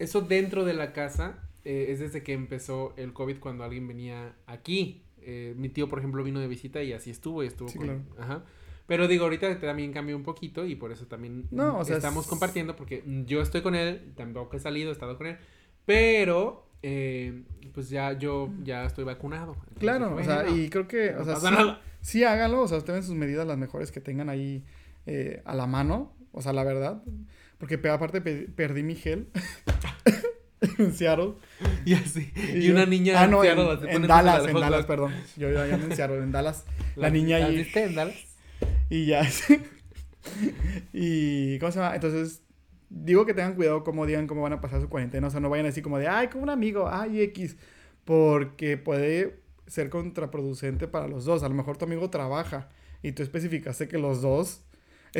eso 0.00 0.22
dentro 0.22 0.64
de 0.64 0.74
la 0.74 0.92
casa 0.92 1.38
eh, 1.64 1.86
es 1.90 2.00
desde 2.00 2.24
que 2.24 2.32
empezó 2.32 2.92
el 2.96 3.12
COVID 3.12 3.38
cuando 3.38 3.62
alguien 3.62 3.86
venía 3.86 4.34
aquí. 4.46 5.04
Eh, 5.24 5.54
mi 5.56 5.68
tío, 5.68 5.88
por 5.88 5.98
ejemplo, 5.98 6.22
vino 6.24 6.40
de 6.40 6.48
visita 6.48 6.82
y 6.82 6.92
así 6.92 7.10
estuvo 7.10 7.42
y 7.44 7.46
estuvo 7.46 7.68
Sí, 7.68 7.78
con... 7.78 7.86
claro. 7.86 8.02
Ajá. 8.18 8.44
Pero 8.86 9.06
digo, 9.08 9.24
ahorita 9.24 9.58
también 9.60 9.92
cambió 9.92 10.16
un 10.16 10.24
poquito 10.24 10.66
y 10.66 10.74
por 10.74 10.90
eso 10.92 11.06
también 11.06 11.46
No, 11.50 11.78
o 11.78 11.84
sea, 11.84 11.96
estamos 11.96 12.24
es- 12.24 12.30
compartiendo 12.30 12.74
porque 12.76 13.02
yo 13.26 13.40
estoy 13.40 13.62
con 13.62 13.74
él, 13.74 14.12
tampoco 14.16 14.56
he 14.56 14.60
salido, 14.60 14.90
he 14.90 14.92
estado 14.92 15.16
con 15.16 15.28
él, 15.28 15.36
pero 15.86 16.66
eh, 16.82 17.42
pues 17.72 17.88
ya 17.90 18.12
yo 18.18 18.50
ya 18.64 18.84
estoy 18.84 19.04
vacunado. 19.04 19.52
Entonces, 19.54 19.78
Claro, 19.78 20.16
o 20.16 20.22
sea, 20.24 20.48
y 20.48 20.68
creo 20.68 20.88
que, 20.88 21.12
no 21.12 21.20
o 21.20 21.24
sea, 21.24 21.36
sí, 21.36 21.56
sí 22.00 22.24
háganlo, 22.24 22.62
o 22.62 22.68
sea, 22.68 22.80
tomen 22.80 23.04
sus 23.04 23.14
medidas 23.14 23.46
las 23.46 23.56
mejores 23.56 23.92
que 23.92 24.00
tengan 24.00 24.28
ahí 24.28 24.64
eh, 25.06 25.42
a 25.44 25.54
la 25.54 25.66
mano, 25.68 26.12
o 26.32 26.42
sea, 26.42 26.52
la 26.52 26.64
verdad, 26.64 27.02
porque 27.58 27.74
aparte 27.88 28.20
pe- 28.20 28.48
perdí 28.54 28.82
mi 28.82 28.96
gel 28.96 29.28
en 30.78 30.92
Seattle. 30.92 31.34
Y 31.84 31.94
así. 31.94 32.32
Y, 32.54 32.70
una 32.70 32.86
niña 32.86 33.20
Ah, 33.20 33.26
no, 33.26 33.44
en, 33.44 33.54
Seattle, 33.56 34.06
Dallas, 34.06 34.46
en 34.46 34.54
Dallas, 34.54 34.86
perdón. 34.86 35.12
Yo 35.36 35.52
ya 35.52 35.66
en 35.68 35.94
Seattle, 35.94 36.18
en 36.18 36.32
Dallas. 36.32 36.64
La 36.96 37.10
niña 37.10 37.38
¿La 37.38 37.46
ahí. 37.46 37.56
viste 37.56 37.84
en 37.84 37.94
Dallas? 37.94 38.16
Y 38.88 39.06
ya. 39.06 39.26
y, 40.92 41.58
¿cómo 41.58 41.72
se 41.72 41.80
llama? 41.80 41.94
Entonces, 41.94 42.42
digo 42.90 43.24
que 43.24 43.32
tengan 43.32 43.54
cuidado 43.54 43.82
cómo 43.84 44.04
digan 44.06 44.26
cómo 44.26 44.42
van 44.42 44.52
a 44.52 44.60
pasar 44.60 44.80
su 44.82 44.88
cuarentena. 44.88 45.26
O 45.28 45.30
sea, 45.30 45.40
no 45.40 45.48
vayan 45.48 45.66
así 45.66 45.80
como 45.80 45.98
de, 45.98 46.08
ay, 46.08 46.28
como 46.28 46.44
un 46.44 46.50
amigo, 46.50 46.88
ay, 46.90 47.22
X. 47.22 47.56
Porque 48.04 48.76
puede 48.76 49.40
ser 49.66 49.88
contraproducente 49.88 50.88
para 50.88 51.08
los 51.08 51.24
dos. 51.24 51.42
A 51.42 51.48
lo 51.48 51.54
mejor 51.54 51.78
tu 51.78 51.86
amigo 51.86 52.10
trabaja 52.10 52.68
y 53.02 53.12
tú 53.12 53.22
especificaste 53.22 53.88
que 53.88 53.98
los 53.98 54.20
dos 54.20 54.62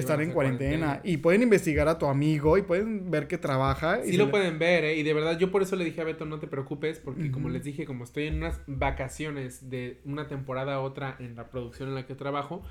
están 0.00 0.20
a 0.20 0.22
en 0.24 0.32
cuarentena. 0.32 0.86
cuarentena. 0.86 1.00
Y 1.12 1.18
pueden 1.18 1.42
investigar 1.42 1.88
a 1.88 1.98
tu 1.98 2.06
amigo 2.06 2.56
y 2.58 2.62
pueden 2.62 3.10
ver 3.10 3.28
que 3.28 3.38
trabaja. 3.38 4.00
y 4.04 4.10
Sí 4.12 4.16
lo 4.16 4.24
le- 4.26 4.30
pueden 4.30 4.58
ver, 4.58 4.84
¿eh? 4.84 4.96
Y 4.96 5.02
de 5.02 5.12
verdad, 5.14 5.38
yo 5.38 5.50
por 5.50 5.62
eso 5.62 5.76
le 5.76 5.84
dije 5.84 6.00
a 6.00 6.04
Beto, 6.04 6.24
no 6.24 6.38
te 6.38 6.46
preocupes, 6.46 6.98
porque 6.98 7.30
como 7.30 7.48
les 7.48 7.64
dije, 7.64 7.84
como 7.84 8.04
estoy 8.04 8.26
en 8.28 8.36
unas 8.36 8.60
vacaciones 8.66 9.68
de 9.70 10.00
una 10.04 10.28
temporada 10.28 10.74
a 10.74 10.80
otra 10.80 11.16
en 11.18 11.34
la 11.36 11.50
producción 11.50 11.88
en 11.90 11.94
la 11.94 12.06
que 12.06 12.14
trabajo, 12.14 12.62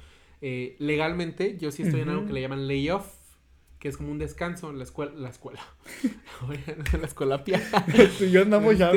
eh, 0.42 0.76
legalmente 0.80 1.58
yo 1.60 1.72
sí 1.72 1.84
estoy 1.84 2.02
en 2.02 2.10
algo 2.10 2.26
que 2.26 2.34
le 2.34 2.42
llaman 2.42 2.68
layoff, 2.68 3.06
que 3.78 3.88
es 3.90 3.98
como 3.98 4.12
un 4.12 4.18
descanso 4.20 4.70
en 4.70 4.78
la 4.78 4.84
escuela, 4.84 5.12
la 5.16 5.30
escuela, 5.30 5.60
la 7.00 7.06
escuela 7.08 7.44
pia. 7.44 7.60
Tú 8.18 8.26
y 8.26 8.32
yo 8.32 8.42
andamos 8.44 8.78
ya. 8.78 8.92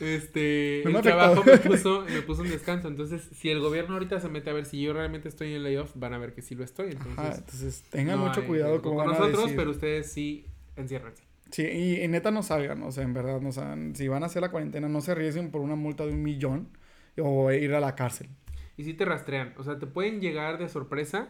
Este, 0.00 0.82
No 0.84 0.90
me 0.90 0.96
el 0.98 1.02
trabajo 1.02 1.42
me 1.44 1.58
puso, 1.58 2.04
me 2.08 2.22
puso 2.22 2.42
un 2.42 2.48
descanso. 2.50 2.88
Entonces, 2.88 3.28
si 3.32 3.50
el 3.50 3.60
gobierno 3.60 3.94
ahorita 3.94 4.20
se 4.20 4.28
mete 4.28 4.50
a 4.50 4.52
ver 4.52 4.66
si 4.66 4.80
yo 4.82 4.92
realmente 4.92 5.28
estoy 5.28 5.54
en 5.54 5.62
layoff, 5.62 5.92
van 5.94 6.14
a 6.14 6.18
ver 6.18 6.34
que 6.34 6.42
sí 6.42 6.54
lo 6.54 6.64
estoy. 6.64 6.92
Entonces, 6.92 7.18
Ajá, 7.18 7.34
entonces 7.36 7.82
tengan 7.90 8.18
no 8.18 8.26
mucho 8.26 8.44
cuidado 8.46 8.80
como 8.82 8.96
con 8.96 9.06
van 9.06 9.16
a 9.16 9.18
nosotros, 9.18 9.42
decir. 9.44 9.56
pero 9.56 9.70
ustedes 9.70 10.10
sí 10.12 10.46
enciérrense. 10.76 11.22
Sí, 11.50 11.62
y, 11.62 12.02
y 12.02 12.08
neta 12.08 12.30
no 12.32 12.42
salgan, 12.42 12.82
o 12.82 12.90
sea, 12.90 13.04
en 13.04 13.14
verdad, 13.14 13.40
no, 13.40 13.52
sea, 13.52 13.76
si 13.94 14.08
van 14.08 14.22
a 14.24 14.26
hacer 14.26 14.42
la 14.42 14.50
cuarentena, 14.50 14.88
no 14.88 15.00
se 15.00 15.12
arriesguen 15.12 15.50
por 15.50 15.60
una 15.60 15.76
multa 15.76 16.04
de 16.04 16.12
un 16.12 16.22
millón 16.22 16.68
o 17.18 17.52
ir 17.52 17.72
a 17.74 17.80
la 17.80 17.94
cárcel. 17.94 18.28
Y 18.76 18.82
sí 18.84 18.94
te 18.94 19.04
rastrean. 19.04 19.54
O 19.56 19.62
sea, 19.62 19.78
te 19.78 19.86
pueden 19.86 20.20
llegar 20.20 20.58
de 20.58 20.68
sorpresa 20.68 21.28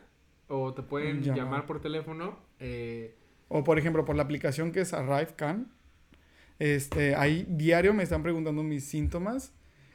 o 0.48 0.72
te 0.72 0.82
pueden 0.82 1.20
Llamar. 1.22 1.36
llamar 1.36 1.66
por 1.66 1.80
teléfono. 1.82 2.38
eh, 2.58 3.14
O 3.48 3.64
por 3.64 3.78
ejemplo, 3.78 4.06
por 4.06 4.16
la 4.16 4.22
aplicación 4.22 4.72
que 4.72 4.80
es 4.80 4.94
ArriveCan, 4.94 5.70
este, 6.58 7.14
ahí 7.14 7.46
diario 7.48 7.94
me 7.94 8.02
están 8.02 8.22
preguntando 8.22 8.62
mis 8.62 8.84
síntomas 8.84 9.52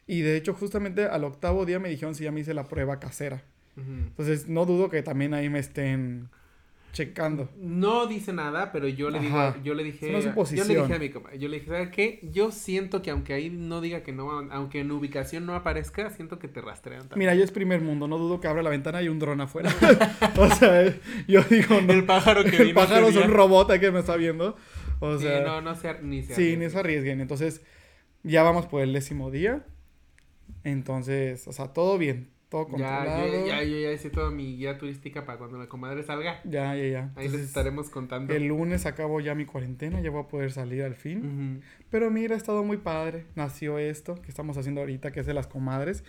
y 0.07 0.21
de 0.21 0.37
hecho 0.37 0.53
justamente 0.53 1.05
al 1.05 1.23
octavo 1.23 1.65
día 1.65 1.79
me 1.79 1.89
dijeron 1.89 2.15
si 2.15 2.23
ya 2.23 2.31
me 2.31 2.41
hice 2.41 2.53
la 2.53 2.67
prueba 2.67 2.99
casera. 2.99 3.43
ujú. 3.77 3.91
Entonces 3.91 4.47
no 4.47 4.65
dudo 4.65 4.89
que 4.89 5.01
también 5.03 5.33
ahí 5.33 5.49
me 5.49 5.59
estén 5.59 6.29
checando. 6.91 7.49
No 7.57 8.07
dice 8.07 8.33
nada, 8.33 8.71
pero 8.71 8.87
yo 8.87 9.09
le 9.09 9.19
digo, 9.19 9.55
yo 9.63 9.73
le 9.73 9.83
dije, 9.83 10.17
Es 10.17 10.25
una 10.25 10.35
yo 10.35 10.63
le 10.65 10.75
dije 10.75 10.93
a 10.93 10.99
mi 10.99 11.09
cama, 11.09 11.33
yo 11.35 11.47
le 11.47 11.59
dije, 11.59 11.69
¿sabes 11.69 11.89
qué? 11.89 12.19
Yo 12.31 12.51
siento 12.51 13.01
que 13.01 13.11
aunque 13.11 13.33
ahí 13.33 13.49
no 13.49 13.81
diga 13.81 14.01
que 14.03 14.11
no, 14.11 14.29
aunque 14.51 14.79
en 14.79 14.91
ubicación 14.91 15.45
no 15.45 15.55
aparezca, 15.55 16.09
siento 16.09 16.39
que 16.39 16.47
te 16.47 16.61
rastrean 16.61 17.01
también. 17.01 17.19
Mira, 17.19 17.35
yo 17.35 17.43
es 17.43 17.51
primer 17.51 17.81
mundo, 17.81 18.07
no 18.07 18.17
dudo 18.17 18.39
que 18.39 18.47
abra 18.47 18.63
la 18.63 18.69
ventana 18.69 18.99
y 18.99 19.03
hay 19.03 19.09
un 19.09 19.19
dron 19.19 19.41
afuera. 19.41 19.73
o 20.37 20.49
sea, 20.49 20.93
yo 21.27 21.43
digo, 21.43 21.81
no, 21.81 21.93
el 21.93 22.05
pájaro 22.05 22.43
que 22.43 22.57
el 22.57 22.63
vino 22.67 22.75
pájaro 22.75 23.09
es 23.09 23.15
un 23.15 23.29
robot 23.29 23.79
que 23.79 23.91
me 23.91 23.99
está 23.99 24.15
viendo. 24.15 24.57
O 25.15 25.17
Sí, 25.17 25.23
sea, 25.25 25.41
no, 25.41 25.61
no 25.61 25.75
se, 25.75 26.01
ni 26.01 26.23
se 26.23 26.35
Sí, 26.35 26.57
ni 26.57 26.69
se 26.69 26.77
arriesguen. 26.79 27.21
Entonces, 27.21 27.61
ya 28.23 28.43
vamos 28.43 28.65
por 28.67 28.81
el 28.81 28.93
décimo 28.93 29.31
día. 29.31 29.65
Entonces, 30.63 31.47
o 31.47 31.53
sea, 31.53 31.67
todo 31.69 31.97
bien, 31.97 32.29
todo 32.49 32.63
Ya, 32.77 33.05
controlado. 33.05 33.27
yo, 33.27 33.47
ya, 33.47 33.63
yo 33.63 33.77
ya 33.79 33.91
hice 33.91 34.09
toda 34.09 34.29
mi 34.31 34.57
guía 34.57 34.77
turística 34.77 35.25
para 35.25 35.37
cuando 35.37 35.57
la 35.57 35.67
comadre 35.67 36.03
salga. 36.03 36.41
ya, 36.43 36.75
ya, 36.75 36.85
ya. 36.87 36.99
Ahí 37.15 37.25
les 37.25 37.25
Entonces, 37.25 37.47
estaremos 37.47 37.89
contando. 37.89 38.33
el 38.33 38.47
lunes 38.47 38.85
acabo 38.85 39.21
ya 39.21 39.35
mi 39.35 39.45
cuarentena, 39.45 40.01
ya 40.01 40.09
voy 40.11 40.23
a 40.23 40.27
poder 40.27 40.51
salir 40.51 40.83
al 40.83 40.95
fin. 40.95 41.19
Ujú. 41.59 41.63
Pero 41.89 42.11
mira, 42.11 42.35
ha 42.35 42.37
estado 42.37 42.63
muy 42.63 42.77
padre. 42.77 43.25
Nació 43.35 43.77
esto 43.79 44.15
que 44.15 44.27
estamos 44.29 44.57
haciendo 44.57 44.81
ahorita, 44.81 45.11
que 45.11 45.21
es 45.21 45.25
de 45.25 45.33
las 45.33 45.47
comadres. 45.47 46.03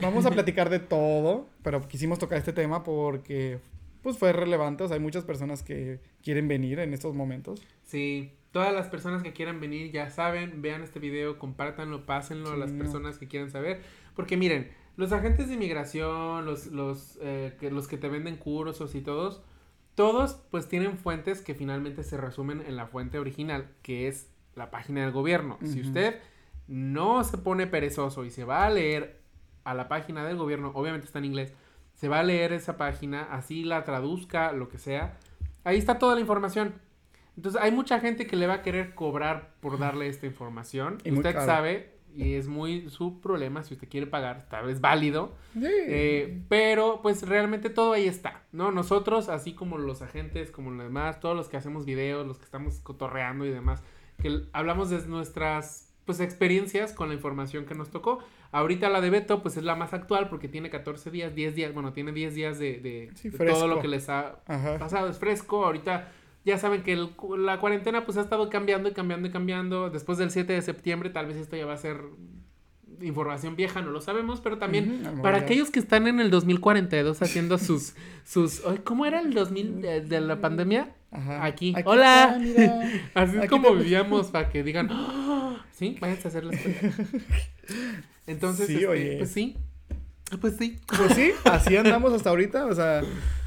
Vamos 0.00 0.26
a 0.26 0.30
platicar 0.32 0.68
de 0.68 0.80
todo, 0.80 1.48
pero 1.62 1.86
quisimos 1.88 2.18
tocar 2.18 2.38
este 2.38 2.52
tema 2.52 2.82
porque 2.84 3.58
pues 4.06 4.18
fue 4.18 4.32
relevante. 4.32 4.84
O 4.84 4.86
sea, 4.86 4.94
hay 4.94 5.02
muchas 5.02 5.24
personas 5.24 5.64
que 5.64 5.98
quieren 6.22 6.46
venir 6.46 6.78
en 6.78 6.94
estos 6.94 7.12
momentos. 7.16 7.60
Sí, 7.82 8.34
todas 8.52 8.72
las 8.72 8.86
personas 8.86 9.24
que 9.24 9.32
quieran 9.32 9.60
venir 9.60 9.90
ya 9.90 10.10
saben, 10.10 10.62
vean 10.62 10.84
este 10.84 11.00
video, 11.00 11.40
compártanlo, 11.40 12.06
pásenlo 12.06 12.50
a 12.50 12.54
Sí, 12.54 12.60
las 12.60 12.70
no. 12.70 12.78
personas 12.78 13.18
que 13.18 13.26
quieran 13.26 13.50
saber. 13.50 13.80
Porque 14.14 14.36
miren, 14.36 14.70
los 14.96 15.10
agentes 15.10 15.48
de 15.48 15.54
inmigración, 15.54 16.46
los, 16.46 16.68
los, 16.68 17.18
eh, 17.20 17.56
que, 17.58 17.72
los 17.72 17.88
que 17.88 17.98
te 17.98 18.08
venden 18.08 18.36
cursos 18.36 18.94
y 18.94 19.00
todos, 19.00 19.42
todos 19.96 20.34
pues 20.52 20.68
tienen 20.68 20.98
fuentes 20.98 21.42
que 21.42 21.56
finalmente 21.56 22.04
se 22.04 22.16
resumen 22.16 22.62
en 22.64 22.76
la 22.76 22.86
fuente 22.86 23.18
original, 23.18 23.72
que 23.82 24.06
es 24.06 24.30
la 24.54 24.70
página 24.70 25.00
del 25.00 25.10
gobierno. 25.10 25.58
Si 25.64 25.80
usted 25.80 26.20
no 26.68 27.24
se 27.24 27.38
pone 27.38 27.66
perezoso 27.66 28.24
y 28.24 28.30
se 28.30 28.44
va 28.44 28.66
a 28.66 28.70
leer 28.70 29.20
a 29.64 29.74
la 29.74 29.88
página 29.88 30.24
del 30.24 30.36
gobierno, 30.36 30.70
obviamente 30.74 31.06
está 31.06 31.18
en 31.18 31.24
inglés, 31.24 31.52
se 31.96 32.08
va 32.08 32.20
a 32.20 32.22
leer 32.22 32.52
esa 32.52 32.76
página, 32.76 33.24
así 33.32 33.64
la 33.64 33.84
traduzca, 33.84 34.52
lo 34.52 34.68
que 34.68 34.78
sea, 34.78 35.16
ahí 35.64 35.78
está 35.78 35.98
toda 35.98 36.14
la 36.14 36.20
información. 36.20 36.74
Entonces 37.36 37.60
hay 37.60 37.72
mucha 37.72 38.00
gente 38.00 38.26
que 38.26 38.36
le 38.36 38.46
va 38.46 38.54
a 38.54 38.62
querer 38.62 38.94
cobrar 38.94 39.54
por 39.60 39.78
darle 39.78 40.08
esta 40.08 40.26
información. 40.26 40.98
Y 41.04 41.12
usted 41.12 41.34
sabe, 41.34 41.96
y 42.14 42.34
es 42.34 42.48
muy 42.48 42.88
su 42.90 43.20
problema, 43.20 43.62
si 43.62 43.74
usted 43.74 43.88
quiere 43.88 44.06
pagar, 44.06 44.46
tal 44.48 44.66
vez 44.66 44.80
válido. 44.80 45.34
Sí. 45.54 45.66
Eh, 45.66 46.42
pero 46.48 47.00
pues 47.02 47.26
realmente 47.26 47.70
todo 47.70 47.94
ahí 47.94 48.06
está, 48.06 48.42
¿no? 48.52 48.72
Nosotros, 48.72 49.28
así 49.28 49.54
como 49.54 49.76
los 49.78 50.02
agentes, 50.02 50.50
como 50.50 50.70
los 50.70 50.86
demás, 50.86 51.20
todos 51.20 51.36
los 51.36 51.48
que 51.48 51.56
hacemos 51.56 51.84
videos, 51.84 52.26
los 52.26 52.38
que 52.38 52.44
estamos 52.44 52.80
cotorreando 52.80 53.44
y 53.44 53.50
demás, 53.50 53.82
que 54.20 54.42
hablamos 54.52 54.90
de 54.90 55.06
nuestras 55.06 55.94
pues 56.06 56.20
experiencias 56.20 56.92
con 56.92 57.08
la 57.08 57.14
información 57.14 57.66
que 57.66 57.74
nos 57.74 57.90
tocó. 57.90 58.20
Ahorita 58.56 58.88
la 58.88 59.00
de 59.00 59.10
Beto 59.10 59.42
pues 59.42 59.56
es 59.56 59.64
la 59.64 59.74
más 59.74 59.92
actual 59.92 60.28
porque 60.28 60.48
tiene 60.48 60.70
14 60.70 61.10
días, 61.10 61.34
10 61.34 61.54
días, 61.54 61.74
bueno, 61.74 61.92
tiene 61.92 62.12
10 62.12 62.34
días 62.34 62.58
de, 62.58 62.78
de- 62.80 63.10
Sí, 63.14 63.28
de 63.30 63.36
fresco. 63.36 63.58
todo 63.58 63.68
lo 63.68 63.80
que 63.80 63.88
les 63.88 64.08
ha 64.08 64.36
Ajá. 64.46 64.78
pasado, 64.78 65.08
es 65.08 65.18
fresco, 65.18 65.64
ahorita 65.64 66.08
ya 66.44 66.56
saben 66.58 66.82
que 66.82 66.92
el 66.92 67.10
la 67.38 67.58
cuarentena 67.58 68.04
pues 68.04 68.16
ha 68.18 68.20
estado 68.22 68.48
cambiando 68.50 68.88
y 68.88 68.92
cambiando 68.92 69.26
y 69.28 69.30
cambiando. 69.32 69.90
Después 69.90 70.16
del 70.18 70.30
7 70.30 70.52
de 70.52 70.62
septiembre 70.62 71.10
tal 71.10 71.26
vez 71.26 71.36
esto 71.36 71.56
ya 71.56 71.66
va 71.66 71.74
a 71.74 71.76
ser 71.76 72.00
información 73.02 73.56
vieja, 73.56 73.82
no 73.82 73.90
lo 73.90 74.00
sabemos, 74.00 74.40
pero 74.40 74.56
también 74.56 75.02
para 75.22 75.36
aquellos 75.38 75.70
que 75.70 75.78
están 75.80 76.06
en 76.06 76.18
el 76.20 76.30
2042 76.30 77.20
haciendo 77.20 77.58
sus, 77.58 77.94
sus, 78.24 78.62
¿cómo 78.84 79.04
era 79.04 79.20
el 79.20 79.34
2000 79.34 79.82
de, 79.82 80.00
de 80.00 80.20
la 80.22 80.40
pandemia? 80.40 80.94
Ajá. 81.10 81.44
Aquí. 81.44 81.74
Aquí 81.76 81.82
Hola. 81.86 82.38
está. 82.42 82.80
Así 83.22 83.36
es 83.36 83.42
Aquí 83.42 83.48
como 83.48 83.70
te- 83.72 83.76
vivíamos 83.82 84.28
para 84.28 84.48
que 84.48 84.62
digan, 84.62 84.88
"Ah, 84.90 85.62
sí, 85.72 85.98
váyanse 86.00 86.28
a 86.28 86.30
hacer 86.30 86.44
la 86.44 86.54
escuela. 86.54 86.94
Entonces, 88.26 88.66
Sí, 88.66 88.74
este, 88.74 88.86
oye. 88.86 89.16
pues 89.18 89.30
sí, 89.30 89.56
pues 90.40 90.56
sí. 90.58 90.78
Pues 90.96 91.14
sí, 91.14 91.32
así 91.44 91.76
andamos 91.76 92.12
hasta 92.12 92.30
ahorita, 92.30 92.66
o 92.66 92.74
sea, 92.74 93.02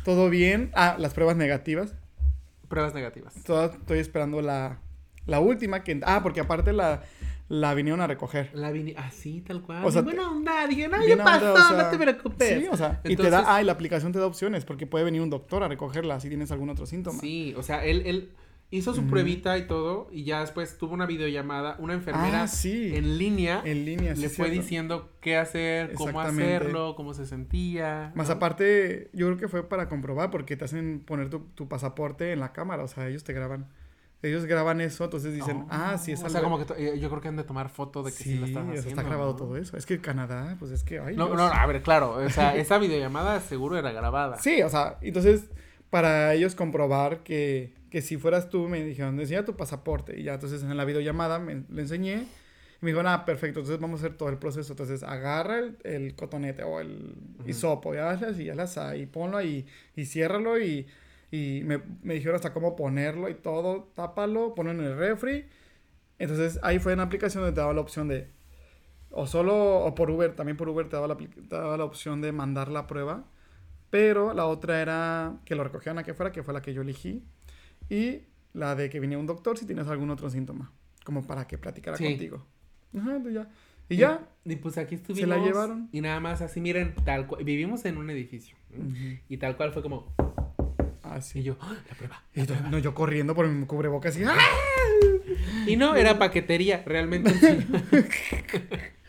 todo 0.05 0.29
bien. 0.29 0.71
Ah, 0.75 0.95
las 0.97 1.13
pruebas 1.13 1.35
negativas. 1.37 1.93
Pruebas 2.67 2.93
negativas. 2.93 3.33
Toda- 3.45 3.65
estoy 3.67 3.99
esperando 3.99 4.41
la, 4.41 4.79
la 5.25 5.39
última 5.39 5.83
que... 5.83 5.99
Ah, 6.03 6.21
porque 6.23 6.39
aparte 6.39 6.71
la, 6.71 7.01
la 7.47 7.73
vinieron 7.73 7.99
a 7.99 8.07
recoger. 8.07 8.51
La 8.53 8.71
vine 8.71 8.93
así, 8.97 9.41
tal 9.41 9.61
cual. 9.63 9.83
O 9.83 9.91
sea, 9.91 10.03
buena 10.03 10.29
onda, 10.31 10.67
dije, 10.67 10.87
no, 10.87 11.03
ya 11.05 11.13
onda, 11.13 11.23
pasó, 11.25 11.53
o 11.53 11.57
sea, 11.57 11.83
no 11.83 11.89
te 11.89 11.97
preocupes. 11.97 12.59
Sí, 12.61 12.67
o 12.71 12.77
sea, 12.77 12.99
y 13.03 13.07
te 13.07 13.09
Entonces- 13.13 13.31
da... 13.33 13.55
Ah, 13.55 13.61
y 13.61 13.65
la 13.65 13.71
aplicación 13.73 14.11
te 14.11 14.19
da 14.19 14.27
opciones, 14.27 14.65
porque 14.65 14.85
puede 14.87 15.03
venir 15.03 15.21
un 15.21 15.29
doctor 15.29 15.63
a 15.63 15.67
recogerla 15.67 16.19
si 16.19 16.29
tienes 16.29 16.51
algún 16.51 16.69
otro 16.69 16.85
síntoma. 16.85 17.19
Sí, 17.19 17.53
o 17.57 17.63
sea, 17.63 17.83
él, 17.83 18.03
él 18.05 18.29
hizo 18.71 18.93
su 18.93 19.01
Ujú. 19.01 19.09
pruebita 19.09 19.57
y 19.57 19.65
todo, 19.65 20.07
y 20.11 20.23
ya 20.25 20.41
después 20.41 20.77
tuvo 20.77 20.93
una 20.93 21.05
videollamada, 21.07 21.75
una 21.79 21.93
enfermera 21.93 22.43
Ah, 22.43 22.47
sí. 22.47 22.91
en 22.95 23.17
línea 23.17 23.61
En 23.65 23.83
línea, 23.85 24.15
sí 24.15 24.21
le 24.21 24.29
fue 24.29 24.45
cierto. 24.47 24.61
diciendo 24.61 25.09
qué 25.21 25.37
hacer, 25.37 25.93
cómo 25.93 26.21
hacerlo, 26.21 26.93
cómo 26.95 27.13
se 27.15 27.25
sentía. 27.25 28.11
Más 28.15 28.27
¿no? 28.27 28.35
aparte, 28.35 29.09
yo 29.13 29.25
creo 29.27 29.37
que 29.37 29.47
fue 29.47 29.67
para 29.67 29.89
comprobar, 29.89 30.29
porque 30.29 30.55
te 30.55 30.65
hacen 30.65 30.99
poner 31.05 31.29
tu, 31.29 31.39
tu 31.55 31.67
pasaporte 31.67 32.31
en 32.31 32.39
la 32.39 32.53
cámara, 32.53 32.83
o 32.83 32.87
sea, 32.87 33.07
ellos 33.07 33.23
te 33.23 33.33
graban. 33.33 33.67
Ellos 34.21 34.43
graban 34.45 34.81
eso, 34.81 35.05
entonces 35.05 35.33
dicen, 35.33 35.61
Oh, 35.61 35.67
ah, 35.69 35.97
sí, 35.97 36.11
es 36.11 36.21
O 36.21 36.27
sea, 36.29 36.41
como 36.43 36.63
que 36.63 36.73
eh, 36.77 36.99
yo 36.99 37.09
creo 37.09 37.21
que 37.21 37.29
han 37.29 37.37
de 37.37 37.45
tomar 37.45 37.69
foto 37.69 38.03
de 38.03 38.11
que 38.11 38.17
sí, 38.17 38.31
sí, 38.33 38.35
lo 38.37 38.47
estás 38.47 38.67
haciendo. 38.67 38.89
está 38.89 39.01
grabado 39.01 39.31
¿no? 39.31 39.37
todo 39.37 39.55
eso. 39.55 39.77
Es 39.77 39.85
que 39.85 40.01
Canadá, 40.01 40.57
pues 40.59 40.71
es 40.71 40.83
que, 40.83 40.99
ay, 40.99 41.15
No, 41.15 41.27
Dios. 41.27 41.37
no, 41.37 41.43
a 41.45 41.65
ver, 41.65 41.81
claro, 41.81 42.15
o 42.15 42.29
sea, 42.29 42.53
esa 42.57 42.77
videollamada 42.79 43.39
seguro 43.39 43.77
era 43.77 43.93
grabada. 43.93 44.37
Sí, 44.37 44.61
o 44.61 44.67
sea, 44.67 44.97
entonces, 45.01 45.45
para 45.89 46.33
ellos 46.33 46.53
comprobar 46.53 47.23
que, 47.23 47.73
que 47.89 48.01
si 48.01 48.17
fueras 48.17 48.49
tú, 48.49 48.67
me 48.67 48.83
dijeron, 48.83 49.19
enseña 49.19 49.45
tu 49.45 49.55
pasaporte. 49.55 50.19
Y 50.19 50.23
ya, 50.23 50.35
entonces, 50.35 50.63
en 50.63 50.75
la 50.75 50.85
videollamada 50.85 51.39
me 51.39 51.63
le 51.69 51.81
enseñé. 51.81 52.25
Y 52.81 52.85
me 52.85 52.91
dijo, 52.91 53.01
ah, 53.05 53.25
perfecto, 53.25 53.59
entonces 53.59 53.81
vamos 53.81 54.01
a 54.01 54.05
hacer 54.05 54.17
todo 54.17 54.29
el 54.29 54.37
proceso. 54.37 54.73
Entonces, 54.73 55.03
agarra 55.03 55.59
el, 55.59 55.77
el 55.83 56.15
cotonete 56.15 56.63
o 56.63 56.79
el 56.79 57.15
hisopo, 57.45 57.93
y 57.93 57.97
hazle 57.97 58.27
así, 58.27 58.49
hazle 58.49 58.61
así, 58.63 59.01
y 59.01 59.05
ponlo 59.05 59.37
ahí, 59.37 59.65
y 59.95 60.05
ciérralo, 60.05 60.59
y, 60.59 60.87
y 61.31 61.61
me, 61.65 61.81
me 62.01 62.13
dijeron 62.13 62.35
hasta 62.35 62.53
cómo 62.53 62.75
ponerlo 62.75 63.29
y 63.29 63.35
todo, 63.35 63.91
tápalo, 63.95 64.55
ponlo 64.55 64.71
en 64.71 64.79
el 64.81 64.97
refri. 64.97 65.45
Entonces, 66.19 66.59
ahí 66.63 66.79
fue 66.79 66.93
en 66.93 66.99
la 66.99 67.05
aplicación 67.05 67.43
donde 67.43 67.55
te 67.55 67.61
daba 67.61 67.73
la 67.73 67.81
opción 67.81 68.07
de, 68.07 68.29
o 69.09 69.27
solo, 69.27 69.79
o 69.79 69.95
por 69.95 70.09
Uber, 70.11 70.35
también 70.35 70.57
por 70.57 70.69
Uber 70.69 70.87
te 70.87 70.95
daba 70.95 71.07
la, 71.07 71.17
te 71.17 71.41
daba 71.49 71.77
la 71.77 71.83
opción 71.83 72.21
de 72.21 72.31
mandar 72.31 72.69
la 72.69 72.87
prueba. 72.87 73.25
Pero 73.89 74.33
la 74.33 74.45
otra 74.45 74.81
era 74.81 75.39
que 75.45 75.55
lo 75.55 75.63
recogieran 75.63 75.97
aquí 75.97 76.11
afuera, 76.11 76.31
que 76.31 76.43
fue 76.43 76.53
la 76.53 76.61
que 76.61 76.73
yo 76.73 76.83
elegí. 76.83 77.25
Y 77.89 78.21
la 78.53 78.75
de 78.75 78.89
que 78.89 78.99
viniera 78.99 79.19
un 79.19 79.27
doctor 79.27 79.57
si 79.57 79.65
tienes 79.65 79.87
algún 79.87 80.09
otro 80.09 80.29
síntoma. 80.29 80.71
Como 81.03 81.25
para 81.25 81.47
que 81.47 81.57
platicara 81.57 81.97
Sí. 81.97 82.05
contigo. 82.05 82.45
Ajá, 82.97 83.15
entonces 83.17 83.33
ya. 83.33 83.49
Y 83.89 83.95
ya. 83.97 84.27
Y 84.45 84.55
pues 84.57 84.77
aquí 84.77 84.95
estuvimos. 84.95 85.21
Se 85.21 85.27
la 85.27 85.37
llevaron. 85.43 85.89
Y 85.91 86.01
nada 86.01 86.19
más 86.19 86.41
así, 86.41 86.61
miren, 86.61 86.93
tal 87.05 87.25
cual. 87.27 87.43
Vivimos 87.43 87.83
en 87.85 87.97
un 87.97 88.09
edificio. 88.09 88.55
Y 89.27 89.37
tal 89.37 89.57
cual 89.57 89.71
fue 89.73 89.81
como. 89.81 90.13
Ah, 91.03 91.19
Y 91.33 91.41
yo, 91.41 91.57
¡ah! 91.59 91.75
la 91.89 91.95
prueba. 91.95 92.23
Y 92.35 92.45
yo, 92.45 92.55
no, 92.69 92.77
yo 92.77 92.93
corriendo 92.93 93.33
por 93.33 93.47
mi 93.47 93.65
cubrebocas 93.65 94.15
y 94.17 94.23
¡ah! 94.25 94.35
Y 95.67 95.75
no, 95.75 95.95
era 95.95 96.17
paquetería, 96.19 96.83
realmente. 96.85 97.31
sí. 97.31 97.67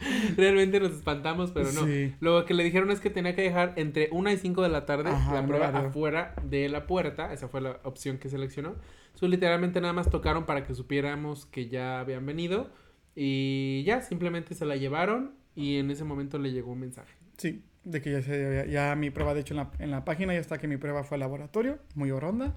realmente 0.37 0.81
nos 0.81 0.93
espantamos, 0.93 1.51
pero 1.53 1.73
no. 1.73 1.87
Sí. 1.87 2.15
Lo 2.21 2.45
que 2.45 2.55
le 2.55 2.65
dijeron 2.65 2.91
es 2.91 3.01
que 3.01 3.11
tenía 3.11 3.35
que 3.35 3.43
dejar 3.43 3.75
entre 3.77 4.09
1 4.13 4.31
y 4.31 4.37
5 4.37 4.63
de 4.63 4.69
la 4.69 4.87
tarde 4.87 5.11
Ajá, 5.11 5.35
la 5.35 5.47
prueba 5.47 5.69
horario. 5.69 5.89
afuera 5.89 6.35
de 6.43 6.69
la 6.69 6.87
puerta. 6.87 7.33
Esa 7.33 7.49
fue 7.49 7.61
la 7.61 7.81
opción 7.85 8.19
que 8.19 8.29
seleccionó. 8.29 8.77
So, 9.15 9.29
literalmente 9.29 9.81
nada 9.81 9.93
más 9.93 10.11
tocaron 10.11 10.47
para 10.47 10.65
que 10.65 10.75
supiéramos 10.75 11.47
que 11.47 11.69
ya 11.69 12.01
habían 12.01 12.25
venido. 12.27 12.71
Y 13.15 13.83
ya, 13.85 14.01
simplemente 14.03 14.55
se 14.55 14.65
la 14.65 14.77
llevaron. 14.77 15.35
Y 15.55 15.79
en 15.79 15.91
ese 15.91 16.05
momento 16.05 16.39
le 16.39 16.53
llegó 16.53 16.73
un 16.73 16.81
mensaje. 16.81 17.15
Sí, 17.37 17.63
de 17.85 18.01
que 18.01 18.13
ya, 18.13 18.23
se, 18.23 18.67
ya, 18.67 18.91
ya 18.91 18.97
mi 18.97 19.11
prueba, 19.11 19.35
de 19.35 19.41
hecho, 19.41 19.55
en 19.55 19.59
la, 19.59 19.71
en 19.79 19.91
la 19.91 20.05
página 20.05 20.33
ya 20.33 20.41
está 20.41 20.59
que 20.59 20.69
mi 20.69 20.77
prueba 20.77 21.03
fue 21.05 21.17
al 21.17 21.21
laboratorio, 21.21 21.79
muy 21.95 22.11
oronda. 22.11 22.57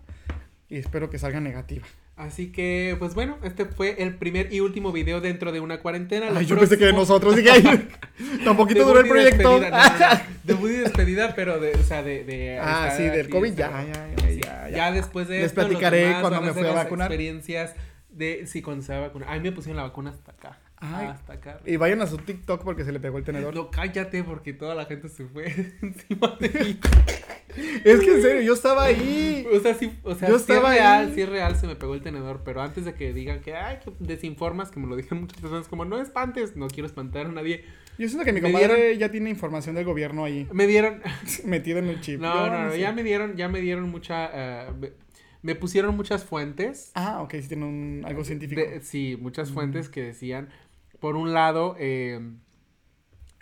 Y 0.69 0.77
espero 0.77 1.09
que 1.09 1.17
salga 1.17 1.39
negativa. 1.39 1.85
Así 2.15 2.51
que, 2.51 2.95
pues 2.99 3.15
bueno, 3.15 3.39
este 3.43 3.65
fue 3.65 3.95
el 4.03 4.15
primer 4.15 4.53
y 4.53 4.59
último 4.59 4.91
video 4.91 5.19
dentro 5.19 5.51
de 5.51 5.59
una 5.59 5.79
cuarentena. 5.79 6.27
Ay, 6.35 6.45
yo 6.45 6.57
pensé 6.59 6.77
que 6.77 6.85
de 6.85 6.91
próximo- 6.93 6.99
nosotros. 6.99 7.35
Dije, 7.35 7.51
Debut 8.45 8.69
duró 8.71 8.99
el 8.99 9.07
proyecto. 9.07 9.59
despedida, 9.59 9.69
no, 9.99 9.99
no, 9.99 10.13
no. 10.15 10.21
Debut 10.43 10.69
y 10.69 10.73
despedida, 10.75 11.33
pero 11.35 11.59
de, 11.59 11.71
o 11.73 11.83
sea, 11.83 12.03
de... 12.03 12.23
de 12.23 12.59
Ah, 12.59 12.93
sí, 12.95 13.03
del 13.03 13.21
aquí, 13.21 13.29
COVID, 13.29 13.53
ya, 13.53 13.83
ya, 13.83 14.15
ya, 14.15 14.27
Sí, 14.27 14.39
ya, 14.43 14.69
ya 14.69 14.91
después 14.91 15.27
de 15.27 15.37
Les 15.37 15.45
esto, 15.47 15.61
platicaré 15.61 16.15
cuando 16.21 16.41
me 16.41 16.53
fui 16.53 16.67
a 16.67 16.71
vacunar. 16.73 17.07
experiencias 17.11 17.73
de 18.09 18.45
si 18.45 18.61
cuando 18.61 18.83
se 18.83 18.91
va 18.93 18.99
a 18.99 19.01
vacunar. 19.07 19.29
A 19.29 19.33
mí 19.33 19.39
me 19.39 19.51
pusieron 19.51 19.77
la 19.77 19.83
vacuna 19.83 20.11
hasta 20.11 20.31
acá. 20.33 20.59
Ay. 20.85 21.07
Hasta 21.07 21.33
acá. 21.33 21.59
Y 21.65 21.77
vayan 21.77 22.01
a 22.01 22.07
su 22.07 22.17
TikTok 22.17 22.63
porque 22.63 22.83
se 22.83 22.91
le 22.91 22.99
pegó 22.99 23.17
el 23.17 23.23
tenedor. 23.23 23.55
No, 23.55 23.71
cállate 23.71 24.23
porque 24.23 24.51
toda 24.53 24.75
la 24.75 24.85
gente 24.85 25.07
se 25.09 25.25
fue 25.25 25.45
encima 25.81 26.35
de 26.39 26.49
mí. 26.49 26.79
Es 27.85 27.99
que 27.99 28.15
en 28.15 28.21
serio, 28.21 28.41
yo 28.41 28.53
estaba 28.53 28.85
ahí. 28.85 29.45
O 29.53 29.59
sea, 29.59 29.75
sí, 29.75 29.93
o 30.03 30.15
sea, 30.15 30.27
Yo 30.27 30.37
sí 30.39 30.41
estaba 30.51 30.73
es 30.73 30.79
real, 30.81 31.07
ahí. 31.07 31.15
sí 31.15 31.21
es 31.21 31.29
real, 31.29 31.55
se 31.55 31.67
me 31.67 31.75
pegó 31.75 31.93
el 31.93 32.01
tenedor, 32.01 32.41
pero 32.43 32.61
antes 32.61 32.83
de 32.85 32.93
que 32.95 33.13
digan 33.13 33.41
que, 33.41 33.53
ay, 33.55 33.77
que 33.83 33.91
desinformas, 33.99 34.71
que 34.71 34.79
me 34.79 34.87
lo 34.87 34.95
dijeron 34.95 35.21
muchas 35.21 35.39
personas, 35.39 35.67
como, 35.67 35.85
no 35.85 36.01
espantes, 36.01 36.55
no 36.55 36.67
quiero 36.67 36.87
espantar 36.87 37.27
a 37.27 37.29
nadie. 37.31 37.63
Yo 37.99 38.07
siento 38.07 38.25
que 38.25 38.33
mi 38.33 38.41
comadre 38.41 38.97
ya 38.97 39.11
tiene 39.11 39.29
información 39.29 39.75
del 39.75 39.85
gobierno 39.85 40.25
ahí, 40.25 40.47
Me 40.51 40.65
dieron, 40.65 41.01
metida 41.45 41.77
en 41.79 41.89
el 41.89 42.01
chip. 42.01 42.19
no, 42.19 42.49
no, 42.49 42.69
no, 42.69 42.75
ya 42.75 42.91
me 42.91 43.03
dieron, 43.03 43.35
ya 43.35 43.47
me 43.49 43.61
dieron 43.61 43.87
mucha, 43.91 44.31
eh, 44.33 44.91
me, 45.43 45.53
pusieron 45.53 45.95
muchas 45.95 46.23
fuentes. 46.23 46.91
Ah, 46.95 47.21
ok, 47.21 47.35
sí 47.39 47.47
tiene 47.49 47.65
un, 47.65 48.01
algo 48.05 48.23
científico. 48.25 48.59
de- 48.61 48.81
sí, 48.81 49.15
muchas 49.21 49.51
fuentes 49.51 49.89
que 49.89 50.01
decían, 50.01 50.49
por 51.03 51.17
un 51.17 51.33
lado, 51.33 51.75
eh, 51.79 52.17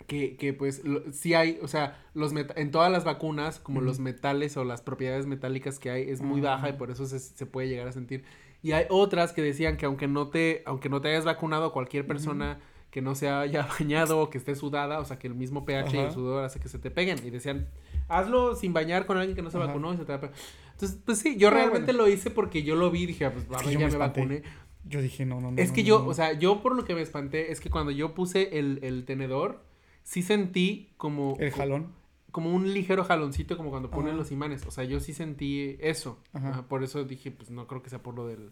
que, 0.08 0.36
que 0.36 0.52
pues 0.52 0.84
lo- 0.84 1.12
sí 1.12 1.34
hay, 1.34 1.58
o 1.62 1.68
sea, 1.68 1.96
los 2.12 2.32
en 2.34 2.70
todas 2.72 2.90
las 2.90 3.04
vacunas, 3.04 3.60
como 3.60 3.80
los 3.80 4.00
metales 4.00 4.56
o 4.56 4.64
las 4.64 4.82
propiedades 4.82 5.26
metálicas 5.26 5.78
que 5.78 5.90
hay, 5.90 6.10
es 6.10 6.20
muy 6.22 6.40
baja 6.40 6.68
y 6.70 6.72
por 6.72 6.90
eso 6.90 7.06
se, 7.06 7.20
se 7.20 7.46
puede 7.46 7.68
llegar 7.68 7.86
a 7.86 7.92
sentir. 7.92 8.24
Y 8.64 8.72
hay 8.72 8.86
otras 8.90 9.32
que 9.32 9.42
decían 9.42 9.76
que 9.76 9.86
aunque 9.86 10.08
no 10.08 10.28
te, 10.28 10.62
aunque 10.66 10.88
no 10.88 11.00
te 11.00 11.08
hayas 11.08 11.24
vacunado, 11.24 11.72
cualquier 11.72 12.06
persona 12.06 12.58
que 12.90 13.00
no 13.00 13.14
se 13.14 13.28
haya 13.28 13.66
bañado 13.78 14.18
o 14.20 14.28
que 14.28 14.38
esté 14.38 14.54
sudada, 14.56 14.98
o 14.98 15.04
sea, 15.04 15.18
que 15.18 15.28
el 15.28 15.34
mismo 15.34 15.64
pH 15.64 15.96
y 15.96 16.00
el 16.00 16.12
sudor 16.12 16.44
hace 16.44 16.58
que 16.60 16.68
se 16.68 16.78
te 16.80 16.90
peguen. 16.90 17.18
Y 17.24 17.30
decían, 17.30 17.68
hazlo 18.08 18.54
sin 18.56 18.72
bañar 18.72 19.06
con 19.06 19.16
alguien 19.18 19.36
que 19.36 19.42
no 19.42 19.50
se 19.50 19.58
vacunó 19.58 19.94
y 19.94 19.96
se 19.98 20.04
te 20.04 20.12
va 20.12 20.18
a 20.18 20.20
pegar. 20.20 20.36
Entonces, 20.72 20.98
pues 21.04 21.18
sí, 21.18 21.36
yo 21.36 21.48
Ah, 21.48 21.52
realmente 21.52 21.92
bueno. 21.92 22.04
lo 22.06 22.08
hice 22.08 22.30
porque 22.30 22.64
yo 22.64 22.74
lo 22.74 22.90
vi 22.90 23.02
y 23.02 23.06
dije, 23.06 23.24
ah, 23.24 23.32
pues 23.32 23.46
a 23.46 23.64
ver, 23.64 23.74
yo 23.74 23.80
ya 23.80 23.86
me 23.86 23.92
me 23.92 23.98
vacuné. 23.98 24.42
Yo 24.84 25.00
dije, 25.00 25.24
no, 25.24 25.40
no, 25.40 25.50
no. 25.52 25.60
Es 25.62 25.70
que 25.72 25.82
no, 25.82 25.88
yo, 25.88 25.98
no. 26.00 26.08
o 26.08 26.14
sea, 26.14 26.32
yo 26.32 26.60
por 26.62 26.74
lo 26.74 26.84
que 26.84 26.94
me 26.94 27.02
espanté 27.02 27.52
es 27.52 27.60
que 27.60 27.70
cuando 27.70 27.90
yo 27.92 28.14
puse 28.14 28.58
el, 28.58 28.80
el 28.82 29.04
tenedor, 29.04 29.62
sí 30.02 30.22
sentí 30.22 30.92
como, 30.96 31.36
El 31.38 31.52
jalón. 31.52 31.92
como 32.32 32.50
un 32.52 32.72
ligero 32.74 33.04
jaloncito 33.04 33.56
como 33.56 33.70
cuando 33.70 33.90
ponen 33.90 34.08
Ajá. 34.08 34.16
los 34.18 34.32
imanes. 34.32 34.66
O 34.66 34.70
sea, 34.70 34.84
yo 34.84 34.98
sí 35.00 35.12
sentí 35.14 35.76
eso. 35.80 36.18
Ajá. 36.32 36.48
Ajá, 36.50 36.62
por 36.68 36.82
eso 36.82 37.04
dije, 37.04 37.30
pues 37.30 37.50
no 37.50 37.66
creo 37.68 37.82
que 37.82 37.90
sea 37.90 38.02
por 38.02 38.14
lo 38.16 38.26
del... 38.26 38.50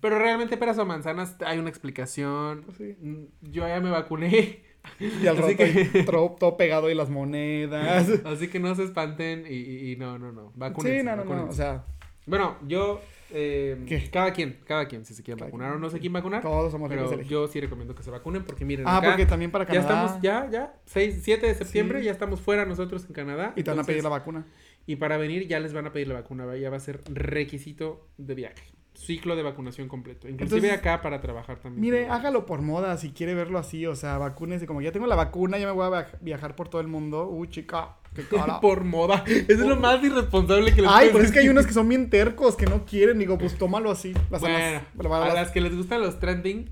Pero 0.00 0.18
realmente 0.18 0.56
peras 0.56 0.78
o 0.78 0.86
manzanas 0.86 1.36
hay 1.44 1.58
una 1.58 1.68
explicación. 1.68 2.62
Pues 2.64 2.78
sí. 2.78 2.96
Mm, 3.02 3.24
Yo 3.50 3.68
ya 3.68 3.80
me 3.80 3.90
vacuné. 3.90 4.62
Y 5.00 5.26
al 5.26 5.36
rato 5.38 5.54
que- 5.56 6.06
todo, 6.38 6.56
pegado 6.56 6.88
y 6.90 6.94
las 6.94 7.10
monedas. 7.10 8.08
Así 8.24 8.48
que 8.48 8.60
no 8.60 8.74
se 8.74 8.84
espanten 8.84 9.44
y, 9.46 9.54
y- 9.56 9.92
y 9.92 9.96
no, 9.96 10.18
no, 10.18 10.32
no. 10.32 10.52
Vacúnense, 10.54 11.00
sí, 11.00 11.04
no, 11.04 11.16
no, 11.16 11.24
no. 11.24 11.44
O 11.50 11.52
sea, 11.52 11.84
Bueno, 12.26 12.56
yo... 12.66 13.00
eh, 13.30 13.82
¿Qué? 13.86 14.08
Cada 14.10 14.32
quien, 14.32 14.58
cada 14.66 14.86
quien, 14.88 15.04
si 15.04 15.14
se 15.14 15.22
quieren 15.22 15.38
Cada 15.38 15.48
vacunar 15.48 15.68
quien. 15.70 15.76
o 15.76 15.80
no 15.80 15.90
se 15.90 15.98
quieren 15.98 16.12
vacunar. 16.14 16.42
todos 16.42 16.72
somos 16.72 16.88
Pero 16.88 17.20
yo 17.22 17.46
sí 17.48 17.60
recomiendo 17.60 17.94
que 17.94 18.02
se 18.02 18.10
vacunen 18.10 18.44
porque 18.44 18.64
miren 18.64 18.86
Ah, 18.88 18.98
acá 18.98 19.08
porque 19.08 19.26
también 19.26 19.50
para 19.50 19.64
ya 19.66 19.72
Canadá. 19.82 20.04
estamos, 20.06 20.22
ya, 20.22 20.48
ya, 20.50 20.74
6, 20.86 21.20
7 21.22 21.46
de 21.46 21.54
septiembre, 21.54 21.98
Sí. 22.00 22.06
ya 22.06 22.12
estamos 22.12 22.40
fuera 22.40 22.64
nosotros 22.64 23.04
en 23.06 23.12
Canadá. 23.12 23.52
Y 23.56 23.62
te 23.62 23.70
van 23.70 23.80
a 23.80 23.84
pedir 23.84 24.02
la 24.02 24.08
vacuna. 24.10 24.46
Y 24.86 24.96
para 24.96 25.16
venir 25.18 25.46
ya 25.46 25.60
les 25.60 25.72
van 25.74 25.86
a 25.86 25.92
pedir 25.92 26.08
la 26.08 26.14
vacuna, 26.14 26.46
¿va? 26.46 26.56
ya 26.56 26.70
va 26.70 26.76
a 26.78 26.80
ser 26.80 27.00
requisito 27.12 28.08
de 28.16 28.34
viaje. 28.34 28.72
Ciclo 28.94 29.36
de 29.36 29.44
vacunación 29.44 29.86
completo. 29.86 30.28
Inclusive 30.28 30.56
Entonces, 30.58 30.78
acá 30.80 31.02
para 31.02 31.20
trabajar 31.20 31.60
también. 31.60 31.80
Mire, 31.80 32.08
hágalo 32.08 32.46
por 32.46 32.62
moda 32.62 32.96
si 32.96 33.12
quiere 33.12 33.32
verlo 33.34 33.58
así. 33.60 33.86
O 33.86 33.94
sea, 33.94 34.18
vacúnese. 34.18 34.66
Como 34.66 34.80
ya 34.80 34.90
tengo 34.90 35.06
la 35.06 35.14
vacuna, 35.14 35.56
ya 35.56 35.66
me 35.66 35.72
voy 35.72 35.86
a 35.86 35.90
viaj- 35.90 36.18
viajar 36.20 36.56
por 36.56 36.68
todo 36.68 36.80
el 36.80 36.88
mundo. 36.88 37.28
Uy, 37.28 37.48
chica. 37.48 37.96
Por 38.60 38.84
moda. 38.84 39.24
Eso 39.26 39.44
es 39.52 39.58
lo 39.60 39.76
más 39.76 40.02
irresponsable 40.02 40.74
que 40.74 40.82
les 40.82 40.90
Ay, 40.92 41.10
pero 41.12 41.22
es 41.24 41.30
que 41.32 41.38
hay 41.40 41.48
unos 41.48 41.66
que 41.66 41.72
son 41.72 41.88
bien 41.88 42.10
tercos, 42.10 42.56
que 42.56 42.66
no 42.66 42.84
quieren. 42.84 43.18
Digo, 43.18 43.38
pues 43.38 43.56
tómalo 43.56 43.90
así. 43.90 44.12
Las 44.30 44.40
Bueno, 44.40 44.58
las- 44.58 45.06
a 45.12 45.18
las- 45.26 45.34
las 45.34 45.50
que 45.50 45.60
les 45.60 45.76
gustan 45.76 46.00
los 46.00 46.18
trending, 46.18 46.68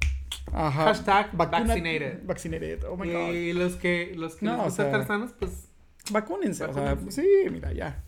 Ajá. 0.53 0.85
hashtag 0.85 1.31
Vacuna- 1.33 1.61
vaccinated. 1.67 2.25
Vaccinated. 2.25 2.85
Oh 2.85 2.97
my 2.97 3.11
God. 3.13 3.33
y 3.33 3.53
los 3.53 3.75
que, 3.77 4.13
los 4.17 4.37
que 4.37 4.47
No, 4.47 4.53
les 4.53 4.61
o 4.61 4.65
gusta 4.65 4.83
sea, 4.83 4.93
estar 4.93 5.07
sanos, 5.07 5.31
pues 5.39 5.69
Vacúnense. 6.11 6.65
O 6.65 6.73
sea, 6.73 6.83
vacúnense. 6.85 7.23
sí, 7.23 7.29
mira, 7.51 7.73
ya. 7.73 8.03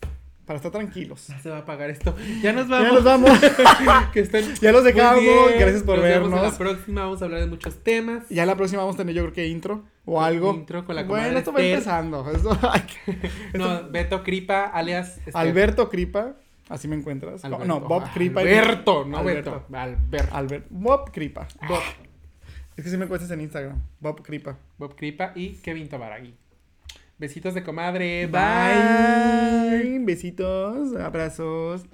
Para 0.49 0.57
estar 0.57 0.73
tranquilos. 0.73 1.29
Ya 1.29 1.39
se 1.39 1.51
va 1.51 1.59
a 1.59 1.65
pagar 1.65 1.91
esto. 1.91 2.17
Ya 2.43 2.53
nos 2.53 2.67
vamos. 2.69 2.89
Ya 2.89 2.95
nos 2.95 3.05
vamos. 3.05 3.31
que 4.13 4.21
estén 4.21 4.55
Ya 4.57 4.73
los 4.73 4.83
dejamos. 4.83 5.23
Gracias 5.59 5.83
por 5.85 5.97
Nos 5.99 6.05
vemos 6.05 6.27
en 6.27 6.31
vernos. 6.33 6.53
la 6.53 6.59
próxima 6.59 7.03
vamos 7.03 7.23
a 7.23 7.27
hablar 7.27 7.41
de 7.41 7.47
muchos 7.47 7.85
temas. 7.85 8.29
Ya 8.31 8.45
la 8.47 8.57
próxima 8.57 8.81
vamos 8.83 8.97
a 8.97 8.99
tener 8.99 9.15
yo 9.15 9.23
creo 9.23 9.35
que 9.35 9.47
intro 9.47 9.85
o 10.05 10.21
algo. 10.23 10.55
Intro 10.55 10.85
con 10.85 10.97
la 10.97 11.05
bueno, 11.05 11.39
esto 11.39 11.53
va 11.53 11.61
Esther. 11.61 11.75
empezando. 11.75 12.31
Esto- 12.33 12.59
ay, 12.73 12.83
esto- 13.53 13.59
No, 13.59 13.89
Beto 13.91 14.25
Cripa, 14.25 14.65
alias 14.65 15.19
Esther. 15.19 15.37
Alberto 15.37 15.89
Cripa, 15.91 16.33
así 16.69 16.89
me 16.89 16.97
encuentras. 16.97 17.45
Alberto. 17.45 17.65
No, 17.67 17.81
Bob 17.81 18.11
Cripa. 18.15 18.41
Alberto, 18.41 19.05
no 19.05 19.19
Alberto. 19.19 19.65
Beto. 19.69 19.79
Alberto. 19.79 20.35
Albert. 20.35 20.67
Bob 20.71 21.13
Cripa. 21.13 21.47
Bob. 21.69 21.83
Es 22.77 22.85
que 22.85 22.91
si 22.91 22.97
me 22.97 23.05
encuentras 23.05 23.31
en 23.31 23.41
Instagram. 23.43 23.83
Bob 24.01 24.23
Cripa. 24.23 24.57
Bob 24.79 24.95
Cripa 24.97 25.33
y 25.35 25.55
Kevin 25.57 25.89
Tobaragui. 25.89 26.35
Besitos 27.19 27.55
de 27.55 27.63
comadre. 27.63 28.27
Bye. 28.29 29.99
Besitos, 30.05 30.95
abrazos. 30.97 31.85